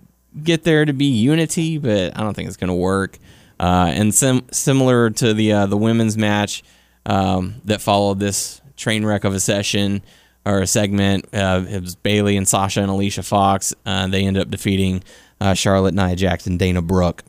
get 0.41 0.63
there 0.63 0.85
to 0.85 0.93
be 0.93 1.07
unity, 1.07 1.77
but 1.77 2.17
I 2.17 2.21
don't 2.21 2.33
think 2.33 2.47
it's 2.47 2.55
going 2.55 2.69
to 2.69 2.73
work. 2.73 3.17
Uh, 3.59 3.91
and 3.93 4.15
sim- 4.15 4.45
similar 4.53 5.09
to 5.09 5.33
the 5.33 5.51
uh, 5.51 5.65
the 5.65 5.75
women's 5.75 6.17
match 6.17 6.63
um, 7.05 7.55
that 7.65 7.81
followed 7.81 8.21
this 8.21 8.61
train 8.77 9.05
wreck 9.05 9.25
of 9.25 9.33
a 9.33 9.39
session 9.41 10.01
or 10.45 10.61
a 10.61 10.67
segment, 10.67 11.25
uh, 11.33 11.65
it 11.67 11.81
was 11.81 11.95
Bayley 11.95 12.37
and 12.37 12.47
Sasha 12.47 12.79
and 12.81 12.89
Alicia 12.89 13.23
Fox. 13.23 13.73
Uh, 13.85 14.07
they 14.07 14.25
ended 14.25 14.43
up 14.43 14.49
defeating 14.49 15.03
uh, 15.41 15.53
Charlotte, 15.53 15.93
Nia 15.93 16.15
Jackson, 16.15 16.55
Dana 16.55 16.81
Brooke. 16.81 17.23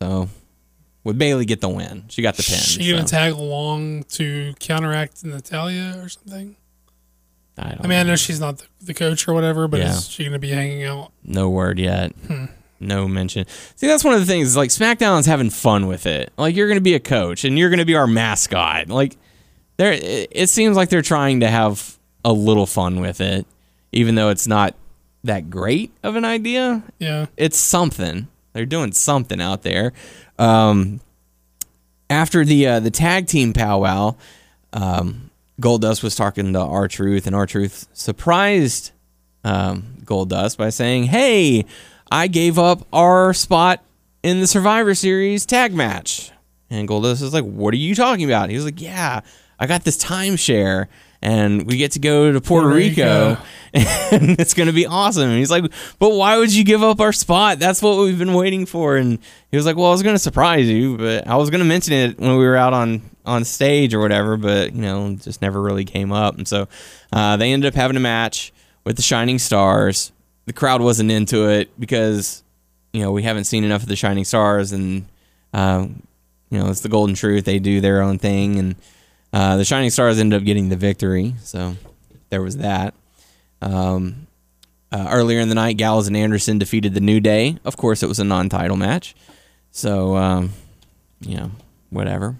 So 0.00 0.30
with 1.04 1.18
Bayley 1.18 1.44
get 1.44 1.60
the 1.60 1.68
win, 1.68 2.04
she 2.08 2.22
got 2.22 2.36
the 2.36 2.42
pin. 2.42 2.58
She 2.58 2.90
gonna 2.90 3.04
tag 3.04 3.34
along 3.34 4.04
to 4.14 4.54
counteract 4.58 5.24
Natalya 5.24 6.00
or 6.02 6.08
something. 6.08 6.56
I, 7.56 7.68
don't 7.70 7.84
I 7.84 7.86
mean, 7.88 7.98
I 7.98 8.02
know. 8.02 8.10
know 8.10 8.16
she's 8.16 8.40
not 8.40 8.58
the, 8.58 8.64
the 8.82 8.94
coach 8.94 9.28
or 9.28 9.32
whatever, 9.34 9.68
but 9.68 9.78
Yeah. 9.80 9.92
is 9.92 10.08
she 10.08 10.24
gonna 10.24 10.38
be 10.40 10.50
hanging 10.50 10.82
out? 10.84 11.12
No 11.22 11.48
word 11.50 11.78
yet. 11.78 12.12
Hmm. 12.26 12.46
No 12.80 13.06
mention. 13.06 13.46
See, 13.76 13.86
that's 13.86 14.02
one 14.04 14.12
of 14.14 14.20
the 14.20 14.26
things. 14.26 14.48
is, 14.48 14.56
Like 14.56 14.70
SmackDown's 14.70 15.26
having 15.26 15.48
fun 15.50 15.86
with 15.86 16.04
it. 16.06 16.32
Like 16.36 16.56
you're 16.56 16.66
going 16.66 16.76
to 16.76 16.82
be 16.82 16.94
a 16.94 17.00
coach 17.00 17.44
and 17.44 17.56
you're 17.58 17.70
going 17.70 17.78
to 17.78 17.86
be 17.86 17.94
our 17.94 18.08
mascot. 18.08 18.88
Like 18.88 19.16
there, 19.78 19.92
it 19.92 20.28
it 20.32 20.48
seems 20.50 20.76
like 20.76 20.88
they're 20.90 21.00
trying 21.00 21.40
to 21.40 21.48
have 21.48 21.96
a 22.24 22.32
little 22.32 22.66
fun 22.66 23.00
with 23.00 23.20
it, 23.22 23.46
even 23.92 24.16
though 24.16 24.28
it's 24.28 24.46
not 24.46 24.74
that 25.22 25.48
great 25.48 25.92
of 26.02 26.16
an 26.16 26.24
idea. 26.26 26.82
Yeah. 26.98 27.26
It's 27.38 27.56
something. 27.56 28.26
They're 28.52 28.66
doing 28.66 28.92
something 28.92 29.40
out 29.40 29.62
there. 29.62 29.92
Um, 30.38 31.00
after 32.10 32.44
the 32.44 32.66
uh, 32.66 32.80
the 32.80 32.90
tag 32.90 33.26
team 33.26 33.52
powwow, 33.52 34.16
um, 34.72 35.30
Goldust 35.60 36.02
was 36.02 36.16
talking 36.16 36.52
to 36.52 36.60
R 36.60 36.88
Truth, 36.88 37.26
and 37.26 37.34
R 37.34 37.46
Truth 37.46 37.88
surprised 37.92 38.92
um, 39.44 39.98
Goldust 40.04 40.56
by 40.56 40.70
saying, 40.70 41.04
"Hey, 41.04 41.64
I 42.10 42.26
gave 42.26 42.58
up 42.58 42.86
our 42.92 43.32
spot 43.32 43.82
in 44.22 44.40
the 44.40 44.46
Survivor 44.46 44.94
Series 44.94 45.46
tag 45.46 45.72
match." 45.74 46.30
And 46.70 46.88
Goldust 46.88 47.22
is 47.22 47.32
like, 47.32 47.44
"What 47.44 47.74
are 47.74 47.78
you 47.78 47.94
talking 47.94 48.24
about?" 48.24 48.50
He 48.50 48.56
was 48.56 48.64
like, 48.64 48.80
"Yeah, 48.80 49.20
I 49.58 49.66
got 49.66 49.84
this 49.84 50.02
timeshare." 50.02 50.86
And 51.24 51.66
we 51.66 51.78
get 51.78 51.92
to 51.92 51.98
go 51.98 52.32
to 52.32 52.40
Puerto, 52.40 52.66
Puerto 52.66 52.76
Rico, 52.76 53.30
Rico. 53.30 53.42
and 53.72 54.38
it's 54.38 54.52
going 54.52 54.66
to 54.66 54.74
be 54.74 54.84
awesome. 54.84 55.30
And 55.30 55.38
he's 55.38 55.50
like, 55.50 55.64
"But 55.98 56.10
why 56.10 56.36
would 56.36 56.54
you 56.54 56.64
give 56.64 56.82
up 56.82 57.00
our 57.00 57.14
spot? 57.14 57.58
That's 57.58 57.80
what 57.80 57.96
we've 57.96 58.18
been 58.18 58.34
waiting 58.34 58.66
for." 58.66 58.96
And 58.98 59.18
he 59.50 59.56
was 59.56 59.64
like, 59.64 59.74
"Well, 59.74 59.86
I 59.86 59.90
was 59.90 60.02
going 60.02 60.14
to 60.14 60.20
surprise 60.20 60.68
you, 60.68 60.98
but 60.98 61.26
I 61.26 61.36
was 61.36 61.48
going 61.48 61.60
to 61.60 61.64
mention 61.64 61.94
it 61.94 62.18
when 62.18 62.36
we 62.36 62.44
were 62.44 62.56
out 62.56 62.74
on 62.74 63.00
on 63.24 63.44
stage 63.44 63.94
or 63.94 64.00
whatever, 64.00 64.36
but 64.36 64.74
you 64.74 64.82
know, 64.82 65.14
just 65.14 65.40
never 65.40 65.62
really 65.62 65.86
came 65.86 66.12
up." 66.12 66.36
And 66.36 66.46
so 66.46 66.68
uh, 67.10 67.38
they 67.38 67.54
ended 67.54 67.68
up 67.68 67.74
having 67.74 67.96
a 67.96 68.00
match 68.00 68.52
with 68.84 68.96
the 68.96 69.02
Shining 69.02 69.38
Stars. 69.38 70.12
The 70.44 70.52
crowd 70.52 70.82
wasn't 70.82 71.10
into 71.10 71.48
it 71.48 71.70
because 71.80 72.42
you 72.92 73.00
know 73.00 73.12
we 73.12 73.22
haven't 73.22 73.44
seen 73.44 73.64
enough 73.64 73.82
of 73.82 73.88
the 73.88 73.96
Shining 73.96 74.26
Stars, 74.26 74.72
and 74.72 75.06
uh, 75.54 75.86
you 76.50 76.58
know 76.58 76.68
it's 76.68 76.82
the 76.82 76.90
Golden 76.90 77.14
Truth. 77.14 77.46
They 77.46 77.58
do 77.60 77.80
their 77.80 78.02
own 78.02 78.18
thing, 78.18 78.58
and 78.58 78.76
uh, 79.34 79.56
the 79.56 79.64
Shining 79.64 79.90
Stars 79.90 80.18
ended 80.20 80.40
up 80.40 80.44
getting 80.46 80.68
the 80.68 80.76
victory. 80.76 81.34
So 81.42 81.76
there 82.30 82.40
was 82.40 82.58
that. 82.58 82.94
Um, 83.60 84.26
uh, 84.92 85.08
earlier 85.10 85.40
in 85.40 85.48
the 85.48 85.54
night, 85.56 85.76
Gallows 85.76 86.06
and 86.06 86.16
Anderson 86.16 86.58
defeated 86.58 86.94
the 86.94 87.00
New 87.00 87.18
Day. 87.18 87.58
Of 87.64 87.76
course, 87.76 88.02
it 88.04 88.06
was 88.06 88.20
a 88.20 88.24
non-title 88.24 88.76
match. 88.76 89.14
So, 89.72 90.14
um, 90.16 90.52
you 91.20 91.36
know, 91.36 91.50
whatever. 91.90 92.36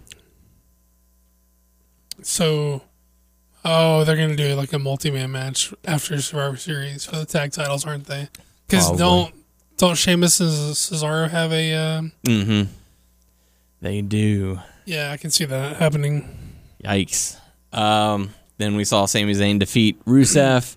So, 2.23 2.83
oh, 3.65 4.05
they're 4.05 4.17
gonna 4.17 4.37
do 4.37 4.55
like 4.55 4.73
a 4.73 4.79
multi-man 4.79 5.33
match 5.33 5.75
after 5.85 6.21
Survivor 6.21 6.57
Series 6.57 7.05
for 7.05 7.17
the 7.17 7.25
tag 7.27 7.53
titles, 7.53 7.85
aren't 7.85 8.07
they? 8.07 8.29
Because 8.67 8.97
don't 8.97 9.35
don't 9.77 9.97
Sheamus 9.97 10.41
and 10.41 10.51
Cesaro 10.51 11.29
have 11.29 11.53
a? 11.53 11.73
Uh, 11.75 12.03
Mm-hmm. 12.25 12.71
They 13.81 14.01
do. 14.01 14.61
yeah, 14.87 15.11
I 15.13 15.17
can 15.19 15.31
see 15.31 15.45
that 15.45 15.77
happening. 15.77 16.44
Yikes. 16.85 17.39
Um, 17.73 18.31
then 18.59 18.77
we 18.77 18.85
saw 18.85 19.07
Sami 19.07 19.33
Zayn 19.33 19.59
defeat 19.59 20.05
Rusev 20.05 20.77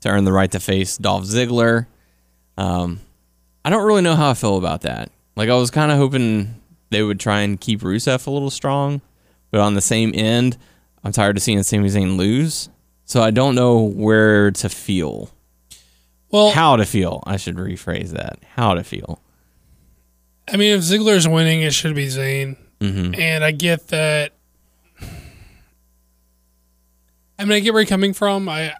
to 0.00 0.08
earn 0.08 0.24
the 0.24 0.32
right 0.32 0.50
to 0.52 0.60
face 0.60 0.96
Dolph 0.96 1.24
Ziggler. 1.24 1.86
Um, 2.56 3.00
I 3.64 3.70
don't 3.70 3.84
really 3.84 4.02
know 4.02 4.14
how 4.16 4.30
I 4.30 4.34
feel 4.34 4.56
about 4.56 4.82
that. 4.82 5.10
Like, 5.36 5.48
I 5.50 5.54
was 5.54 5.70
kind 5.70 5.92
of 5.92 5.98
hoping 5.98 6.54
they 6.90 7.02
would 7.02 7.20
try 7.20 7.40
and 7.40 7.60
keep 7.60 7.80
Rusev 7.80 8.26
a 8.26 8.30
little 8.30 8.50
strong, 8.50 9.00
but 9.50 9.60
on 9.60 9.74
the 9.74 9.80
same 9.80 10.12
end, 10.14 10.56
I'm 11.04 11.12
tired 11.12 11.36
of 11.36 11.42
seeing 11.42 11.62
Sami 11.62 11.88
Zayn 11.88 12.16
lose. 12.16 12.68
So 13.04 13.22
I 13.22 13.30
don't 13.30 13.54
know 13.54 13.78
where 13.82 14.50
to 14.50 14.68
feel. 14.68 15.30
Well, 16.30 16.50
How 16.50 16.76
to 16.76 16.84
feel. 16.84 17.22
I 17.26 17.36
should 17.38 17.56
rephrase 17.56 18.10
that. 18.10 18.38
How 18.54 18.74
to 18.74 18.84
feel. 18.84 19.22
I 20.46 20.56
mean, 20.56 20.72
if 20.74 20.82
Ziggler's 20.82 21.26
winning, 21.28 21.62
it 21.62 21.72
should 21.72 21.94
be 21.94 22.06
Zayn, 22.06 22.56
hmm 22.80 23.14
and 23.14 23.44
I 23.44 23.50
get 23.50 23.88
that. 23.88 24.32
I 27.38 27.44
mean, 27.44 27.52
I 27.52 27.60
get 27.60 27.72
where 27.72 27.82
you're 27.82 27.88
coming 27.88 28.12
from. 28.12 28.48
I 28.48 28.74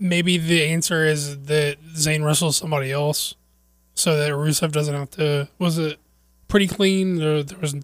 maybe 0.00 0.38
the 0.38 0.64
answer 0.64 1.04
is 1.04 1.44
that 1.44 1.76
Zayn 1.94 2.24
wrestles 2.24 2.56
somebody 2.56 2.90
else, 2.90 3.34
so 3.94 4.16
that 4.16 4.30
Rusev 4.30 4.72
doesn't 4.72 4.94
have 4.94 5.10
to. 5.10 5.48
Was 5.58 5.78
it 5.78 5.98
pretty 6.48 6.66
clean? 6.66 7.16
There, 7.16 7.42
there 7.42 7.58
was 7.58 7.74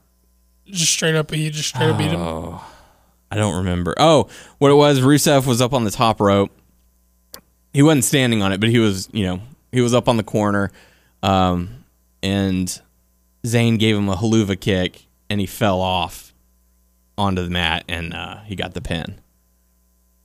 just 0.67 0.93
straight 0.93 1.15
up, 1.15 1.31
he 1.31 1.51
just 1.51 1.69
straight 1.71 1.91
up 1.91 1.99
beat 1.99 2.11
him. 2.11 2.21
I 3.31 3.37
don't 3.37 3.57
remember. 3.57 3.95
Oh, 3.99 4.29
what 4.59 4.71
it 4.71 4.75
was, 4.75 5.01
Rusev 5.01 5.47
was 5.47 5.61
up 5.61 5.73
on 5.73 5.85
the 5.85 5.91
top 5.91 6.21
rope. 6.21 6.51
He 7.73 7.83
wasn't 7.83 8.05
standing 8.05 8.43
on 8.43 8.53
it, 8.53 8.61
but 8.61 8.69
he 8.69 8.79
was, 8.79 9.09
you 9.13 9.25
know, 9.25 9.41
he 9.73 9.81
was 9.81 9.93
up 9.93 10.09
on 10.09 10.17
the 10.17 10.23
corner. 10.23 10.71
Um, 11.23 11.85
and 12.23 12.81
Zayn 13.45 13.79
gave 13.79 13.97
him 13.97 14.09
a 14.09 14.15
Helluva 14.15 14.59
Kick 14.59 15.07
and 15.29 15.41
he 15.41 15.47
fell 15.47 15.81
off 15.81 16.33
onto 17.19 17.43
the 17.43 17.51
mat 17.51 17.85
and 17.89 18.15
uh, 18.15 18.41
he 18.43 18.55
got 18.55 18.75
the 18.75 18.81
pin. 18.81 19.21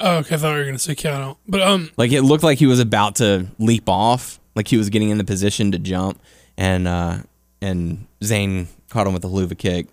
Oh, 0.02 0.18
okay, 0.20 0.36
I 0.36 0.38
thought 0.38 0.52
you 0.54 0.60
were 0.60 0.66
gonna 0.66 0.80
say 0.80 0.96
count 0.96 1.38
but 1.48 1.62
um, 1.62 1.92
Like 1.98 2.12
it 2.12 2.22
looked 2.22 2.44
like 2.44 2.58
he 2.58 2.66
was 2.68 2.80
about 2.80 3.16
to 3.16 3.48
leap 3.58 3.90
off, 3.90 4.40
like 4.56 4.68
he 4.68 4.78
was 4.78 4.90
getting 4.90 5.10
in 5.10 5.18
the 5.18 5.24
position 5.26 5.72
to 5.74 5.80
jump, 5.80 6.20
and 6.58 6.88
uh, 6.88 7.18
and 7.62 8.08
Zayn 8.22 8.68
caught 8.90 9.08
him 9.08 9.14
with 9.14 9.24
a 9.26 9.28
Helluva 9.28 9.58
Kick. 9.58 9.88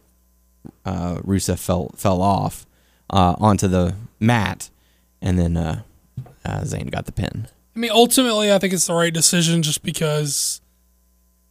Uh, 0.85 1.17
Rusev 1.25 1.59
fell 1.59 1.91
fell 1.97 2.23
off 2.23 2.67
uh, 3.11 3.35
onto 3.39 3.67
the 3.69 3.95
mat, 4.21 4.71
and 5.21 5.39
then 5.39 5.57
uh, 5.57 5.83
uh, 6.45 6.61
Zayn 6.61 6.91
got 6.91 7.07
the 7.07 7.13
pin. 7.13 7.49
I 7.75 7.79
mean, 7.79 7.91
ultimately, 7.91 8.53
I 8.53 8.59
think 8.59 8.73
it's 8.73 8.87
the 8.87 8.95
right 8.95 9.13
decision 9.13 9.63
just 9.63 9.83
because 9.83 10.61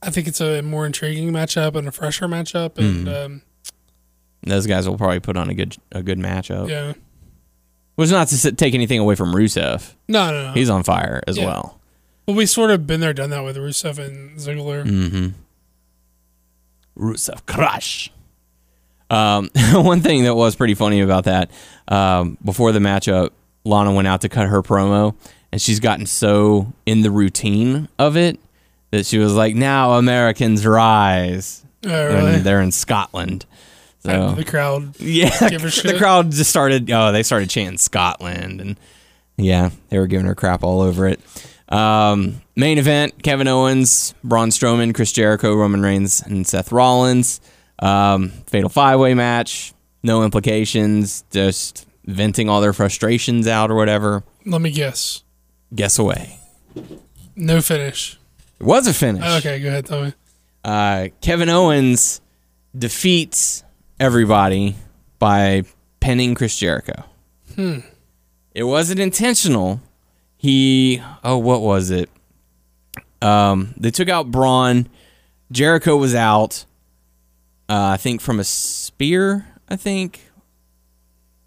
I 0.01 0.10
think 0.10 0.28
it's 0.28 0.41
a 0.41 0.62
more 0.62 0.86
intriguing 0.86 1.32
matchup 1.32 1.76
and 1.76 1.88
a 1.88 1.91
fresher 1.91 2.28
matchup, 2.28 2.78
and 2.78 3.08
Mm. 3.08 3.26
um, 3.26 3.41
those 4.43 4.66
guys 4.68 4.88
will 4.88 4.97
probably 4.97 5.20
put 5.20 5.36
on 5.38 5.49
a 5.49 5.53
good 5.53 5.76
a 5.91 6.01
good 6.03 6.20
matchup. 6.20 6.70
yeah, 6.70 6.93
Which 7.96 8.06
is 8.08 8.12
not 8.12 8.28
to 8.28 8.52
take 8.52 8.74
anything 8.74 9.00
away 9.00 9.16
from 9.16 9.34
Rusev. 9.34 9.93
no, 10.08 10.32
no, 10.32 10.48
no. 10.48 10.54
He's 10.54 10.70
on 10.70 10.84
fire 10.84 11.22
as 11.28 11.38
Yeah. 11.38 11.46
well. 11.46 11.80
but 12.26 12.36
we 12.36 12.46
sort 12.46 12.72
of 12.72 12.86
been 12.88 13.00
there, 13.00 13.14
done 13.14 13.30
that 13.30 13.43
with 13.43 13.56
Rusev 13.58 13.98
and 14.00 14.38
Ziggler. 14.38 14.84
Mm-hmm. 14.86 15.28
Rusev 16.98 17.46
crush. 17.46 18.12
Um, 19.10 19.50
one 19.74 20.02
thing 20.02 20.24
that 20.24 20.36
was 20.36 20.56
pretty 20.56 20.74
funny 20.74 21.02
about 21.02 21.26
that, 21.26 21.52
um, 21.88 22.38
before 22.43 22.72
the 22.72 22.80
matchup, 22.80 23.30
Lana 23.64 23.93
went 23.93 24.08
out 24.08 24.22
to 24.22 24.30
cut 24.30 24.48
her 24.48 24.62
promo, 24.62 25.16
and 25.52 25.62
she's 25.62 25.80
gotten 25.80 26.06
so 26.06 26.72
in 26.86 27.02
the 27.02 27.12
routine 27.12 27.88
of 28.00 28.18
it 28.18 28.39
that 28.91 29.06
she 29.06 29.18
was 29.18 29.34
like, 29.34 29.56
"Now 29.56 29.93
Americans 29.93 30.66
rise." 30.66 31.64
Oh, 31.86 31.89
really? 32.08 32.24
When 32.24 32.43
they're 32.43 32.62
in 32.62 32.72
Scotland. 32.72 33.46
So 34.06 34.32
the 34.32 34.45
crowd. 34.45 34.99
yeah, 34.99 35.30
the 35.39 35.95
crowd 35.97 36.32
just 36.32 36.49
started. 36.49 36.89
Oh, 36.91 37.12
they 37.12 37.24
started 37.24 37.49
chanting 37.49 37.78
Scotland, 37.78 38.62
and 38.62 38.80
yeah, 39.38 39.70
they 39.89 39.97
were 39.99 40.08
giving 40.08 40.26
her 40.28 40.36
crap 40.36 40.64
all 40.64 40.82
over 40.82 41.08
it. 41.08 41.20
Um, 41.70 42.41
main 42.56 42.78
event: 42.78 43.24
Kevin 43.24 43.47
Owens, 43.47 44.14
Braun 44.24 44.49
Strowman, 44.49 44.93
Chris 44.93 45.12
Jericho, 45.12 45.56
Roman 45.56 45.82
Reigns, 45.82 46.22
and 46.22 46.45
Seth 46.45 46.72
Rollins. 46.72 47.41
Um, 47.80 48.30
fatal 48.47 48.70
five 48.70 48.99
way 48.99 49.14
match. 49.14 49.74
No 50.03 50.24
implications. 50.24 51.24
Just 51.32 51.88
venting 52.06 52.47
all 52.49 52.62
their 52.62 52.74
frustrations 52.74 53.47
out 53.47 53.72
or 53.72 53.76
whatever. 53.76 54.24
Let 54.45 54.62
me 54.62 54.72
guess. 54.72 55.24
Guess 55.74 55.97
away. 55.97 56.39
No 57.36 57.62
finish. 57.62 58.20
It 58.60 58.64
was 58.66 58.86
a 58.88 58.93
finish. 58.93 59.24
Okay, 59.39 59.60
go 59.60 59.68
ahead, 59.70 59.86
tell 59.88 60.03
me. 60.06 60.14
uh, 60.64 61.08
Kevin 61.22 61.49
Owens 61.49 62.22
defeats 62.78 63.64
everybody 64.00 64.76
by 65.20 65.64
pinning 66.00 66.36
Chris 66.36 66.58
Jericho. 66.58 67.04
Hmm. 67.56 67.80
It 68.54 68.64
wasn't 68.64 69.00
intentional. 69.00 69.82
He 70.38 71.02
oh, 71.24 71.38
what 71.38 71.62
was 71.62 71.89
it? 71.89 72.10
Um, 73.22 73.74
they 73.78 73.91
took 73.91 74.10
out 74.10 74.32
Braun. 74.32 74.88
Jericho 75.52 75.96
was 75.98 76.16
out. 76.16 76.66
Uh, 77.68 77.89
I 77.93 77.98
think 77.98 78.22
from 78.22 78.39
a 78.39 78.43
spear. 78.43 79.48
I 79.70 79.76
think. 79.76 80.22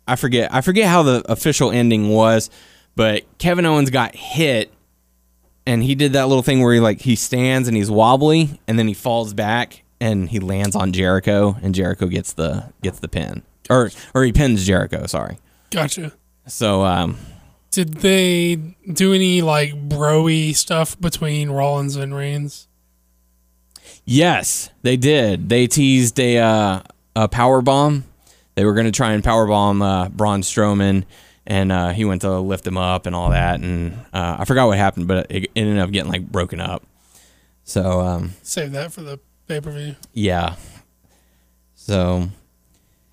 I 0.06 0.16
forget. 0.16 0.52
I 0.52 0.60
forget 0.60 0.88
how 0.88 1.02
the 1.02 1.22
official 1.30 1.70
ending 1.70 2.08
was, 2.08 2.50
but 2.96 3.24
Kevin 3.38 3.66
Owens 3.66 3.90
got 3.90 4.14
hit 4.14 4.72
and 5.68 5.84
he 5.84 5.94
did 5.94 6.14
that 6.14 6.28
little 6.28 6.42
thing 6.42 6.62
where 6.62 6.72
he 6.72 6.80
like 6.80 7.02
he 7.02 7.14
stands 7.14 7.68
and 7.68 7.76
he's 7.76 7.90
wobbly 7.90 8.58
and 8.66 8.78
then 8.78 8.88
he 8.88 8.94
falls 8.94 9.34
back 9.34 9.82
and 10.00 10.28
he 10.28 10.38
lands 10.40 10.76
on 10.76 10.92
Jericho 10.92 11.56
and 11.62 11.74
Jericho 11.74 12.06
gets 12.06 12.32
the 12.32 12.72
gets 12.82 12.98
the 13.00 13.08
pin. 13.08 13.42
Or 13.70 13.90
or 14.14 14.24
he 14.24 14.32
pins 14.32 14.66
Jericho 14.66 15.06
sorry. 15.06 15.38
Gotcha. 15.70 16.12
so 16.46 16.84
um 16.84 17.18
Did 17.70 17.94
they 17.94 18.56
do 18.56 19.12
any 19.12 19.42
like 19.42 19.74
broy 19.88 20.54
stuff 20.54 20.98
between 21.00 21.50
Rollins 21.50 21.96
and 21.96 22.14
Reigns? 22.14 22.68
yes 24.04 24.70
they 24.82 24.96
did. 24.96 25.48
They 25.48 25.66
teased 25.66 26.18
a 26.20 26.38
uh, 26.38 26.80
a 27.16 27.28
power 27.28 27.60
bomb. 27.60 28.04
They 28.54 28.64
were 28.64 28.74
going 28.74 28.86
to 28.86 28.92
try 28.92 29.12
and 29.12 29.22
power 29.22 29.46
bomb 29.46 29.82
uh, 29.82 30.08
Braun 30.08 30.42
Strowman 30.42 31.04
and 31.46 31.70
uh, 31.72 31.90
he 31.90 32.04
went 32.04 32.22
to 32.22 32.38
lift 32.40 32.66
him 32.66 32.76
up 32.76 33.06
and 33.06 33.14
all 33.14 33.30
that 33.30 33.60
and 33.60 33.94
uh, 34.12 34.36
I 34.40 34.44
forgot 34.44 34.66
what 34.66 34.78
happened 34.78 35.08
but 35.08 35.26
it 35.30 35.50
ended 35.54 35.78
up 35.78 35.90
getting 35.90 36.10
like 36.10 36.26
broken 36.30 36.60
up. 36.60 36.84
So 37.64 38.00
um 38.00 38.32
Save 38.42 38.72
that 38.72 38.92
for 38.92 39.02
the 39.02 39.18
pay 39.48 39.60
per 39.60 39.70
view. 39.70 39.96
Yeah. 40.12 40.56
So, 41.74 42.28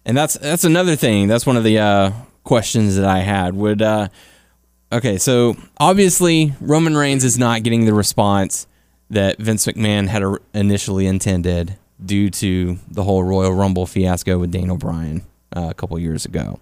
and 0.06 0.18
that's 0.18 0.36
that's 0.36 0.66
another 0.66 0.96
thing. 0.96 1.28
That's 1.28 1.46
one 1.46 1.58
of 1.58 1.64
the 1.64 1.80
uh, 1.80 2.12
questions 2.44 2.98
that 2.98 3.06
I 3.06 3.20
had. 3.20 3.56
Would 3.56 3.82
uh, 3.82 4.10
okay, 4.92 5.18
so 5.18 5.56
obviously 5.80 6.54
Roman 6.60 6.96
Reigns 6.98 7.24
is 7.24 7.38
not 7.38 7.64
getting 7.64 7.86
the 7.86 7.94
response 7.94 8.68
that 9.10 9.38
Vince 9.38 9.66
McMahon 9.66 10.08
had 10.08 10.24
or- 10.24 10.42
initially 10.54 11.08
intended 11.08 11.78
due 12.04 12.30
to 12.30 12.78
the 12.90 13.04
whole 13.04 13.24
Royal 13.24 13.54
Rumble 13.54 13.86
fiasco 13.86 14.38
with 14.38 14.52
Daniel 14.52 14.78
Bryan 14.78 15.24
uh, 15.56 15.68
a 15.70 15.74
couple 15.74 15.98
years 16.00 16.26
ago. 16.26 16.60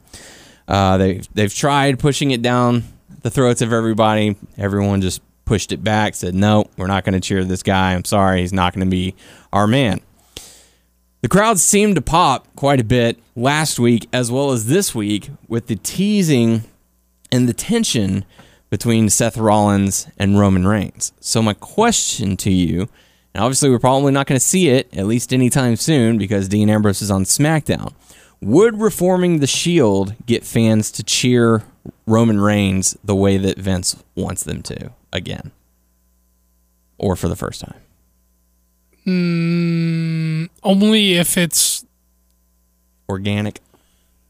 Uh, 0.67 0.97
they 0.97 1.21
they've 1.33 1.53
tried 1.53 1.99
pushing 1.99 2.31
it 2.31 2.41
down 2.41 2.83
the 3.23 3.31
throats 3.31 3.61
of 3.61 3.73
everybody. 3.73 4.35
Everyone 4.57 5.01
just 5.01 5.21
pushed 5.45 5.71
it 5.71 5.83
back. 5.83 6.15
Said 6.15 6.35
no, 6.35 6.65
we're 6.77 6.87
not 6.87 7.03
going 7.03 7.13
to 7.13 7.19
cheer 7.19 7.43
this 7.43 7.63
guy. 7.63 7.93
I'm 7.93 8.05
sorry, 8.05 8.41
he's 8.41 8.53
not 8.53 8.73
going 8.73 8.85
to 8.85 8.91
be 8.91 9.15
our 9.51 9.67
man. 9.67 10.01
The 11.21 11.29
crowd 11.29 11.57
seemed 11.59 11.95
to 11.95 12.01
pop 12.01 12.53
quite 12.55 12.81
a 12.81 12.83
bit 12.83 13.17
last 13.35 13.79
week 13.79 14.09
as 14.11 14.29
well 14.29 14.51
as 14.51 14.67
this 14.67 14.93
week 14.93 15.29
with 15.47 15.67
the 15.67 15.77
teasing 15.77 16.63
and 17.31 17.47
the 17.47 17.53
tension 17.53 18.25
between 18.69 19.09
Seth 19.09 19.37
Rollins 19.37 20.07
and 20.17 20.37
Roman 20.37 20.67
Reigns. 20.67 21.13
So 21.19 21.41
my 21.41 21.53
question 21.53 22.35
to 22.37 22.51
you, 22.51 22.89
and 23.33 23.43
obviously 23.43 23.69
we're 23.69 23.79
probably 23.79 24.11
not 24.11 24.27
going 24.27 24.39
to 24.39 24.45
see 24.45 24.67
it 24.67 24.89
at 24.97 25.05
least 25.05 25.31
anytime 25.31 25.75
soon 25.75 26.17
because 26.17 26.49
Dean 26.49 26.69
Ambrose 26.69 27.01
is 27.01 27.09
on 27.11 27.23
SmackDown. 27.23 27.93
Would 28.41 28.81
reforming 28.81 29.39
the 29.39 29.47
Shield 29.47 30.15
get 30.25 30.43
fans 30.43 30.91
to 30.91 31.03
cheer 31.03 31.63
Roman 32.05 32.39
Reigns 32.39 32.97
the 33.03 33.15
way 33.15 33.37
that 33.37 33.57
Vince 33.57 34.01
wants 34.15 34.43
them 34.43 34.61
to 34.63 34.91
again? 35.11 35.51
Or 36.97 37.15
for 37.15 37.27
the 37.27 37.35
first 37.35 37.61
time? 37.61 37.75
Mm, 39.05 40.49
only 40.63 41.15
if 41.15 41.37
it's 41.37 41.85
Organic. 43.09 43.59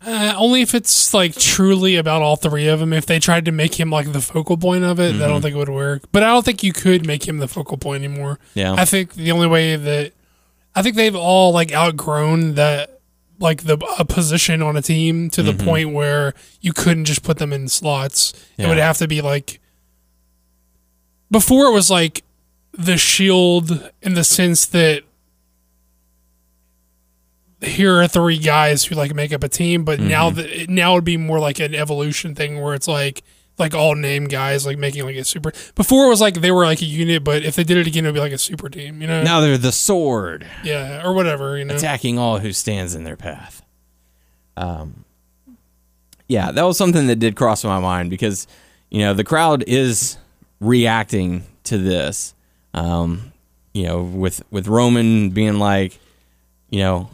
uh, 0.06 0.34
only 0.36 0.62
if 0.62 0.74
it's 0.74 1.14
like 1.14 1.36
truly 1.36 1.96
about 1.96 2.22
all 2.24 2.36
three 2.36 2.68
of 2.68 2.80
them. 2.80 2.92
If 2.92 3.06
they 3.06 3.20
tried 3.20 3.46
to 3.46 3.52
make 3.52 3.80
him 3.80 3.90
like 3.92 4.12
the 4.12 4.22
focal 4.22 4.58
point 4.58 4.84
of 4.84 5.00
it, 5.00 5.16
I 5.16 5.28
don't 5.28 5.42
think 5.42 5.56
it 5.56 5.60
would 5.60 5.70
work. 5.70 6.04
But 6.12 6.24
I 6.24 6.28
don't 6.28 6.44
think 6.44 6.64
you 6.64 6.74
could 6.74 7.06
make 7.06 7.28
him 7.28 7.38
the 7.38 7.48
focal 7.48 7.78
point 7.78 8.04
anymore. 8.04 8.40
Yeah. 8.56 8.74
I 8.74 8.86
think 8.86 9.14
the 9.14 9.32
only 9.32 9.48
way 9.48 9.76
that 9.76 10.14
I 10.76 10.82
think 10.82 10.96
they've 10.96 11.16
all 11.16 11.52
like 11.54 11.72
outgrown 11.72 12.56
that 12.56 12.93
like 13.44 13.64
the 13.64 13.78
a 14.00 14.06
position 14.06 14.62
on 14.62 14.78
a 14.78 14.82
team 14.82 15.30
to 15.32 15.44
the 15.44 15.52
mm-hmm. 15.52 15.68
point 15.68 15.94
where 15.94 16.34
you 16.62 16.74
couldn't 16.74 17.06
just 17.06 17.22
put 17.22 17.38
them 17.38 17.54
in 17.54 17.68
slots. 17.68 18.34
It 18.58 18.68
would 18.68 18.78
have 18.78 18.98
to 19.00 19.08
be 19.08 19.22
like 19.22 19.60
before 21.30 21.66
it 21.66 21.74
was 21.74 21.92
like 21.92 22.24
the 22.72 22.98
shield 22.98 23.92
in 24.02 24.14
the 24.14 24.24
sense 24.24 24.66
that 24.68 25.04
here 27.62 28.02
are 28.02 28.08
three 28.08 28.38
guys 28.38 28.86
who 28.86 28.96
like 28.96 29.14
make 29.14 29.34
up 29.34 29.44
a 29.44 29.50
team, 29.50 29.84
but 29.84 30.00
now 30.00 30.30
mm-hmm. 30.30 30.38
that 30.38 30.70
now 30.70 30.94
it 30.94 30.96
would 30.96 31.04
be 31.04 31.18
more 31.18 31.40
like 31.40 31.60
an 31.60 31.76
evolution 31.76 32.34
thing 32.36 32.62
where 32.62 32.74
it's 32.74 32.88
like 32.88 33.24
like 33.58 33.74
all 33.74 33.96
name 33.96 34.26
guys 34.26 34.66
like 34.66 34.78
making 34.78 35.04
like 35.06 35.16
a 35.16 35.24
super. 35.24 35.52
Before 35.76 36.06
it 36.06 36.10
was 36.10 36.22
like 36.22 36.36
they 36.36 36.52
were 36.52 36.66
like 36.66 36.82
a 36.82 36.86
unit, 36.86 37.24
but 37.24 37.44
if 37.44 37.56
they 37.56 37.64
did 37.64 37.78
it 37.78 37.88
again, 37.88 38.06
it 38.06 38.10
would 38.10 38.16
be 38.16 38.20
like 38.20 38.32
a 38.32 38.38
super 38.38 38.70
team, 38.70 39.02
you 39.02 39.08
know? 39.08 39.24
Now 39.24 39.40
they're 39.40 39.58
the 39.58 39.72
sword. 39.72 40.48
Yeah, 40.64 41.06
or 41.06 41.14
whatever, 41.14 41.58
you 41.58 41.66
know. 41.66 41.76
attacking 41.76 42.18
all 42.18 42.40
who 42.40 42.52
stands 42.52 42.96
in 42.96 43.04
their 43.04 43.18
path. 43.18 43.64
Um, 44.58 45.06
yeah, 46.28 46.52
that 46.52 46.64
was 46.64 46.78
something 46.78 47.08
that 47.08 47.18
did 47.18 47.36
cross 47.36 47.64
my 47.64 47.80
mind 47.80 48.10
because 48.10 48.48
you 48.90 49.00
know 49.00 49.14
the 49.14 49.24
crowd 49.24 49.64
is 49.68 50.18
reacting 50.60 51.44
to 51.66 51.78
this. 51.78 52.34
Um, 52.74 53.34
you 53.74 53.84
know, 53.84 54.04
with 54.04 54.44
with 54.52 54.68
Roman 54.68 55.30
being 55.30 55.60
like, 55.60 56.00
you 56.70 56.80
know, 56.80 57.10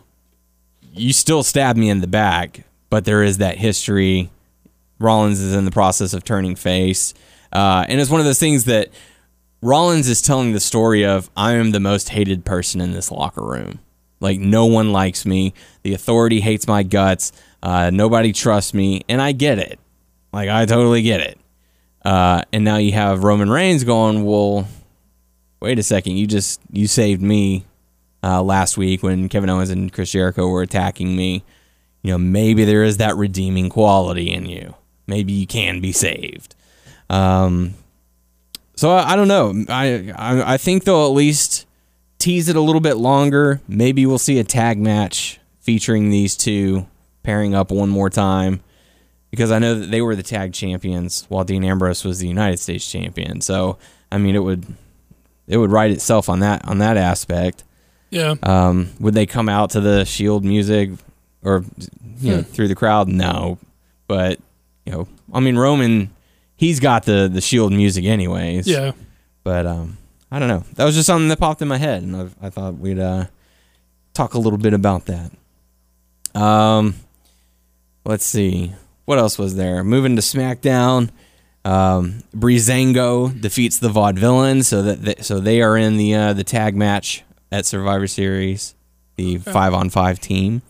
you 0.94 1.14
still 1.14 1.44
stab 1.44 1.76
me 1.76 1.90
in 1.90 2.02
the 2.02 2.08
back, 2.08 2.66
but 2.90 3.06
there 3.06 3.24
is 3.24 3.40
that 3.40 3.58
history. 3.58 4.30
Rollins 5.00 5.40
is 5.40 5.54
in 5.54 5.66
the 5.66 5.72
process 5.72 6.14
of 6.14 6.24
turning 6.24 6.56
face, 6.56 7.14
uh, 7.54 7.86
and 7.88 8.00
it's 8.00 8.10
one 8.10 8.20
of 8.20 8.26
those 8.26 8.40
things 8.40 8.66
that 8.66 8.90
Rollins 9.62 10.08
is 10.08 10.22
telling 10.22 10.54
the 10.54 10.60
story 10.60 11.06
of 11.06 11.30
I 11.36 11.54
am 11.54 11.72
the 11.72 11.80
most 11.80 12.10
hated 12.10 12.46
person 12.46 12.80
in 12.80 12.92
this 12.94 13.12
locker 13.12 13.42
room 13.44 13.80
Like 14.22 14.40
no 14.40 14.66
one 14.66 14.92
likes 14.94 15.26
me. 15.26 15.54
The 15.84 15.94
authority 15.94 16.40
hates 16.42 16.68
my 16.68 16.84
guts. 16.84 17.32
Uh, 17.62 17.90
nobody 17.90 18.32
trusts 18.32 18.74
me, 18.74 19.02
and 19.10 19.22
I 19.22 19.32
get 19.34 19.60
it. 19.60 19.80
Like 20.32 20.50
I 20.50 20.66
totally 20.66 21.02
get 21.02 21.22
it. 21.22 21.40
Uh, 22.06 22.44
and 22.54 22.64
now 22.64 22.78
you 22.78 22.94
have 22.94 23.24
Roman 23.24 23.50
Reigns 23.50 23.84
going, 23.84 24.24
well, 24.24 24.68
wait 25.60 25.80
a 25.80 25.84
second, 25.84 26.16
you 26.16 26.28
just 26.28 26.62
you 26.72 26.88
saved 26.88 27.22
me 27.22 27.66
uh, 28.24 28.42
last 28.42 28.78
week 28.78 29.04
when 29.04 29.28
Kevin 29.28 29.50
Owens 29.50 29.70
and 29.70 29.92
Chris 29.92 30.12
Jericho 30.12 30.48
were 30.48 30.62
attacking 30.62 31.16
me. 31.16 31.44
You 32.02 32.12
know, 32.12 32.18
maybe 32.18 32.64
there 32.64 32.84
is 32.84 32.98
that 32.98 33.18
redeeming 33.18 33.70
quality 33.70 34.32
in 34.32 34.46
you. 34.46 34.76
Maybe 35.10 35.34
you 35.34 35.48
can 35.48 35.82
be 35.82 35.92
saved. 35.92 36.56
Um, 37.10 37.74
so 38.76 38.92
I, 38.92 39.14
I 39.14 39.16
don't 39.16 39.28
know. 39.28 39.66
I, 39.68 40.14
I 40.16 40.54
I 40.54 40.58
think 40.58 40.84
they'll 40.86 41.06
at 41.06 41.12
least 41.14 41.66
tease 42.20 42.48
it 42.50 42.56
a 42.56 42.62
little 42.62 42.82
bit 42.82 42.96
longer. 42.96 43.60
Maybe 43.68 44.06
we'll 44.06 44.18
see 44.20 44.40
a 44.40 44.44
tag 44.44 44.78
match 44.78 45.40
featuring 45.60 46.10
these 46.10 46.38
two 46.38 46.86
pairing 47.24 47.54
up 47.54 47.72
one 47.72 47.90
more 47.90 48.10
time 48.10 48.62
because 49.32 49.52
I 49.52 49.60
know 49.60 49.76
that 49.76 49.92
they 49.92 50.02
were 50.02 50.16
the 50.16 50.24
tag 50.24 50.54
champions 50.54 51.26
while 51.30 51.44
Dean 51.44 51.64
Ambrose 51.64 52.06
was 52.06 52.20
the 52.20 52.28
United 52.28 52.58
States 52.58 52.90
champion. 52.90 53.42
So 53.42 53.78
I 54.12 54.18
mean, 54.18 54.36
it 54.36 54.44
would 54.44 54.66
it 55.48 55.58
would 55.58 55.72
write 55.72 55.92
itself 55.92 56.30
on 56.30 56.40
that 56.40 56.66
on 56.68 56.78
that 56.78 56.96
aspect. 56.96 57.64
Yeah. 58.12 58.36
Um, 58.44 58.90
would 59.00 59.14
they 59.14 59.26
come 59.26 59.50
out 59.50 59.72
to 59.72 59.82
the 59.82 60.04
Shield 60.06 60.44
music 60.46 60.92
or 61.44 61.64
you 62.22 62.32
know 62.32 62.38
Hmm. 62.38 62.44
through 62.44 62.68
the 62.70 62.76
crowd? 62.76 63.08
No, 63.08 63.58
but 64.08 64.40
you 64.90 64.96
know, 64.96 65.08
I 65.34 65.40
mean 65.40 65.56
Roman, 65.58 66.10
he's 66.56 66.80
got 66.80 67.04
the 67.06 67.30
the 67.32 67.42
Shield 67.42 67.72
music 67.72 68.06
anyways. 68.06 68.68
yeah. 68.68 68.92
But 69.44 69.66
um, 69.66 69.98
I 70.32 70.40
don't 70.40 70.48
know. 70.48 70.64
That 70.76 70.86
was 70.86 70.96
just 70.96 71.08
something 71.08 71.30
that 71.30 71.40
popped 71.40 71.62
in 71.62 71.68
my 71.68 71.78
head, 71.78 72.04
and 72.04 72.16
I, 72.16 72.48
I 72.48 72.50
thought 72.50 72.78
we'd 72.78 73.00
uh, 73.00 73.26
talk 74.14 74.34
a 74.34 74.40
little 74.40 74.60
bit 74.60 74.74
about 74.74 75.06
that. 75.06 75.32
Um, 76.40 76.96
let's 78.06 78.26
see 78.26 78.74
what 79.06 79.18
else 79.18 79.38
was 79.38 79.56
there. 79.56 79.84
Moving 79.84 80.16
to 80.18 80.22
SmackDown, 80.22 81.10
um, 81.66 82.24
Breezango 82.36 83.40
defeats 83.40 83.80
the 83.80 83.90
Vaudevillains, 83.90 84.66
so 84.66 84.82
that 84.84 85.02
they, 85.02 85.16
so 85.22 85.40
they 85.40 85.62
are 85.62 85.78
in 85.78 85.98
the 85.98 86.14
uh, 86.14 86.34
the 86.34 86.44
tag 86.44 86.76
match 86.76 87.24
at 87.52 87.66
Survivor 87.66 88.08
Series, 88.08 88.76
the 89.16 89.38
five 89.38 89.74
on 89.74 89.90
five 89.90 90.20
team. 90.20 90.62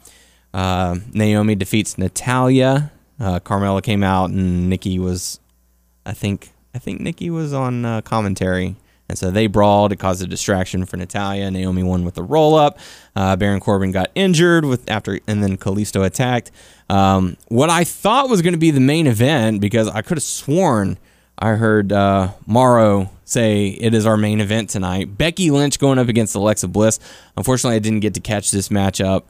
Uh, 0.53 0.97
Naomi 1.13 1.55
defeats 1.55 1.97
Natalya. 1.97 2.91
Uh, 3.19 3.39
Carmella 3.39 3.83
came 3.83 4.03
out, 4.03 4.29
and 4.29 4.69
Nikki 4.69 4.99
was 4.99 5.39
I 6.05 6.13
think 6.13 6.51
I 6.73 6.79
think 6.79 7.01
Nikki 7.01 7.29
was 7.29 7.53
on 7.53 7.85
uh, 7.85 8.01
commentary, 8.01 8.75
and 9.07 9.17
so 9.17 9.31
they 9.31 9.47
brawled. 9.47 9.91
It 9.91 9.97
caused 9.97 10.21
a 10.21 10.27
distraction 10.27 10.85
for 10.85 10.97
Natalya. 10.97 11.49
Naomi 11.51 11.83
won 11.83 12.03
with 12.05 12.15
the 12.15 12.23
roll 12.23 12.55
up. 12.55 12.79
Uh, 13.15 13.35
Baron 13.35 13.59
Corbin 13.59 13.91
got 13.91 14.09
injured 14.15 14.65
with 14.65 14.89
after, 14.89 15.19
and 15.27 15.43
then 15.43 15.57
Kalisto 15.57 16.05
attacked. 16.05 16.51
Um, 16.89 17.37
what 17.49 17.69
I 17.69 17.83
thought 17.83 18.29
was 18.29 18.41
going 18.41 18.53
to 18.53 18.59
be 18.59 18.71
the 18.71 18.79
main 18.79 19.07
event 19.07 19.61
because 19.61 19.87
I 19.87 20.01
could 20.01 20.17
have 20.17 20.23
sworn 20.23 20.97
I 21.41 21.51
heard 21.51 21.93
uh, 21.93 22.33
Mauro 22.45 23.09
say 23.23 23.67
it 23.67 23.93
is 23.93 24.05
our 24.05 24.17
main 24.17 24.41
event 24.41 24.69
tonight. 24.69 25.17
Becky 25.17 25.51
Lynch 25.51 25.79
going 25.79 25.97
up 25.97 26.09
against 26.09 26.35
Alexa 26.35 26.67
Bliss. 26.67 26.99
Unfortunately, 27.37 27.77
I 27.77 27.79
didn't 27.79 28.01
get 28.01 28.13
to 28.15 28.19
catch 28.19 28.51
this 28.51 28.67
matchup, 28.67 29.23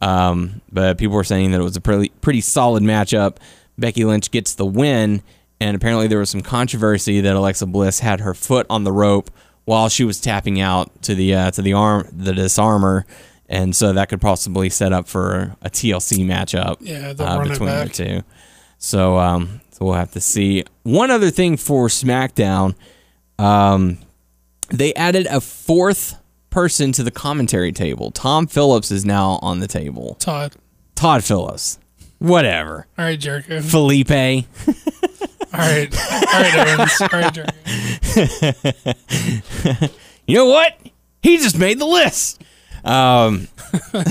um, 0.00 0.60
but 0.70 0.98
people 0.98 1.16
were 1.16 1.24
saying 1.24 1.52
that 1.52 1.60
it 1.60 1.64
was 1.64 1.76
a 1.76 1.80
pretty 1.80 2.10
pretty 2.20 2.40
solid 2.40 2.82
matchup. 2.82 3.36
Becky 3.78 4.04
Lynch 4.04 4.30
gets 4.30 4.54
the 4.54 4.66
win, 4.66 5.22
and 5.60 5.76
apparently 5.76 6.06
there 6.06 6.18
was 6.18 6.30
some 6.30 6.42
controversy 6.42 7.20
that 7.20 7.36
Alexa 7.36 7.66
Bliss 7.66 8.00
had 8.00 8.20
her 8.20 8.34
foot 8.34 8.66
on 8.70 8.84
the 8.84 8.92
rope 8.92 9.30
while 9.64 9.88
she 9.88 10.04
was 10.04 10.20
tapping 10.20 10.60
out 10.60 11.02
to 11.02 11.14
the 11.14 11.34
uh, 11.34 11.50
to 11.52 11.62
the 11.62 11.72
arm 11.72 12.08
the 12.12 12.32
disarmor, 12.32 13.04
and 13.48 13.74
so 13.76 13.92
that 13.92 14.08
could 14.08 14.20
possibly 14.20 14.70
set 14.70 14.92
up 14.92 15.08
for 15.08 15.56
a 15.62 15.70
TLC 15.70 16.24
matchup 16.24 16.76
Yeah, 16.80 17.14
uh, 17.18 17.42
between 17.42 17.68
the 17.68 17.88
two. 17.88 18.22
So, 18.78 19.18
um, 19.18 19.60
so 19.70 19.84
we'll 19.86 19.94
have 19.94 20.12
to 20.12 20.20
see. 20.20 20.64
One 20.82 21.10
other 21.10 21.30
thing 21.30 21.56
for 21.56 21.88
SmackDown, 21.88 22.74
um, 23.38 23.98
they 24.68 24.94
added 24.94 25.26
a 25.26 25.40
fourth 25.40 26.16
person 26.56 26.90
to 26.90 27.02
the 27.02 27.10
commentary 27.10 27.70
table. 27.70 28.10
Tom 28.10 28.46
Phillips 28.46 28.90
is 28.90 29.04
now 29.04 29.38
on 29.42 29.60
the 29.60 29.66
table. 29.66 30.14
Todd. 30.14 30.54
Todd 30.94 31.22
Phillips, 31.22 31.78
whatever. 32.18 32.86
All 32.96 33.04
right, 33.04 33.20
Jericho. 33.20 33.60
Felipe. 33.60 34.10
All 34.10 34.42
right. 35.52 35.94
All 36.00 36.40
right, 36.40 36.78
Owens. 36.78 36.98
All 37.02 37.08
right, 37.12 37.34
Jericho. 39.70 39.88
You 40.28 40.34
know 40.34 40.46
what? 40.46 40.76
He 41.22 41.36
just 41.36 41.56
made 41.56 41.78
the 41.78 41.84
list. 41.84 42.42
Um, 42.84 43.46
I 43.94 44.04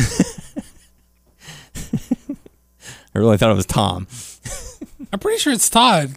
really 3.16 3.36
thought 3.38 3.52
it 3.52 3.56
was 3.56 3.66
Tom. 3.66 4.08
I'm 5.12 5.20
pretty 5.20 5.40
sure 5.40 5.52
it's 5.52 5.70
Todd. 5.70 6.14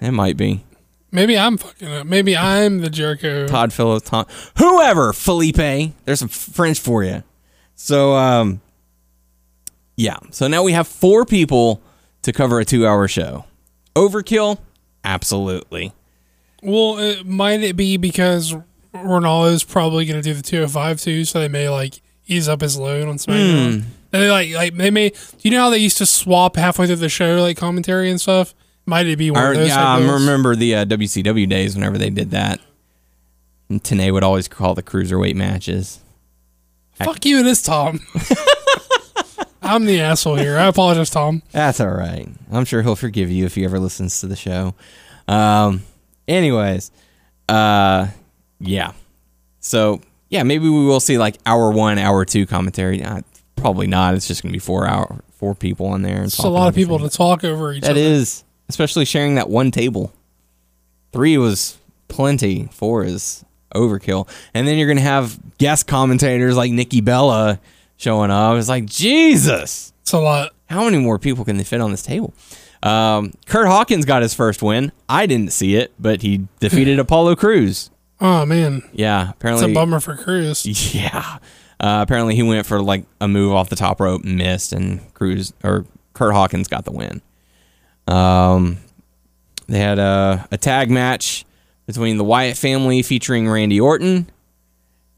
It 0.00 0.12
might 0.12 0.38
be 0.38 0.64
Maybe 1.12 1.38
I'm 1.38 1.58
fucking 1.58 1.88
up. 1.88 2.06
Maybe 2.06 2.34
I'm 2.36 2.80
the 2.80 2.88
Jericho. 2.88 3.46
Todd 3.46 3.72
Phillips. 3.72 4.08
Tom, 4.08 4.26
whoever. 4.56 5.12
Felipe. 5.12 5.92
There's 6.04 6.20
some 6.20 6.28
French 6.28 6.80
for 6.80 7.04
you. 7.04 7.22
So, 7.74 8.14
um, 8.14 8.62
yeah. 9.96 10.16
So 10.30 10.48
now 10.48 10.62
we 10.62 10.72
have 10.72 10.88
four 10.88 11.26
people 11.26 11.82
to 12.22 12.32
cover 12.32 12.60
a 12.60 12.64
two-hour 12.64 13.08
show. 13.08 13.44
Overkill? 13.94 14.58
Absolutely. 15.04 15.92
Well, 16.62 16.98
it, 16.98 17.26
might 17.26 17.60
it 17.60 17.76
be 17.76 17.98
because 17.98 18.54
Ranallo's 18.94 19.64
probably 19.64 20.06
going 20.06 20.22
to 20.22 20.28
do 20.28 20.32
the 20.32 20.42
205 20.42 21.00
too, 21.00 21.24
so 21.24 21.40
they 21.40 21.48
may 21.48 21.68
like 21.68 22.00
ease 22.26 22.48
up 22.48 22.62
his 22.62 22.78
load 22.78 23.08
on 23.08 23.16
SmackDown. 23.16 23.84
And 24.14 24.22
they 24.22 24.30
like 24.30 24.52
like 24.54 24.76
they 24.76 24.90
may. 24.90 25.08
Do 25.10 25.16
you 25.42 25.50
know 25.50 25.62
how 25.62 25.70
they 25.70 25.78
used 25.78 25.98
to 25.98 26.06
swap 26.06 26.56
halfway 26.56 26.86
through 26.86 26.96
the 26.96 27.08
show 27.08 27.40
like 27.40 27.56
commentary 27.56 28.10
and 28.10 28.20
stuff? 28.20 28.54
Might 28.86 29.06
it 29.06 29.16
be 29.16 29.30
one 29.30 29.42
I, 29.42 29.48
of 29.50 29.54
those? 29.56 29.68
yeah, 29.68 29.94
I 29.94 30.00
remember 30.14 30.56
the 30.56 30.74
uh, 30.76 30.84
WCW 30.84 31.48
days 31.48 31.74
whenever 31.76 31.98
they 31.98 32.10
did 32.10 32.30
that. 32.32 32.60
And 33.68 33.82
Tenay 33.82 34.12
would 34.12 34.24
always 34.24 34.48
call 34.48 34.74
the 34.74 34.82
cruiserweight 34.82 35.34
matches. 35.36 36.00
Fuck 36.94 37.24
you, 37.24 37.38
it 37.38 37.46
is 37.46 37.62
Tom. 37.62 38.00
I'm 39.62 39.84
the 39.86 40.00
asshole 40.00 40.34
here. 40.36 40.58
I 40.58 40.66
apologize, 40.66 41.10
Tom. 41.10 41.42
That's 41.52 41.80
all 41.80 41.88
right. 41.90 42.28
I'm 42.50 42.64
sure 42.64 42.82
he'll 42.82 42.96
forgive 42.96 43.30
you 43.30 43.44
if 43.46 43.54
he 43.54 43.64
ever 43.64 43.78
listens 43.78 44.20
to 44.20 44.26
the 44.26 44.34
show. 44.36 44.74
Um, 45.28 45.82
anyways, 46.26 46.90
uh, 47.48 48.08
yeah. 48.58 48.92
So 49.60 50.00
yeah, 50.28 50.42
maybe 50.42 50.68
we 50.68 50.84
will 50.84 50.98
see 51.00 51.16
like 51.16 51.36
hour 51.46 51.70
one, 51.70 51.98
hour 51.98 52.24
two 52.24 52.44
commentary. 52.46 53.02
Uh, 53.04 53.22
probably 53.54 53.86
not. 53.86 54.14
It's 54.14 54.26
just 54.26 54.42
gonna 54.42 54.52
be 54.52 54.58
four 54.58 54.86
hour, 54.86 55.20
four 55.36 55.54
people 55.54 55.94
in 55.94 56.02
there. 56.02 56.16
And 56.16 56.24
It's 56.26 56.38
a 56.38 56.48
lot 56.48 56.68
of 56.68 56.74
people 56.74 56.98
to 56.98 57.08
talk 57.08 57.44
over 57.44 57.72
each 57.72 57.82
That 57.82 57.92
other. 57.92 58.00
is, 58.00 58.42
especially 58.68 59.04
sharing 59.04 59.34
that 59.36 59.48
one 59.48 59.70
table. 59.70 60.12
Three 61.12 61.36
was 61.38 61.76
plenty. 62.08 62.68
Four 62.72 63.04
is 63.04 63.44
overkill. 63.74 64.28
And 64.54 64.66
then 64.66 64.78
you're 64.78 64.88
gonna 64.88 65.00
have 65.00 65.38
guest 65.58 65.86
commentators 65.86 66.56
like 66.56 66.72
Nikki 66.72 67.00
Bella 67.00 67.60
showing 67.96 68.30
up. 68.30 68.56
It's 68.58 68.68
like 68.68 68.86
Jesus. 68.86 69.92
It's 70.02 70.12
a 70.12 70.18
lot. 70.18 70.52
How 70.68 70.84
many 70.84 70.98
more 70.98 71.18
people 71.18 71.44
can 71.44 71.56
they 71.58 71.64
fit 71.64 71.80
on 71.80 71.90
this 71.90 72.02
table? 72.02 72.34
Um, 72.82 73.32
Kurt 73.46 73.66
Hawkins 73.68 74.04
got 74.04 74.22
his 74.22 74.34
first 74.34 74.62
win. 74.62 74.90
I 75.08 75.26
didn't 75.26 75.52
see 75.52 75.76
it, 75.76 75.92
but 76.00 76.22
he 76.22 76.48
defeated 76.60 76.98
Apollo 76.98 77.36
Crews. 77.36 77.90
Oh 78.20 78.46
man, 78.46 78.88
Yeah, 78.92 79.22
it's 79.22 79.30
apparently. 79.32 79.70
a 79.72 79.74
bummer 79.74 80.00
for 80.00 80.16
Crews. 80.16 80.64
Yeah. 80.94 81.38
Uh, 81.80 81.98
apparently 82.00 82.36
he 82.36 82.42
went 82.44 82.64
for 82.64 82.80
like 82.80 83.04
a 83.20 83.26
move 83.26 83.52
off 83.52 83.68
the 83.68 83.74
top 83.76 84.00
rope, 84.00 84.22
missed, 84.24 84.72
and 84.72 85.00
Crews 85.14 85.52
or 85.64 85.84
Kurt 86.14 86.32
Hawkins 86.32 86.68
got 86.68 86.84
the 86.84 86.92
win. 86.92 87.20
Um, 88.06 88.78
they 89.68 89.78
had 89.78 89.98
a, 89.98 90.46
a 90.50 90.58
tag 90.58 90.90
match 90.90 91.44
between 91.86 92.18
the 92.18 92.24
Wyatt 92.24 92.56
family 92.56 93.02
featuring 93.02 93.48
Randy 93.48 93.80
Orton 93.80 94.30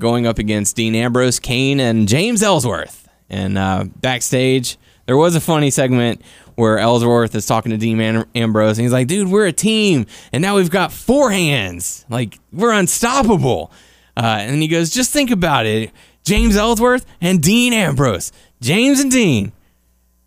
going 0.01 0.27
up 0.27 0.39
against 0.39 0.77
Dean 0.77 0.95
Ambrose, 0.95 1.39
Kane, 1.39 1.81
and 1.81 2.09
James 2.09 2.43
Ellsworth. 2.43 3.09
And 3.31 3.57
uh, 3.57 3.85
backstage, 4.01 4.77
there 5.07 5.17
was 5.17 5.35
a 5.35 5.41
funny 5.41 5.71
segment 5.71 6.23
where 6.57 6.79
Ellsworth 6.79 7.35
is 7.35 7.47
talking 7.47 7.71
to 7.71 7.79
Dean 7.79 8.01
Am- 8.01 8.27
Ambrose, 8.35 8.79
and 8.79 8.85
he's 8.85 8.93
like, 8.93 9.09
"Dude, 9.09 9.29
we're 9.29 9.47
a 9.47 9.53
team, 9.53 10.07
and 10.33 10.41
now 10.43 10.57
we've 10.57 10.71
got 10.71 10.93
four 10.93 11.31
hands. 11.31 12.05
Like 12.09 12.39
we're 12.53 12.73
unstoppable." 12.73 13.73
Uh, 14.17 14.39
and 14.41 14.63
he 14.63 14.69
goes, 14.69 14.91
"Just 14.91 15.13
think 15.13 15.31
about 15.31 15.67
it: 15.67 15.91
James 16.25 16.57
Ellsworth 16.57 17.07
and 17.21 17.43
Dean 17.43 17.73
Ambrose, 17.73 18.31
James 18.61 19.01
and 19.01 19.11
Dean. 19.11 19.53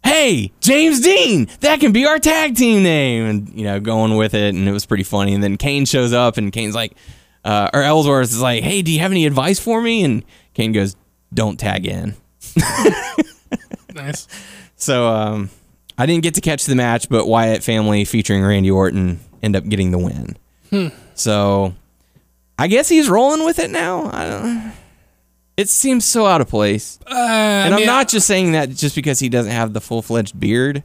Hey, 0.07 0.51
James 0.61 1.01
Dean, 1.01 1.47
that 1.59 1.79
can 1.79 1.91
be 1.91 2.05
our 2.05 2.17
tag 2.19 2.55
team 2.55 2.83
name." 2.83 3.25
And 3.25 3.49
you 3.59 3.65
know, 3.65 3.79
going 3.79 4.15
with 4.15 4.33
it, 4.33 4.55
and 4.55 4.67
it 4.67 4.71
was 4.71 4.85
pretty 4.85 5.03
funny. 5.03 5.33
And 5.33 5.43
then 5.43 5.57
Kane 5.57 5.85
shows 5.85 6.13
up, 6.13 6.37
and 6.37 6.51
Kane's 6.51 6.75
like, 6.75 6.95
uh, 7.43 7.69
or 7.73 7.81
Ellsworth 7.81 8.31
is 8.31 8.41
like, 8.41 8.63
"Hey, 8.63 8.81
do 8.81 8.91
you 8.91 8.99
have 8.99 9.11
any 9.11 9.25
advice 9.25 9.59
for 9.59 9.81
me?" 9.81 10.03
And 10.03 10.23
Kane 10.53 10.71
goes, 10.71 10.95
"Don't 11.33 11.59
tag 11.59 11.85
in." 11.85 12.15
Nice. 13.97 14.27
So 14.75 15.07
um, 15.07 15.49
I 15.97 16.05
didn't 16.05 16.23
get 16.23 16.35
to 16.35 16.41
catch 16.41 16.65
the 16.65 16.75
match, 16.75 17.09
but 17.09 17.25
Wyatt 17.25 17.63
family 17.63 18.05
featuring 18.05 18.43
Randy 18.43 18.69
Orton 18.69 19.19
end 19.41 19.55
up 19.55 19.67
getting 19.67 19.91
the 19.91 19.97
win. 19.97 20.37
So 21.15 21.73
I 22.59 22.67
guess 22.67 22.87
he's 22.87 23.09
rolling 23.09 23.43
with 23.43 23.57
it 23.59 23.71
now. 23.71 24.09
I 24.13 24.29
don't. 24.29 24.73
It 25.57 25.69
seems 25.69 26.05
so 26.05 26.25
out 26.27 26.39
of 26.39 26.47
place. 26.47 26.99
Uh, 27.05 27.15
And 27.15 27.73
I 27.73 27.77
I'm 27.77 27.81
mean, 27.81 27.85
not 27.87 28.07
just 28.07 28.27
saying 28.27 28.51
that 28.51 28.69
just 28.69 28.95
because 28.95 29.19
he 29.19 29.27
doesn't 29.27 29.51
have 29.51 29.73
the 29.73 29.81
full 29.81 30.01
fledged 30.03 30.39
beard, 30.39 30.83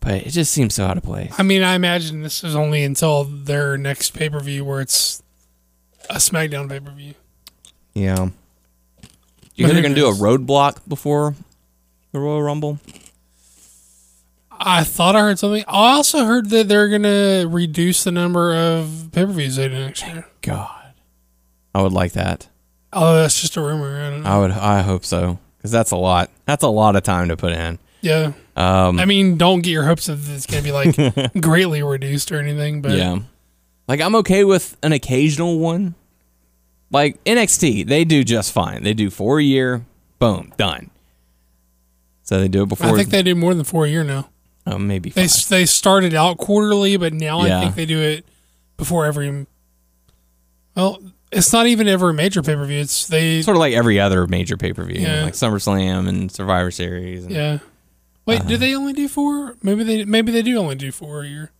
but 0.00 0.14
it 0.26 0.30
just 0.30 0.52
seems 0.52 0.74
so 0.76 0.84
out 0.86 0.96
of 0.96 1.02
place. 1.02 1.34
I 1.38 1.42
mean, 1.42 1.62
I 1.62 1.74
imagine 1.74 2.22
this 2.22 2.44
is 2.44 2.54
only 2.54 2.84
until 2.84 3.24
their 3.24 3.76
next 3.76 4.12
pay 4.12 4.28
per 4.30 4.38
view 4.40 4.64
where 4.64 4.80
it's 4.80 5.22
a 6.08 6.14
SmackDown 6.16 6.68
pay 6.68 6.78
per 6.80 6.92
view. 6.92 7.14
Yeah. 7.94 8.28
You 9.54 9.66
think 9.66 9.74
they're 9.74 9.82
gonna 9.82 9.94
do 9.94 10.08
a 10.08 10.14
roadblock 10.14 10.78
before 10.88 11.34
the 12.12 12.20
Royal 12.20 12.42
Rumble? 12.42 12.78
I 14.64 14.84
thought 14.84 15.16
I 15.16 15.20
heard 15.20 15.38
something. 15.40 15.64
I 15.66 15.94
also 15.94 16.24
heard 16.24 16.48
that 16.50 16.68
they're 16.68 16.88
gonna 16.88 17.46
reduce 17.48 18.04
the 18.04 18.12
number 18.12 18.54
of 18.54 19.08
pay 19.12 19.26
per 19.26 19.32
views 19.32 19.56
they 19.56 19.68
do 19.68 19.74
next 19.74 20.06
year. 20.06 20.26
God, 20.42 20.92
I 21.74 21.82
would 21.82 21.92
like 21.92 22.12
that. 22.12 22.46
Oh, 22.92 23.14
that's 23.16 23.40
just 23.40 23.56
a 23.56 23.60
rumor. 23.60 24.00
I 24.04 24.10
don't 24.10 24.22
know. 24.22 24.30
I 24.30 24.38
would. 24.38 24.50
I 24.50 24.82
hope 24.82 25.04
so 25.04 25.38
because 25.56 25.70
that's 25.70 25.90
a 25.92 25.96
lot. 25.96 26.30
That's 26.44 26.62
a 26.62 26.68
lot 26.68 26.96
of 26.96 27.02
time 27.02 27.28
to 27.28 27.36
put 27.36 27.52
in. 27.52 27.78
Yeah. 28.00 28.32
Um, 28.56 28.98
I 28.98 29.04
mean, 29.06 29.38
don't 29.38 29.60
get 29.62 29.70
your 29.70 29.84
hopes 29.84 30.06
that 30.06 30.18
it's 30.28 30.46
gonna 30.46 30.62
be 30.62 30.72
like 30.72 30.94
greatly 31.40 31.82
reduced 31.82 32.30
or 32.32 32.38
anything, 32.38 32.82
but 32.82 32.92
yeah, 32.92 33.20
like 33.88 34.00
I'm 34.00 34.14
okay 34.16 34.44
with 34.44 34.76
an 34.82 34.92
occasional 34.92 35.58
one. 35.58 35.94
Like 36.90 37.22
NXT, 37.24 37.86
they 37.86 38.04
do 38.04 38.22
just 38.24 38.52
fine. 38.52 38.82
They 38.82 38.92
do 38.92 39.08
four 39.08 39.38
a 39.38 39.42
year, 39.42 39.86
boom, 40.18 40.52
done. 40.58 40.90
So 42.24 42.38
they 42.40 42.48
do 42.48 42.64
it 42.64 42.68
before. 42.68 42.88
I 42.88 42.94
think 42.94 43.08
they 43.08 43.22
do 43.22 43.34
more 43.34 43.54
than 43.54 43.64
four 43.64 43.86
a 43.86 43.88
year 43.88 44.04
now. 44.04 44.28
oh, 44.66 44.78
maybe 44.78 45.08
They 45.10 45.26
they 45.48 45.64
started 45.64 46.12
out 46.12 46.36
quarterly, 46.36 46.96
but 46.98 47.14
now 47.14 47.44
Yeah. 47.46 47.58
I 47.58 47.62
think 47.62 47.76
they 47.76 47.86
do 47.86 47.98
it 48.00 48.26
before 48.76 49.06
every. 49.06 49.46
Well, 50.76 51.00
it's 51.32 51.52
not 51.52 51.66
even 51.66 51.88
every 51.88 52.12
major 52.14 52.42
pay 52.42 52.54
per 52.54 52.64
view. 52.64 52.80
It's 52.80 53.06
they. 53.06 53.42
sort 53.42 53.56
of 53.56 53.60
like 53.60 53.72
every 53.74 53.98
other 53.98 54.26
major 54.26 54.56
pay 54.56 54.72
per 54.72 54.84
view, 54.84 55.00
Yeah. 55.00 55.24
like 55.24 55.34
SummerSlam 55.34 56.08
and 56.08 56.30
Survivor 56.30 56.70
Series. 56.70 57.24
And, 57.24 57.32
Yeah. 57.34 57.58
Wait, 58.26 58.40
Uh-huh. 58.40 58.48
do 58.50 58.56
they 58.56 58.74
only 58.74 58.92
do 58.92 59.08
four? 59.08 59.56
Maybe 59.62 59.82
they 59.82 60.04
maybe 60.04 60.30
they 60.30 60.42
do 60.42 60.56
only 60.58 60.74
do 60.76 60.92
four 60.92 61.22
a 61.24 61.28
year. 61.28 61.50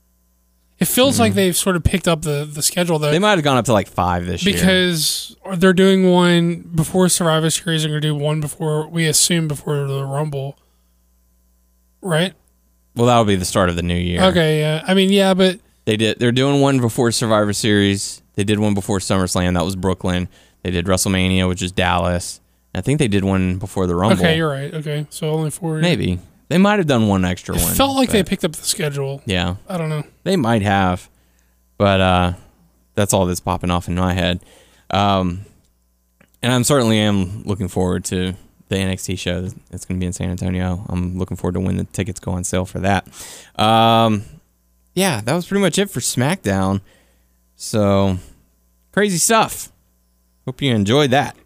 It 0.78 0.86
feels 0.88 1.20
like 1.20 1.34
they've 1.34 1.56
sort 1.56 1.76
of 1.76 1.84
picked 1.84 2.08
up 2.08 2.22
the 2.22 2.44
the 2.50 2.62
schedule 2.62 2.98
though, 2.98 3.06
Mm-hmm. 3.06 3.12
They 3.12 3.18
might 3.20 3.30
have 3.32 3.42
gone 3.44 3.56
up 3.56 3.64
to 3.66 3.72
like 3.72 3.88
five 3.88 4.26
this 4.26 4.44
year. 4.44 4.54
because 4.54 5.36
they're 5.56 5.72
doing 5.72 6.10
one 6.10 6.56
before 6.74 7.08
Survivor 7.08 7.50
Series. 7.50 7.82
They're 7.82 7.90
gonna 7.90 8.00
do 8.00 8.14
one 8.14 8.40
before 8.40 8.88
we 8.88 9.06
assume 9.06 9.46
before 9.48 9.86
the 9.86 10.04
Rumble, 10.04 10.56
right? 12.00 12.34
Well, 12.94 13.06
that'll 13.06 13.24
be 13.24 13.36
the 13.36 13.44
start 13.44 13.68
of 13.70 13.76
the 13.76 13.82
new 13.82 13.96
year. 13.96 14.22
Okay, 14.24 14.60
yeah. 14.60 14.84
I 14.86 14.94
mean, 14.94 15.10
yeah, 15.10 15.34
but 15.34 15.58
They 15.84 15.96
did. 15.96 16.18
They're 16.18 16.30
doing 16.32 16.60
one 16.60 16.80
before 16.80 17.10
Survivor 17.10 17.52
Series. 17.52 18.21
They 18.34 18.44
did 18.44 18.58
one 18.58 18.74
before 18.74 18.98
SummerSlam. 18.98 19.54
That 19.54 19.64
was 19.64 19.76
Brooklyn. 19.76 20.28
They 20.62 20.70
did 20.70 20.86
WrestleMania, 20.86 21.48
which 21.48 21.62
is 21.62 21.72
Dallas. 21.72 22.40
I 22.74 22.80
think 22.80 22.98
they 22.98 23.08
did 23.08 23.24
one 23.24 23.58
before 23.58 23.86
the 23.86 23.94
Rumble. 23.94 24.18
okay, 24.24 24.36
you're 24.36 24.48
right. 24.50 24.72
Okay, 24.72 25.06
so 25.10 25.30
only 25.30 25.50
four. 25.50 25.78
Maybe 25.78 26.18
they 26.48 26.58
might 26.58 26.78
have 26.78 26.86
done 26.86 27.08
one 27.08 27.24
extra 27.24 27.54
It 27.56 27.62
one. 27.62 27.74
felt 27.74 27.96
like 27.96 28.10
they 28.10 28.22
picked 28.24 28.44
up 28.44 28.52
the 28.52 28.64
schedule. 28.64 29.20
Yeah, 29.26 29.56
I 29.68 29.76
don't 29.76 29.88
know. 29.90 30.04
they 30.24 30.36
might 30.36 30.62
have, 30.62 31.08
but 31.76 32.00
uh, 32.00 32.32
that's 32.94 33.12
all 33.12 33.26
that's 33.26 33.40
popping 33.40 33.70
off 33.70 33.88
in 33.88 33.94
my 33.96 34.14
head. 34.14 34.40
Um, 34.90 35.44
and 36.42 36.52
I'm 36.52 36.64
certainly 36.64 36.98
am 36.98 37.42
looking 37.44 37.68
forward 37.68 38.04
to 38.06 38.34
the 38.68 38.76
NXT 38.76 39.18
show 39.18 39.42
that's 39.70 39.84
going 39.84 39.98
to 39.98 40.02
be 40.02 40.06
in 40.06 40.12
San 40.14 40.30
Antonio. 40.30 40.84
I'm 40.88 41.18
looking 41.18 41.36
forward 41.36 41.54
to 41.54 41.60
when 41.60 41.76
the 41.76 41.84
tickets 41.84 42.20
go 42.20 42.32
on 42.32 42.44
sale 42.44 42.64
for 42.64 42.78
that. 42.80 43.06
Um, 43.56 44.24
yeah, 44.94 45.20
that 45.20 45.34
was 45.34 45.46
pretty 45.46 45.60
much 45.60 45.78
it 45.78 45.90
for 45.90 46.00
SmackDown. 46.00 46.80
So 47.62 48.18
crazy 48.90 49.18
stuff. 49.18 49.70
Hope 50.46 50.60
you 50.60 50.74
enjoyed 50.74 51.12
that. 51.12 51.36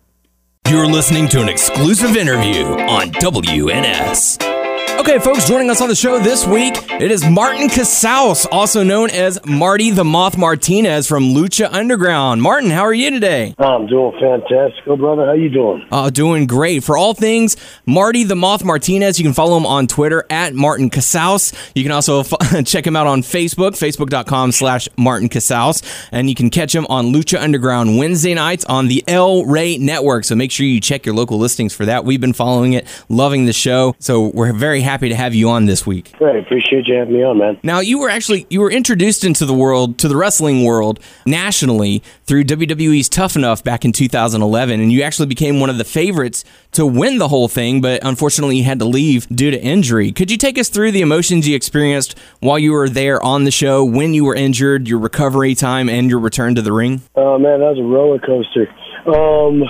You're 0.66 0.86
listening 0.86 1.28
to 1.28 1.42
an 1.42 1.50
exclusive 1.50 2.16
interview 2.16 2.64
on 2.64 3.10
WNS. 3.12 4.45
Okay, 4.88 5.18
folks, 5.20 5.46
joining 5.46 5.70
us 5.70 5.80
on 5.80 5.88
the 5.88 5.94
show 5.94 6.18
this 6.18 6.46
week, 6.46 6.74
it 7.00 7.12
is 7.12 7.24
Martin 7.24 7.68
Casaus, 7.68 8.44
also 8.50 8.82
known 8.82 9.10
as 9.10 9.38
Marty 9.46 9.90
the 9.90 10.04
Moth 10.04 10.36
Martinez 10.36 11.06
from 11.06 11.24
Lucha 11.34 11.72
Underground. 11.72 12.42
Martin, 12.42 12.70
how 12.70 12.80
are 12.82 12.94
you 12.94 13.10
today? 13.10 13.54
I'm 13.58 13.86
doing 13.86 14.12
fantastic, 14.18 14.84
brother. 14.98 15.26
How 15.26 15.32
you 15.34 15.48
doing? 15.48 15.86
Uh, 15.92 16.10
doing 16.10 16.46
great. 16.46 16.82
For 16.82 16.96
all 16.96 17.14
things 17.14 17.56
Marty 17.84 18.24
the 18.24 18.34
Moth 18.34 18.64
Martinez, 18.64 19.18
you 19.18 19.24
can 19.24 19.34
follow 19.34 19.56
him 19.56 19.66
on 19.66 19.86
Twitter 19.86 20.24
at 20.28 20.54
Martin 20.54 20.90
Casaus. 20.90 21.52
You 21.74 21.82
can 21.84 21.92
also 21.92 22.20
f- 22.20 22.64
check 22.66 22.84
him 22.86 22.96
out 22.96 23.06
on 23.06 23.22
Facebook, 23.22 23.72
facebook.com 23.72 24.50
slash 24.50 24.88
Martin 24.96 25.28
Casaus. 25.28 25.82
And 26.10 26.28
you 26.28 26.34
can 26.34 26.50
catch 26.50 26.74
him 26.74 26.86
on 26.88 27.12
Lucha 27.12 27.40
Underground 27.40 27.96
Wednesday 27.98 28.34
nights 28.34 28.64
on 28.64 28.88
the 28.88 29.04
El 29.06 29.44
Rey 29.44 29.78
Network. 29.78 30.24
So 30.24 30.34
make 30.34 30.50
sure 30.50 30.66
you 30.66 30.80
check 30.80 31.06
your 31.06 31.14
local 31.14 31.38
listings 31.38 31.74
for 31.74 31.84
that. 31.84 32.04
We've 32.04 32.20
been 32.20 32.32
following 32.32 32.72
it, 32.72 32.86
loving 33.08 33.46
the 33.46 33.52
show. 33.52 33.94
So 34.00 34.28
we're 34.34 34.52
very 34.52 34.75
happy 34.80 35.08
to 35.08 35.14
have 35.14 35.34
you 35.34 35.48
on 35.50 35.66
this 35.66 35.86
week. 35.86 36.12
Great. 36.18 36.42
Appreciate 36.42 36.86
you 36.86 36.96
having 36.96 37.14
me 37.14 37.22
on, 37.22 37.38
man. 37.38 37.58
Now, 37.62 37.80
you 37.80 37.98
were 37.98 38.08
actually 38.08 38.46
you 38.50 38.60
were 38.60 38.70
introduced 38.70 39.24
into 39.24 39.44
the 39.44 39.54
world 39.54 39.98
to 39.98 40.08
the 40.08 40.16
wrestling 40.16 40.64
world 40.64 41.00
nationally 41.24 42.02
through 42.24 42.44
WWE's 42.44 43.08
Tough 43.08 43.36
Enough 43.36 43.62
back 43.64 43.84
in 43.84 43.92
2011, 43.92 44.80
and 44.80 44.92
you 44.92 45.02
actually 45.02 45.26
became 45.26 45.60
one 45.60 45.70
of 45.70 45.78
the 45.78 45.84
favorites 45.84 46.44
to 46.72 46.86
win 46.86 47.18
the 47.18 47.28
whole 47.28 47.48
thing. 47.48 47.80
But 47.80 48.04
unfortunately, 48.04 48.56
you 48.58 48.64
had 48.64 48.78
to 48.78 48.84
leave 48.84 49.28
due 49.28 49.50
to 49.50 49.60
injury. 49.60 50.12
Could 50.12 50.30
you 50.30 50.36
take 50.36 50.58
us 50.58 50.68
through 50.68 50.92
the 50.92 51.02
emotions 51.02 51.48
you 51.48 51.56
experienced 51.56 52.18
while 52.40 52.58
you 52.58 52.72
were 52.72 52.88
there 52.88 53.22
on 53.22 53.44
the 53.44 53.50
show, 53.50 53.84
when 53.84 54.14
you 54.14 54.24
were 54.24 54.34
injured, 54.34 54.88
your 54.88 54.98
recovery 54.98 55.54
time, 55.54 55.88
and 55.88 56.10
your 56.10 56.20
return 56.20 56.54
to 56.54 56.62
the 56.62 56.72
ring? 56.72 57.02
Oh 57.14 57.38
man, 57.38 57.60
that 57.60 57.74
was 57.74 57.78
a 57.78 57.82
roller 57.82 58.18
coaster. 58.18 58.68
Um, 59.06 59.62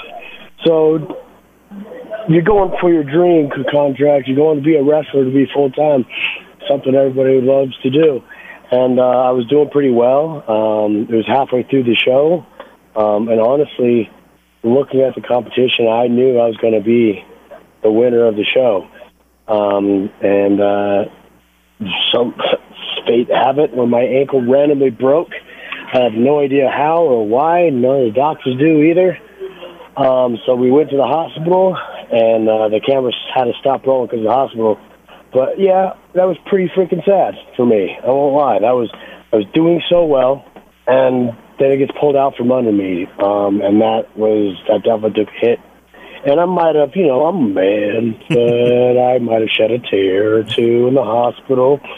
so 0.65 1.26
you're 2.29 2.43
going 2.43 2.73
for 2.81 2.93
your 2.93 3.05
dream 3.05 3.51
contract. 3.71 4.29
You're 4.29 4.37
going 4.37 4.59
to 4.59 4.65
be 4.65 4.77
a 4.77 4.83
wrestler 4.83 5.25
to 5.25 5.31
be 5.31 5.47
full 5.53 5.71
time. 5.71 6.05
Something 6.69 6.95
everybody 6.95 7.41
loves 7.41 7.77
to 7.83 7.91
do. 7.91 8.23
And 8.71 8.99
uh, 8.99 9.03
I 9.03 9.31
was 9.31 9.47
doing 9.47 9.71
pretty 9.71 9.91
well. 9.91 10.43
Um, 10.49 11.07
it 11.09 11.15
was 11.15 11.27
halfway 11.27 11.63
through 11.63 11.85
the 11.85 11.95
show, 11.95 12.45
um, 12.97 13.29
and 13.29 13.41
honestly, 13.41 14.11
looking 14.65 15.03
at 15.03 15.15
the 15.15 15.21
competition, 15.21 15.87
I 15.87 16.09
knew 16.09 16.39
I 16.39 16.49
was 16.49 16.57
going 16.57 16.75
to 16.75 16.81
be 16.81 17.25
the 17.83 17.91
winner 17.93 18.27
of 18.27 18.35
the 18.35 18.45
show. 18.45 18.89
Um, 19.47 20.11
and 20.21 20.61
uh, 20.61 21.05
some 22.13 22.35
fate 23.07 23.29
have 23.31 23.59
it 23.59 23.73
when 23.73 23.89
my 23.89 24.03
ankle 24.03 24.43
randomly 24.43 24.91
broke. 24.91 25.31
I 25.95 26.01
have 26.03 26.15
no 26.15 26.41
idea 26.41 26.69
how 26.69 27.05
or 27.05 27.27
why. 27.27 27.71
None 27.71 28.01
of 28.01 28.15
the 28.15 28.21
doctors 28.21 28.59
do 28.59 28.83
either. 28.83 29.19
Um, 29.97 30.39
so 30.45 30.57
we 30.57 30.71
went 30.71 30.91
to 30.91 30.97
the 30.97 31.07
hospital, 31.07 31.79
and 32.13 32.49
uh, 32.49 32.69
the 32.69 32.81
cameras 32.81 33.17
had 33.35 33.45
to 33.45 33.53
stop 33.61 33.87
rolling 33.87 34.07
because 34.07 34.21
of 34.21 34.25
the 34.25 34.33
hospital. 34.33 34.79
But 35.33 35.59
yeah, 35.59 35.95
that 36.15 36.25
was 36.25 36.37
pretty 36.47 36.73
freaking 36.75 37.05
sad 37.05 37.35
for 37.57 37.67
me. 37.67 37.97
I 38.03 38.07
won't 38.07 38.35
lie. 38.35 38.59
That 38.61 38.73
was 38.73 38.91
I 39.33 39.37
was 39.37 39.47
doing 39.53 39.83
so 39.91 40.05
well, 40.05 40.45
and 40.87 41.37
then 41.59 41.73
it 41.73 41.79
gets 41.79 41.93
pulled 41.99 42.17
out 42.17 42.37
from 42.37 42.53
under 42.53 42.73
me, 42.73 43.07
um, 43.19 43.61
and 43.61 43.81
that 43.81 44.17
was 44.17 44.57
that 44.69 44.83
definitely 44.85 45.25
took 45.25 45.35
a 45.35 45.39
hit. 45.39 45.61
And 46.25 46.41
I 46.41 46.45
might 46.45 46.75
have, 46.75 46.91
you 46.97 47.07
know, 47.07 47.27
I'm 47.27 47.37
a 47.37 47.49
man, 47.49 48.19
but 48.29 48.99
I 48.99 49.19
might 49.19 49.41
have 49.41 49.51
shed 49.51 49.71
a 49.71 49.79
tear 49.79 50.39
or 50.39 50.45
two 50.45 50.89
in 50.89 50.95
the 50.95 51.05
hospital. 51.05 51.81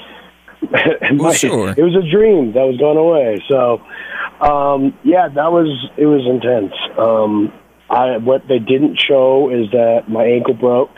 Well, 1.14 1.32
sure. 1.32 1.70
It 1.70 1.82
was 1.82 1.94
a 1.94 2.10
dream 2.10 2.52
that 2.52 2.66
was 2.66 2.76
going 2.78 2.98
away. 2.98 3.40
So, 3.48 3.80
um, 4.44 4.92
yeah, 5.04 5.28
that 5.28 5.52
was 5.52 5.68
it 5.96 6.06
was 6.06 6.26
intense. 6.26 6.74
Um, 6.98 7.52
I 7.90 8.18
what 8.18 8.46
they 8.48 8.58
didn't 8.58 9.00
show 9.00 9.50
is 9.50 9.70
that 9.72 10.08
my 10.08 10.24
ankle 10.24 10.54
broke. 10.54 10.90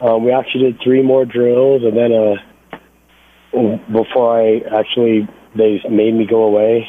Um, 0.00 0.24
we 0.24 0.32
actually 0.32 0.72
did 0.72 0.80
three 0.82 1.02
more 1.02 1.24
drills, 1.24 1.82
and 1.82 1.96
then 1.96 2.12
uh, 2.12 3.76
before 3.92 4.40
I 4.40 4.60
actually 4.80 5.28
they 5.56 5.80
made 5.90 6.14
me 6.14 6.26
go 6.26 6.44
away. 6.44 6.88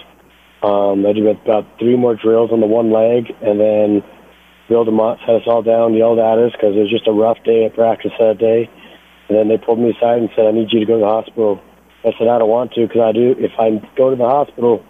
Um, 0.63 1.05
I 1.07 1.13
did 1.13 1.25
about 1.25 1.65
three 1.79 1.97
more 1.97 2.15
drills 2.15 2.51
on 2.51 2.59
the 2.59 2.67
one 2.67 2.91
leg, 2.91 3.33
and 3.41 3.59
then 3.59 4.03
Bill 4.69 4.85
DeMott 4.85 5.19
sat 5.25 5.35
us 5.35 5.41
all 5.47 5.63
down, 5.63 5.95
yelled 5.95 6.19
at 6.19 6.37
us 6.37 6.51
because 6.51 6.75
it 6.75 6.79
was 6.79 6.91
just 6.91 7.07
a 7.07 7.11
rough 7.11 7.43
day 7.43 7.65
at 7.65 7.73
practice 7.73 8.11
that 8.19 8.37
day. 8.37 8.69
And 9.27 9.37
then 9.37 9.47
they 9.47 9.57
pulled 9.57 9.79
me 9.79 9.89
aside 9.89 10.19
and 10.19 10.29
said, 10.35 10.45
"I 10.45 10.51
need 10.51 10.71
you 10.71 10.79
to 10.81 10.85
go 10.85 10.95
to 10.95 11.01
the 11.01 11.09
hospital." 11.09 11.59
I 12.05 12.11
said, 12.17 12.27
"I 12.27 12.37
don't 12.37 12.49
want 12.49 12.73
to 12.73 12.87
because 12.87 13.01
I 13.01 13.11
do. 13.11 13.35
If 13.39 13.51
I 13.57 13.81
go 13.97 14.11
to 14.11 14.15
the 14.15 14.29
hospital, 14.29 14.85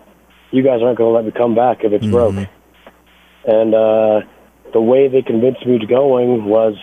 you 0.52 0.62
guys 0.62 0.82
aren't 0.84 0.98
going 0.98 1.10
to 1.10 1.16
let 1.16 1.26
me 1.26 1.32
come 1.32 1.56
back 1.56 1.86
if 1.86 1.94
it's 1.94 2.06
broke." 2.06 2.36
And 3.46 3.74
uh, 3.74 4.22
the 4.74 4.82
way 4.82 5.08
they 5.08 5.22
convinced 5.22 5.66
me 5.66 5.80
to 5.80 5.86
going 5.86 6.46
was, 6.46 6.76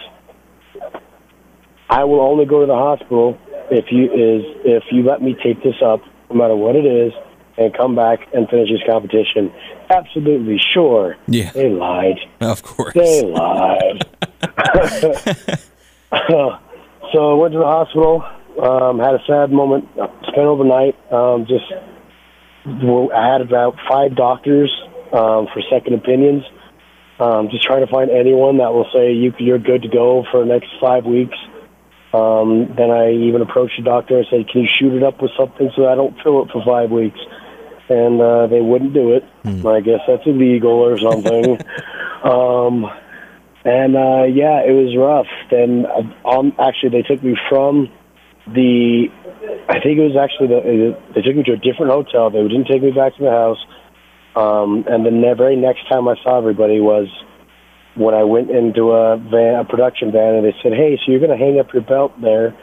I 1.89 2.05
will 2.05 2.21
only 2.21 2.45
go 2.45 2.61
to 2.61 2.67
the 2.67 2.75
hospital 2.75 3.39
if 3.71 3.87
you 3.91 4.05
is 4.05 4.45
if 4.65 4.85
you 4.91 5.03
let 5.03 5.23
me 5.23 5.37
take 5.43 5.63
this 5.63 5.77
up, 5.85 6.01
no 6.31 6.37
matter 6.37 6.57
what 6.57 6.77
it 6.77 6.85
is, 6.85 7.13
and 7.57 7.75
come 7.77 7.95
back 7.95 8.21
and 8.33 8.49
finish 8.49 8.69
this 8.71 8.81
competition. 8.87 9.53
Absolutely 9.91 10.59
sure. 10.73 11.17
Yeah. 11.27 11.51
They 11.53 11.71
lied. 11.71 12.19
Of 12.41 12.63
course. 12.63 12.95
They 12.95 13.23
lied. 13.23 14.07
so 17.13 17.31
I 17.31 17.35
went 17.35 17.53
to 17.53 17.59
the 17.59 17.65
hospital. 17.65 18.25
Um, 18.63 18.99
had 18.99 19.15
a 19.15 19.23
sad 19.27 19.51
moment. 19.53 19.89
Spent 19.95 20.39
overnight. 20.39 20.97
Um, 21.13 21.47
just 21.47 21.65
I 22.67 23.33
had 23.33 23.41
about 23.41 23.77
five 23.89 24.15
doctors 24.15 24.71
um, 25.13 25.49
for 25.53 25.63
second 25.71 25.95
opinions. 25.95 26.45
Um, 27.21 27.49
just 27.51 27.65
trying 27.65 27.85
to 27.85 27.91
find 27.91 28.11
anyone 28.11 28.59
that 28.59 28.73
will 28.73 28.87
say 28.93 29.13
you, 29.13 29.35
you're 29.39 29.59
good 29.59 29.83
to 29.83 29.89
go 29.89 30.25
for 30.31 30.41
the 30.41 30.47
next 30.47 30.69
five 30.81 31.05
weeks. 31.05 31.37
Um, 32.13 32.73
then 32.77 32.91
I 32.91 33.13
even 33.13 33.43
approached 33.43 33.75
the 33.77 33.85
doctor 33.85 34.19
and 34.19 34.27
said, 34.31 34.49
"Can 34.49 34.63
you 34.63 34.69
shoot 34.69 34.95
it 34.95 35.03
up 35.03 35.21
with 35.21 35.33
something 35.37 35.71
so 35.77 35.87
I 35.89 35.95
don't 35.95 36.17
fill 36.23 36.43
it 36.43 36.51
for 36.51 36.65
five 36.65 36.91
weeks?" 36.91 37.19
And 37.89 38.21
uh, 38.21 38.47
they 38.47 38.61
wouldn't 38.61 38.95
do 38.95 39.13
it. 39.13 39.25
I 39.67 39.81
guess 39.81 40.01
that's 40.07 40.23
illegal 40.27 40.71
or 40.71 40.97
something. 40.99 41.59
um, 42.23 42.87
and 43.65 43.97
uh, 43.97 44.25
yeah, 44.25 44.63
it 44.65 44.73
was 44.73 44.97
rough. 44.97 45.27
Then 45.51 45.87
uh, 45.87 46.29
um, 46.29 46.53
actually, 46.59 46.91
they 46.91 47.03
took 47.03 47.23
me 47.23 47.37
from 47.49 47.91
the. 48.47 49.09
I 49.69 49.81
think 49.81 49.99
it 49.99 50.07
was 50.07 50.17
actually 50.17 50.49
the. 50.49 50.99
They 51.15 51.23
took 51.23 51.37
me 51.37 51.43
to 51.45 51.53
a 51.53 51.57
different 51.57 51.93
hotel. 51.93 52.31
They 52.31 52.41
didn't 52.43 52.69
take 52.69 52.83
me 52.83 52.93
back 52.93 53.17
to 53.17 53.25
the 53.25 53.31
house. 53.31 53.59
Um, 54.39 54.85
and 54.87 55.05
then 55.05 55.21
the 55.21 55.35
very 55.37 55.57
next 55.57 55.89
time 55.89 56.07
I 56.07 56.15
saw 56.23 56.39
everybody 56.39 56.79
was 56.79 57.09
when 57.97 58.15
I 58.15 58.23
went 58.23 58.51
into 58.51 58.93
a 58.93 59.17
van, 59.17 59.59
a 59.59 59.65
production 59.65 60.13
van, 60.13 60.37
and 60.37 60.47
they 60.47 60.55
said, 60.63 60.73
"Hey, 60.73 60.97
so 60.97 61.11
you're 61.11 61.19
going 61.19 61.37
to 61.37 61.45
hang 61.45 61.59
up 61.59 61.75
your 61.75 61.83
belt 61.83 62.15
there, 62.23 62.55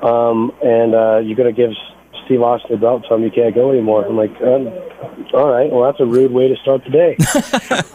um, 0.00 0.50
and 0.64 0.94
uh, 0.94 1.18
you're 1.18 1.36
going 1.36 1.54
to 1.54 1.56
give 1.56 1.76
Steve 2.24 2.40
Austin 2.40 2.70
the 2.72 2.78
belt, 2.78 3.04
so 3.06 3.18
you 3.18 3.30
can't 3.30 3.54
go 3.54 3.70
anymore." 3.70 4.06
I'm 4.06 4.16
like, 4.16 4.32
um, 4.40 4.72
"All 5.34 5.52
right, 5.52 5.70
well, 5.70 5.84
that's 5.84 6.00
a 6.00 6.06
rude 6.06 6.32
way 6.32 6.48
to 6.48 6.56
start 6.56 6.84
the 6.84 6.90
day." 6.90 7.16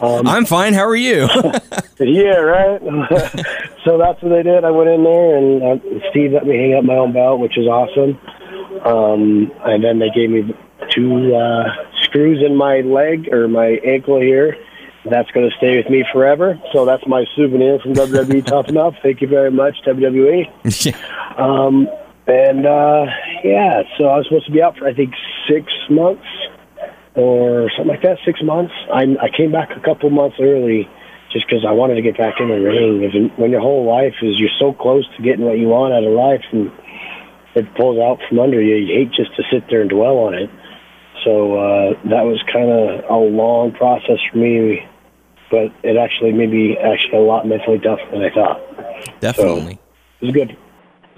I'm 0.00 0.46
fine. 0.46 0.72
How 0.72 0.86
are 0.86 0.94
you? 0.94 1.26
yeah, 1.98 2.38
right. 2.38 2.80
so 3.84 3.98
that's 3.98 4.22
what 4.22 4.30
they 4.30 4.44
did. 4.44 4.62
I 4.62 4.70
went 4.70 4.88
in 4.88 5.02
there, 5.02 5.36
and 5.36 5.62
uh, 5.64 6.10
Steve 6.10 6.30
let 6.30 6.46
me 6.46 6.54
hang 6.54 6.78
up 6.78 6.84
my 6.84 6.94
own 6.94 7.12
belt, 7.12 7.40
which 7.40 7.58
is 7.58 7.66
awesome. 7.66 8.20
Um, 8.86 9.50
and 9.64 9.82
then 9.82 9.98
they 9.98 10.10
gave 10.14 10.30
me 10.30 10.54
two 10.90 11.34
uh, 11.34 11.64
screws 12.02 12.42
in 12.44 12.56
my 12.56 12.80
leg 12.80 13.28
or 13.32 13.48
my 13.48 13.78
ankle 13.84 14.20
here. 14.20 14.56
That's 15.08 15.30
going 15.30 15.48
to 15.48 15.56
stay 15.56 15.76
with 15.76 15.88
me 15.88 16.04
forever. 16.12 16.60
So 16.72 16.84
that's 16.84 17.06
my 17.06 17.24
souvenir 17.36 17.78
from 17.78 17.94
WWE 17.94 18.44
Tough 18.46 18.68
Enough. 18.68 18.94
Thank 19.02 19.20
you 19.20 19.28
very 19.28 19.50
much, 19.50 19.76
WWE. 19.86 20.46
Um, 21.38 21.88
and 22.26 22.66
uh, 22.66 23.06
yeah, 23.44 23.82
so 23.96 24.06
I 24.06 24.18
was 24.18 24.26
supposed 24.26 24.46
to 24.46 24.52
be 24.52 24.62
out 24.62 24.76
for 24.76 24.86
I 24.88 24.94
think 24.94 25.14
six 25.48 25.72
months 25.88 26.26
or 27.14 27.70
something 27.76 27.94
like 27.94 28.02
that. 28.02 28.18
Six 28.24 28.42
months. 28.42 28.74
I 28.92 29.02
I 29.22 29.28
came 29.36 29.52
back 29.52 29.70
a 29.76 29.80
couple 29.80 30.10
months 30.10 30.36
early 30.40 30.88
just 31.32 31.46
because 31.46 31.64
I 31.66 31.72
wanted 31.72 31.94
to 31.96 32.02
get 32.02 32.18
back 32.18 32.40
in 32.40 32.48
the 32.48 32.58
ring. 32.58 33.30
When 33.36 33.50
your 33.50 33.60
whole 33.60 33.86
life 33.86 34.14
is 34.22 34.40
you're 34.40 34.50
so 34.58 34.72
close 34.72 35.06
to 35.16 35.22
getting 35.22 35.44
what 35.44 35.58
you 35.58 35.68
want 35.68 35.94
out 35.94 36.02
of 36.02 36.12
life, 36.12 36.42
and 36.50 36.72
it 37.54 37.72
pulls 37.76 37.98
out 37.98 38.18
from 38.28 38.40
under 38.40 38.60
you, 38.60 38.74
you 38.74 38.94
hate 38.94 39.12
just 39.12 39.36
to 39.36 39.42
sit 39.52 39.68
there 39.70 39.80
and 39.80 39.90
dwell 39.90 40.18
on 40.18 40.34
it. 40.34 40.50
So 41.26 41.58
uh, 41.58 41.90
that 42.04 42.22
was 42.22 42.40
kind 42.52 42.70
of 42.70 43.10
a 43.10 43.16
long 43.16 43.72
process 43.72 44.18
for 44.30 44.38
me, 44.38 44.86
but 45.50 45.72
it 45.82 45.96
actually 45.96 46.30
made 46.30 46.50
me 46.50 46.78
actually 46.78 47.18
a 47.18 47.20
lot 47.20 47.48
mentally 47.48 47.80
tougher 47.80 48.06
than 48.12 48.22
I 48.22 48.30
thought. 48.30 49.20
Definitely. 49.20 49.80
It 50.20 50.26
was 50.26 50.34
good. 50.34 50.56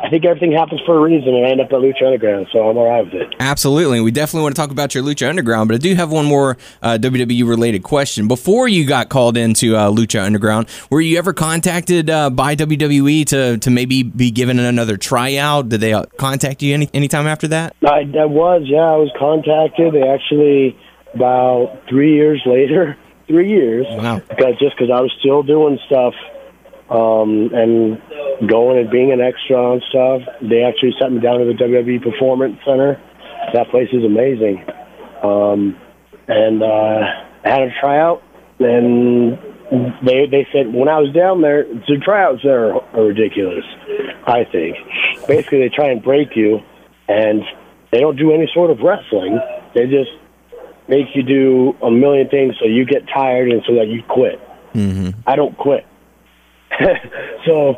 I 0.01 0.09
think 0.11 0.25
everything 0.25 0.53
happens 0.53 0.81
for 0.87 0.97
a 0.97 1.01
reason, 1.01 1.35
and 1.35 1.45
I 1.45 1.51
end 1.51 1.61
up 1.61 1.67
at 1.73 1.73
Lucha 1.81 2.03
Underground, 2.05 2.47
so 2.53 2.69
I'm 2.69 2.77
all 2.77 2.89
right 2.89 3.05
with 3.05 3.15
it. 3.15 3.35
Absolutely. 3.41 4.01
We 4.01 4.13
definitely 4.13 4.43
want 4.43 4.55
to 4.55 4.61
talk 4.63 4.71
about 4.71 4.95
your 4.95 5.03
Lucha 5.03 5.29
Underground, 5.29 5.69
but 5.69 5.75
I 5.75 5.79
do 5.79 5.95
have 5.97 6.13
one 6.13 6.25
more 6.25 6.57
uh, 6.83 6.99
WWE 7.01 7.49
related 7.49 7.83
question. 7.83 8.29
Before 8.29 8.69
you 8.69 8.87
got 8.87 9.09
called 9.09 9.37
into 9.37 9.75
uh, 9.75 9.91
Lucha 9.91 10.23
Underground, 10.25 10.69
were 10.89 11.01
you 11.01 11.19
ever 11.19 11.33
contacted 11.33 12.11
uh, 12.11 12.31
by 12.31 12.55
WWE 12.55 13.27
to, 13.27 13.59
to 13.59 13.71
maybe 13.71 14.05
be 14.05 14.31
given 14.31 14.59
another 14.61 14.97
tryout? 14.97 15.69
Did 15.69 15.81
they 15.81 15.93
uh, 15.93 16.05
contact 16.17 16.63
you 16.63 16.75
any 16.75 16.89
anytime 16.95 17.27
after 17.27 17.49
that? 17.49 17.75
I, 17.85 18.01
I 18.19 18.25
was, 18.27 18.63
yeah, 18.67 18.79
I 18.79 18.97
was 18.97 19.11
contacted. 19.19 19.95
They 19.95 20.03
actually 20.09 20.79
about 21.15 21.83
three 21.89 22.15
years 22.15 22.41
later, 22.47 22.97
three 23.27 23.49
years, 23.49 23.87
Wow. 23.91 24.21
because 24.29 24.57
just 24.61 24.77
because 24.77 24.91
I 24.95 25.01
was 25.01 25.13
still 25.19 25.43
doing 25.43 25.79
stuff 25.87 26.15
um, 26.91 27.51
and 27.53 28.01
going 28.49 28.79
and 28.79 28.91
being 28.91 29.13
an 29.13 29.21
extra 29.21 29.57
on 29.57 29.83
stuff, 29.89 30.23
they 30.41 30.63
actually 30.63 30.95
sent 30.99 31.13
me 31.13 31.21
down 31.21 31.41
to 31.41 31.45
the 31.45 31.53
WWE 31.53 32.03
Performance 32.03 32.59
Center. 32.65 33.01
That 33.53 33.69
place 33.71 33.89
is 33.93 34.05
amazing, 34.05 34.65
um, 35.23 35.79
and 36.27 36.63
uh, 36.63 36.67
I 37.45 37.49
had 37.49 37.63
a 37.63 37.81
tryout, 37.81 38.23
and 38.59 39.39
they 40.03 40.27
they 40.27 40.47
said 40.53 40.73
when 40.73 40.89
I 40.89 40.99
was 40.99 41.13
down 41.15 41.43
there, 41.43 41.65
the 41.65 42.01
tryouts 42.03 42.43
there 42.43 42.75
are, 42.75 42.83
are 42.95 43.05
ridiculous. 43.05 43.65
I 44.27 44.45
think 44.45 44.77
basically 45.27 45.61
they 45.61 45.69
try 45.69 45.91
and 45.91 46.03
break 46.03 46.37
you, 46.37 46.61
and 47.09 47.43
they 47.93 48.01
don't 48.01 48.17
do 48.17 48.33
any 48.33 48.51
sort 48.53 48.71
of 48.71 48.81
wrestling. 48.81 49.39
They 49.75 49.87
just 49.87 50.11
make 50.89 51.15
you 51.15 51.23
do 51.23 51.77
a 51.83 51.91
million 51.91 52.29
things 52.29 52.55
so 52.59 52.67
you 52.67 52.85
get 52.85 53.07
tired 53.09 53.51
and 53.51 53.63
so 53.67 53.75
that 53.75 53.89
you 53.89 54.03
quit. 54.09 54.41
Mm-hmm. 54.75 55.21
I 55.27 55.37
don't 55.37 55.57
quit. 55.57 55.87
so 57.47 57.75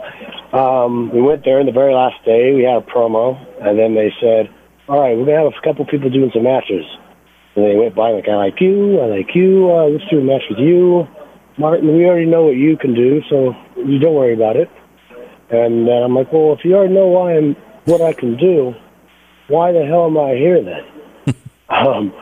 um, 0.52 1.10
we 1.12 1.22
went 1.22 1.44
there, 1.44 1.58
and 1.58 1.68
the 1.68 1.72
very 1.72 1.94
last 1.94 2.22
day 2.24 2.54
we 2.54 2.64
had 2.64 2.76
a 2.76 2.86
promo, 2.86 3.38
and 3.60 3.78
then 3.78 3.94
they 3.94 4.12
said, 4.20 4.50
"All 4.88 5.00
right, 5.00 5.16
we're 5.16 5.24
gonna 5.24 5.44
have 5.44 5.52
a 5.52 5.64
couple 5.64 5.84
people 5.86 6.10
doing 6.10 6.30
some 6.34 6.44
matches." 6.44 6.84
And 7.56 7.64
they 7.64 7.76
went 7.76 7.94
by 7.94 8.10
like, 8.10 8.28
"I 8.28 8.36
like 8.36 8.60
you, 8.60 9.00
I 9.00 9.06
like 9.06 9.34
you. 9.34 9.70
Uh, 9.70 9.88
let's 9.88 10.04
do 10.10 10.20
a 10.20 10.24
match 10.24 10.42
with 10.50 10.58
you, 10.58 11.08
Martin. 11.56 11.96
We 11.96 12.04
already 12.04 12.26
know 12.26 12.44
what 12.44 12.56
you 12.56 12.76
can 12.76 12.94
do, 12.94 13.22
so 13.30 13.56
you 13.76 13.98
don't 13.98 14.14
worry 14.14 14.34
about 14.34 14.56
it." 14.56 14.68
And 15.50 15.86
then 15.88 16.02
I'm 16.02 16.14
like, 16.14 16.32
"Well, 16.32 16.52
if 16.52 16.64
you 16.64 16.76
already 16.76 16.94
know 16.94 17.06
why 17.06 17.36
I'm 17.36 17.56
what 17.86 18.02
I 18.02 18.12
can 18.12 18.36
do, 18.36 18.74
why 19.48 19.72
the 19.72 19.84
hell 19.86 20.06
am 20.06 20.18
I 20.18 20.34
here 20.34 20.62
then?" 20.62 21.34
um, 21.70 22.12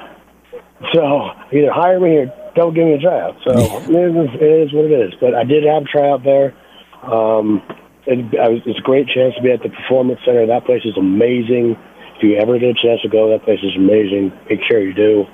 so 0.93 1.31
either 1.53 1.73
hire 1.73 1.99
me 1.99 2.17
or 2.19 2.33
don't 2.55 2.75
give 2.75 2.87
me 2.87 2.95
a 2.95 3.01
tryout. 3.01 3.37
So 3.45 3.51
it 3.55 4.43
is 4.43 4.73
what 4.73 4.85
it 4.85 4.93
is. 4.93 5.15
But 5.21 5.35
I 5.35 5.45
did 5.45 5.65
have 5.65 5.83
a 5.83 5.87
tryout 5.87 6.23
there. 6.23 6.55
Um, 7.03 7.63
it, 8.07 8.25
was, 8.33 8.63
it's 8.65 8.79
a 8.79 8.83
great 8.83 9.07
chance 9.09 9.35
to 9.37 9.43
be 9.43 9.53
at 9.53 9.63
the 9.63 9.69
Performance 9.69 10.21
Center. 10.25 10.47
That 10.47 10.65
place 10.65 10.83
is 10.85 10.97
amazing. 10.97 11.77
If 12.17 12.23
you 12.23 12.37
ever 12.37 12.59
get 12.59 12.71
a 12.71 12.81
chance 12.81 13.03
to 13.03 13.09
go, 13.09 13.31
that 13.31 13.45
place 13.45 13.61
is 13.63 13.77
amazing. 13.77 14.33
Make 14.49 14.61
sure 14.67 14.81
you 14.81 14.95
do. 14.95 15.27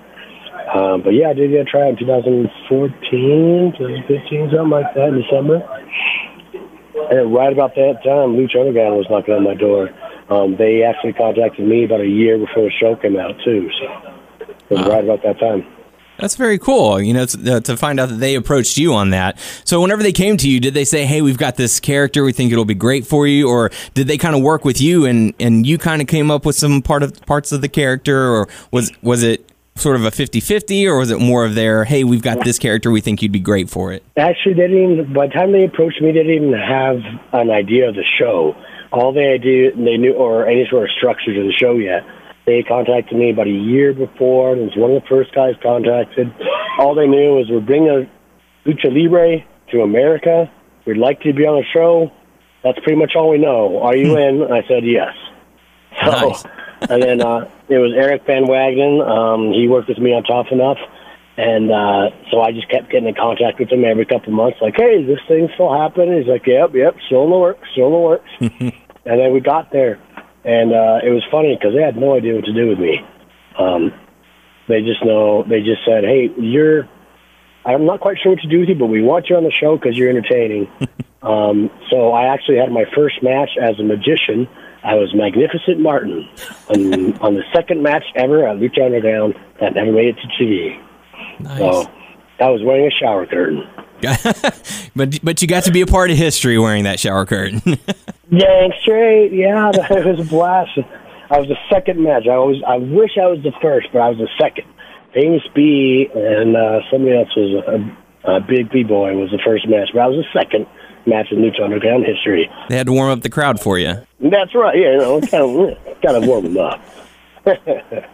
Um, 0.75 1.03
but 1.03 1.11
yeah, 1.11 1.31
I 1.31 1.35
did 1.35 1.51
get 1.51 1.69
a 1.69 1.71
tryout 1.71 1.91
in 1.91 1.99
2014, 1.99 3.75
2015, 3.79 4.51
something 4.51 4.71
like 4.71 4.95
that, 4.95 5.09
in 5.09 5.23
December. 5.23 5.63
And 7.11 7.35
right 7.35 7.53
about 7.53 7.75
that 7.75 8.03
time, 8.03 8.37
Lucha 8.37 8.61
Underground 8.61 8.97
was 8.97 9.07
knocking 9.11 9.35
on 9.35 9.45
my 9.45 9.55
door. 9.55 9.91
Um, 10.31 10.57
they 10.57 10.83
actually 10.83 11.13
contacted 11.13 11.67
me 11.67 11.85
about 11.85 12.01
a 12.01 12.09
year 12.09 12.39
before 12.39 12.65
the 12.65 12.73
show 12.81 12.97
came 12.97 13.17
out, 13.17 13.37
too. 13.45 13.71
So 13.79 13.87
it 14.71 14.79
was 14.79 14.87
right 14.87 15.05
about 15.05 15.23
that 15.23 15.39
time. 15.39 15.67
That's 16.19 16.37
very 16.37 16.59
cool. 16.59 17.01
You 17.01 17.13
know, 17.13 17.27
to, 17.27 17.57
uh, 17.57 17.61
to 17.61 17.77
find 17.77 17.99
out 17.99 18.09
that 18.09 18.21
they 18.21 18.35
approached 18.35 18.79
you 18.79 18.95
on 18.95 19.11
that. 19.11 19.39
So, 19.65 19.81
whenever 19.81 20.03
they 20.03 20.13
came 20.13 20.37
to 20.39 20.49
you, 20.49 20.61
did 20.61 20.75
they 20.75 20.85
say, 20.85 21.05
"Hey, 21.05 21.23
we've 21.23 21.39
got 21.39 21.57
this 21.57 21.81
character. 21.81 22.25
We 22.25 22.33
think 22.33 22.53
it'll 22.53 22.65
be 22.65 22.75
great 22.75 23.07
for 23.07 23.27
you," 23.27 23.49
or 23.49 23.71
did 23.95 24.07
they 24.07 24.17
kind 24.17 24.35
of 24.35 24.43
work 24.43 24.65
with 24.65 24.81
you 24.81 25.05
and 25.05 25.35
and 25.41 25.67
you 25.67 25.79
kind 25.79 26.01
of 26.01 26.09
came 26.09 26.31
up 26.31 26.47
with 26.47 26.57
some 26.57 26.83
part 26.83 27.03
of 27.03 27.21
parts 27.27 27.53
of 27.53 27.61
the 27.63 27.69
character, 27.69 28.29
or 28.33 28.49
was 28.71 28.93
was 29.03 29.23
it 29.23 29.51
sort 29.77 29.97
of 29.97 30.05
a 30.05 30.11
50-50 30.11 30.87
or 30.87 30.99
was 30.99 31.11
it 31.11 31.19
more 31.19 31.45
of 31.45 31.57
their, 31.57 31.85
"Hey, 31.85 32.05
we've 32.05 32.23
got 32.23 32.45
this 32.45 32.61
character. 32.61 32.93
We 32.93 33.01
think 33.01 33.23
you'd 33.23 33.33
be 33.33 33.41
great 33.41 33.69
for 33.69 33.93
it." 33.93 34.05
Actually, 34.17 34.55
they 34.55 34.69
didn't. 34.69 35.13
By 35.13 35.27
the 35.27 35.33
time 35.33 35.51
they 35.51 35.65
approached 35.65 36.01
me, 36.01 36.13
they 36.13 36.23
didn't 36.23 36.35
even 36.35 36.53
have 36.53 37.01
an 37.33 37.51
idea 37.51 37.89
of 37.89 37.97
the 37.97 38.05
show. 38.19 38.55
All 38.93 39.13
they 39.13 39.33
idea 39.33 39.73
they 39.75 39.97
knew, 39.97 40.13
or 40.13 40.47
any 40.47 40.65
sort 40.71 40.85
of 40.85 40.91
structure 40.97 41.35
to 41.35 41.43
the 41.43 41.53
show 41.53 41.75
yet. 41.75 42.05
They 42.47 42.63
contacted 42.63 43.17
me 43.19 43.31
about 43.31 43.47
a 43.47 43.51
year 43.51 43.93
before. 43.95 44.55
It 44.57 44.61
was 44.61 44.77
one 44.77 44.91
of 44.93 45.03
the 45.03 45.09
first 45.09 45.35
guys 45.35 45.55
contacted. 45.63 46.33
All 46.79 46.95
they 46.95 47.07
knew 47.07 47.35
was 47.37 47.47
we're 47.51 47.61
bringing 47.61 47.89
a 47.89 48.69
lucha 48.69 48.93
libre 48.93 49.45
to 49.71 49.81
America. 49.83 50.51
We'd 50.87 50.99
like 50.99 51.21
to 51.23 51.33
be 51.33 51.47
on 51.47 51.57
the 51.61 51.65
show. 51.73 52.13
That's 52.63 52.79
pretty 52.81 52.97
much 52.99 53.13
all 53.17 53.31
we 53.31 53.39
know. 53.39 53.81
Are 53.83 53.97
you 53.97 54.17
in? 54.19 54.43
I 54.53 54.67
said 54.69 54.85
yes. 54.85 55.15
So, 56.05 56.11
Nice. 56.11 56.45
and 56.91 57.01
then 57.03 57.21
uh, 57.23 57.49
it 57.69 57.79
was 57.79 57.93
Eric 57.97 58.27
Van 58.27 58.47
Wagenen. 58.47 59.01
Um, 59.01 59.53
he 59.53 59.69
worked 59.69 59.89
with 59.89 59.99
me 59.99 60.13
on 60.13 60.25
Tough 60.25 60.49
Enough. 60.51 60.79
And 61.37 61.71
uh, 61.71 62.11
so 62.31 62.41
I 62.41 62.51
just 62.53 62.69
kept 62.69 62.91
getting 62.91 63.09
in 63.09 63.15
contact 63.15 63.59
with 63.61 63.71
him 63.71 63.85
every 63.85 64.05
couple 64.05 64.29
of 64.29 64.35
months, 64.35 64.59
like, 64.61 64.75
hey, 64.77 65.03
is 65.03 65.07
this 65.07 65.19
thing 65.27 65.49
still 65.55 65.73
happening? 65.73 66.19
He's 66.19 66.29
like, 66.29 66.47
yep, 66.47 66.75
yep, 66.75 66.97
still 67.07 67.25
in 67.25 67.31
the 67.31 67.39
works, 67.39 67.67
still 67.73 67.87
in 67.87 67.93
the 67.93 67.99
works. 67.99 68.31
and 68.41 69.21
then 69.21 69.33
we 69.33 69.41
got 69.41 69.71
there, 69.73 69.99
and 70.45 70.73
uh, 70.73 71.01
it 71.03 71.11
was 71.11 71.23
funny 71.31 71.57
because 71.57 71.75
they 71.75 71.83
had 71.83 71.97
no 71.97 72.15
idea 72.15 72.35
what 72.35 72.45
to 72.45 72.53
do 72.53 72.69
with 72.69 72.79
me. 72.79 73.01
Um, 73.59 73.93
they 74.69 74.81
just 74.81 75.05
know, 75.05 75.43
they 75.43 75.61
just 75.61 75.85
said, 75.85 76.05
hey, 76.05 76.31
you're, 76.39 76.89
I'm 77.65 77.87
not 77.87 78.01
quite 78.01 78.19
sure 78.23 78.33
what 78.33 78.41
to 78.41 78.49
do 78.49 78.61
with 78.61 78.69
you, 78.69 78.75
but 78.75 78.87
we 78.87 79.03
want 79.03 79.29
you 79.29 79.37
on 79.37 79.45
the 79.45 79.53
show 79.53 79.77
because 79.77 79.97
you're 79.97 80.11
entertaining. 80.11 80.69
um, 81.23 81.71
so 81.91 82.13
I 82.13 82.33
actually 82.33 82.59
had 82.59 82.71
my 82.71 82.85
first 82.95 83.23
match 83.23 83.51
as 83.61 83.79
a 83.79 83.83
magician. 83.83 84.49
I 84.83 84.97
was 84.97 85.15
Magnificent 85.15 85.81
Martin 85.81 86.29
on, 86.69 87.19
on 87.21 87.35
the 87.35 87.45
second 87.55 87.83
match 87.83 88.05
ever 88.15 88.47
at 88.47 88.57
Lucha 88.59 88.85
Underground 88.85 89.35
that 89.61 89.75
never 89.75 89.93
made 89.93 90.17
it 90.17 90.17
to 90.21 90.29
TV. 90.43 90.81
Nice. 91.41 91.59
So 91.59 91.91
I 92.41 92.51
was 92.51 92.63
wearing 92.63 92.87
a 92.87 92.91
shower 92.91 93.27
curtain. 93.27 93.67
but 94.97 95.19
but 95.23 95.41
you 95.41 95.49
got 95.49 95.65
to 95.65 95.73
be 95.73 95.81
a 95.81 95.87
part 95.87 96.11
of 96.11 96.19
history 96.19 96.59
wearing 96.59 96.85
that 96.85 97.01
shower 97.01 97.25
curtain. 97.25 97.63
Dang 98.39 98.73
straight, 98.81 99.33
yeah, 99.33 99.71
that 99.73 99.91
was 100.05 100.21
a 100.21 100.29
blast. 100.29 100.79
I 101.31 101.39
was 101.39 101.49
the 101.49 101.57
second 101.71 102.03
match. 102.03 102.27
I 102.27 102.37
was. 102.37 102.63
I 102.67 102.77
wish 102.77 103.13
I 103.21 103.27
was 103.27 103.43
the 103.43 103.53
first, 103.63 103.89
but 103.93 104.01
I 104.01 104.11
was 104.11 104.19
the 104.19 104.29
second. 104.41 104.67
Famous 105.13 105.43
B 105.55 106.09
and 106.15 106.57
uh, 106.57 106.81
somebody 106.91 107.17
else 107.17 107.35
was 107.37 107.65
a 107.67 107.97
Uh, 108.31 108.41
Big 108.41 108.71
B 108.71 108.83
Boy 108.83 109.15
was 109.17 109.31
the 109.31 109.39
first 109.45 109.69
match, 109.69 109.91
but 109.93 110.01
I 110.01 110.07
was 110.07 110.25
the 110.25 110.39
second 110.41 110.67
match 111.07 111.27
in 111.31 111.39
Lucha 111.39 111.63
Underground 111.63 112.05
history. 112.07 112.51
They 112.69 112.77
had 112.77 112.87
to 112.87 112.93
warm 112.93 113.11
up 113.11 113.21
the 113.21 113.29
crowd 113.29 113.61
for 113.61 113.79
you. 113.79 113.95
That's 114.19 114.55
right. 114.55 114.77
Yeah, 114.77 114.93
you 114.93 114.99
know, 114.99 115.21
kind 115.33 115.45
of, 115.45 116.01
kind 116.03 116.17
of 116.17 116.27
warm 116.27 116.45
them 116.45 116.59
up. 116.59 116.81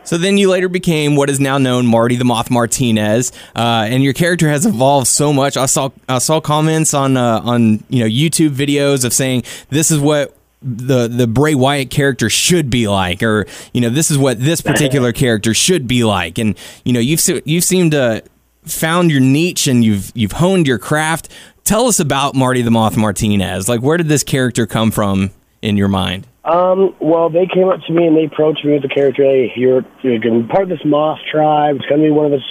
So 0.02 0.16
then 0.16 0.38
you 0.38 0.50
later 0.50 0.68
became 0.68 1.14
what 1.14 1.30
is 1.30 1.38
now 1.38 1.58
known 1.58 1.86
Marty 1.86 2.16
the 2.16 2.24
Moth 2.24 2.50
Martinez, 2.50 3.32
uh, 3.54 3.86
and 3.88 4.02
your 4.02 4.12
character 4.12 4.48
has 4.48 4.66
evolved 4.66 5.06
so 5.06 5.32
much. 5.32 5.56
I 5.56 5.66
saw 5.66 5.90
I 6.08 6.18
saw 6.18 6.40
comments 6.40 6.94
on 6.94 7.16
uh, 7.16 7.40
on 7.44 7.84
you 7.88 8.00
know 8.00 8.06
YouTube 8.06 8.50
videos 8.50 9.04
of 9.04 9.12
saying 9.12 9.44
this 9.68 9.90
is 9.90 10.00
what 10.00 10.34
the 10.62 11.06
the 11.06 11.26
Bray 11.26 11.54
Wyatt 11.54 11.90
character 11.90 12.28
should 12.30 12.70
be 12.70 12.88
like, 12.88 13.22
or 13.22 13.46
you 13.72 13.80
know 13.80 13.90
this 13.90 14.10
is 14.10 14.18
what 14.18 14.40
this 14.40 14.60
particular 14.60 15.12
character 15.24 15.54
should 15.54 15.86
be 15.86 16.02
like, 16.02 16.38
and 16.38 16.56
you 16.84 16.92
know 16.92 17.00
you've 17.00 17.20
you've 17.44 17.64
seemed 17.64 17.92
to 17.92 18.24
found 18.64 19.10
your 19.10 19.20
niche 19.20 19.66
and 19.66 19.84
you've 19.84 20.10
you've 20.14 20.32
honed 20.32 20.66
your 20.66 20.78
craft. 20.78 21.28
Tell 21.62 21.86
us 21.86 22.00
about 22.00 22.34
Marty 22.34 22.62
the 22.62 22.70
Moth 22.70 22.96
Martinez. 22.96 23.68
Like 23.68 23.80
where 23.80 23.96
did 23.96 24.08
this 24.08 24.24
character 24.24 24.66
come 24.66 24.90
from 24.90 25.30
in 25.62 25.76
your 25.76 25.88
mind? 25.88 26.26
Um, 26.44 26.94
well, 27.00 27.28
they 27.28 27.46
came 27.46 27.68
up 27.68 27.80
to 27.86 27.92
me 27.92 28.06
and 28.06 28.16
they 28.16 28.24
approached 28.24 28.64
me 28.64 28.72
with 28.72 28.82
the 28.82 28.88
character. 28.88 29.22
Hey, 29.24 29.52
you're, 29.56 29.84
you're 30.02 30.18
going 30.18 30.40
to 30.40 30.46
be 30.46 30.48
part 30.48 30.64
of 30.64 30.68
this 30.70 30.84
moth 30.84 31.18
tribe. 31.30 31.76
It's 31.76 31.86
going 31.86 32.00
to 32.00 32.06
be 32.06 32.10
one 32.10 32.26
of 32.26 32.32
the 32.32 32.42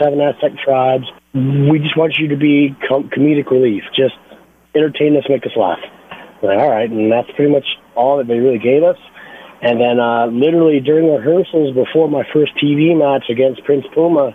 seven 0.00 0.20
Aztec 0.20 0.58
tribes. 0.62 1.04
We 1.34 1.78
just 1.78 1.96
want 1.96 2.18
you 2.18 2.28
to 2.28 2.36
be 2.36 2.76
com- 2.88 3.08
comedic 3.08 3.50
relief. 3.50 3.84
Just 3.96 4.14
entertain 4.74 5.16
us, 5.16 5.24
make 5.28 5.46
us 5.46 5.56
laugh. 5.56 5.80
I'm 6.42 6.48
like, 6.48 6.58
all 6.58 6.70
right, 6.70 6.90
and 6.90 7.10
that's 7.10 7.30
pretty 7.36 7.52
much 7.52 7.64
all 7.94 8.18
that 8.18 8.26
they 8.26 8.38
really 8.38 8.58
gave 8.58 8.82
us. 8.82 8.98
And 9.62 9.80
then, 9.80 10.00
uh, 10.00 10.26
literally 10.26 10.80
during 10.80 11.08
rehearsals 11.08 11.74
before 11.74 12.08
my 12.08 12.24
first 12.34 12.52
TV 12.56 12.98
match 12.98 13.30
against 13.30 13.62
Prince 13.64 13.86
Puma, 13.94 14.34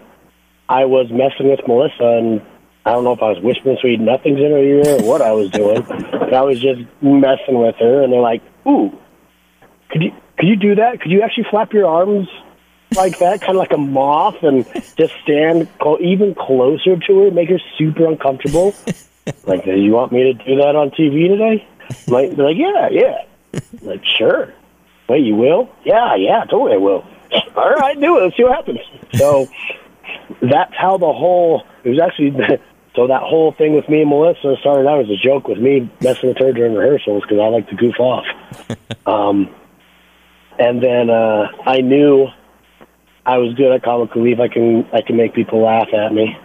I 0.69 0.85
was 0.85 1.07
messing 1.11 1.49
with 1.49 1.59
Melissa, 1.67 2.17
and 2.17 2.41
I 2.85 2.91
don't 2.91 3.03
know 3.03 3.11
if 3.11 3.21
I 3.21 3.29
was 3.31 3.43
whispering 3.43 3.77
sweet 3.81 3.99
nothings 3.99 4.39
in 4.39 4.51
her 4.51 4.57
ear 4.57 4.83
or 4.87 5.03
what 5.03 5.21
I 5.21 5.33
was 5.33 5.51
doing, 5.51 5.81
but 5.81 6.33
I 6.33 6.41
was 6.41 6.59
just 6.61 6.79
messing 7.01 7.59
with 7.59 7.75
her. 7.75 8.03
And 8.03 8.13
they're 8.13 8.21
like, 8.21 8.41
"Ooh, 8.67 8.97
could 9.89 10.03
you 10.03 10.11
could 10.37 10.47
you 10.47 10.55
do 10.55 10.75
that? 10.75 11.01
Could 11.01 11.11
you 11.11 11.21
actually 11.21 11.45
flap 11.49 11.73
your 11.73 11.87
arms 11.87 12.27
like 12.95 13.19
that, 13.19 13.41
kind 13.41 13.51
of 13.51 13.57
like 13.57 13.73
a 13.73 13.77
moth, 13.77 14.43
and 14.43 14.65
just 14.97 15.13
stand 15.23 15.67
co- 15.79 15.99
even 15.99 16.35
closer 16.35 16.97
to 16.97 17.19
her, 17.23 17.31
make 17.31 17.49
her 17.49 17.59
super 17.77 18.05
uncomfortable? 18.05 18.73
like, 19.45 19.65
do 19.65 19.75
you 19.75 19.91
want 19.91 20.11
me 20.11 20.23
to 20.23 20.33
do 20.33 20.55
that 20.57 20.75
on 20.75 20.91
TV 20.91 21.27
today? 21.27 21.67
Like, 22.07 22.35
they're 22.35 22.45
like, 22.45 22.57
yeah, 22.57 22.89
yeah. 22.91 23.61
like, 23.81 24.03
sure. 24.05 24.53
Wait, 25.09 25.25
you 25.25 25.35
will? 25.35 25.69
Yeah, 25.85 26.15
yeah, 26.15 26.43
totally 26.45 26.73
I 26.73 26.77
will. 26.77 27.05
All 27.55 27.71
right, 27.71 27.99
do 27.99 28.17
it. 28.17 28.23
Let's 28.23 28.37
see 28.37 28.43
what 28.43 28.55
happens. 28.55 28.79
So 29.15 29.47
that's 30.41 30.73
how 30.75 30.97
the 30.97 31.11
whole 31.11 31.63
it 31.83 31.89
was 31.89 31.99
actually 31.99 32.31
so 32.97 33.05
that 33.05 33.21
whole 33.21 33.51
thing 33.51 33.75
with 33.75 33.87
me 33.87 34.01
and 34.01 34.09
Melissa 34.09 34.55
started 34.59 34.89
out 34.89 35.01
as 35.01 35.09
a 35.11 35.15
joke 35.15 35.47
with 35.47 35.59
me 35.59 35.87
messing 36.01 36.29
with 36.29 36.39
her 36.39 36.51
during 36.51 36.73
rehearsals 36.73 37.21
because 37.21 37.37
I 37.39 37.47
like 37.49 37.69
to 37.69 37.75
goof 37.75 37.99
off. 37.99 38.25
um, 39.05 39.53
and 40.57 40.81
then 40.81 41.11
uh, 41.11 41.47
I 41.63 41.81
knew 41.81 42.25
I 43.23 43.37
was 43.37 43.53
good 43.53 43.71
at 43.71 43.83
comic 43.83 44.15
relief. 44.15 44.39
I 44.39 44.47
can 44.47 44.89
I 44.91 45.01
can 45.01 45.15
make 45.15 45.35
people 45.35 45.61
laugh 45.61 45.89
at 45.93 46.11
me. 46.11 46.35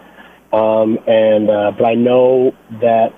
Um, 0.53 0.99
and 1.07 1.49
uh, 1.49 1.73
but 1.73 1.87
I 1.87 1.95
know 1.95 2.55
that 2.83 3.15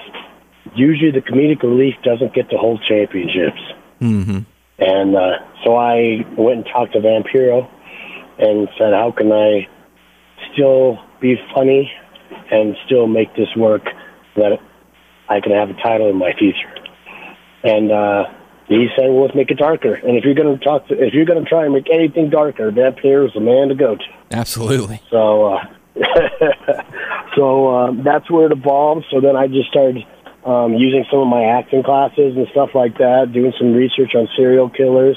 usually 0.77 1.11
the 1.11 1.21
comedic 1.21 1.65
relief 1.65 1.97
doesn't 2.05 2.35
get 2.35 2.51
to 2.51 2.57
hold 2.57 2.85
championships. 2.89 3.61
Mm-hmm. 4.01 4.39
And 4.79 5.17
uh, 5.17 5.39
so 5.65 5.75
I 5.77 6.25
went 6.39 6.59
and 6.59 6.67
talked 6.67 6.93
to 6.93 7.01
Vampiro 7.01 7.69
and 8.39 8.69
said, 8.79 8.93
"How 8.93 9.11
can 9.11 9.33
I 9.33 9.67
still 10.53 11.01
be 11.21 11.35
funny 11.53 11.91
and 12.51 12.77
still 12.87 13.07
make 13.07 13.35
this 13.37 13.49
work 13.57 13.85
that 14.37 14.59
I 15.29 15.41
can 15.41 15.53
have 15.53 15.71
a 15.71 15.75
title 15.75 16.09
in 16.11 16.17
my 16.17 16.33
future?" 16.39 16.73
And 17.63 17.91
uh, 17.91 18.25
he 18.67 18.89
said, 18.97 19.07
"Well, 19.09 19.23
let's 19.23 19.35
make 19.35 19.51
it 19.51 19.59
darker. 19.59 19.95
And 19.95 20.17
if 20.17 20.25
you're 20.25 20.35
going 20.35 20.59
to 20.59 20.65
talk, 20.65 20.89
to, 20.89 20.95
if 20.95 21.15
you're 21.15 21.27
going 21.27 21.43
to 21.43 21.49
try 21.49 21.65
and 21.65 21.75
make 21.75 21.89
anything 21.93 22.31
darker, 22.31 22.71
Vampiro 22.71 23.27
is 23.27 23.33
the 23.35 23.41
man 23.41 23.69
to 23.69 23.75
go 23.75 23.97
to." 23.97 24.05
Absolutely. 24.31 25.01
So, 25.11 25.55
uh, 25.55 25.65
so 27.37 27.69
uh, 27.69 27.93
that's 28.03 28.31
where 28.31 28.47
it 28.47 28.53
evolved. 28.53 29.07
So 29.11 29.21
then 29.21 29.37
I 29.37 29.49
just 29.49 29.69
started 29.69 30.05
um, 30.45 30.75
using 30.75 31.05
some 31.11 31.21
of 31.21 31.29
my 31.29 31.45
acting 31.45 31.83
classes 31.83 32.37
and 32.37 32.47
stuff 32.53 32.71
like 32.75 32.99
that, 32.99 33.33
doing 33.33 33.53
some 33.59 33.73
research 33.73 34.15
on 34.15 34.29
serial 34.37 34.69
killers 34.69 35.17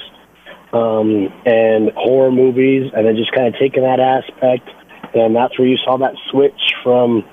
um, 0.72 1.32
and 1.44 1.90
horror 1.96 2.30
movies, 2.30 2.90
and 2.94 3.06
then 3.06 3.16
just 3.16 3.32
kind 3.32 3.48
of 3.48 3.54
taking 3.60 3.82
that 3.82 4.00
aspect. 4.00 4.68
And 5.14 5.34
that's 5.34 5.58
where 5.58 5.68
you 5.68 5.78
saw 5.84 5.98
that 5.98 6.14
switch 6.30 6.60
from 6.82 7.24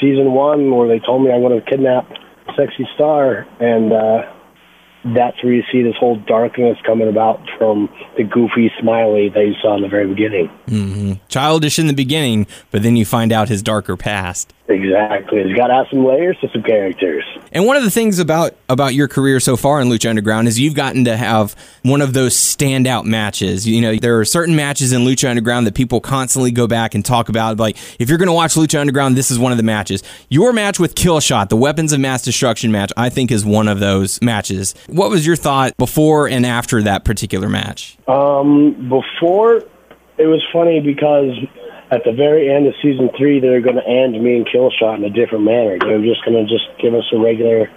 season 0.00 0.32
one, 0.32 0.70
where 0.70 0.88
they 0.88 0.98
told 1.04 1.22
me 1.22 1.30
I'm 1.30 1.40
going 1.40 1.60
to 1.60 1.70
kidnap 1.70 2.10
Sexy 2.56 2.88
Star, 2.94 3.46
and 3.60 3.92
uh, 3.92 4.22
that's 5.14 5.42
where 5.42 5.52
you 5.52 5.62
see 5.72 5.82
this 5.82 5.94
whole 5.98 6.16
darkness 6.16 6.76
coming 6.84 7.08
about 7.08 7.40
from 7.58 7.88
the 8.16 8.24
goofy 8.24 8.70
smiley 8.80 9.28
that 9.30 9.46
you 9.46 9.54
saw 9.62 9.76
in 9.76 9.82
the 9.82 9.88
very 9.88 10.06
beginning. 10.06 10.50
Mm-hmm. 10.66 11.12
Childish 11.28 11.78
in 11.78 11.86
the 11.86 11.94
beginning, 11.94 12.46
but 12.70 12.82
then 12.82 12.96
you 12.96 13.04
find 13.04 13.32
out 13.32 13.48
his 13.48 13.62
darker 13.62 13.96
past. 13.96 14.52
Exactly. 14.70 15.40
It's 15.40 15.56
got 15.56 15.66
to 15.66 15.74
have 15.74 15.86
some 15.90 16.04
layers 16.04 16.38
to 16.40 16.48
some 16.50 16.62
characters. 16.62 17.24
And 17.50 17.66
one 17.66 17.76
of 17.76 17.82
the 17.82 17.90
things 17.90 18.18
about 18.20 18.54
about 18.68 18.94
your 18.94 19.08
career 19.08 19.40
so 19.40 19.56
far 19.56 19.80
in 19.80 19.88
Lucha 19.88 20.08
Underground 20.08 20.46
is 20.46 20.60
you've 20.60 20.74
gotten 20.74 21.04
to 21.06 21.16
have 21.16 21.56
one 21.82 22.00
of 22.00 22.12
those 22.12 22.34
standout 22.34 23.04
matches. 23.04 23.66
You 23.66 23.80
know, 23.80 23.96
there 23.96 24.20
are 24.20 24.24
certain 24.24 24.54
matches 24.54 24.92
in 24.92 25.02
Lucha 25.02 25.28
Underground 25.28 25.66
that 25.66 25.74
people 25.74 26.00
constantly 26.00 26.52
go 26.52 26.68
back 26.68 26.94
and 26.94 27.04
talk 27.04 27.28
about. 27.28 27.58
Like, 27.58 27.76
if 27.98 28.08
you're 28.08 28.18
going 28.18 28.28
to 28.28 28.32
watch 28.32 28.54
Lucha 28.54 28.80
Underground, 28.80 29.16
this 29.16 29.30
is 29.30 29.38
one 29.38 29.50
of 29.50 29.58
the 29.58 29.64
matches. 29.64 30.02
Your 30.28 30.52
match 30.52 30.78
with 30.78 30.94
Killshot, 30.94 31.48
the 31.48 31.56
Weapons 31.56 31.92
of 31.92 31.98
Mass 32.00 32.22
Destruction 32.22 32.70
match, 32.70 32.92
I 32.96 33.08
think 33.08 33.32
is 33.32 33.44
one 33.44 33.66
of 33.66 33.80
those 33.80 34.22
matches. 34.22 34.74
What 34.86 35.10
was 35.10 35.26
your 35.26 35.36
thought 35.36 35.76
before 35.76 36.28
and 36.28 36.46
after 36.46 36.80
that 36.82 37.04
particular 37.04 37.48
match? 37.48 37.98
Um, 38.06 38.88
before, 38.88 39.62
it 40.18 40.26
was 40.26 40.42
funny 40.52 40.80
because 40.80 41.32
at 41.90 42.02
the 42.04 42.12
very 42.12 42.48
end 42.48 42.66
of 42.66 42.74
season 42.80 43.10
three, 43.18 43.40
they're 43.40 43.60
going 43.60 43.76
to 43.76 43.86
end 43.86 44.12
me 44.22 44.36
and 44.36 44.46
Killshot 44.46 44.98
in 44.98 45.04
a 45.04 45.10
different 45.10 45.44
manner. 45.44 45.76
They're 45.78 46.02
just 46.02 46.24
going 46.24 46.38
to 46.38 46.46
just 46.46 46.66
give 46.80 46.94
us 46.94 47.04
a 47.12 47.18
regular, 47.18 47.68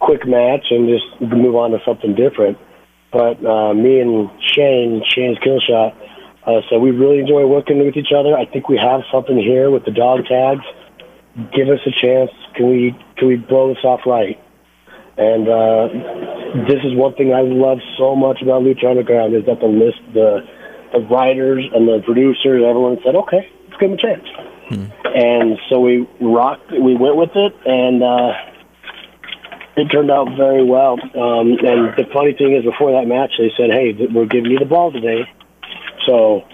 quick 0.00 0.26
match 0.26 0.66
and 0.70 0.88
just 0.88 1.06
move 1.20 1.54
on 1.54 1.70
to 1.70 1.78
something 1.86 2.14
different. 2.14 2.58
But 3.12 3.38
uh, 3.46 3.72
me 3.72 4.00
and 4.00 4.28
Shane, 4.42 5.04
Shane's 5.06 5.38
Killshot, 5.38 5.94
uh, 6.44 6.60
said 6.68 6.80
we 6.80 6.90
really 6.90 7.20
enjoy 7.20 7.46
working 7.46 7.78
with 7.78 7.96
each 7.96 8.10
other. 8.10 8.36
I 8.36 8.46
think 8.46 8.68
we 8.68 8.76
have 8.76 9.02
something 9.12 9.38
here 9.38 9.70
with 9.70 9.84
the 9.84 9.92
dog 9.92 10.26
tags. 10.26 10.64
Give 11.54 11.68
us 11.68 11.80
a 11.86 11.94
chance. 11.94 12.30
Can 12.54 12.68
we 12.68 12.94
can 13.16 13.28
we 13.28 13.36
blow 13.36 13.72
this 13.72 13.82
off 13.82 14.00
right? 14.06 14.38
And 15.16 15.48
uh, 15.48 15.88
this 16.66 16.82
is 16.82 16.94
one 16.94 17.14
thing 17.14 17.32
I 17.32 17.42
love 17.42 17.78
so 17.96 18.16
much 18.16 18.42
about 18.42 18.62
Lucha 18.62 18.90
Underground 18.90 19.34
is 19.34 19.46
that 19.46 19.60
the 19.60 19.66
list, 19.66 20.02
the 20.12 20.42
the 20.94 21.00
writers 21.00 21.64
and 21.74 21.86
the 21.88 22.00
producers, 22.04 22.62
everyone 22.66 22.98
said, 23.04 23.14
okay, 23.16 23.50
let's 23.68 23.80
give 23.80 23.90
him 23.90 23.98
a 23.98 24.00
chance. 24.00 24.26
And 25.04 25.58
so 25.68 25.80
we 25.80 26.08
rocked, 26.20 26.70
we 26.70 26.94
went 26.96 27.16
with 27.16 27.30
it, 27.34 27.54
and 27.66 28.02
uh, 28.02 28.32
it 29.76 29.88
turned 29.90 30.10
out 30.10 30.36
very 30.36 30.64
well. 30.64 30.94
Um, 30.94 31.58
and 31.58 31.94
the 31.96 32.06
funny 32.12 32.32
thing 32.32 32.54
is, 32.54 32.64
before 32.64 32.92
that 32.92 33.06
match, 33.06 33.32
they 33.38 33.52
said, 33.56 33.70
hey, 33.70 33.92
we're 34.12 34.26
giving 34.26 34.50
you 34.50 34.58
the 34.58 34.64
ball 34.64 34.92
today. 34.92 35.28
So 36.06 36.46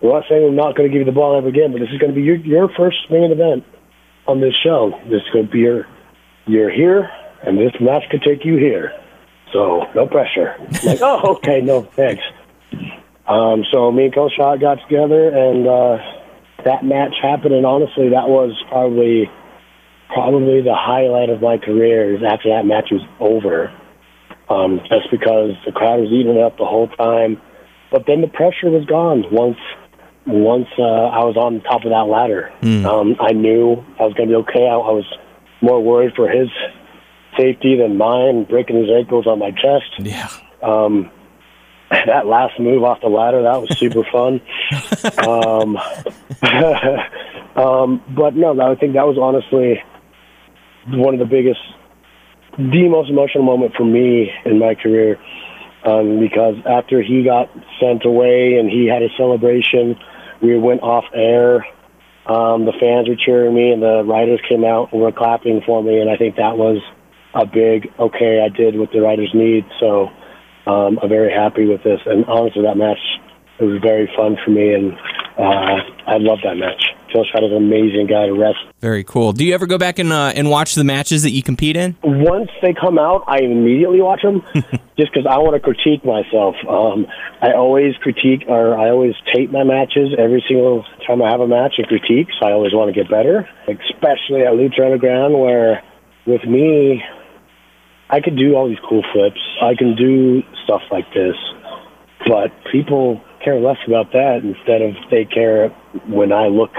we're 0.00 0.12
not 0.12 0.24
saying 0.28 0.42
we're 0.42 0.50
not 0.50 0.76
going 0.76 0.88
to 0.88 0.92
give 0.92 1.06
you 1.06 1.12
the 1.12 1.16
ball 1.16 1.36
ever 1.36 1.48
again, 1.48 1.72
but 1.72 1.80
this 1.80 1.90
is 1.90 1.98
going 1.98 2.12
to 2.12 2.16
be 2.16 2.22
your, 2.22 2.36
your 2.36 2.68
first 2.76 2.98
main 3.10 3.30
event 3.30 3.64
on 4.26 4.40
this 4.40 4.54
show. 4.62 4.98
This 5.04 5.22
is 5.22 5.28
going 5.32 5.46
to 5.46 5.52
be 5.52 5.60
your, 5.60 5.86
you're 6.46 6.70
here, 6.70 7.10
and 7.42 7.58
this 7.58 7.72
match 7.80 8.04
could 8.10 8.22
take 8.22 8.44
you 8.44 8.56
here. 8.56 8.92
So 9.52 9.84
no 9.94 10.06
pressure. 10.06 10.56
like, 10.84 11.00
oh, 11.02 11.36
okay, 11.36 11.60
no, 11.60 11.82
thanks. 11.82 12.22
Um, 13.28 13.64
so 13.72 13.90
me 13.90 14.06
and 14.06 14.14
Killshot 14.14 14.60
got 14.60 14.78
together, 14.82 15.28
and 15.28 15.66
uh, 15.66 15.98
that 16.64 16.84
match 16.84 17.14
happened. 17.20 17.54
And 17.54 17.66
honestly, 17.66 18.10
that 18.10 18.28
was 18.28 18.52
probably 18.68 19.30
probably 20.08 20.62
the 20.62 20.74
highlight 20.74 21.30
of 21.30 21.42
my 21.42 21.58
career. 21.58 22.14
Is 22.14 22.22
after 22.22 22.50
that 22.50 22.64
match 22.64 22.90
was 22.90 23.02
over, 23.18 23.72
um, 24.48 24.80
just 24.88 25.10
because 25.10 25.52
the 25.64 25.72
crowd 25.72 26.00
was 26.00 26.10
eating 26.10 26.36
it 26.36 26.42
up 26.42 26.56
the 26.56 26.64
whole 26.66 26.88
time. 26.88 27.40
But 27.90 28.04
then 28.06 28.20
the 28.20 28.28
pressure 28.28 28.70
was 28.70 28.84
gone 28.86 29.24
once 29.32 29.58
once 30.26 30.68
uh, 30.78 30.82
I 30.82 31.24
was 31.24 31.36
on 31.36 31.60
top 31.62 31.84
of 31.84 31.90
that 31.90 32.06
ladder. 32.10 32.52
Um, 32.86 33.16
I 33.20 33.32
knew 33.32 33.84
I 33.98 34.04
was 34.04 34.14
going 34.14 34.28
to 34.28 34.32
be 34.32 34.42
okay. 34.42 34.66
I, 34.66 34.74
I 34.74 34.92
was 34.92 35.06
more 35.62 35.82
worried 35.82 36.14
for 36.14 36.28
his 36.28 36.48
safety 37.38 37.76
than 37.76 37.96
mine, 37.96 38.44
breaking 38.44 38.76
his 38.76 38.90
ankles 38.90 39.26
on 39.26 39.38
my 39.38 39.50
chest. 39.50 39.98
Yeah. 39.98 40.28
Um, 40.62 41.10
that 42.06 42.26
last 42.26 42.58
move 42.58 42.82
off 42.82 43.00
the 43.00 43.08
ladder, 43.08 43.42
that 43.42 43.60
was 43.60 43.78
super 43.78 44.04
fun. 44.12 44.40
um, 45.26 45.76
um, 47.56 48.02
but 48.14 48.34
no, 48.34 48.60
I 48.60 48.74
think 48.74 48.94
that 48.94 49.06
was 49.06 49.18
honestly 49.20 49.82
one 50.88 51.14
of 51.14 51.20
the 51.20 51.26
biggest, 51.26 51.60
the 52.58 52.88
most 52.88 53.10
emotional 53.10 53.44
moment 53.44 53.74
for 53.76 53.84
me 53.84 54.30
in 54.44 54.58
my 54.58 54.74
career. 54.74 55.18
Um, 55.84 56.18
because 56.18 56.56
after 56.66 57.00
he 57.00 57.22
got 57.22 57.48
sent 57.78 58.04
away 58.04 58.58
and 58.58 58.68
he 58.68 58.86
had 58.86 59.02
a 59.02 59.08
celebration, 59.16 59.96
we 60.42 60.58
went 60.58 60.82
off 60.82 61.04
air 61.14 61.64
Um, 62.26 62.64
the 62.64 62.72
fans 62.80 63.08
were 63.08 63.14
cheering 63.14 63.54
me, 63.54 63.70
and 63.70 63.80
the 63.80 64.02
writers 64.02 64.40
came 64.48 64.64
out 64.64 64.92
and 64.92 65.00
were 65.00 65.12
clapping 65.12 65.60
for 65.64 65.80
me, 65.82 66.00
and 66.00 66.10
I 66.10 66.16
think 66.16 66.36
that 66.36 66.58
was 66.58 66.82
a 67.34 67.46
big 67.46 67.92
okay. 68.00 68.42
I 68.44 68.48
did 68.48 68.76
what 68.76 68.90
the 68.90 69.00
writers 69.00 69.30
need, 69.32 69.64
so 69.78 70.10
um, 70.66 70.98
I'm 71.02 71.08
very 71.08 71.32
happy 71.32 71.66
with 71.66 71.82
this. 71.82 72.00
And 72.06 72.24
honestly, 72.26 72.62
that 72.62 72.76
match 72.76 72.98
it 73.58 73.64
was 73.64 73.80
very 73.80 74.10
fun 74.16 74.36
for 74.44 74.50
me, 74.50 74.74
and 74.74 74.92
uh, 75.38 75.80
I 76.06 76.18
love 76.18 76.40
that 76.44 76.56
match. 76.56 76.82
Phil 77.12 77.24
Shredder's 77.24 77.52
an 77.52 77.56
amazing 77.56 78.06
guy 78.06 78.26
to 78.26 78.32
wrestle. 78.32 78.68
Very 78.80 79.04
cool. 79.04 79.32
Do 79.32 79.44
you 79.44 79.54
ever 79.54 79.66
go 79.66 79.78
back 79.78 79.98
and 79.98 80.12
uh, 80.12 80.32
and 80.34 80.50
watch 80.50 80.74
the 80.74 80.84
matches 80.84 81.22
that 81.22 81.30
you 81.30 81.42
compete 81.42 81.76
in? 81.76 81.96
Once 82.02 82.50
they 82.60 82.74
come 82.74 82.98
out, 82.98 83.24
I 83.26 83.38
immediately 83.38 84.02
watch 84.02 84.20
them, 84.22 84.42
just 84.98 85.12
because 85.12 85.24
I 85.28 85.38
want 85.38 85.54
to 85.54 85.60
critique 85.60 86.04
myself. 86.04 86.56
Um, 86.68 87.06
I 87.40 87.52
always 87.52 87.96
critique, 87.96 88.44
or 88.48 88.76
I 88.76 88.90
always 88.90 89.14
tape 89.34 89.50
my 89.50 89.64
matches 89.64 90.14
every 90.18 90.44
single 90.46 90.84
time 91.06 91.22
I 91.22 91.30
have 91.30 91.40
a 91.40 91.48
match 91.48 91.74
and 91.78 91.86
critique. 91.86 92.28
So 92.38 92.46
I 92.46 92.52
always 92.52 92.74
want 92.74 92.94
to 92.94 93.00
get 93.00 93.10
better, 93.10 93.48
especially 93.68 94.42
at 94.42 94.52
Lucha 94.52 94.84
Underground, 94.84 95.38
where 95.38 95.82
with 96.26 96.44
me, 96.44 97.02
I 98.10 98.20
could 98.20 98.36
do 98.36 98.54
all 98.54 98.68
these 98.68 98.78
cool 98.88 99.02
flips. 99.12 99.40
I 99.60 99.74
can 99.74 99.96
do 99.96 100.42
stuff 100.64 100.82
like 100.90 101.12
this, 101.12 101.36
but 102.26 102.52
people 102.70 103.20
care 103.42 103.58
less 103.58 103.78
about 103.86 104.12
that 104.12 104.42
instead 104.42 104.82
of 104.82 104.94
they 105.10 105.24
care 105.24 105.68
when 106.06 106.32
I 106.32 106.48
look 106.48 106.72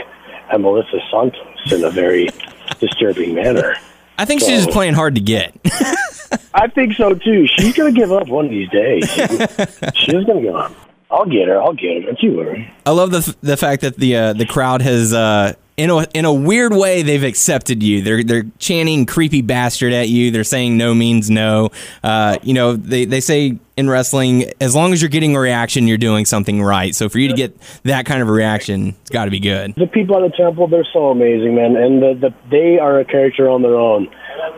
at 0.51 0.61
Melissa 0.61 0.99
Santos 1.11 1.71
in 1.71 1.84
a 1.84 1.89
very 1.89 2.30
disturbing 2.80 3.36
manner. 3.36 3.75
I 4.17 4.25
think 4.25 4.41
she's 4.41 4.65
just 4.65 4.71
playing 4.71 4.93
hard 4.93 5.15
to 5.15 5.21
get. 5.21 5.55
I 6.53 6.67
think 6.67 6.93
so 6.95 7.13
too. 7.13 7.45
She's 7.47 7.75
gonna 7.75 7.91
give 7.91 8.11
up 8.11 8.28
one 8.28 8.45
of 8.45 8.51
these 8.51 8.69
days. 8.69 9.07
She's 9.93 10.25
gonna 10.25 10.41
give 10.41 10.55
up. 10.55 10.73
I'll 11.11 11.25
get 11.25 11.47
her. 11.47 11.61
I'll 11.61 11.73
get 11.73 11.97
her. 11.97 12.07
Don't 12.07 12.21
you 12.21 12.34
worry. 12.34 12.73
I 12.86 12.91
love 12.91 13.11
the 13.11 13.36
the 13.41 13.55
fact 13.55 13.84
that 13.84 13.97
the 13.97 14.15
uh, 14.15 14.34
the 14.34 14.45
crowd 14.45 14.82
has 14.82 15.13
uh, 15.13 15.53
in 15.78 15.91
a 15.91 16.07
in 16.15 16.25
a 16.25 16.34
weird 16.34 16.73
way 16.73 17.03
they've 17.03 17.23
accepted 17.23 17.84
you. 17.84 18.01
They're 18.01 18.23
they're 18.23 18.45
chanting 18.57 19.05
creepy 19.05 19.41
bastard 19.41 19.93
at 19.93 20.09
you. 20.09 20.32
They're 20.32 20.43
saying 20.43 20.75
no 20.75 20.95
means 20.95 21.30
no. 21.30 21.69
Uh, 22.03 22.38
you 22.41 22.55
know 22.55 22.75
they 22.75 23.05
they 23.05 23.21
say 23.21 23.59
in 23.78 23.88
wrestling 23.88 24.51
as 24.59 24.75
long 24.75 24.91
as 24.91 25.03
you're 25.03 25.09
getting 25.09 25.36
a 25.36 25.39
reaction, 25.39 25.88
you're 25.88 25.99
doing 25.99 26.25
something 26.25 26.63
right. 26.63 26.95
So 26.95 27.09
for 27.09 27.19
you 27.19 27.28
to 27.28 27.36
get 27.36 27.55
that 27.84 28.07
kind 28.07 28.23
of 28.23 28.28
a 28.28 28.32
reaction, 28.32 28.95
it's 29.01 29.11
got 29.11 29.25
to 29.25 29.32
be 29.32 29.39
good. 29.39 29.75
The 29.75 29.86
people 29.86 30.15
at 30.15 30.32
the 30.32 30.36
temple, 30.36 30.67
they're 30.67 30.88
so 30.91 31.09
amazing, 31.09 31.55
man, 31.55 31.75
and 31.75 32.01
the, 32.01 32.13
the 32.19 32.36
they 32.49 32.80
are 32.80 32.99
a 32.99 33.05
character 33.05 33.47
on 33.47 33.61
their 33.61 33.75
own. 33.75 34.09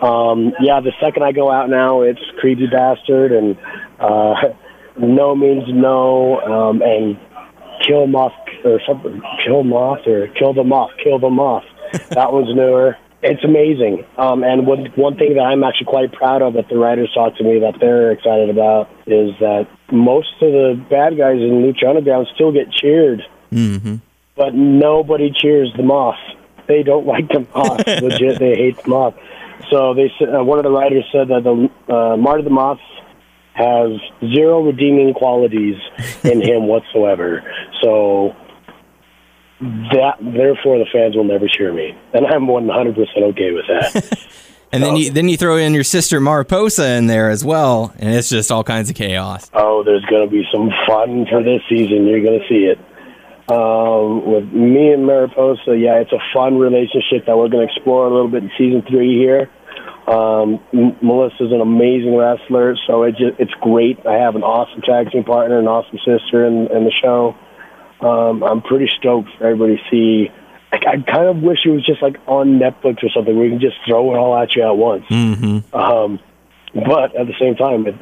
Um, 0.02 0.54
yeah, 0.62 0.80
the 0.80 0.94
second 1.02 1.24
I 1.24 1.34
go 1.34 1.52
out 1.52 1.70
now, 1.70 2.02
it's 2.02 2.22
creepy 2.40 2.68
bastard 2.68 3.34
and 3.34 3.58
uh, 4.00 4.36
no 4.98 5.36
means 5.36 5.66
no, 5.68 6.40
um, 6.40 6.82
and 6.82 7.20
kill 7.86 8.08
moth 8.08 8.34
or 8.66 8.80
something, 8.88 9.22
kill 9.46 9.64
moth 9.64 10.06
or 10.08 10.28
kill 10.30 10.54
the 10.54 10.64
moth, 10.64 10.92
kill 11.04 11.20
the 11.20 11.30
moth. 11.30 11.64
that 12.10 12.32
one's 12.32 12.54
newer. 12.56 12.98
It's 13.22 13.44
amazing. 13.44 14.06
Um, 14.18 14.44
and 14.44 14.66
one, 14.66 14.86
one 14.96 15.18
thing 15.18 15.34
that 15.36 15.42
I'm 15.42 15.64
actually 15.64 15.88
quite 15.88 16.14
proud 16.14 16.42
of 16.42 16.54
that 16.54 16.70
the 16.70 16.78
writers 16.78 17.12
talk 17.14 17.36
to 17.38 17.44
me 17.44 17.60
that 17.60 17.76
they're 17.82 18.12
excited 18.12 18.50
about 18.50 18.90
is 19.08 19.32
that 19.40 19.68
most 19.92 20.32
of 20.42 20.52
the 20.54 20.82
bad 20.90 21.18
guys 21.18 21.36
in 21.42 21.62
Lucha 21.64 21.90
Underground 21.90 22.28
still 22.36 22.52
get 22.52 22.72
cheered, 22.72 23.22
Mm-hmm. 23.52 23.96
but 24.38 24.54
nobody 24.54 25.32
cheers 25.36 25.74
the 25.76 25.84
moth. 25.84 26.20
They 26.68 26.84
don't 26.84 27.06
like 27.08 27.28
the 27.30 27.46
moth. 27.54 27.86
Legit, 28.02 28.40
they 28.40 28.54
hate 28.56 28.78
the 28.84 28.88
moth. 28.90 29.16
So 29.70 29.94
they 29.94 30.12
said 30.18 30.34
uh, 30.34 30.44
one 30.44 30.58
of 30.60 30.64
the 30.64 30.72
writers 30.72 31.04
said 31.12 31.28
that 31.28 31.44
the 31.44 31.94
uh, 31.94 32.16
Marty 32.16 32.44
the 32.44 32.50
Moth 32.52 32.80
has 33.54 34.00
zero 34.34 34.62
redeeming 34.64 35.14
qualities 35.14 35.76
in 36.24 36.42
him 36.50 36.68
whatsoever. 36.68 37.44
So 37.84 38.36
that 39.60 40.16
therefore 40.22 40.80
the 40.80 40.86
fans 40.92 41.16
will 41.16 41.24
never 41.26 41.48
cheer 41.48 41.74
me, 41.74 41.98
and 42.14 42.26
I'm 42.26 42.48
100 42.48 42.96
percent 42.96 43.26
okay 43.26 43.52
with 43.52 43.66
that. 43.68 44.18
And 44.72 44.84
then 44.84 44.98
you 44.98 45.10
then 45.10 45.28
you 45.28 45.36
throw 45.36 45.58
in 45.58 45.74
your 45.74 45.84
sister 45.84 46.20
Mariposa 46.20 46.88
in 46.92 47.08
there 47.08 47.32
as 47.32 47.44
well, 47.44 47.92
and 47.98 48.14
it's 48.14 48.30
just 48.30 48.52
all 48.52 48.64
kinds 48.64 48.92
of 48.92 48.96
chaos. 48.96 49.50
oh, 49.56 49.82
there's 49.84 50.06
going 50.06 50.30
to 50.30 50.32
be 50.32 50.44
some 50.54 50.70
fun 50.86 51.26
for 51.26 51.42
this 51.42 51.62
season. 51.68 52.06
You're 52.06 52.22
going 52.22 52.40
to 52.40 52.48
see 52.48 52.70
it. 52.70 52.78
Um, 53.52 54.32
with 54.32 54.46
me 54.54 54.94
and 54.94 55.08
Mariposa, 55.08 55.76
yeah, 55.76 55.96
it's 55.96 56.12
a 56.12 56.20
fun 56.36 56.60
relationship 56.60 57.26
that 57.26 57.36
we're 57.36 57.50
going 57.50 57.68
to 57.68 57.74
explore 57.74 58.06
a 58.06 58.14
little 58.14 58.28
bit 58.30 58.44
in 58.44 58.52
season 58.60 58.84
three 58.88 59.18
here. 59.18 59.50
Um, 60.08 60.60
M- 60.72 60.96
Melissa's 61.02 61.52
an 61.52 61.62
amazing 61.62 62.16
wrestler, 62.16 62.76
so 62.86 63.02
it 63.02 63.14
just, 63.18 63.40
it's 63.40 63.54
great. 63.62 64.06
I 64.06 64.22
have 64.22 64.36
an 64.36 64.44
awesome 64.44 64.82
tag 64.82 65.10
team 65.10 65.24
partner, 65.24 65.58
an 65.58 65.68
awesome 65.68 65.98
sister 66.06 66.46
in, 66.46 66.68
in 66.70 66.84
the 66.84 66.94
show. 67.02 67.36
Um, 68.02 68.44
I'm 68.44 68.62
pretty 68.62 68.90
stoked 68.98 69.30
for 69.38 69.46
everybody 69.46 69.78
to 69.78 69.84
see. 69.90 70.30
I, 70.72 70.78
I 70.78 71.12
kind 71.12 71.28
of 71.28 71.38
wish 71.38 71.60
it 71.66 71.70
was 71.70 71.86
just 71.86 72.02
like 72.02 72.18
on 72.28 72.60
Netflix 72.60 73.04
or 73.04 73.10
something 73.14 73.36
where 73.36 73.46
you 73.46 73.52
can 73.52 73.60
just 73.60 73.78
throw 73.88 74.14
it 74.14 74.18
all 74.18 74.38
at 74.38 74.56
you 74.56 74.64
at 74.64 74.78
once. 74.78 75.06
Mm-hmm. 75.10 75.76
Um, 75.76 76.20
but 76.74 77.16
at 77.16 77.28
the 77.28 77.34
same 77.40 77.56
time, 77.56 77.88
it 77.88 77.96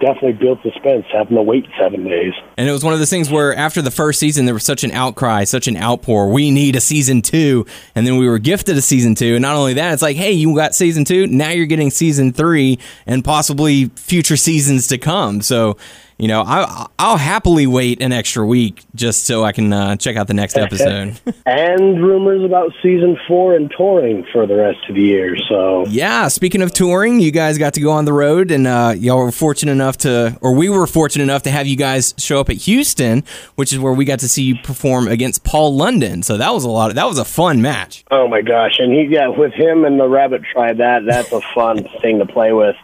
definitely 0.00 0.32
built 0.32 0.60
suspense 0.62 1.06
having 1.12 1.36
to 1.36 1.42
wait 1.42 1.66
seven 1.80 2.04
days. 2.04 2.32
And 2.56 2.68
it 2.68 2.72
was 2.72 2.82
one 2.84 2.92
of 2.92 2.98
those 2.98 3.10
things 3.10 3.30
where 3.30 3.54
after 3.54 3.80
the 3.80 3.90
first 3.90 4.18
season, 4.18 4.44
there 4.44 4.54
was 4.54 4.64
such 4.64 4.84
an 4.84 4.90
outcry, 4.90 5.44
such 5.44 5.68
an 5.68 5.76
outpour. 5.76 6.28
We 6.28 6.50
need 6.50 6.76
a 6.76 6.80
season 6.80 7.22
two. 7.22 7.66
And 7.94 8.06
then 8.06 8.18
we 8.18 8.28
were 8.28 8.38
gifted 8.38 8.76
a 8.76 8.82
season 8.82 9.14
two. 9.14 9.36
And 9.36 9.42
not 9.42 9.54
only 9.54 9.74
that, 9.74 9.92
it's 9.92 10.02
like, 10.02 10.16
hey, 10.16 10.32
you 10.32 10.54
got 10.54 10.74
season 10.74 11.04
two. 11.04 11.26
Now 11.28 11.50
you're 11.50 11.66
getting 11.66 11.90
season 11.90 12.32
three 12.32 12.78
and 13.06 13.24
possibly 13.24 13.86
future 13.96 14.36
seasons 14.36 14.88
to 14.88 14.98
come. 14.98 15.40
So, 15.40 15.76
you 16.18 16.28
know, 16.28 16.42
I, 16.42 16.86
I'll 16.98 17.18
happily 17.18 17.66
wait 17.66 18.00
an 18.00 18.10
extra 18.10 18.46
week 18.46 18.84
just 18.94 19.26
so 19.26 19.44
I 19.44 19.52
can 19.52 19.72
uh, 19.72 19.96
check 19.96 20.16
out 20.16 20.28
the 20.28 20.34
next 20.34 20.56
episode. 20.56 21.20
and 21.46 22.02
rumors 22.02 22.42
about 22.42 22.72
season 22.82 23.18
four 23.28 23.54
and 23.54 23.70
touring 23.76 24.26
for 24.32 24.46
the 24.46 24.56
rest 24.56 24.78
of 24.88 24.94
the 24.94 25.02
year. 25.02 25.36
So 25.48 25.86
Yeah, 25.88 26.28
speaking 26.28 26.62
of 26.62 26.72
touring, 26.72 27.20
you 27.20 27.30
guys 27.30 27.58
got 27.58 27.74
to 27.74 27.80
go 27.80 27.90
on 27.90 28.06
the 28.06 28.14
road, 28.14 28.50
and 28.50 28.66
uh, 28.66 28.94
y'all 28.96 29.18
were 29.18 29.32
fortunate 29.32 29.72
enough 29.72 29.98
to, 29.98 30.38
or 30.40 30.54
we 30.54 30.70
were 30.70 30.86
fortunate 30.86 31.24
enough 31.24 31.42
to 31.42 31.50
have 31.50 31.66
you 31.66 31.76
guys 31.76 32.14
show 32.16 32.40
up 32.40 32.48
at 32.48 32.56
Houston, 32.56 33.22
which 33.56 33.72
is 33.72 33.78
where 33.78 33.92
we 33.92 34.06
got 34.06 34.20
to 34.20 34.28
see 34.28 34.42
you 34.42 34.54
perform 34.62 35.08
against 35.08 35.44
Paul 35.44 35.76
London. 35.76 36.22
So 36.22 36.38
that 36.38 36.54
was 36.54 36.64
a 36.64 36.70
lot. 36.70 36.90
Of, 36.90 36.96
that 36.96 37.06
was 37.06 37.18
a 37.18 37.24
fun 37.24 37.60
match. 37.60 38.04
Oh 38.10 38.26
my 38.26 38.40
gosh! 38.40 38.78
And 38.78 38.92
he, 38.92 39.06
yeah, 39.10 39.28
with 39.28 39.52
him 39.52 39.84
and 39.84 40.00
the 40.00 40.08
Rabbit 40.08 40.42
Tribe, 40.50 40.78
that 40.78 41.04
that's 41.04 41.32
a 41.32 41.42
fun 41.54 41.86
thing 42.00 42.20
to 42.20 42.26
play 42.26 42.52
with. 42.52 42.76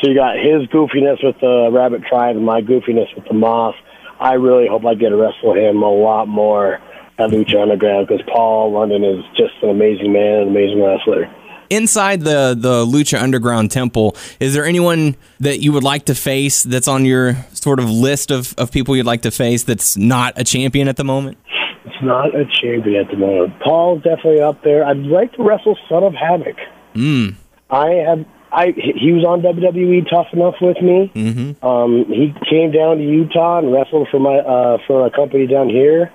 So 0.00 0.08
you 0.10 0.14
got 0.14 0.36
his 0.36 0.68
goofiness 0.68 1.24
with 1.24 1.40
the 1.40 1.70
Rabbit 1.72 2.02
Tribe 2.08 2.36
and 2.36 2.44
my 2.44 2.60
goofiness 2.60 3.14
with 3.14 3.24
the 3.26 3.34
Moth. 3.34 3.74
I 4.20 4.34
really 4.34 4.66
hope 4.68 4.84
I 4.84 4.94
get 4.94 5.10
to 5.10 5.16
wrestle 5.16 5.54
him 5.54 5.82
a 5.82 5.90
lot 5.90 6.28
more 6.28 6.80
at 7.18 7.30
Lucha 7.30 7.62
Underground 7.62 8.08
because 8.08 8.22
Paul 8.32 8.72
London 8.72 9.04
is 9.04 9.24
just 9.36 9.54
an 9.62 9.70
amazing 9.70 10.12
man, 10.12 10.42
an 10.42 10.48
amazing 10.48 10.82
wrestler. 10.82 11.30
Inside 11.68 12.20
the 12.20 12.56
the 12.56 12.84
Lucha 12.86 13.20
Underground 13.20 13.70
Temple, 13.70 14.16
is 14.38 14.54
there 14.54 14.64
anyone 14.64 15.16
that 15.40 15.60
you 15.60 15.72
would 15.72 15.82
like 15.82 16.04
to 16.04 16.14
face 16.14 16.62
that's 16.62 16.86
on 16.86 17.04
your 17.04 17.34
sort 17.52 17.80
of 17.80 17.90
list 17.90 18.30
of, 18.30 18.54
of 18.56 18.70
people 18.70 18.94
you'd 18.96 19.06
like 19.06 19.22
to 19.22 19.30
face 19.30 19.64
that's 19.64 19.96
not 19.96 20.34
a 20.36 20.44
champion 20.44 20.86
at 20.86 20.96
the 20.96 21.04
moment? 21.04 21.38
It's 21.84 22.02
not 22.02 22.34
a 22.34 22.44
champion 22.60 23.04
at 23.04 23.10
the 23.10 23.16
moment. 23.16 23.58
Paul's 23.60 24.02
definitely 24.02 24.40
up 24.40 24.62
there. 24.62 24.84
I'd 24.84 24.98
like 24.98 25.32
to 25.34 25.42
wrestle 25.42 25.76
Son 25.88 26.04
of 26.04 26.14
Havoc. 26.14 26.56
Mm. 26.94 27.34
I 27.70 27.90
have. 28.06 28.24
I 28.56 28.72
he 28.72 29.12
was 29.12 29.22
on 29.28 29.42
WWE 29.42 30.08
Tough 30.08 30.32
Enough 30.32 30.54
with 30.62 30.80
me. 30.80 31.12
Mm-hmm. 31.14 31.64
Um, 31.64 32.06
he 32.08 32.32
came 32.48 32.72
down 32.72 32.96
to 32.96 33.04
Utah 33.04 33.58
and 33.58 33.70
wrestled 33.70 34.08
for 34.10 34.18
my 34.18 34.38
uh, 34.38 34.78
for 34.86 35.06
a 35.06 35.10
company 35.10 35.46
down 35.46 35.68
here, 35.68 36.10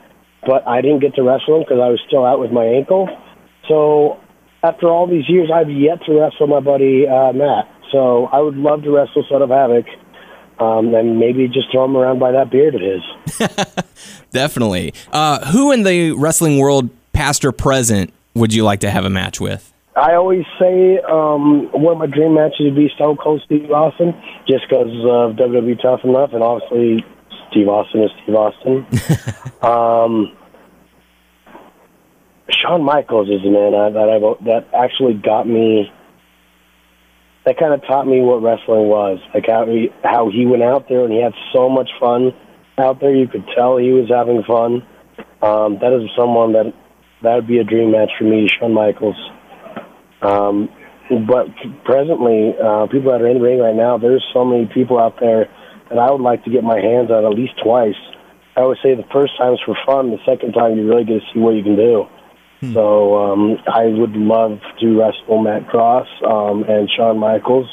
but 0.46 0.68
I 0.68 0.82
didn't 0.82 1.02
get 1.02 1.14
to 1.16 1.22
wrestle 1.22 1.58
him 1.58 1.62
because 1.62 1.78
I 1.78 1.90
was 1.90 2.02
still 2.08 2.26
out 2.26 2.40
with 2.40 2.52
my 2.52 2.66
ankle. 2.66 3.08
So 3.68 4.20
after 4.64 4.88
all 4.88 5.06
these 5.06 5.30
years, 5.30 5.52
I've 5.54 5.70
yet 5.70 6.04
to 6.08 6.20
wrestle 6.20 6.48
my 6.48 6.60
buddy 6.60 7.08
uh, 7.08 7.32
Matt. 7.32 7.70
So 7.92 8.26
I 8.26 8.40
would 8.40 8.58
love 8.58 8.82
to 8.84 8.92
wrestle 8.92 9.24
Son 9.30 9.44
of 9.44 9.50
Havoc, 9.50 9.86
um, 10.60 10.96
and 10.96 11.20
maybe 11.20 11.48
just 11.48 11.72
throw 11.72 11.86
him 11.86 11.96
around 11.96 12.18
by 12.18 12.32
that 12.32 12.50
beard 12.50 12.74
of 12.74 12.82
his. 12.82 13.48
Definitely. 14.32 14.96
Uh, 15.12 15.46
who 15.52 15.72
in 15.72 15.84
the 15.84 16.14
wrestling 16.14 16.58
world, 16.58 16.90
past 17.14 17.46
or 17.46 17.52
present, 17.52 18.12
would 18.34 18.52
you 18.52 18.64
like 18.64 18.80
to 18.80 18.90
have 18.90 19.06
a 19.06 19.12
match 19.12 19.40
with? 19.40 19.71
I 19.96 20.16
always 20.16 20.46
say 20.58 21.00
um, 21.00 21.70
one 21.74 21.94
of 21.94 21.98
my 22.00 22.08
dream 22.08 22.36
matches 22.36 22.62
would 22.62 22.76
be 22.76 22.90
Stone 22.96 23.18
Cold 23.18 23.42
Steve 23.46 23.70
Austin, 23.72 24.14
just 24.48 24.64
because 24.70 24.88
of 24.88 25.36
WWE 25.36 25.82
Tough 25.82 26.00
Enough, 26.06 26.32
and 26.34 26.42
obviously 26.42 27.04
Steve 27.50 27.68
Austin 27.68 28.04
is 28.04 28.12
Steve 28.24 28.36
Austin. 28.36 28.88
um, 29.62 30.32
Shawn 32.50 32.84
Michaels 32.84 33.30
is 33.30 33.42
the 33.44 33.50
man 33.50 33.76
I, 33.76 33.90
that 33.90 34.10
I 34.10 34.46
that 34.46 34.68
actually 34.74 35.16
got 35.16 35.48
me. 35.48 35.92
That 37.46 37.58
kind 37.58 37.74
of 37.74 37.82
taught 37.82 38.06
me 38.08 38.22
what 38.22 38.42
wrestling 38.42 38.88
was, 38.88 39.20
like 39.34 39.46
how 39.48 39.66
he 39.66 39.90
how 40.04 40.30
he 40.30 40.46
went 40.46 40.64
out 40.64 40.88
there 40.88 41.04
and 41.04 41.12
he 41.12 41.22
had 41.22 41.34
so 41.52 41.68
much 41.68 41.90
fun 42.00 42.34
out 42.78 43.02
there. 43.02 43.14
You 43.14 43.28
could 43.28 43.46
tell 43.56 43.78
he 43.78 43.92
was 43.92 44.10
having 44.10 44.44
fun. 44.44 44.88
Um, 45.42 45.80
that 45.82 45.92
is 45.92 46.10
someone 46.16 46.54
that 46.54 46.74
that 47.24 47.36
would 47.36 47.48
be 47.48 47.58
a 47.58 47.64
dream 47.64 47.92
match 47.92 48.12
for 48.18 48.24
me, 48.24 48.48
Shawn 48.48 48.74
Michaels. 48.74 49.18
Um, 50.22 50.70
but 51.28 51.48
presently, 51.84 52.54
uh, 52.58 52.88
people 52.88 53.12
that 53.12 53.22
are 53.22 53.28
in 53.28 53.38
the 53.38 53.44
ring 53.44 53.60
right 53.60 53.76
now, 53.76 53.98
there's 53.98 54.26
so 54.34 54.46
many 54.46 54.66
people 54.66 55.00
out 55.00 55.20
there 55.20 55.50
that 55.90 55.98
I 55.98 56.10
would 56.12 56.22
like 56.22 56.44
to 56.46 56.50
get 56.50 56.64
my 56.64 56.80
hands 56.80 57.12
on 57.12 57.26
at 57.26 57.32
least 57.32 57.54
twice. 57.62 58.00
I 58.56 58.62
always 58.62 58.80
say 58.84 58.96
the 58.96 59.08
first 59.12 59.34
time's 59.38 59.60
for 59.66 59.76
fun. 59.86 60.12
The 60.12 60.20
second 60.26 60.54
time, 60.54 60.78
you 60.78 60.88
really 60.88 61.04
get 61.04 61.20
to 61.20 61.26
see 61.34 61.40
what 61.40 61.52
you 61.52 61.64
can 61.64 61.76
do. 61.76 62.08
So 62.74 63.16
um, 63.18 63.58
I 63.66 63.86
would 63.86 64.12
love 64.12 64.60
to 64.80 65.00
wrestle 65.00 65.42
Matt 65.42 65.68
Cross 65.68 66.08
um, 66.24 66.64
and 66.66 66.88
Shawn 66.96 67.18
Michaels, 67.18 67.68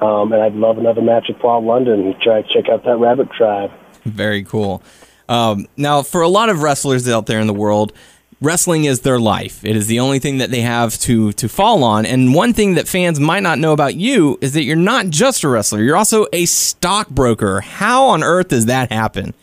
um, 0.00 0.32
and 0.32 0.40
I'd 0.40 0.54
love 0.54 0.78
another 0.78 1.02
match 1.02 1.26
with 1.28 1.40
Paul 1.40 1.66
London. 1.66 2.14
Try 2.22 2.42
to 2.42 2.48
check 2.48 2.70
out 2.70 2.84
that 2.84 2.98
Rabbit 2.98 3.30
Tribe. 3.36 3.72
Very 4.04 4.44
cool. 4.44 4.80
Um, 5.28 5.66
now, 5.76 6.02
for 6.02 6.22
a 6.22 6.28
lot 6.28 6.50
of 6.50 6.62
wrestlers 6.62 7.08
out 7.08 7.26
there 7.26 7.40
in 7.40 7.48
the 7.48 7.52
world, 7.52 7.92
wrestling 8.40 8.84
is 8.84 9.00
their 9.00 9.18
life. 9.18 9.64
It 9.64 9.76
is 9.76 9.86
the 9.86 10.00
only 10.00 10.18
thing 10.18 10.38
that 10.38 10.50
they 10.50 10.60
have 10.60 10.98
to 11.00 11.32
to 11.32 11.48
fall 11.48 11.84
on. 11.84 12.06
And 12.06 12.34
one 12.34 12.52
thing 12.52 12.74
that 12.74 12.88
fans 12.88 13.18
might 13.20 13.42
not 13.42 13.58
know 13.58 13.72
about 13.72 13.94
you 13.94 14.38
is 14.40 14.52
that 14.52 14.62
you're 14.62 14.76
not 14.76 15.08
just 15.08 15.44
a 15.44 15.48
wrestler; 15.48 15.82
you're 15.82 15.96
also 15.96 16.26
a 16.32 16.46
stockbroker. 16.46 17.60
How 17.60 18.06
on 18.06 18.22
earth 18.22 18.48
does 18.48 18.66
that 18.66 18.92
happen? 18.92 19.34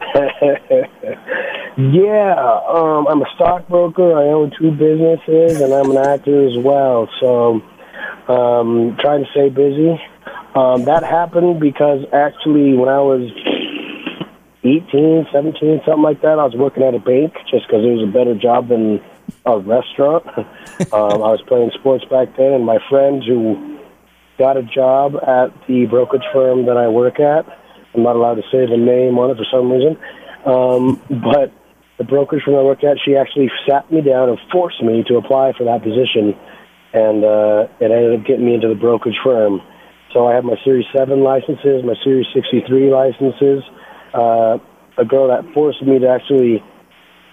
Yeah, 1.78 2.34
um, 2.68 3.06
I'm 3.08 3.22
a 3.22 3.26
stockbroker. 3.34 4.12
I 4.12 4.24
own 4.24 4.52
two 4.58 4.72
businesses, 4.72 5.58
and 5.58 5.72
I'm 5.72 5.90
an 5.90 5.96
actor 5.96 6.46
as 6.46 6.62
well. 6.62 7.08
So, 7.18 7.62
um, 8.28 8.98
trying 9.00 9.24
to 9.24 9.30
stay 9.30 9.48
busy. 9.48 9.98
Um, 10.54 10.84
that 10.84 11.02
happened 11.02 11.60
because 11.60 12.04
actually, 12.12 12.74
when 12.74 12.90
I 12.90 13.00
was 13.00 13.30
18, 14.64 15.26
17, 15.32 15.82
something 15.84 16.02
like 16.02 16.22
that, 16.22 16.38
I 16.38 16.46
was 16.46 16.54
working 16.54 16.84
at 16.84 16.94
a 16.94 17.00
bank 17.00 17.34
just 17.50 17.66
because 17.66 17.82
it 17.82 17.98
was 17.98 18.06
a 18.06 18.12
better 18.12 18.34
job 18.38 18.68
than 18.68 19.02
a 19.44 19.58
restaurant. 19.58 20.26
um, 20.94 21.18
I 21.18 21.34
was 21.34 21.42
playing 21.48 21.72
sports 21.74 22.04
back 22.06 22.36
then, 22.36 22.52
and 22.52 22.64
my 22.64 22.78
friend 22.88 23.22
who 23.26 23.80
got 24.38 24.56
a 24.56 24.62
job 24.62 25.16
at 25.16 25.50
the 25.66 25.86
brokerage 25.86 26.26
firm 26.32 26.66
that 26.66 26.76
I 26.76 26.88
work 26.88 27.18
at. 27.18 27.46
I'm 27.94 28.02
not 28.02 28.16
allowed 28.16 28.36
to 28.36 28.46
say 28.50 28.64
the 28.64 28.78
name 28.78 29.18
on 29.18 29.30
it 29.30 29.36
for 29.36 29.46
some 29.50 29.70
reason. 29.70 29.98
Um, 30.46 31.02
but 31.26 31.50
the 31.98 32.04
brokerage 32.04 32.44
firm 32.44 32.54
I 32.54 32.62
work 32.62 32.84
at, 32.84 32.98
she 33.04 33.16
actually 33.16 33.50
sat 33.68 33.90
me 33.90 34.00
down 34.00 34.28
and 34.28 34.38
forced 34.50 34.82
me 34.82 35.02
to 35.08 35.16
apply 35.16 35.52
for 35.58 35.64
that 35.64 35.82
position, 35.82 36.38
and 36.94 37.24
uh, 37.24 37.66
it 37.82 37.90
ended 37.90 38.20
up 38.20 38.26
getting 38.26 38.46
me 38.46 38.54
into 38.54 38.68
the 38.68 38.78
brokerage 38.78 39.18
firm. 39.24 39.60
So 40.12 40.26
I 40.28 40.34
have 40.34 40.44
my 40.44 40.56
Series 40.62 40.86
7 40.94 41.22
licenses, 41.22 41.82
my 41.82 41.94
Series 42.04 42.26
63 42.34 42.92
licenses. 42.92 43.64
Uh, 44.14 44.58
a 44.98 45.04
girl 45.04 45.28
that 45.28 45.52
forced 45.54 45.82
me 45.82 45.98
to 45.98 46.08
actually 46.08 46.62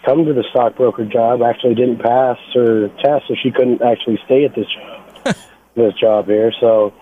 come 0.05 0.25
to 0.25 0.34
the 0.34 0.43
stockbroker 0.49 1.05
job 1.05 1.41
actually 1.41 1.75
didn't 1.75 1.99
pass 1.99 2.38
her 2.53 2.88
test, 3.03 3.27
so 3.27 3.36
she 3.41 3.51
couldn't 3.51 3.82
actually 3.82 4.17
stay 4.25 4.45
at 4.45 4.55
this 4.55 4.67
job, 4.73 5.36
this 5.75 5.93
job 5.99 6.25
here. 6.27 6.53
So 6.59 6.93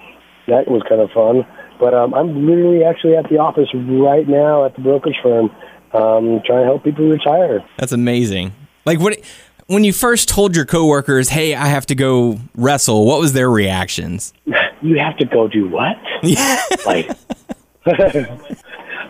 that 0.47 0.67
was 0.67 0.81
kind 0.89 1.01
of 1.01 1.11
fun. 1.11 1.45
But 1.79 1.93
um, 1.93 2.13
I'm 2.13 2.47
literally 2.47 2.83
actually 2.83 3.15
at 3.15 3.29
the 3.29 3.37
office 3.37 3.69
right 3.73 4.27
now 4.27 4.65
at 4.65 4.75
the 4.75 4.81
brokerage 4.81 5.17
firm 5.21 5.51
um, 5.93 6.41
trying 6.45 6.61
to 6.61 6.65
help 6.65 6.83
people 6.83 7.07
retire. 7.07 7.63
That's 7.77 7.91
amazing. 7.91 8.53
Like 8.85 8.99
what 8.99 9.19
when 9.67 9.83
you 9.83 9.93
first 9.93 10.29
told 10.29 10.55
your 10.55 10.65
coworkers, 10.65 11.29
"Hey, 11.29 11.53
I 11.53 11.67
have 11.67 11.85
to 11.87 11.95
go 11.95 12.39
wrestle," 12.55 13.05
what 13.05 13.19
was 13.19 13.33
their 13.33 13.49
reactions? 13.49 14.33
You 14.79 14.99
have 14.99 15.17
to 15.17 15.25
go 15.25 15.47
do 15.47 15.67
what? 15.67 15.97
like, 16.85 17.09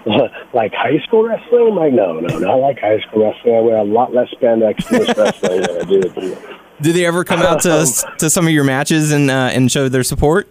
like 0.53 0.73
high 0.73 0.99
school 1.05 1.23
wrestling? 1.23 1.73
i 1.73 1.85
Like, 1.85 1.93
no, 1.93 2.19
no, 2.19 2.51
I 2.51 2.55
like 2.55 2.79
high 2.79 2.99
school 3.01 3.25
wrestling. 3.25 3.55
I 3.55 3.59
wear 3.59 3.77
a 3.77 3.83
lot 3.83 4.13
less 4.13 4.29
spandex 4.29 4.87
to 4.87 4.99
this 4.99 5.17
wrestling 5.17 5.61
than 5.61 5.77
I 5.77 5.83
do. 5.83 6.37
Did 6.81 6.95
they 6.95 7.05
ever 7.05 7.23
come 7.23 7.41
out 7.41 7.61
to 7.61 7.87
to 8.19 8.29
some 8.29 8.45
of 8.45 8.53
your 8.53 8.63
matches 8.63 9.11
and 9.11 9.31
uh, 9.31 9.49
and 9.51 9.71
show 9.71 9.89
their 9.89 10.03
support? 10.03 10.47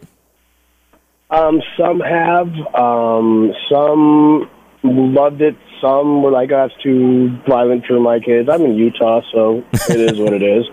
Um, 1.31 1.63
some 1.77 2.01
have. 2.01 2.53
Um, 2.75 3.53
some 3.71 4.51
loved 4.83 5.41
it. 5.41 5.57
Some 5.81 6.23
were 6.23 6.31
like, 6.31 6.51
"That's 6.51 6.75
too 6.83 7.37
violent 7.49 7.87
for 7.87 8.01
my 8.01 8.19
kids." 8.19 8.49
I'm 8.49 8.63
in 8.63 8.75
Utah, 8.75 9.21
so 9.33 9.65
it 9.89 10.01
is 10.01 10.19
what 10.19 10.33
it 10.33 10.43
is. 10.43 10.67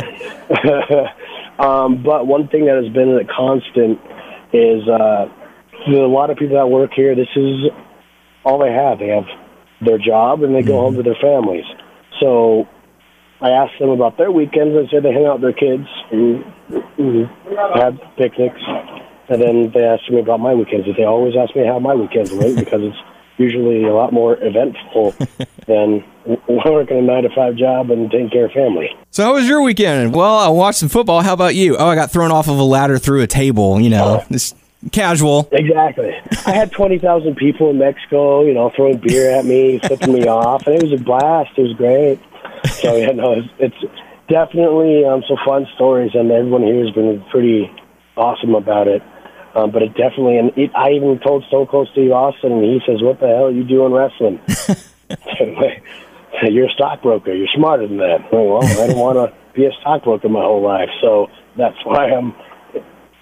um, 1.60 2.02
but 2.02 2.26
one 2.26 2.48
thing 2.48 2.66
that 2.66 2.82
has 2.84 2.92
been 2.92 3.16
a 3.18 3.26
constant 3.26 4.00
is 4.54 4.88
uh, 4.88 5.30
a 5.88 5.92
lot 5.92 6.30
of 6.30 6.38
people 6.38 6.56
that 6.56 6.68
work 6.68 6.94
here. 6.96 7.16
This 7.16 7.28
is 7.36 7.70
all 8.44 8.60
they 8.60 8.72
have. 8.72 9.00
They 9.00 9.10
have 9.10 9.26
their 9.82 9.98
job 9.98 10.44
and 10.44 10.56
they 10.56 10.62
go 10.62 10.74
mm-hmm. 10.74 10.82
home 10.82 10.96
to 10.96 11.04
their 11.04 11.20
families. 11.22 11.66
So 12.20 12.68
I 13.42 13.50
asked 13.50 13.80
them 13.80 13.90
about 13.90 14.18
their 14.18 14.32
weekends 14.32 14.76
and 14.76 14.88
said 14.90 15.04
they 15.04 15.12
hang 15.12 15.26
out 15.26 15.42
with 15.42 15.54
their 15.54 15.60
kids 15.60 15.88
and, 16.12 16.44
mm-hmm. 16.70 17.52
and 17.52 17.82
have 17.82 18.00
picnics. 18.18 18.62
And 19.30 19.42
then 19.42 19.72
they 19.74 19.84
asked 19.84 20.10
me 20.12 20.20
about 20.20 20.40
my 20.40 20.54
weekends. 20.54 20.88
They 20.98 21.04
always 21.04 21.34
ask 21.36 21.56
me 21.56 21.66
how 21.66 21.80
my 21.80 21.96
weekends 21.96 22.32
went 22.32 22.58
because 22.58 22.82
it's 22.84 22.98
usually 23.38 23.84
a 23.84 23.94
lot 23.94 24.14
more 24.14 24.38
eventful 24.42 25.16
than 25.68 26.04
working 26.48 27.00
a 27.00 27.02
nine 27.02 27.24
to 27.24 27.30
five 27.36 27.56
job 27.56 27.90
and 27.90 28.12
taking 28.12 28.30
care 28.30 28.46
of 28.46 28.52
family. 28.52 28.90
So 29.12 29.24
how 29.24 29.34
was 29.34 29.48
your 29.48 29.62
weekend? 29.62 30.14
Well, 30.14 30.38
I 30.38 30.50
watched 30.50 30.80
some 30.80 30.90
football. 30.90 31.22
How 31.22 31.34
about 31.34 31.56
you? 31.56 31.78
Oh, 31.78 31.88
I 31.88 31.96
got 31.96 32.12
thrown 32.12 32.32
off 32.32 32.48
of 32.48 32.58
a 32.58 32.64
ladder 32.64 32.98
through 32.98 33.22
a 33.22 33.28
table. 33.28 33.80
You 33.80 33.90
know, 33.90 34.22
oh. 34.22 34.26
just 34.32 34.56
casual. 34.92 35.48
Exactly. 35.52 36.14
I 36.46 36.52
had 36.52 36.72
20,000 36.72 37.36
people 37.36 37.70
in 37.70 37.78
Mexico, 37.78 38.44
you 38.44 38.54
know, 38.54 38.72
throwing 38.76 38.98
beer 38.98 39.32
at 39.32 39.46
me, 39.46 39.80
flipping 39.80 40.14
me 40.14 40.28
off, 40.28 40.68
and 40.68 40.76
it 40.76 40.84
was 40.84 41.00
a 41.00 41.04
blast. 41.04 41.52
It 41.58 41.62
was 41.62 41.74
great. 41.74 42.20
So, 42.82 42.96
yeah, 42.96 43.12
no, 43.12 43.34
it's, 43.34 43.50
it's 43.60 43.94
definitely 44.28 45.06
um, 45.06 45.24
some 45.28 45.38
fun 45.46 45.68
stories, 45.76 46.12
and 46.14 46.32
everyone 46.32 46.64
here 46.64 46.84
has 46.86 46.94
been 46.94 47.24
pretty 47.32 47.72
awesome 48.18 48.56
about 48.56 48.88
it. 48.88 49.02
Um, 49.56 49.72
but 49.72 49.84
it 49.84 49.90
definitely, 49.90 50.38
and 50.40 50.52
it, 50.58 50.72
I 50.76 50.92
even 50.92 51.20
told 51.20 51.44
Stone 51.46 51.68
Cold 51.68 51.88
Steve 51.92 52.12
Austin, 52.12 52.54
and 52.54 52.64
he 52.64 52.82
says, 52.88 53.04
"What 53.04 53.20
the 53.20 53.28
hell 53.28 53.46
are 53.46 53.52
you 53.52 53.64
doing 53.64 53.94
wrestling? 53.94 54.40
You're 56.42 56.66
a 56.66 56.72
stockbroker. 56.72 57.32
You're 57.34 57.48
smarter 57.54 57.88
than 57.88 57.98
that." 57.98 58.34
Well, 58.34 58.64
I 58.64 58.88
don't 58.88 58.98
want 58.98 59.18
to 59.18 59.32
be 59.54 59.66
a 59.66 59.72
stockbroker 59.80 60.28
my 60.28 60.42
whole 60.42 60.64
life, 60.64 60.90
so 61.02 61.28
that's 61.56 61.78
why 61.86 62.10
I'm 62.10 62.34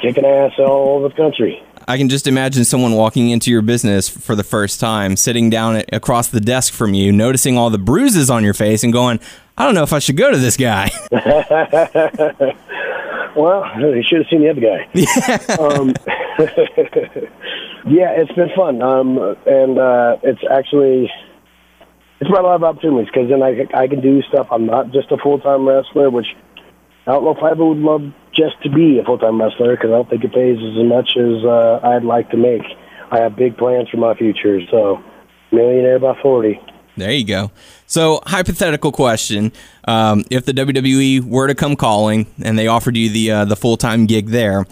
kicking 0.01 0.25
ass 0.25 0.53
all 0.57 0.97
over 0.97 1.09
the 1.09 1.15
country. 1.15 1.63
I 1.87 1.97
can 1.97 2.09
just 2.09 2.27
imagine 2.27 2.63
someone 2.63 2.93
walking 2.93 3.29
into 3.29 3.49
your 3.51 3.61
business 3.61 4.07
for 4.07 4.35
the 4.35 4.43
first 4.43 4.79
time, 4.79 5.15
sitting 5.17 5.49
down 5.49 5.77
at, 5.77 5.93
across 5.93 6.27
the 6.29 6.39
desk 6.39 6.73
from 6.73 6.93
you, 6.93 7.11
noticing 7.11 7.57
all 7.57 7.69
the 7.69 7.77
bruises 7.77 8.29
on 8.29 8.43
your 8.43 8.53
face, 8.53 8.83
and 8.83 8.93
going, 8.93 9.19
"I 9.57 9.65
don't 9.65 9.73
know 9.75 9.83
if 9.83 9.93
I 9.93 9.99
should 9.99 10.17
go 10.17 10.31
to 10.31 10.37
this 10.37 10.57
guy." 10.57 10.91
well, 13.35 13.65
you 13.79 14.03
should 14.03 14.19
have 14.19 14.27
seen 14.29 14.41
the 14.41 14.49
other 14.49 14.61
guy. 14.61 14.87
Yeah. 14.93 15.37
Um, 15.59 15.93
yeah, 17.91 18.11
it's 18.11 18.31
been 18.33 18.49
fun, 18.55 18.81
um, 18.81 19.17
and 19.45 19.79
uh, 19.79 20.17
it's 20.23 20.41
actually 20.49 21.11
it's 22.19 22.29
brought 22.29 22.45
a 22.45 22.47
lot 22.47 22.55
of 22.55 22.63
opportunities 22.63 23.07
because 23.11 23.29
then 23.29 23.41
I 23.41 23.65
I 23.73 23.87
can 23.87 24.01
do 24.01 24.21
stuff. 24.23 24.47
I'm 24.51 24.65
not 24.67 24.91
just 24.91 25.11
a 25.11 25.17
full 25.17 25.39
time 25.39 25.67
wrestler, 25.67 26.09
which 26.09 26.27
I 27.07 27.11
don't 27.11 27.23
know 27.23 27.31
if 27.35 27.43
I 27.43 27.53
would 27.53 27.77
love 27.77 28.13
just 28.33 28.61
to 28.63 28.69
be 28.69 28.99
a 28.99 29.03
full 29.03 29.17
time 29.17 29.41
wrestler 29.41 29.75
because 29.75 29.89
I 29.89 29.93
don't 29.93 30.09
think 30.09 30.23
it 30.23 30.33
pays 30.33 30.57
as 30.57 30.85
much 30.85 31.17
as 31.17 31.43
uh, 31.45 31.79
I'd 31.83 32.03
like 32.03 32.29
to 32.31 32.37
make. 32.37 32.63
I 33.11 33.19
have 33.19 33.35
big 33.35 33.57
plans 33.57 33.89
for 33.89 33.97
my 33.97 34.15
future, 34.15 34.59
so 34.69 35.03
millionaire 35.51 35.99
by 35.99 36.19
forty. 36.21 36.59
There 36.97 37.11
you 37.11 37.25
go. 37.25 37.51
So, 37.87 38.21
hypothetical 38.25 38.91
question: 38.91 39.51
um, 39.85 40.23
If 40.29 40.45
the 40.45 40.53
WWE 40.53 41.23
were 41.23 41.47
to 41.47 41.55
come 41.55 41.75
calling 41.75 42.27
and 42.43 42.57
they 42.57 42.67
offered 42.67 42.95
you 42.95 43.09
the 43.09 43.31
uh, 43.31 43.45
the 43.45 43.55
full 43.55 43.77
time 43.77 44.05
gig 44.05 44.27
there, 44.27 44.65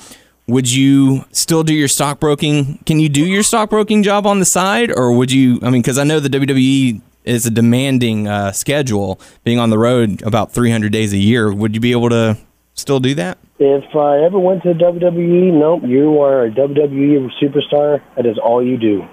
would 0.48 0.72
you 0.72 1.26
still 1.32 1.64
do 1.64 1.74
your 1.74 1.88
stockbroking? 1.88 2.80
Can 2.86 3.00
you 3.00 3.10
do 3.10 3.26
your 3.26 3.44
stockbroking 3.44 4.04
job 4.04 4.26
on 4.26 4.40
the 4.40 4.46
side, 4.46 4.92
or 4.92 5.12
would 5.12 5.32
you? 5.32 5.60
I 5.62 5.70
mean, 5.70 5.82
because 5.82 5.98
I 5.98 6.04
know 6.04 6.20
the 6.20 6.30
WWE 6.30 7.02
is 7.26 7.46
a 7.46 7.52
demanding 7.52 8.28
uh, 8.28 8.52
schedule, 8.52 9.20
being 9.44 9.60
on 9.60 9.70
the 9.70 9.78
road 9.78 10.22
about 10.24 10.52
300 10.52 10.92
days 10.92 11.14
a 11.14 11.18
year. 11.18 11.54
Would 11.54 11.76
you 11.76 11.82
be 11.82 11.92
able 11.92 12.10
to 12.10 12.38
still 12.74 13.00
do 13.00 13.14
that? 13.16 13.38
If 13.62 13.94
I 13.94 14.24
ever 14.24 14.40
went 14.40 14.64
to 14.64 14.70
WWE, 14.70 15.52
nope. 15.60 15.82
You 15.86 16.22
are 16.22 16.46
a 16.46 16.50
WWE 16.50 17.28
superstar. 17.44 18.02
That 18.16 18.26
is 18.26 18.38
all 18.42 18.66
you 18.66 18.78
do. 18.78 19.04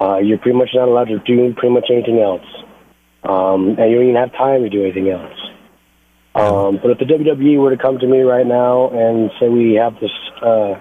Uh, 0.00 0.18
you're 0.18 0.38
pretty 0.38 0.56
much 0.56 0.68
not 0.72 0.86
allowed 0.86 1.08
to 1.08 1.18
do 1.18 1.52
pretty 1.54 1.74
much 1.74 1.86
anything 1.90 2.20
else, 2.20 2.46
um, 3.24 3.74
and 3.78 3.90
you 3.90 3.96
don't 3.96 4.08
even 4.10 4.14
have 4.14 4.30
time 4.32 4.62
to 4.62 4.70
do 4.70 4.84
anything 4.84 5.10
else. 5.10 5.36
Um, 6.36 6.78
but 6.80 6.92
if 6.92 6.98
the 6.98 7.06
WWE 7.06 7.58
were 7.58 7.74
to 7.74 7.82
come 7.82 7.98
to 7.98 8.06
me 8.06 8.20
right 8.20 8.46
now 8.46 8.90
and 8.90 9.30
say 9.40 9.48
we 9.48 9.74
have 9.74 9.94
this 10.00 10.10
uh, 10.40 10.74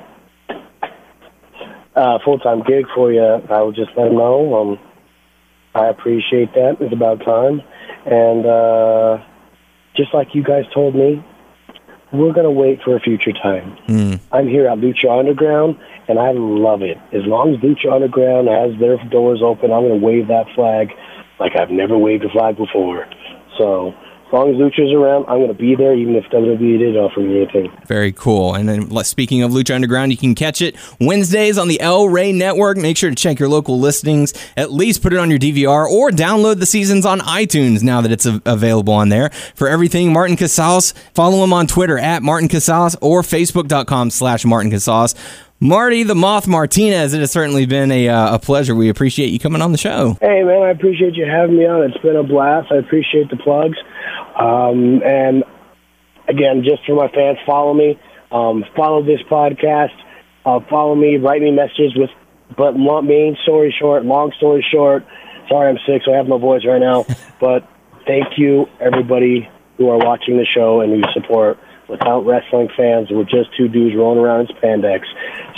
uh, 1.95 2.19
full-time 2.23 2.61
gig 2.61 2.85
for 2.93 3.11
you, 3.11 3.23
I 3.23 3.63
would 3.63 3.75
just 3.75 3.89
let 3.97 4.05
them 4.05 4.15
know. 4.15 4.53
Um, 4.55 4.79
I 5.73 5.87
appreciate 5.87 6.53
that. 6.53 6.77
It's 6.79 6.93
about 6.93 7.25
time, 7.25 7.61
and 8.05 8.45
uh, 8.45 9.23
just 9.97 10.13
like 10.13 10.35
you 10.35 10.43
guys 10.43 10.65
told 10.73 10.95
me, 10.95 11.25
we're 12.11 12.33
going 12.33 12.45
to 12.45 12.51
wait 12.51 12.81
for 12.83 12.95
a 12.95 12.99
future 12.99 13.31
time. 13.31 13.77
Mm. 13.87 14.19
I'm 14.31 14.47
here 14.47 14.67
at 14.67 14.77
Lucha 14.77 15.17
Underground, 15.17 15.77
and 16.07 16.19
I 16.19 16.31
love 16.31 16.81
it. 16.81 16.97
As 17.13 17.25
long 17.25 17.55
as 17.55 17.61
Lucha 17.61 17.93
Underground 17.93 18.47
has 18.47 18.77
their 18.79 18.97
doors 19.09 19.41
open, 19.41 19.71
I'm 19.71 19.83
going 19.83 19.99
to 19.99 20.05
wave 20.05 20.27
that 20.27 20.47
flag 20.55 20.91
like 21.39 21.53
I've 21.55 21.71
never 21.71 21.97
waved 21.97 22.23
a 22.23 22.29
flag 22.29 22.57
before. 22.57 23.07
So 23.57 23.93
As 24.31 24.33
long 24.33 24.49
as 24.49 24.55
Lucha's 24.55 24.93
around, 24.93 25.25
I'm 25.27 25.39
going 25.39 25.49
to 25.49 25.53
be 25.53 25.75
there, 25.75 25.93
even 25.93 26.15
if 26.15 26.23
WWE 26.31 26.79
didn't 26.79 26.95
offer 26.95 27.19
me 27.19 27.41
anything. 27.41 27.69
Very 27.85 28.13
cool. 28.13 28.55
And 28.55 28.69
then 28.69 29.03
speaking 29.03 29.43
of 29.43 29.51
Lucha 29.51 29.75
Underground, 29.75 30.13
you 30.13 30.17
can 30.17 30.35
catch 30.35 30.61
it 30.61 30.77
Wednesdays 31.01 31.57
on 31.57 31.67
the 31.67 31.81
El 31.81 32.07
Rey 32.07 32.31
Network. 32.31 32.77
Make 32.77 32.95
sure 32.95 33.09
to 33.09 33.15
check 33.15 33.39
your 33.39 33.49
local 33.49 33.77
listings. 33.77 34.33
At 34.55 34.71
least 34.71 35.01
put 35.01 35.11
it 35.11 35.19
on 35.19 35.29
your 35.29 35.37
DVR 35.37 35.85
or 35.85 36.11
download 36.11 36.59
the 36.59 36.65
seasons 36.65 37.05
on 37.05 37.19
iTunes 37.19 37.83
now 37.83 37.99
that 37.99 38.09
it's 38.09 38.25
available 38.25 38.93
on 38.93 39.09
there. 39.09 39.31
For 39.53 39.67
everything 39.67 40.13
Martin 40.13 40.37
Casaus, 40.37 40.93
follow 41.13 41.43
him 41.43 41.51
on 41.51 41.67
Twitter 41.67 41.99
at 41.99 42.23
Martin 42.23 42.47
Casaus 42.47 42.95
or 43.01 43.23
Facebook.com 43.23 44.11
slash 44.11 44.45
Martin 44.45 44.71
Casaus. 44.71 45.13
Marty 45.63 46.01
the 46.01 46.15
Moth 46.15 46.47
Martinez, 46.47 47.13
it 47.13 47.19
has 47.19 47.31
certainly 47.31 47.67
been 47.67 47.91
a, 47.91 48.09
uh, 48.09 48.35
a 48.35 48.39
pleasure. 48.39 48.73
We 48.73 48.89
appreciate 48.89 49.27
you 49.27 49.37
coming 49.37 49.61
on 49.61 49.71
the 49.71 49.77
show. 49.77 50.17
Hey, 50.19 50.41
man, 50.41 50.63
I 50.63 50.71
appreciate 50.71 51.13
you 51.13 51.25
having 51.25 51.55
me 51.55 51.67
on. 51.67 51.83
It's 51.83 52.01
been 52.01 52.15
a 52.15 52.23
blast. 52.23 52.71
I 52.71 52.77
appreciate 52.77 53.29
the 53.29 53.37
plugs. 53.37 53.77
Um, 54.41 55.01
and 55.03 55.43
again, 56.27 56.63
just 56.63 56.85
for 56.85 56.95
my 56.95 57.07
fans, 57.09 57.37
follow 57.45 57.73
me. 57.73 57.99
Um, 58.31 58.65
follow 58.75 59.03
this 59.03 59.21
podcast. 59.29 59.93
Uh, 60.45 60.59
follow 60.69 60.95
me. 60.95 61.17
Write 61.17 61.41
me 61.41 61.51
messages 61.51 61.93
with, 61.95 62.09
but 62.57 62.75
long, 62.75 63.07
main 63.07 63.37
story 63.43 63.75
short, 63.77 64.05
long 64.05 64.31
story 64.37 64.65
short. 64.71 65.05
Sorry, 65.49 65.69
I'm 65.69 65.77
sick, 65.85 66.01
so 66.05 66.13
I 66.13 66.17
have 66.17 66.27
no 66.27 66.37
voice 66.37 66.65
right 66.65 66.79
now. 66.79 67.05
but 67.39 67.67
thank 68.07 68.37
you, 68.37 68.67
everybody 68.79 69.49
who 69.77 69.89
are 69.89 69.97
watching 69.97 70.37
the 70.37 70.45
show 70.45 70.81
and 70.81 70.93
who 70.93 71.11
support. 71.13 71.59
Without 71.87 72.25
wrestling 72.25 72.69
fans, 72.75 73.09
we're 73.11 73.25
just 73.25 73.49
two 73.57 73.67
dudes 73.67 73.95
rolling 73.95 74.19
around 74.19 74.49
in 74.49 74.55
spandex. 74.55 75.01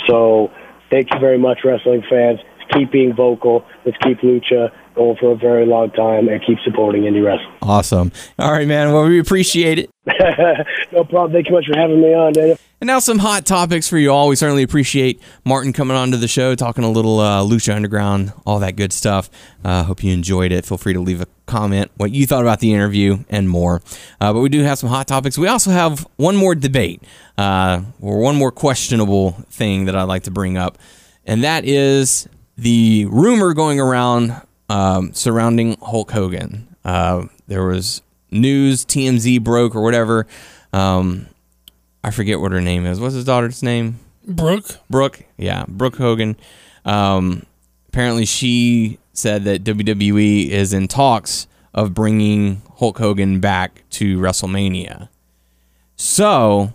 So 0.08 0.50
thank 0.90 1.12
you 1.14 1.20
very 1.20 1.38
much, 1.38 1.60
wrestling 1.64 2.02
fans. 2.10 2.40
Keep 2.74 2.92
being 2.92 3.14
vocal. 3.14 3.64
Let's 3.84 3.96
keep 3.98 4.18
Lucha 4.20 4.70
going 4.94 5.16
for 5.16 5.32
a 5.32 5.36
very 5.36 5.66
long 5.66 5.90
time 5.90 6.28
and 6.28 6.44
keep 6.44 6.58
supporting 6.64 7.02
indie 7.02 7.24
wrestling. 7.24 7.56
Awesome. 7.62 8.12
All 8.38 8.52
right, 8.52 8.66
man. 8.66 8.92
Well, 8.92 9.04
we 9.04 9.18
appreciate 9.18 9.78
it. 9.78 9.90
no 10.92 11.04
problem. 11.04 11.32
Thank 11.32 11.48
you 11.48 11.54
much 11.54 11.66
for 11.66 11.76
having 11.76 12.00
me 12.00 12.14
on, 12.14 12.32
Daniel. 12.32 12.58
And 12.80 12.88
now 12.88 12.98
some 12.98 13.18
hot 13.18 13.46
topics 13.46 13.88
for 13.88 13.96
you 13.96 14.10
all. 14.10 14.28
We 14.28 14.36
certainly 14.36 14.62
appreciate 14.62 15.20
Martin 15.44 15.72
coming 15.72 15.96
on 15.96 16.10
to 16.10 16.16
the 16.16 16.28
show, 16.28 16.54
talking 16.54 16.84
a 16.84 16.90
little 16.90 17.18
uh, 17.18 17.42
Lucha 17.42 17.74
Underground, 17.74 18.32
all 18.44 18.58
that 18.58 18.76
good 18.76 18.92
stuff. 18.92 19.30
Uh, 19.64 19.84
hope 19.84 20.04
you 20.04 20.12
enjoyed 20.12 20.52
it. 20.52 20.66
Feel 20.66 20.78
free 20.78 20.92
to 20.92 21.00
leave 21.00 21.20
a 21.20 21.26
comment 21.46 21.90
what 21.96 22.10
you 22.10 22.26
thought 22.26 22.42
about 22.42 22.60
the 22.60 22.72
interview 22.72 23.18
and 23.30 23.48
more. 23.48 23.82
Uh, 24.20 24.32
but 24.32 24.40
we 24.40 24.48
do 24.48 24.62
have 24.62 24.78
some 24.78 24.90
hot 24.90 25.06
topics. 25.06 25.38
We 25.38 25.48
also 25.48 25.70
have 25.70 26.06
one 26.16 26.36
more 26.36 26.54
debate 26.54 27.02
uh, 27.38 27.82
or 28.00 28.18
one 28.18 28.36
more 28.36 28.52
questionable 28.52 29.32
thing 29.50 29.86
that 29.86 29.96
I'd 29.96 30.04
like 30.04 30.24
to 30.24 30.30
bring 30.30 30.56
up, 30.56 30.78
and 31.24 31.42
that 31.42 31.64
is 31.64 32.28
the 32.56 33.06
rumor 33.06 33.54
going 33.54 33.80
around 33.80 34.40
um, 34.68 35.12
surrounding 35.12 35.76
Hulk 35.80 36.10
Hogan. 36.10 36.76
Uh, 36.84 37.26
there 37.46 37.64
was 37.64 38.02
news, 38.30 38.84
TMZ 38.84 39.42
broke 39.42 39.74
or 39.74 39.82
whatever. 39.82 40.26
Um, 40.72 41.26
I 42.02 42.10
forget 42.10 42.40
what 42.40 42.52
her 42.52 42.60
name 42.60 42.86
is. 42.86 43.00
What's 43.00 43.14
his 43.14 43.24
daughter's 43.24 43.62
name? 43.62 43.98
Brooke. 44.26 44.78
Brooke. 44.90 45.24
Yeah, 45.36 45.64
Brooke 45.68 45.96
Hogan. 45.96 46.36
Um, 46.84 47.44
apparently, 47.88 48.26
she 48.26 48.98
said 49.12 49.44
that 49.44 49.64
WWE 49.64 50.48
is 50.48 50.72
in 50.72 50.88
talks 50.88 51.46
of 51.72 51.94
bringing 51.94 52.62
Hulk 52.76 52.98
Hogan 52.98 53.40
back 53.40 53.84
to 53.90 54.18
WrestleMania. 54.18 55.08
So, 55.96 56.72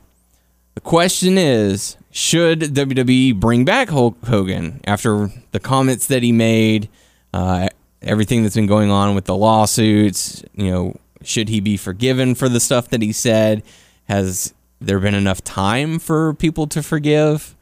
the 0.76 0.82
question 0.82 1.38
is 1.38 1.98
should 2.12 2.62
WWE 2.62 3.40
bring 3.40 3.66
back 3.66 3.90
Hulk 3.90 4.18
Hogan 4.26 4.82
after 4.86 5.30
the 5.52 5.60
comments 5.60 6.08
that 6.08 6.24
he 6.24 6.32
made, 6.32 6.90
uh, 7.34 7.70
everything 8.02 8.44
that's 8.44 8.56
been 8.56 8.68
going 8.68 8.90
on 8.90 9.16
with 9.16 9.26
the 9.26 9.36
lawsuits? 9.36 10.44
You 10.54 10.72
know, 10.72 10.96
should 11.24 11.50
he 11.50 11.60
be 11.60 11.78
forgiven 11.78 12.36
for 12.36 12.50
the 12.50 12.60
stuff 12.60 12.90
that 12.90 13.02
he 13.02 13.12
said? 13.12 13.64
Has 14.06 14.54
there 14.80 15.00
been 15.00 15.14
enough 15.16 15.44
time 15.44 16.00
for 16.00 16.34
people 16.34 16.68
to 16.68 16.82
forgive? 16.82 17.56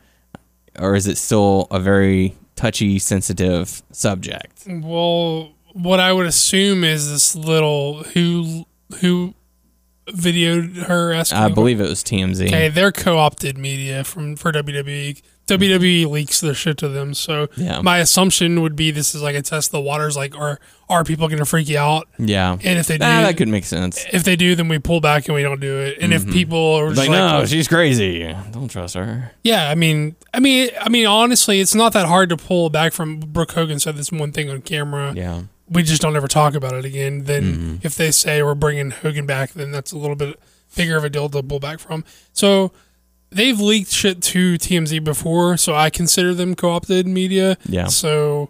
Or 0.80 0.96
is 0.96 1.08
it 1.08 1.18
still 1.18 1.68
a 1.72 1.80
very 1.80 2.36
touchy, 2.56 3.00
sensitive 3.00 3.82
subject? 3.92 4.64
Well, 4.68 5.54
what 5.74 6.00
I 6.00 6.14
would 6.14 6.26
assume 6.26 6.84
is 6.84 7.10
this 7.12 7.36
little 7.36 8.04
who 8.04 8.66
who 9.02 9.34
videoed 10.14 10.76
her 10.88 11.14
asking. 11.14 11.38
I 11.40 11.50
believe 11.50 11.80
it 11.82 11.90
was 11.90 12.04
TMZ. 12.04 12.48
Okay, 12.48 12.70
they're 12.70 12.92
co-opted 12.92 13.58
media 13.58 14.04
from 14.04 14.36
for 14.36 14.52
WWE. 14.52 15.22
WWE 15.48 16.06
leaks 16.10 16.42
their 16.42 16.54
shit 16.54 16.78
to 16.80 16.90
them, 16.90 17.14
so 17.14 17.48
Yeah. 17.56 17.80
my 17.80 18.00
assumption 18.00 18.62
would 18.62 18.76
be 18.76 18.92
this 18.92 19.16
is 19.16 19.22
like 19.22 19.34
a 19.34 19.42
test 19.42 19.70
of 19.70 19.72
the 19.72 19.80
waters. 19.82 20.18
Like, 20.18 20.38
are 20.38 20.60
are 20.90 21.06
people 21.06 21.28
going 21.30 21.40
to 21.40 21.46
freak 21.46 21.70
you 21.70 21.78
out? 21.78 22.08
Yeah. 22.20 22.54
And 22.64 22.78
if 22.80 22.88
they 22.88 22.98
do, 22.98 23.06
Ah, 23.06 23.22
that 23.24 23.38
could 23.38 23.48
make 23.48 23.64
sense. 23.64 24.06
if 24.12 24.24
they 24.26 24.36
do, 24.36 24.56
then 24.56 24.68
we 24.68 24.78
pull 24.80 25.00
back 25.00 25.28
and 25.28 25.36
we 25.36 25.44
don't 25.44 25.60
do 25.62 25.80
it. 25.80 25.98
And 26.02 26.14
if 26.14 26.30
people 26.30 26.76
are 26.76 26.90
Like, 26.90 27.10
like, 27.10 27.10
no, 27.10 27.46
she's 27.46 27.68
crazy. 27.70 28.34
Don't 28.52 28.68
trust 28.70 28.96
her. 28.96 29.32
yeah, 29.44 29.70
I 29.70 29.76
mean, 29.76 30.16
I 30.34 30.40
mean, 30.42 30.70
I 30.82 30.90
mean, 30.90 31.06
honestly, 31.06 31.62
it's 31.62 31.76
not 31.76 31.94
that 31.94 32.08
hard 32.08 32.28
to 32.30 32.38
pull 32.38 32.70
back 32.70 32.92
from. 32.92 33.20
Brooke 33.20 33.52
Hogan 33.54 33.80
said 33.80 33.96
this 33.96 34.12
one 34.12 34.34
thing 34.34 34.50
on 34.50 34.62
camera. 34.62 35.14
Yeah. 35.16 35.44
We 35.70 35.84
just 35.84 36.02
don't 36.02 36.16
ever 36.16 36.28
talk 36.28 36.54
about 36.56 36.74
it 36.74 36.86
again. 36.86 37.24
Then 37.26 37.44
Mm-hmm. 37.44 37.76
if 37.84 37.96
they 37.96 38.12
say 38.12 38.42
we're 38.44 38.56
bringing 38.56 38.92
Hogan 38.92 39.26
back, 39.26 39.52
then 39.52 39.72
that's 39.72 39.92
a 39.92 39.98
little 39.98 40.16
bit 40.16 40.40
bigger 40.76 40.96
of 40.98 41.04
a 41.04 41.10
deal 41.10 41.30
to 41.30 41.44
pull 41.44 41.60
back 41.60 41.80
from. 41.80 42.04
So 42.34 42.72
they've 43.30 43.60
leaked 43.60 43.92
shit 43.92 44.22
to 44.24 44.56
TMZ 44.56 45.04
before, 45.04 45.58
so 45.58 45.76
I 45.76 45.90
consider 45.90 46.34
them 46.34 46.56
co-opted 46.56 47.08
media. 47.08 47.58
Yeah. 47.66 47.88
So 47.88 48.50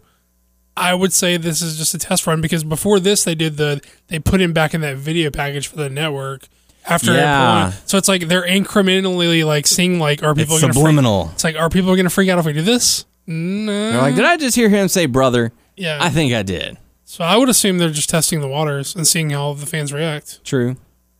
I 0.76 0.94
would 0.94 1.11
say 1.14 1.38
this 1.38 1.61
is 1.61 1.77
just 1.77 1.94
a 1.95 1.98
test 1.98 2.27
run 2.27 2.39
because 2.41 2.64
before 2.64 2.99
this 2.99 3.23
they 3.23 3.34
did 3.34 3.57
the 3.57 3.81
they 4.10 4.19
put 4.19 4.39
him 4.41 4.53
back 4.53 4.73
in 4.76 4.81
that 4.81 4.98
video 4.98 5.31
package 5.31 5.68
for 5.68 5.77
the 5.77 5.89
network. 5.89 6.48
After 6.85 7.14
Yeah. 7.14 7.72
so 7.85 7.98
it's 7.98 8.07
like 8.07 8.27
they're 8.27 8.45
incrementally 8.48 9.44
like 9.44 9.65
seeing 9.68 9.99
like 9.99 10.22
are 10.23 10.35
people 10.35 10.56
It's 10.56 10.61
gonna 10.61 10.73
subliminal. 10.73 11.26
Freak, 11.26 11.34
it's 11.34 11.44
like 11.44 11.56
are 11.56 11.69
people 11.69 11.95
gonna 11.95 12.10
freak 12.11 12.30
out 12.30 12.38
if 12.39 12.45
we 12.45 12.53
do 12.53 12.61
this? 12.61 13.06
No. 13.26 13.91
They're 13.91 14.02
like, 14.02 14.15
did 14.15 14.23
I 14.26 14.38
just 14.38 14.56
hear 14.56 14.69
him 14.69 14.88
say 14.88 15.06
brother? 15.07 15.52
yeah. 15.76 15.98
I 15.99 16.10
think 16.10 16.34
I 16.34 16.44
did. 16.44 16.77
So 17.09 17.23
I 17.23 17.38
would 17.38 17.47
assume 17.47 17.77
they're 17.77 17.89
just 17.89 18.09
testing 18.09 18.41
the 18.41 18.49
waters 18.49 18.93
and 18.93 19.07
seeing 19.07 19.29
how 19.29 19.53
the 19.53 19.65
fans 19.65 19.93
react. 19.93 20.43
True. 20.43 20.75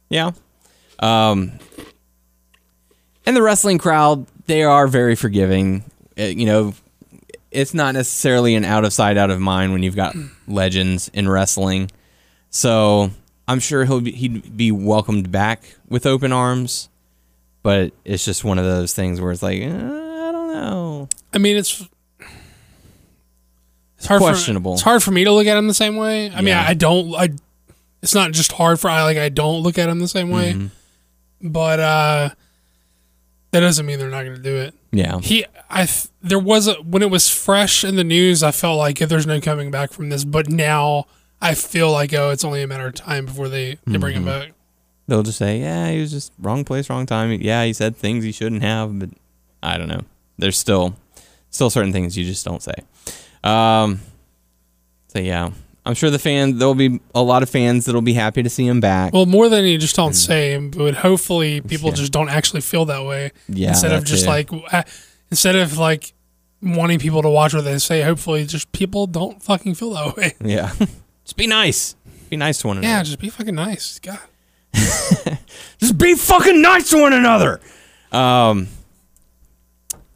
Yeah. 0.10 0.32
Um, 1.00 1.60
and 3.26 3.38
the 3.38 3.42
wrestling 3.42 3.78
crowd, 3.78 4.28
they 4.48 4.64
are 4.64 4.88
very 4.88 5.16
forgiving. 5.16 5.86
Uh, 6.20 6.24
you 6.24 6.46
know, 6.46 6.74
it's 7.52 7.74
not 7.74 7.94
necessarily 7.94 8.56
an 8.56 8.66
out 8.66 8.84
of 8.84 8.92
sight, 8.92 9.16
out 9.16 9.32
of 9.32 9.40
mind 9.40 9.72
when 9.72 9.82
you've 9.82 9.96
got 9.96 10.14
legends 10.48 11.10
in 11.14 11.30
wrestling. 11.30 11.90
So 12.50 13.10
I'm 13.48 13.62
sure 13.62 13.86
he'll 13.86 14.02
be, 14.02 14.12
he'd 14.12 14.58
be 14.58 14.74
welcomed 14.74 15.32
back 15.32 15.78
with 15.88 16.06
open 16.06 16.34
arms. 16.34 16.90
But 17.64 17.94
it's 18.04 18.26
just 18.26 18.44
one 18.44 18.60
of 18.60 18.66
those 18.66 18.94
things 18.94 19.22
where 19.22 19.32
it's 19.32 19.42
like, 19.42 19.62
uh, 19.62 19.66
I 19.66 20.32
don't 20.34 20.54
know. 20.54 21.08
I 21.34 21.38
mean, 21.38 21.56
it's 21.56 21.88
it's 23.98 24.06
hard 24.08 24.22
Questionable. 24.22 24.72
For, 24.72 24.76
it's 24.76 24.84
hard 24.84 25.04
for 25.04 25.12
me 25.12 25.24
to 25.24 25.32
look 25.32 25.48
at 25.48 25.58
him 25.58 25.68
the 25.68 25.74
same 25.74 25.96
way. 25.98 26.30
I 26.32 26.38
mean, 26.38 26.48
Yeah. 26.48 26.62
I, 26.62 26.70
I 26.70 26.74
don't. 26.74 27.14
I. 27.16 27.30
It's 28.04 28.14
not 28.14 28.32
just 28.32 28.52
hard 28.52 28.80
for 28.80 28.90
I 28.90 29.04
like 29.04 29.18
I 29.18 29.30
don't 29.30 29.62
look 29.64 29.78
at 29.80 29.90
him 29.90 30.00
the 30.00 30.08
same 30.08 30.30
way, 30.30 30.54
Mm-hmm. 30.54 31.50
but 31.52 31.80
uh, 31.80 32.30
that 33.52 33.60
doesn't 33.62 33.86
mean 33.86 33.98
they're 34.00 34.10
not 34.10 34.24
going 34.24 34.36
to 34.36 34.42
do 34.42 34.56
it. 34.56 34.74
Yeah. 34.92 35.20
He, 35.20 35.46
I, 35.70 35.88
there 36.22 36.40
was 36.40 36.68
a 36.68 36.76
when 36.76 37.02
it 37.02 37.10
was 37.10 37.30
fresh 37.30 37.84
in 37.84 37.96
the 37.96 38.04
news. 38.04 38.44
I 38.44 38.52
felt 38.52 38.78
like 38.78 39.02
if 39.02 39.10
there's 39.10 39.26
no 39.28 39.42
coming 39.42 39.72
back 39.72 39.92
from 39.92 40.10
this, 40.10 40.24
but 40.24 40.48
now 40.50 41.06
I 41.42 41.56
feel 41.56 41.92
like 41.92 42.14
oh, 42.14 42.30
it's 42.30 42.44
only 42.44 42.62
a 42.62 42.68
matter 42.68 42.88
of 42.88 42.94
time 42.96 43.26
before 43.26 43.50
they 43.50 43.78
they 43.88 43.98
bring 43.98 44.16
him 44.16 44.26
Mm-hmm. 44.26 44.40
back. 44.46 44.54
They'll 45.08 45.24
just 45.24 45.38
say, 45.38 45.60
yeah, 45.62 45.90
he 45.90 46.02
was 46.02 46.12
just 46.12 46.34
wrong 46.38 46.66
place, 46.66 46.90
wrong 46.90 47.06
time. 47.06 47.32
Yeah, 47.42 47.64
he 47.64 47.72
said 47.74 47.96
things 47.96 48.26
he 48.26 48.32
shouldn't 48.34 48.62
have, 48.62 49.00
but 49.00 49.10
I 49.64 49.78
don't 49.78 49.88
know. 49.88 50.02
There's 50.38 50.58
still 50.58 50.96
still 51.50 51.70
certain 51.70 51.92
things 51.94 52.18
you 52.18 52.26
just 52.26 52.46
don't 52.46 52.62
say. 52.62 52.76
Um, 53.44 54.00
so 55.08 55.20
yeah, 55.20 55.52
I'm 55.86 55.94
sure 55.94 56.10
the 56.10 56.20
fan 56.20 56.58
there'll 56.58 56.76
be 56.76 57.00
a 57.16 57.22
lot 57.24 57.44
of 57.44 57.50
fans 57.50 57.86
that'll 57.86 58.02
be 58.02 58.14
happy 58.14 58.44
to 58.44 58.50
see 58.50 58.68
him 58.68 58.80
back. 58.80 59.14
Well, 59.14 59.26
more 59.26 59.48
than 59.50 59.66
you 59.66 59.78
just 59.78 59.96
don't 59.96 60.14
say, 60.14 60.58
but 60.58 60.96
hopefully 60.96 61.62
people 61.62 61.90
Yeah. 61.90 61.96
just 61.96 62.12
don't 62.12 62.30
actually 62.30 62.62
feel 62.62 62.86
that 62.86 63.06
way. 63.06 63.32
Yeah, 63.48 63.70
Instead 63.70 63.94
of 63.94 64.04
just 64.06 64.26
it. 64.26 64.30
like, 64.30 64.50
instead 65.32 65.56
of 65.56 65.78
like 65.78 66.14
wanting 66.62 67.00
people 67.00 67.22
to 67.22 67.30
watch 67.30 67.54
what 67.54 67.64
they 67.64 67.78
say, 67.80 68.02
hopefully 68.02 68.46
just 68.46 68.72
people 68.72 69.08
don't 69.08 69.42
fucking 69.42 69.76
feel 69.76 69.92
that 69.94 70.16
way. 70.18 70.34
yeah, 70.44 70.74
just 71.24 71.38
be 71.38 71.48
nice. 71.48 71.96
Be 72.30 72.36
nice 72.36 72.58
to 72.60 72.68
one 72.68 72.78
another. 72.80 72.94
Yeah, 72.94 73.04
just 73.04 73.20
be 73.20 73.30
fucking 73.30 73.56
nice. 73.56 74.00
God. 74.00 74.20
Just 75.80 75.98
be 75.98 76.14
fucking 76.14 76.62
nice 76.62 76.90
to 76.90 76.98
one 77.00 77.14
another. 77.14 77.62
Um. 78.12 78.68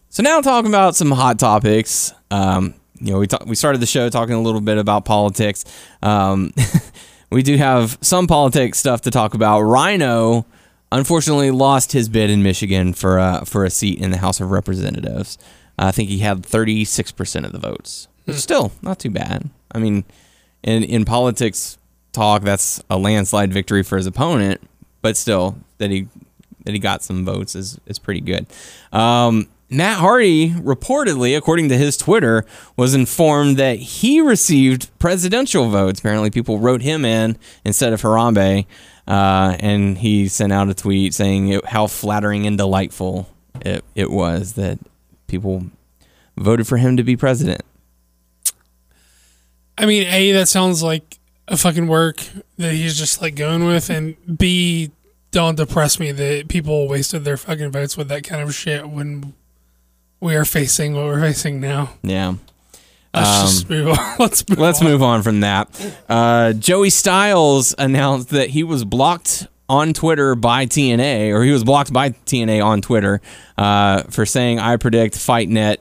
So 0.10 0.22
now 0.22 0.42
talking 0.42 0.70
about 0.70 0.96
some 0.96 1.10
hot 1.12 1.40
topics. 1.40 2.14
Um, 2.30 2.74
you 3.02 3.12
know, 3.12 3.20
we 3.20 3.28
talk, 3.28 3.46
we 3.46 3.56
started 3.56 3.82
the 3.82 3.88
show 3.88 4.10
talking 4.10 4.36
a 4.36 4.42
little 4.42 4.62
bit 4.62 4.78
about 4.78 5.06
politics. 5.06 5.66
Um, 6.04 6.54
we 7.32 7.42
do 7.42 7.58
have 7.58 7.98
some 8.02 8.28
politics 8.28 8.78
stuff 8.78 9.02
to 9.02 9.12
talk 9.12 9.34
about. 9.34 9.62
Rhino, 9.62 10.46
unfortunately, 10.92 11.52
lost 11.52 11.94
his 11.94 12.10
bid 12.10 12.30
in 12.30 12.44
Michigan 12.44 12.94
for 12.94 13.20
uh, 13.20 13.44
for 13.44 13.66
a 13.66 13.70
seat 13.70 14.00
in 14.00 14.12
the 14.12 14.18
House 14.18 14.40
of 14.40 14.52
Representatives. 14.52 15.38
I 15.80 15.92
think 15.92 16.10
he 16.10 16.20
had 16.20 16.46
thirty 16.46 16.86
six 16.86 17.12
percent 17.12 17.46
of 17.46 17.54
the 17.54 17.60
votes, 17.60 18.08
which 18.26 18.36
is 18.38 18.44
still 18.44 18.72
not 18.82 19.00
too 19.00 19.10
bad. 19.10 19.50
I 19.72 19.80
mean, 19.80 20.04
in 20.62 20.84
in 20.84 21.06
politics, 21.06 21.78
talk, 22.12 22.44
that's 22.44 22.84
a 22.90 22.98
landslide 22.98 23.52
victory 23.52 23.82
for 23.84 23.98
his 23.98 24.06
opponent. 24.06 24.62
But 25.02 25.18
still, 25.18 25.58
that 25.80 25.90
he 25.90 26.08
that 26.66 26.74
he 26.74 26.80
got 26.80 27.02
some 27.02 27.26
votes 27.26 27.56
is 27.56 27.80
is 27.88 27.98
pretty 27.98 28.22
good. 28.22 28.46
Um, 28.92 29.48
Matt 29.74 30.00
Hardy 30.00 30.50
reportedly, 30.50 31.38
according 31.38 31.70
to 31.70 31.78
his 31.78 31.96
Twitter, 31.96 32.46
was 32.76 32.94
informed 32.94 33.56
that 33.56 33.80
he 33.80 34.20
received 34.20 34.90
presidential 35.00 35.70
votes. 35.70 36.02
Apparently, 36.02 36.30
people 36.30 36.60
wrote 36.60 36.82
him 36.82 37.06
in 37.06 37.38
instead 37.64 37.94
of 37.94 38.02
Harambe, 38.02 38.66
uh, 39.08 39.56
and 39.62 39.98
he 39.98 40.28
sent 40.28 40.52
out 40.52 40.68
a 40.68 40.74
tweet 40.74 41.14
saying 41.14 41.48
it, 41.48 41.66
how 41.66 41.88
flattering 41.88 42.46
and 42.46 42.58
delightful 42.58 43.30
it, 43.62 43.86
it 43.96 44.12
was 44.12 44.54
that 44.54 44.78
people 45.28 45.68
voted 46.36 46.68
for 46.68 46.76
him 46.76 46.98
to 46.98 47.04
be 47.04 47.16
president. 47.16 47.62
I 49.78 49.86
mean, 49.86 50.04
A, 50.08 50.34
that 50.34 50.50
sounds 50.50 50.84
like 50.84 51.18
a 51.48 51.56
fucking 51.56 51.88
work 51.88 52.22
that 52.58 52.74
he's 52.74 52.98
just 52.98 53.22
like 53.22 53.36
going 53.36 53.66
with, 53.66 53.90
and 53.90 54.18
B, 54.38 54.92
don't 55.32 55.56
depress 55.56 55.98
me 55.98 56.12
that 56.12 56.50
people 56.50 56.90
wasted 56.90 57.24
their 57.24 57.38
fucking 57.38 57.72
votes 57.72 57.96
with 57.96 58.10
that 58.10 58.26
kind 58.26 58.42
of 58.42 58.54
shit 58.54 58.90
when 58.90 59.34
we 60.22 60.36
are 60.36 60.46
facing 60.46 60.94
what 60.94 61.06
we're 61.06 61.20
facing 61.20 61.60
now. 61.60 61.90
Yeah. 62.04 62.36
Let's 63.14 63.30
Um, 63.30 63.48
just 63.48 63.70
move 63.70 63.88
on. 63.90 64.16
Let's 64.20 64.48
move 64.48 64.60
Let's 64.60 64.80
on. 64.82 64.88
move 64.88 65.04
on 65.04 65.22
from 65.24 65.42
that. 65.42 65.96
Uh, 66.08 66.54
Joey 66.54 66.90
Styles 66.90 67.76
announced 67.78 68.30
that 68.30 68.52
he 68.52 68.64
was 68.64 68.86
blocked 68.86 69.48
on 69.68 69.94
Twitter 69.94 70.36
by 70.36 70.66
TNA, 70.66 71.32
or 71.34 71.44
he 71.44 71.52
was 71.52 71.64
blocked 71.64 71.92
by 71.92 72.10
TNA 72.12 72.64
on 72.64 72.82
Twitter 72.82 73.20
uh, 73.58 74.04
for 74.04 74.26
saying, 74.26 74.60
I 74.60 74.78
predict 74.78 75.16
FightNet 75.16 75.78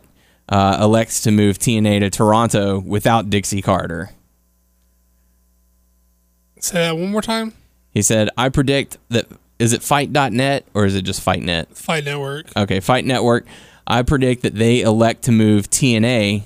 uh, 0.48 0.78
elects 0.80 1.20
to 1.22 1.30
move 1.30 1.58
TNA 1.58 2.00
to 2.00 2.10
Toronto 2.10 2.80
without 2.80 3.30
Dixie 3.30 3.62
Carter. 3.62 4.10
Say 6.60 6.78
that 6.78 6.96
one 6.96 7.10
more 7.10 7.22
time. 7.22 7.52
He 7.92 8.02
said, 8.02 8.28
I 8.36 8.48
predict 8.48 8.98
that, 9.08 9.26
is 9.58 9.72
it 9.72 9.82
Fight.net 9.82 10.64
or 10.74 10.84
is 10.86 10.94
it 10.94 11.02
just 11.02 11.24
FightNet? 11.24 11.76
Fight 11.76 12.04
Network. 12.04 12.46
Okay, 12.56 12.80
Fight 12.80 13.04
Network. 13.04 13.46
I 13.90 14.02
predict 14.02 14.42
that 14.42 14.54
they 14.54 14.82
elect 14.82 15.22
to 15.24 15.32
move 15.32 15.68
TNA 15.68 16.44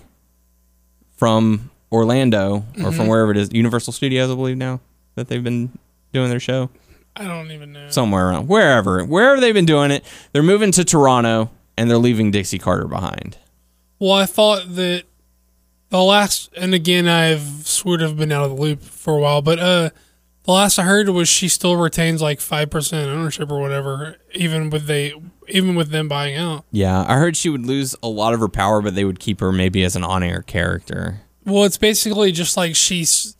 from 1.16 1.70
Orlando 1.92 2.64
or 2.82 2.90
from 2.90 3.06
wherever 3.06 3.30
it 3.30 3.36
is, 3.36 3.52
Universal 3.52 3.92
Studios, 3.92 4.30
I 4.30 4.34
believe 4.34 4.56
now 4.56 4.80
that 5.14 5.28
they've 5.28 5.44
been 5.44 5.78
doing 6.12 6.30
their 6.30 6.40
show 6.40 6.70
I 7.14 7.24
don't 7.24 7.50
even 7.52 7.72
know. 7.72 7.90
somewhere 7.90 8.28
around 8.28 8.48
wherever 8.48 9.04
wherever 9.04 9.40
they've 9.40 9.54
been 9.54 9.66
doing 9.66 9.90
it. 9.90 10.04
They're 10.32 10.42
moving 10.42 10.72
to 10.72 10.84
Toronto 10.84 11.50
and 11.76 11.90
they're 11.90 11.98
leaving 11.98 12.30
Dixie 12.30 12.58
Carter 12.58 12.86
behind. 12.86 13.36
Well, 13.98 14.12
I 14.12 14.26
thought 14.26 14.74
that 14.74 15.04
the 15.90 16.02
last, 16.02 16.50
and 16.56 16.74
again, 16.74 17.06
I've 17.06 17.66
sort 17.66 18.02
of 18.02 18.16
been 18.16 18.32
out 18.32 18.44
of 18.44 18.56
the 18.56 18.60
loop 18.62 18.82
for 18.82 19.16
a 19.16 19.20
while, 19.20 19.42
but 19.42 19.58
uh, 19.58 19.90
the 20.44 20.52
last 20.52 20.78
I 20.78 20.82
heard 20.82 21.08
was 21.08 21.28
she 21.28 21.48
still 21.48 21.76
retains 21.76 22.20
like 22.20 22.40
five 22.40 22.70
percent 22.70 23.08
ownership 23.08 23.50
or 23.50 23.60
whatever, 23.60 24.16
even 24.34 24.70
with 24.70 24.86
they, 24.86 25.14
even 25.48 25.74
with 25.74 25.90
them 25.90 26.08
buying 26.08 26.36
out. 26.36 26.64
Yeah, 26.70 27.04
I 27.06 27.16
heard 27.16 27.36
she 27.36 27.48
would 27.48 27.66
lose 27.66 27.94
a 28.02 28.08
lot 28.08 28.34
of 28.34 28.40
her 28.40 28.48
power, 28.48 28.80
but 28.82 28.94
they 28.94 29.04
would 29.04 29.20
keep 29.20 29.40
her 29.40 29.52
maybe 29.52 29.84
as 29.84 29.96
an 29.96 30.04
on-air 30.04 30.42
character. 30.42 31.20
Well, 31.44 31.64
it's 31.64 31.78
basically 31.78 32.32
just 32.32 32.56
like 32.56 32.74
she's 32.74 33.36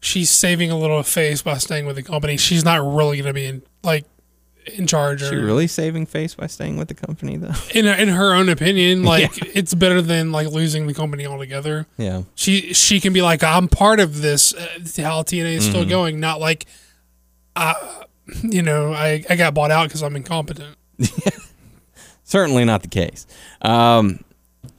she's 0.00 0.30
saving 0.30 0.70
a 0.70 0.78
little 0.78 1.02
face 1.02 1.42
by 1.42 1.58
staying 1.58 1.86
with 1.86 1.96
the 1.96 2.02
company. 2.02 2.36
She's 2.36 2.64
not 2.64 2.80
really 2.80 3.16
going 3.16 3.26
to 3.26 3.32
be 3.32 3.46
in 3.46 3.62
like 3.82 4.04
in 4.74 4.86
charge. 4.86 5.22
Or, 5.22 5.30
she 5.30 5.36
really 5.36 5.66
saving 5.66 6.06
face 6.06 6.34
by 6.34 6.46
staying 6.46 6.76
with 6.76 6.88
the 6.88 6.94
company 6.94 7.36
though? 7.36 7.54
in 7.74 7.86
in 7.86 8.08
her 8.08 8.34
own 8.34 8.48
opinion, 8.48 9.04
like 9.04 9.30
it's 9.54 9.74
better 9.74 10.02
than 10.02 10.32
like 10.32 10.48
losing 10.48 10.86
the 10.86 10.94
company 10.94 11.26
altogether. 11.26 11.86
yeah. 11.96 12.22
she 12.34 12.72
she 12.74 13.00
can 13.00 13.12
be 13.12 13.22
like 13.22 13.42
I'm 13.42 13.68
part 13.68 14.00
of 14.00 14.20
this 14.20 14.54
uh, 14.54 14.66
how 15.02 15.22
TNA 15.22 15.56
is 15.56 15.66
still 15.66 15.84
going 15.84 16.20
not 16.20 16.40
like 16.40 16.66
I, 17.56 18.04
you 18.42 18.62
know 18.62 18.92
I 18.92 19.24
I 19.28 19.36
got 19.36 19.54
bought 19.54 19.70
out 19.70 19.90
cuz 19.90 20.02
I'm 20.02 20.16
incompetent 20.16 20.76
Certainly 22.24 22.64
not 22.66 22.82
the 22.82 22.88
case. 22.88 23.26
Um, 23.62 24.20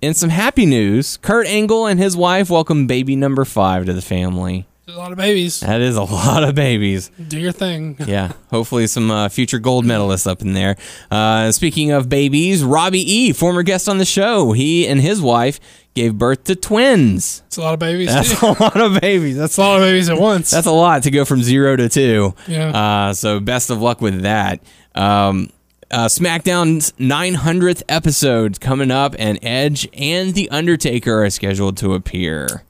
in 0.01 0.13
some 0.13 0.29
happy 0.29 0.65
news, 0.65 1.17
Kurt 1.17 1.47
Angle 1.47 1.87
and 1.87 1.99
his 1.99 2.15
wife 2.15 2.49
welcome 2.49 2.87
baby 2.87 3.15
number 3.15 3.43
five 3.45 3.85
to 3.85 3.93
the 3.93 4.01
family. 4.01 4.65
There's 4.85 4.97
a 4.97 5.01
lot 5.01 5.11
of 5.11 5.19
babies 5.19 5.59
That 5.59 5.81
is 5.81 5.97
a 5.97 6.03
lot 6.03 6.43
of 6.43 6.55
babies. 6.55 7.11
do 7.27 7.39
your 7.39 7.51
thing 7.51 7.95
Yeah, 8.07 8.31
hopefully 8.49 8.87
some 8.87 9.11
uh, 9.11 9.29
future 9.29 9.59
gold 9.59 9.85
medalists 9.85 10.25
up 10.25 10.41
in 10.41 10.53
there. 10.53 10.77
Uh, 11.11 11.51
speaking 11.51 11.91
of 11.91 12.09
babies, 12.09 12.63
Robbie 12.63 13.11
E, 13.11 13.31
former 13.33 13.61
guest 13.61 13.87
on 13.87 13.99
the 13.99 14.05
show, 14.05 14.51
he 14.51 14.87
and 14.87 14.99
his 14.99 15.21
wife 15.21 15.59
gave 15.93 16.17
birth 16.17 16.43
to 16.45 16.55
twins. 16.55 17.43
it's 17.47 17.57
a 17.57 17.61
lot 17.61 17.73
of 17.73 17.79
babies 17.79 18.07
That's 18.07 18.39
too. 18.39 18.45
a 18.47 18.53
lot 18.59 18.77
of 18.81 18.99
babies. 18.99 19.37
That's 19.37 19.57
a 19.57 19.61
lot 19.61 19.75
of 19.77 19.81
babies 19.83 20.09
at 20.09 20.19
once 20.19 20.49
that's 20.49 20.67
a 20.67 20.71
lot 20.71 21.03
to 21.03 21.11
go 21.11 21.23
from 21.25 21.43
zero 21.43 21.75
to 21.75 21.87
two. 21.89 22.33
Yeah. 22.47 22.69
Uh, 23.09 23.13
so 23.13 23.39
best 23.39 23.69
of 23.69 23.81
luck 23.81 24.01
with 24.01 24.21
that. 24.21 24.59
Um, 24.95 25.49
uh, 25.91 26.05
SmackDown's 26.07 26.91
900th 26.93 27.83
episode 27.89 28.59
coming 28.59 28.91
up, 28.91 29.15
and 29.17 29.39
Edge 29.41 29.87
and 29.93 30.33
The 30.33 30.49
Undertaker 30.49 31.23
are 31.23 31.29
scheduled 31.29 31.77
to 31.77 31.93
appear. 31.93 32.63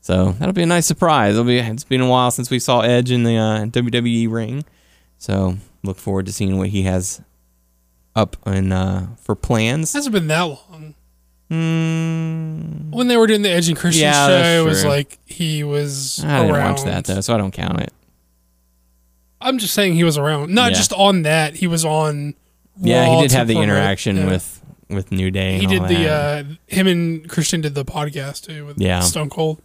So 0.00 0.32
that'll 0.32 0.52
be 0.52 0.62
a 0.62 0.66
nice 0.66 0.86
surprise. 0.86 1.32
It'll 1.34 1.44
be. 1.44 1.58
It's 1.58 1.84
been 1.84 2.00
a 2.02 2.08
while 2.08 2.30
since 2.30 2.50
we 2.50 2.58
saw 2.58 2.80
Edge 2.80 3.10
in 3.10 3.22
the 3.24 3.36
uh, 3.36 3.64
WWE 3.66 4.30
ring, 4.30 4.64
so 5.18 5.56
look 5.82 5.96
forward 5.96 6.26
to 6.26 6.32
seeing 6.32 6.58
what 6.58 6.68
he 6.68 6.82
has 6.82 7.22
up 8.14 8.36
and 8.46 8.72
uh, 8.72 9.06
for 9.18 9.34
plans. 9.34 9.94
it 9.94 9.98
hasn't 9.98 10.12
been 10.14 10.26
that 10.28 10.42
long 10.42 10.94
Mm, 11.50 12.90
when 12.90 13.06
they 13.08 13.16
were 13.16 13.26
doing 13.26 13.42
the 13.42 13.50
Edge 13.50 13.68
and 13.68 13.76
Christian 13.76 14.02
Yeah, 14.04 14.26
show 14.26 14.62
it 14.62 14.64
was 14.66 14.84
like 14.84 15.18
he 15.26 15.62
was 15.62 16.24
I 16.24 16.40
didn't 16.46 16.58
watch 16.60 16.82
that 16.84 17.04
though, 17.04 17.20
so 17.20 17.34
I 17.34 17.36
don't 17.38 17.50
count 17.52 17.80
it. 17.80 17.92
I'm 19.44 19.58
just 19.58 19.74
saying 19.74 19.94
he 19.94 20.04
was 20.04 20.18
around 20.18 20.52
not 20.52 20.72
Yeah. 20.72 20.78
just 20.78 20.92
on 20.92 21.22
that 21.22 21.54
he 21.56 21.66
was 21.66 21.84
on 21.84 22.34
Yeah, 22.80 23.04
Raw 23.06 23.16
he 23.16 23.22
did 23.22 23.30
to 23.32 23.36
have 23.36 23.46
the 23.48 23.54
promote- 23.54 23.68
interaction 23.68 24.16
yeah. 24.16 24.26
with 24.26 24.62
with 24.90 25.12
New 25.12 25.30
Day. 25.30 25.58
he 25.58 25.64
and 25.64 25.68
did 25.70 25.80
all 25.82 25.88
the 25.88 25.94
that. 25.94 26.44
uh 26.46 26.48
him 26.66 26.86
and 26.86 27.28
Christian 27.28 27.60
did 27.60 27.74
the 27.74 27.84
podcast 27.84 28.46
too 28.46 28.66
with 28.66 28.78
Yeah. 28.80 29.00
Stone 29.00 29.30
Cold 29.30 29.60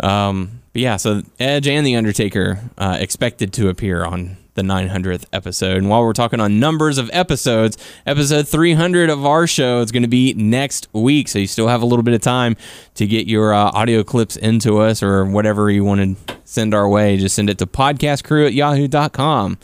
Um, 0.00 0.60
but 0.72 0.82
yeah, 0.82 0.96
so 0.96 1.22
Edge 1.40 1.66
and 1.66 1.84
The 1.86 1.96
Undertaker 1.96 2.60
uh, 2.78 2.96
expected 3.00 3.52
to 3.54 3.68
appear 3.68 4.04
on 4.04 4.36
the 4.58 4.64
900th 4.64 5.24
episode. 5.32 5.76
And 5.76 5.88
while 5.88 6.02
we're 6.02 6.12
talking 6.12 6.40
on 6.40 6.58
numbers 6.58 6.98
of 6.98 7.08
episodes, 7.12 7.78
episode 8.04 8.48
300 8.48 9.08
of 9.08 9.24
our 9.24 9.46
show 9.46 9.80
is 9.80 9.92
going 9.92 10.02
to 10.02 10.08
be 10.08 10.34
next 10.34 10.88
week. 10.92 11.28
So 11.28 11.38
you 11.38 11.46
still 11.46 11.68
have 11.68 11.80
a 11.80 11.86
little 11.86 12.02
bit 12.02 12.14
of 12.14 12.20
time 12.20 12.56
to 12.94 13.06
get 13.06 13.28
your 13.28 13.54
uh, 13.54 13.70
audio 13.72 14.02
clips 14.02 14.36
into 14.36 14.78
us 14.78 15.00
or 15.00 15.24
whatever 15.24 15.70
you 15.70 15.84
want 15.84 16.26
to 16.26 16.36
send 16.44 16.74
our 16.74 16.88
way. 16.88 17.16
Just 17.16 17.36
send 17.36 17.48
it 17.48 17.58
to 17.58 17.66
podcastcrew 17.66 18.48
at 18.48 18.52
yahoo.com. 18.52 19.58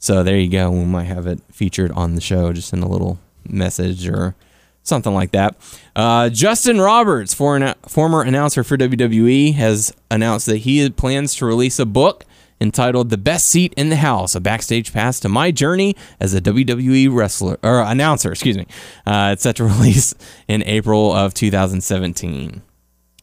So 0.00 0.22
there 0.24 0.36
you 0.36 0.50
go. 0.50 0.70
We 0.70 0.84
might 0.84 1.04
have 1.04 1.26
it 1.28 1.40
featured 1.52 1.92
on 1.92 2.16
the 2.16 2.20
show. 2.20 2.52
Just 2.52 2.72
in 2.72 2.82
a 2.82 2.88
little 2.88 3.20
message 3.48 4.08
or 4.08 4.34
something 4.82 5.14
like 5.14 5.30
that. 5.30 5.54
Uh, 5.94 6.28
Justin 6.28 6.80
Roberts, 6.80 7.32
for 7.34 7.74
former 7.86 8.22
announcer 8.22 8.64
for 8.64 8.76
WWE, 8.76 9.54
has 9.54 9.94
announced 10.10 10.46
that 10.46 10.58
he 10.58 10.90
plans 10.90 11.36
to 11.36 11.46
release 11.46 11.78
a 11.78 11.86
book 11.86 12.24
entitled 12.60 13.10
"The 13.10 13.18
Best 13.18 13.48
Seat 13.48 13.72
in 13.76 13.90
the 13.90 13.96
House: 13.96 14.34
A 14.34 14.40
Backstage 14.40 14.92
Pass 14.92 15.20
to 15.20 15.28
My 15.28 15.50
Journey 15.50 15.96
as 16.18 16.34
a 16.34 16.40
WWE 16.40 17.14
Wrestler 17.14 17.58
or 17.62 17.80
Announcer." 17.82 18.30
Excuse 18.30 18.56
me. 18.56 18.66
Uh, 19.06 19.30
it's 19.32 19.42
set 19.42 19.56
to 19.56 19.64
release 19.66 20.14
in 20.48 20.62
April 20.64 21.12
of 21.12 21.34
2017. 21.34 22.62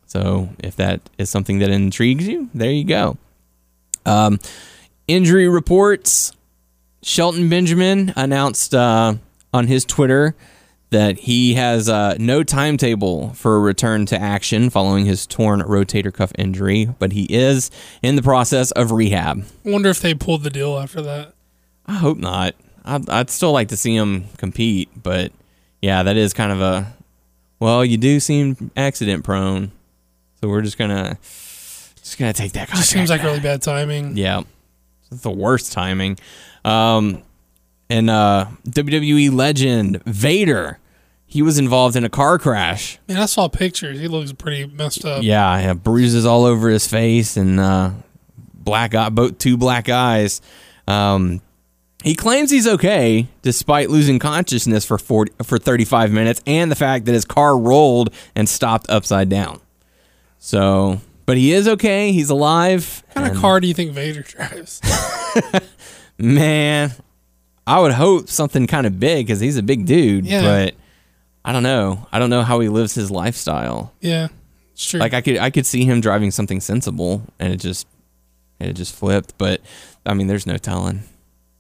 So 0.06 0.50
if 0.60 0.76
that 0.78 1.02
is 1.18 1.30
something 1.30 1.60
that 1.60 1.70
intrigues 1.70 2.28
you, 2.28 2.50
there 2.54 2.72
you 2.72 2.86
go. 2.86 3.18
Um, 4.06 4.40
injury 5.08 5.48
reports. 5.50 6.32
Shelton 7.04 7.50
Benjamin 7.50 8.14
announced 8.16 8.74
uh, 8.74 9.16
on 9.54 9.68
his 9.68 9.86
Twitter 9.86 10.36
that 10.90 11.20
he 11.20 11.56
has 11.56 11.90
uh, 11.90 12.16
no 12.18 12.44
timetable 12.44 13.34
for 13.34 13.58
a 13.58 13.60
return 13.60 14.06
to 14.08 14.18
action 14.20 14.70
following 14.70 15.06
his 15.06 15.28
torn 15.28 15.62
rotator 15.62 16.14
cuff 16.14 16.32
injury, 16.38 16.86
but 16.98 17.12
he 17.12 17.24
is 17.26 17.70
in 18.02 18.16
the 18.16 18.22
process 18.22 18.72
of 18.72 18.92
rehab. 18.92 19.44
I 19.66 19.70
wonder 19.70 19.90
if 19.90 20.00
they 20.00 20.14
pulled 20.14 20.44
the 20.44 20.50
deal 20.50 20.78
after 20.78 21.02
that. 21.02 21.34
I 21.86 21.94
hope 21.96 22.18
not. 22.18 22.56
I'd, 22.86 23.10
I'd 23.10 23.30
still 23.30 23.52
like 23.52 23.68
to 23.70 23.78
see 23.78 23.96
him 23.96 24.26
compete, 24.38 24.90
but 25.02 25.32
yeah, 25.82 26.04
that 26.04 26.16
is 26.16 26.34
kind 26.34 26.52
of 26.52 26.62
a 26.62 26.94
well. 27.60 27.84
You 27.84 27.98
do 27.98 28.20
seem 28.20 28.72
accident 28.78 29.24
prone, 29.26 29.72
so 30.40 30.48
we're 30.48 30.62
just 30.62 30.78
gonna 30.78 31.18
just 31.22 32.18
gonna 32.18 32.34
take 32.34 32.54
that. 32.54 32.70
Just 32.70 32.90
seems 32.90 33.10
like 33.10 33.24
really 33.24 33.42
bad 33.42 33.62
timing. 33.62 34.16
yeah, 34.16 34.44
it's 35.12 35.22
the 35.22 35.32
worst 35.32 35.74
timing. 35.74 36.18
Um, 36.64 37.24
and 37.90 38.10
uh, 38.10 38.48
WWE 38.68 39.32
legend 39.32 40.04
Vader, 40.06 40.80
he 41.26 41.42
was 41.42 41.58
involved 41.58 41.96
in 41.96 42.04
a 42.04 42.10
car 42.10 42.38
crash. 42.38 43.00
Man, 43.08 43.18
I 43.18 43.26
saw 43.26 43.48
pictures. 43.48 44.00
He 44.00 44.08
looks 44.08 44.32
pretty 44.34 44.66
messed 44.66 45.06
up. 45.06 45.24
Yeah, 45.24 45.58
have 45.58 45.84
bruises 45.84 46.26
all 46.26 46.46
over 46.46 46.70
his 46.70 46.88
face 46.88 47.38
and 47.38 47.60
uh, 47.60 47.92
black 48.54 48.96
eye, 48.96 49.10
both 49.10 49.38
two 49.38 49.58
black 49.58 49.90
eyes. 49.90 50.42
Um, 50.88 51.42
he 52.04 52.16
claims 52.16 52.52
he's 52.52 52.68
okay 52.68 53.28
despite 53.42 53.90
losing 53.90 54.20
consciousness 54.20 54.86
for 54.86 54.98
40, 54.98 55.34
for 55.44 55.58
35 55.58 56.12
minutes 56.12 56.42
and 56.46 56.72
the 56.72 56.76
fact 56.76 57.06
that 57.06 57.14
his 57.14 57.26
car 57.26 57.58
rolled 57.58 58.14
and 58.36 58.48
stopped 58.48 58.90
upside 58.90 59.30
down. 59.30 59.60
So 60.40 61.02
but 61.28 61.36
he 61.36 61.52
is 61.52 61.68
okay. 61.68 62.14
He's 62.14 62.30
alive. 62.30 63.04
What 63.08 63.16
kind 63.16 63.36
of 63.36 63.42
car 63.42 63.60
do 63.60 63.68
you 63.68 63.74
think 63.74 63.92
Vader 63.92 64.22
drives? 64.22 64.82
Man, 66.18 66.94
I 67.68 67.80
would 67.80 67.92
hope 67.94 68.30
something 68.30 68.66
kind 68.66 68.88
of 68.88 69.00
big 69.00 69.28
because 69.28 69.40
he's 69.40 69.58
a 69.58 69.62
big 69.64 69.86
dude. 69.86 70.26
Yeah. 70.26 70.42
But 70.42 70.76
I 71.46 71.52
don't 71.52 71.64
know. 71.64 72.08
I 72.12 72.18
don't 72.20 72.30
know 72.30 72.42
how 72.42 72.60
he 72.62 72.70
lives 72.70 72.96
his 72.96 73.12
lifestyle. 73.12 73.94
yeah, 74.02 74.30
it's 74.72 74.86
true. 74.90 75.00
Like 75.00 75.14
I 75.14 75.22
could, 75.22 75.38
I 75.38 75.50
could 75.50 75.66
see 75.66 75.84
him 75.86 76.02
driving 76.02 76.32
something 76.32 76.60
sensible, 76.62 77.22
and 77.40 77.54
it 77.54 77.58
just, 77.58 77.86
it 78.60 78.74
just 78.74 78.96
flipped. 78.96 79.38
But 79.38 79.62
I 80.06 80.14
mean, 80.14 80.28
there's 80.28 80.48
no 80.48 80.58
telling. 80.58 81.02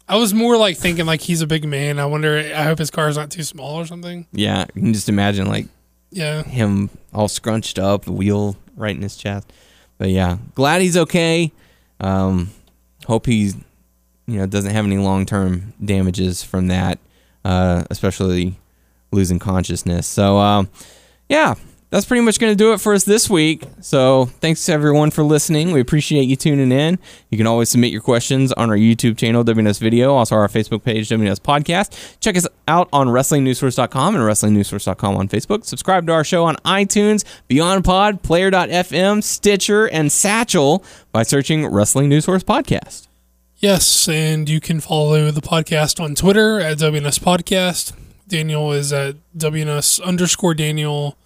I 0.09 0.15
was 0.15 0.33
more 0.33 0.55
like 0.57 0.77
thinking 0.77 1.05
like 1.05 1.19
he's 1.21 1.41
a 1.41 1.47
big 1.47 1.65
man. 1.65 1.99
I 1.99 2.05
wonder. 2.05 2.37
I 2.37 2.63
hope 2.63 2.79
his 2.79 2.89
car's 2.89 3.17
not 3.17 3.29
too 3.29 3.43
small 3.43 3.75
or 3.75 3.85
something. 3.85 4.25
Yeah, 4.31 4.65
you 4.73 4.81
can 4.81 4.93
just 4.93 5.09
imagine 5.09 5.47
like 5.47 5.67
Yeah, 6.09 6.43
him 6.43 6.89
all 7.13 7.27
scrunched 7.27 7.77
up, 7.77 8.05
the 8.05 8.13
wheel 8.13 8.55
right 8.77 8.95
in 8.95 9.01
his 9.01 9.17
chest. 9.17 9.51
But 9.97 10.09
yeah, 10.09 10.37
glad 10.55 10.81
he's 10.81 10.95
okay. 10.95 11.51
Um, 11.99 12.51
hope 13.05 13.25
he's 13.25 13.55
you 14.27 14.39
know 14.39 14.45
doesn't 14.45 14.71
have 14.71 14.85
any 14.85 14.97
long 14.97 15.25
term 15.25 15.73
damages 15.83 16.43
from 16.43 16.67
that, 16.67 16.99
uh, 17.45 17.83
especially 17.89 18.59
losing 19.11 19.39
consciousness. 19.39 20.05
So 20.05 20.37
um, 20.37 20.69
yeah, 21.29 21.55
that's 21.89 22.05
pretty 22.05 22.21
much 22.21 22.37
going 22.39 22.51
to 22.51 22.55
do 22.55 22.73
it 22.73 22.81
for 22.81 22.93
us 22.93 23.05
this 23.05 23.29
week. 23.29 23.63
So 23.79 24.25
thanks 24.25 24.65
to 24.65 24.73
everyone 24.73 25.09
for 25.09 25.23
listening. 25.23 25.71
We 25.71 25.79
appreciate 25.79 26.23
you 26.23 26.35
tuning 26.35 26.71
in. 26.71 26.99
You 27.29 27.37
can 27.37 27.47
always 27.47 27.69
submit 27.69 27.91
your 27.91 28.01
questions 28.01 28.51
on 28.53 28.69
our 28.69 28.75
YouTube 28.75 29.17
channel, 29.17 29.43
WNS 29.45 29.79
Video, 29.79 30.13
also 30.13 30.35
our 30.35 30.49
Facebook 30.49 30.83
page, 30.83 31.07
WNS 31.07 31.39
Podcast. 31.39 32.19
Check 32.19 32.35
us 32.35 32.45
out 32.67 32.89
on 32.91 33.07
WrestlingNewsSource.com 33.07 34.15
and 34.15 34.23
WrestlingNewsSource.com 34.23 35.15
on 35.15 35.29
Facebook. 35.29 35.63
Subscribe 35.63 36.05
to 36.07 36.13
our 36.13 36.25
show 36.25 36.43
on 36.43 36.57
iTunes, 36.57 37.23
Beyond 37.47 37.85
Pod, 37.85 38.21
Player.fm, 38.21 39.23
Stitcher, 39.23 39.87
and 39.87 40.11
Satchel 40.11 40.83
by 41.13 41.23
searching 41.23 41.65
Wrestling 41.67 42.09
News 42.09 42.25
Source 42.25 42.43
Podcast. 42.43 43.07
Yes, 43.57 44.07
and 44.07 44.47
you 44.49 44.59
can 44.59 44.79
follow 44.79 45.31
the 45.31 45.41
podcast 45.41 45.99
on 46.03 46.15
Twitter 46.15 46.59
at 46.59 46.77
WNS 46.77 47.19
Podcast. 47.19 47.93
Daniel 48.27 48.71
is 48.73 48.91
at 48.91 49.15
WNS 49.37 50.01
underscore 50.03 50.53
Daniel. 50.53 51.17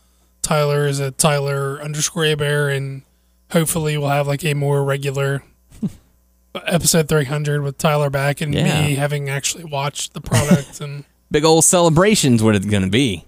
Tyler 0.42 0.88
is 0.88 1.00
at 1.00 1.18
Tyler 1.18 1.80
underscore 1.82 2.24
Abear, 2.26 2.70
and 2.70 3.04
hopefully 3.52 3.98
we'll 3.98 4.10
have 4.10 4.28
like 4.28 4.44
a 4.44 4.54
more 4.54 4.84
regular 4.84 5.44
episode 6.68 7.08
300 7.10 7.62
with 7.62 7.78
Tyler 7.78 8.10
back 8.10 8.42
and 8.42 8.54
Yeah. 8.54 8.82
me 8.88 8.96
having 8.96 9.30
actually 9.30 9.64
watched 9.64 10.14
the 10.14 10.22
product 10.22 10.82
and 10.82 11.06
big 11.32 11.46
old 11.46 11.64
celebrations 11.66 12.44
what 12.44 12.56
it's 12.56 12.66
going 12.66 12.84
to 12.84 12.90
be. 12.90 13.26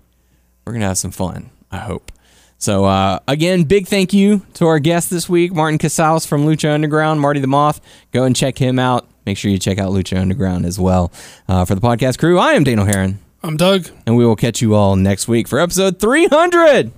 We're 0.65 0.73
going 0.73 0.81
to 0.81 0.87
have 0.87 0.97
some 0.97 1.11
fun, 1.11 1.49
I 1.71 1.77
hope. 1.79 2.11
So, 2.63 2.85
uh, 2.85 3.19
again, 3.27 3.63
big 3.65 3.87
thank 3.87 4.13
you 4.13 4.41
to 4.53 4.67
our 4.67 4.79
guest 4.79 5.09
this 5.09 5.27
week, 5.27 5.51
Martin 5.51 5.77
Casaus 5.77 6.25
from 6.25 6.45
Lucha 6.45 6.73
Underground, 6.73 7.19
Marty 7.19 7.41
the 7.41 7.47
Moth. 7.47 7.81
Go 8.13 8.23
and 8.23 8.33
check 8.33 8.57
him 8.57 8.79
out. 8.79 9.05
Make 9.25 9.37
sure 9.37 9.51
you 9.51 9.59
check 9.59 9.79
out 9.79 9.91
Lucha 9.91 10.17
Underground 10.17 10.65
as 10.65 10.79
well. 10.79 11.11
Uh, 11.49 11.65
for 11.65 11.75
the 11.75 11.81
podcast 11.81 12.19
crew, 12.19 12.39
I 12.39 12.53
am 12.53 12.63
Daniel 12.63 12.85
Heron, 12.85 13.19
I'm 13.43 13.57
Doug. 13.57 13.89
and 14.05 14.15
we 14.15 14.25
will 14.25 14.37
catch 14.37 14.61
you 14.61 14.75
all 14.75 14.95
next 14.95 15.27
week 15.27 15.49
for 15.49 15.59
episode 15.59 15.99
300. 15.99 16.93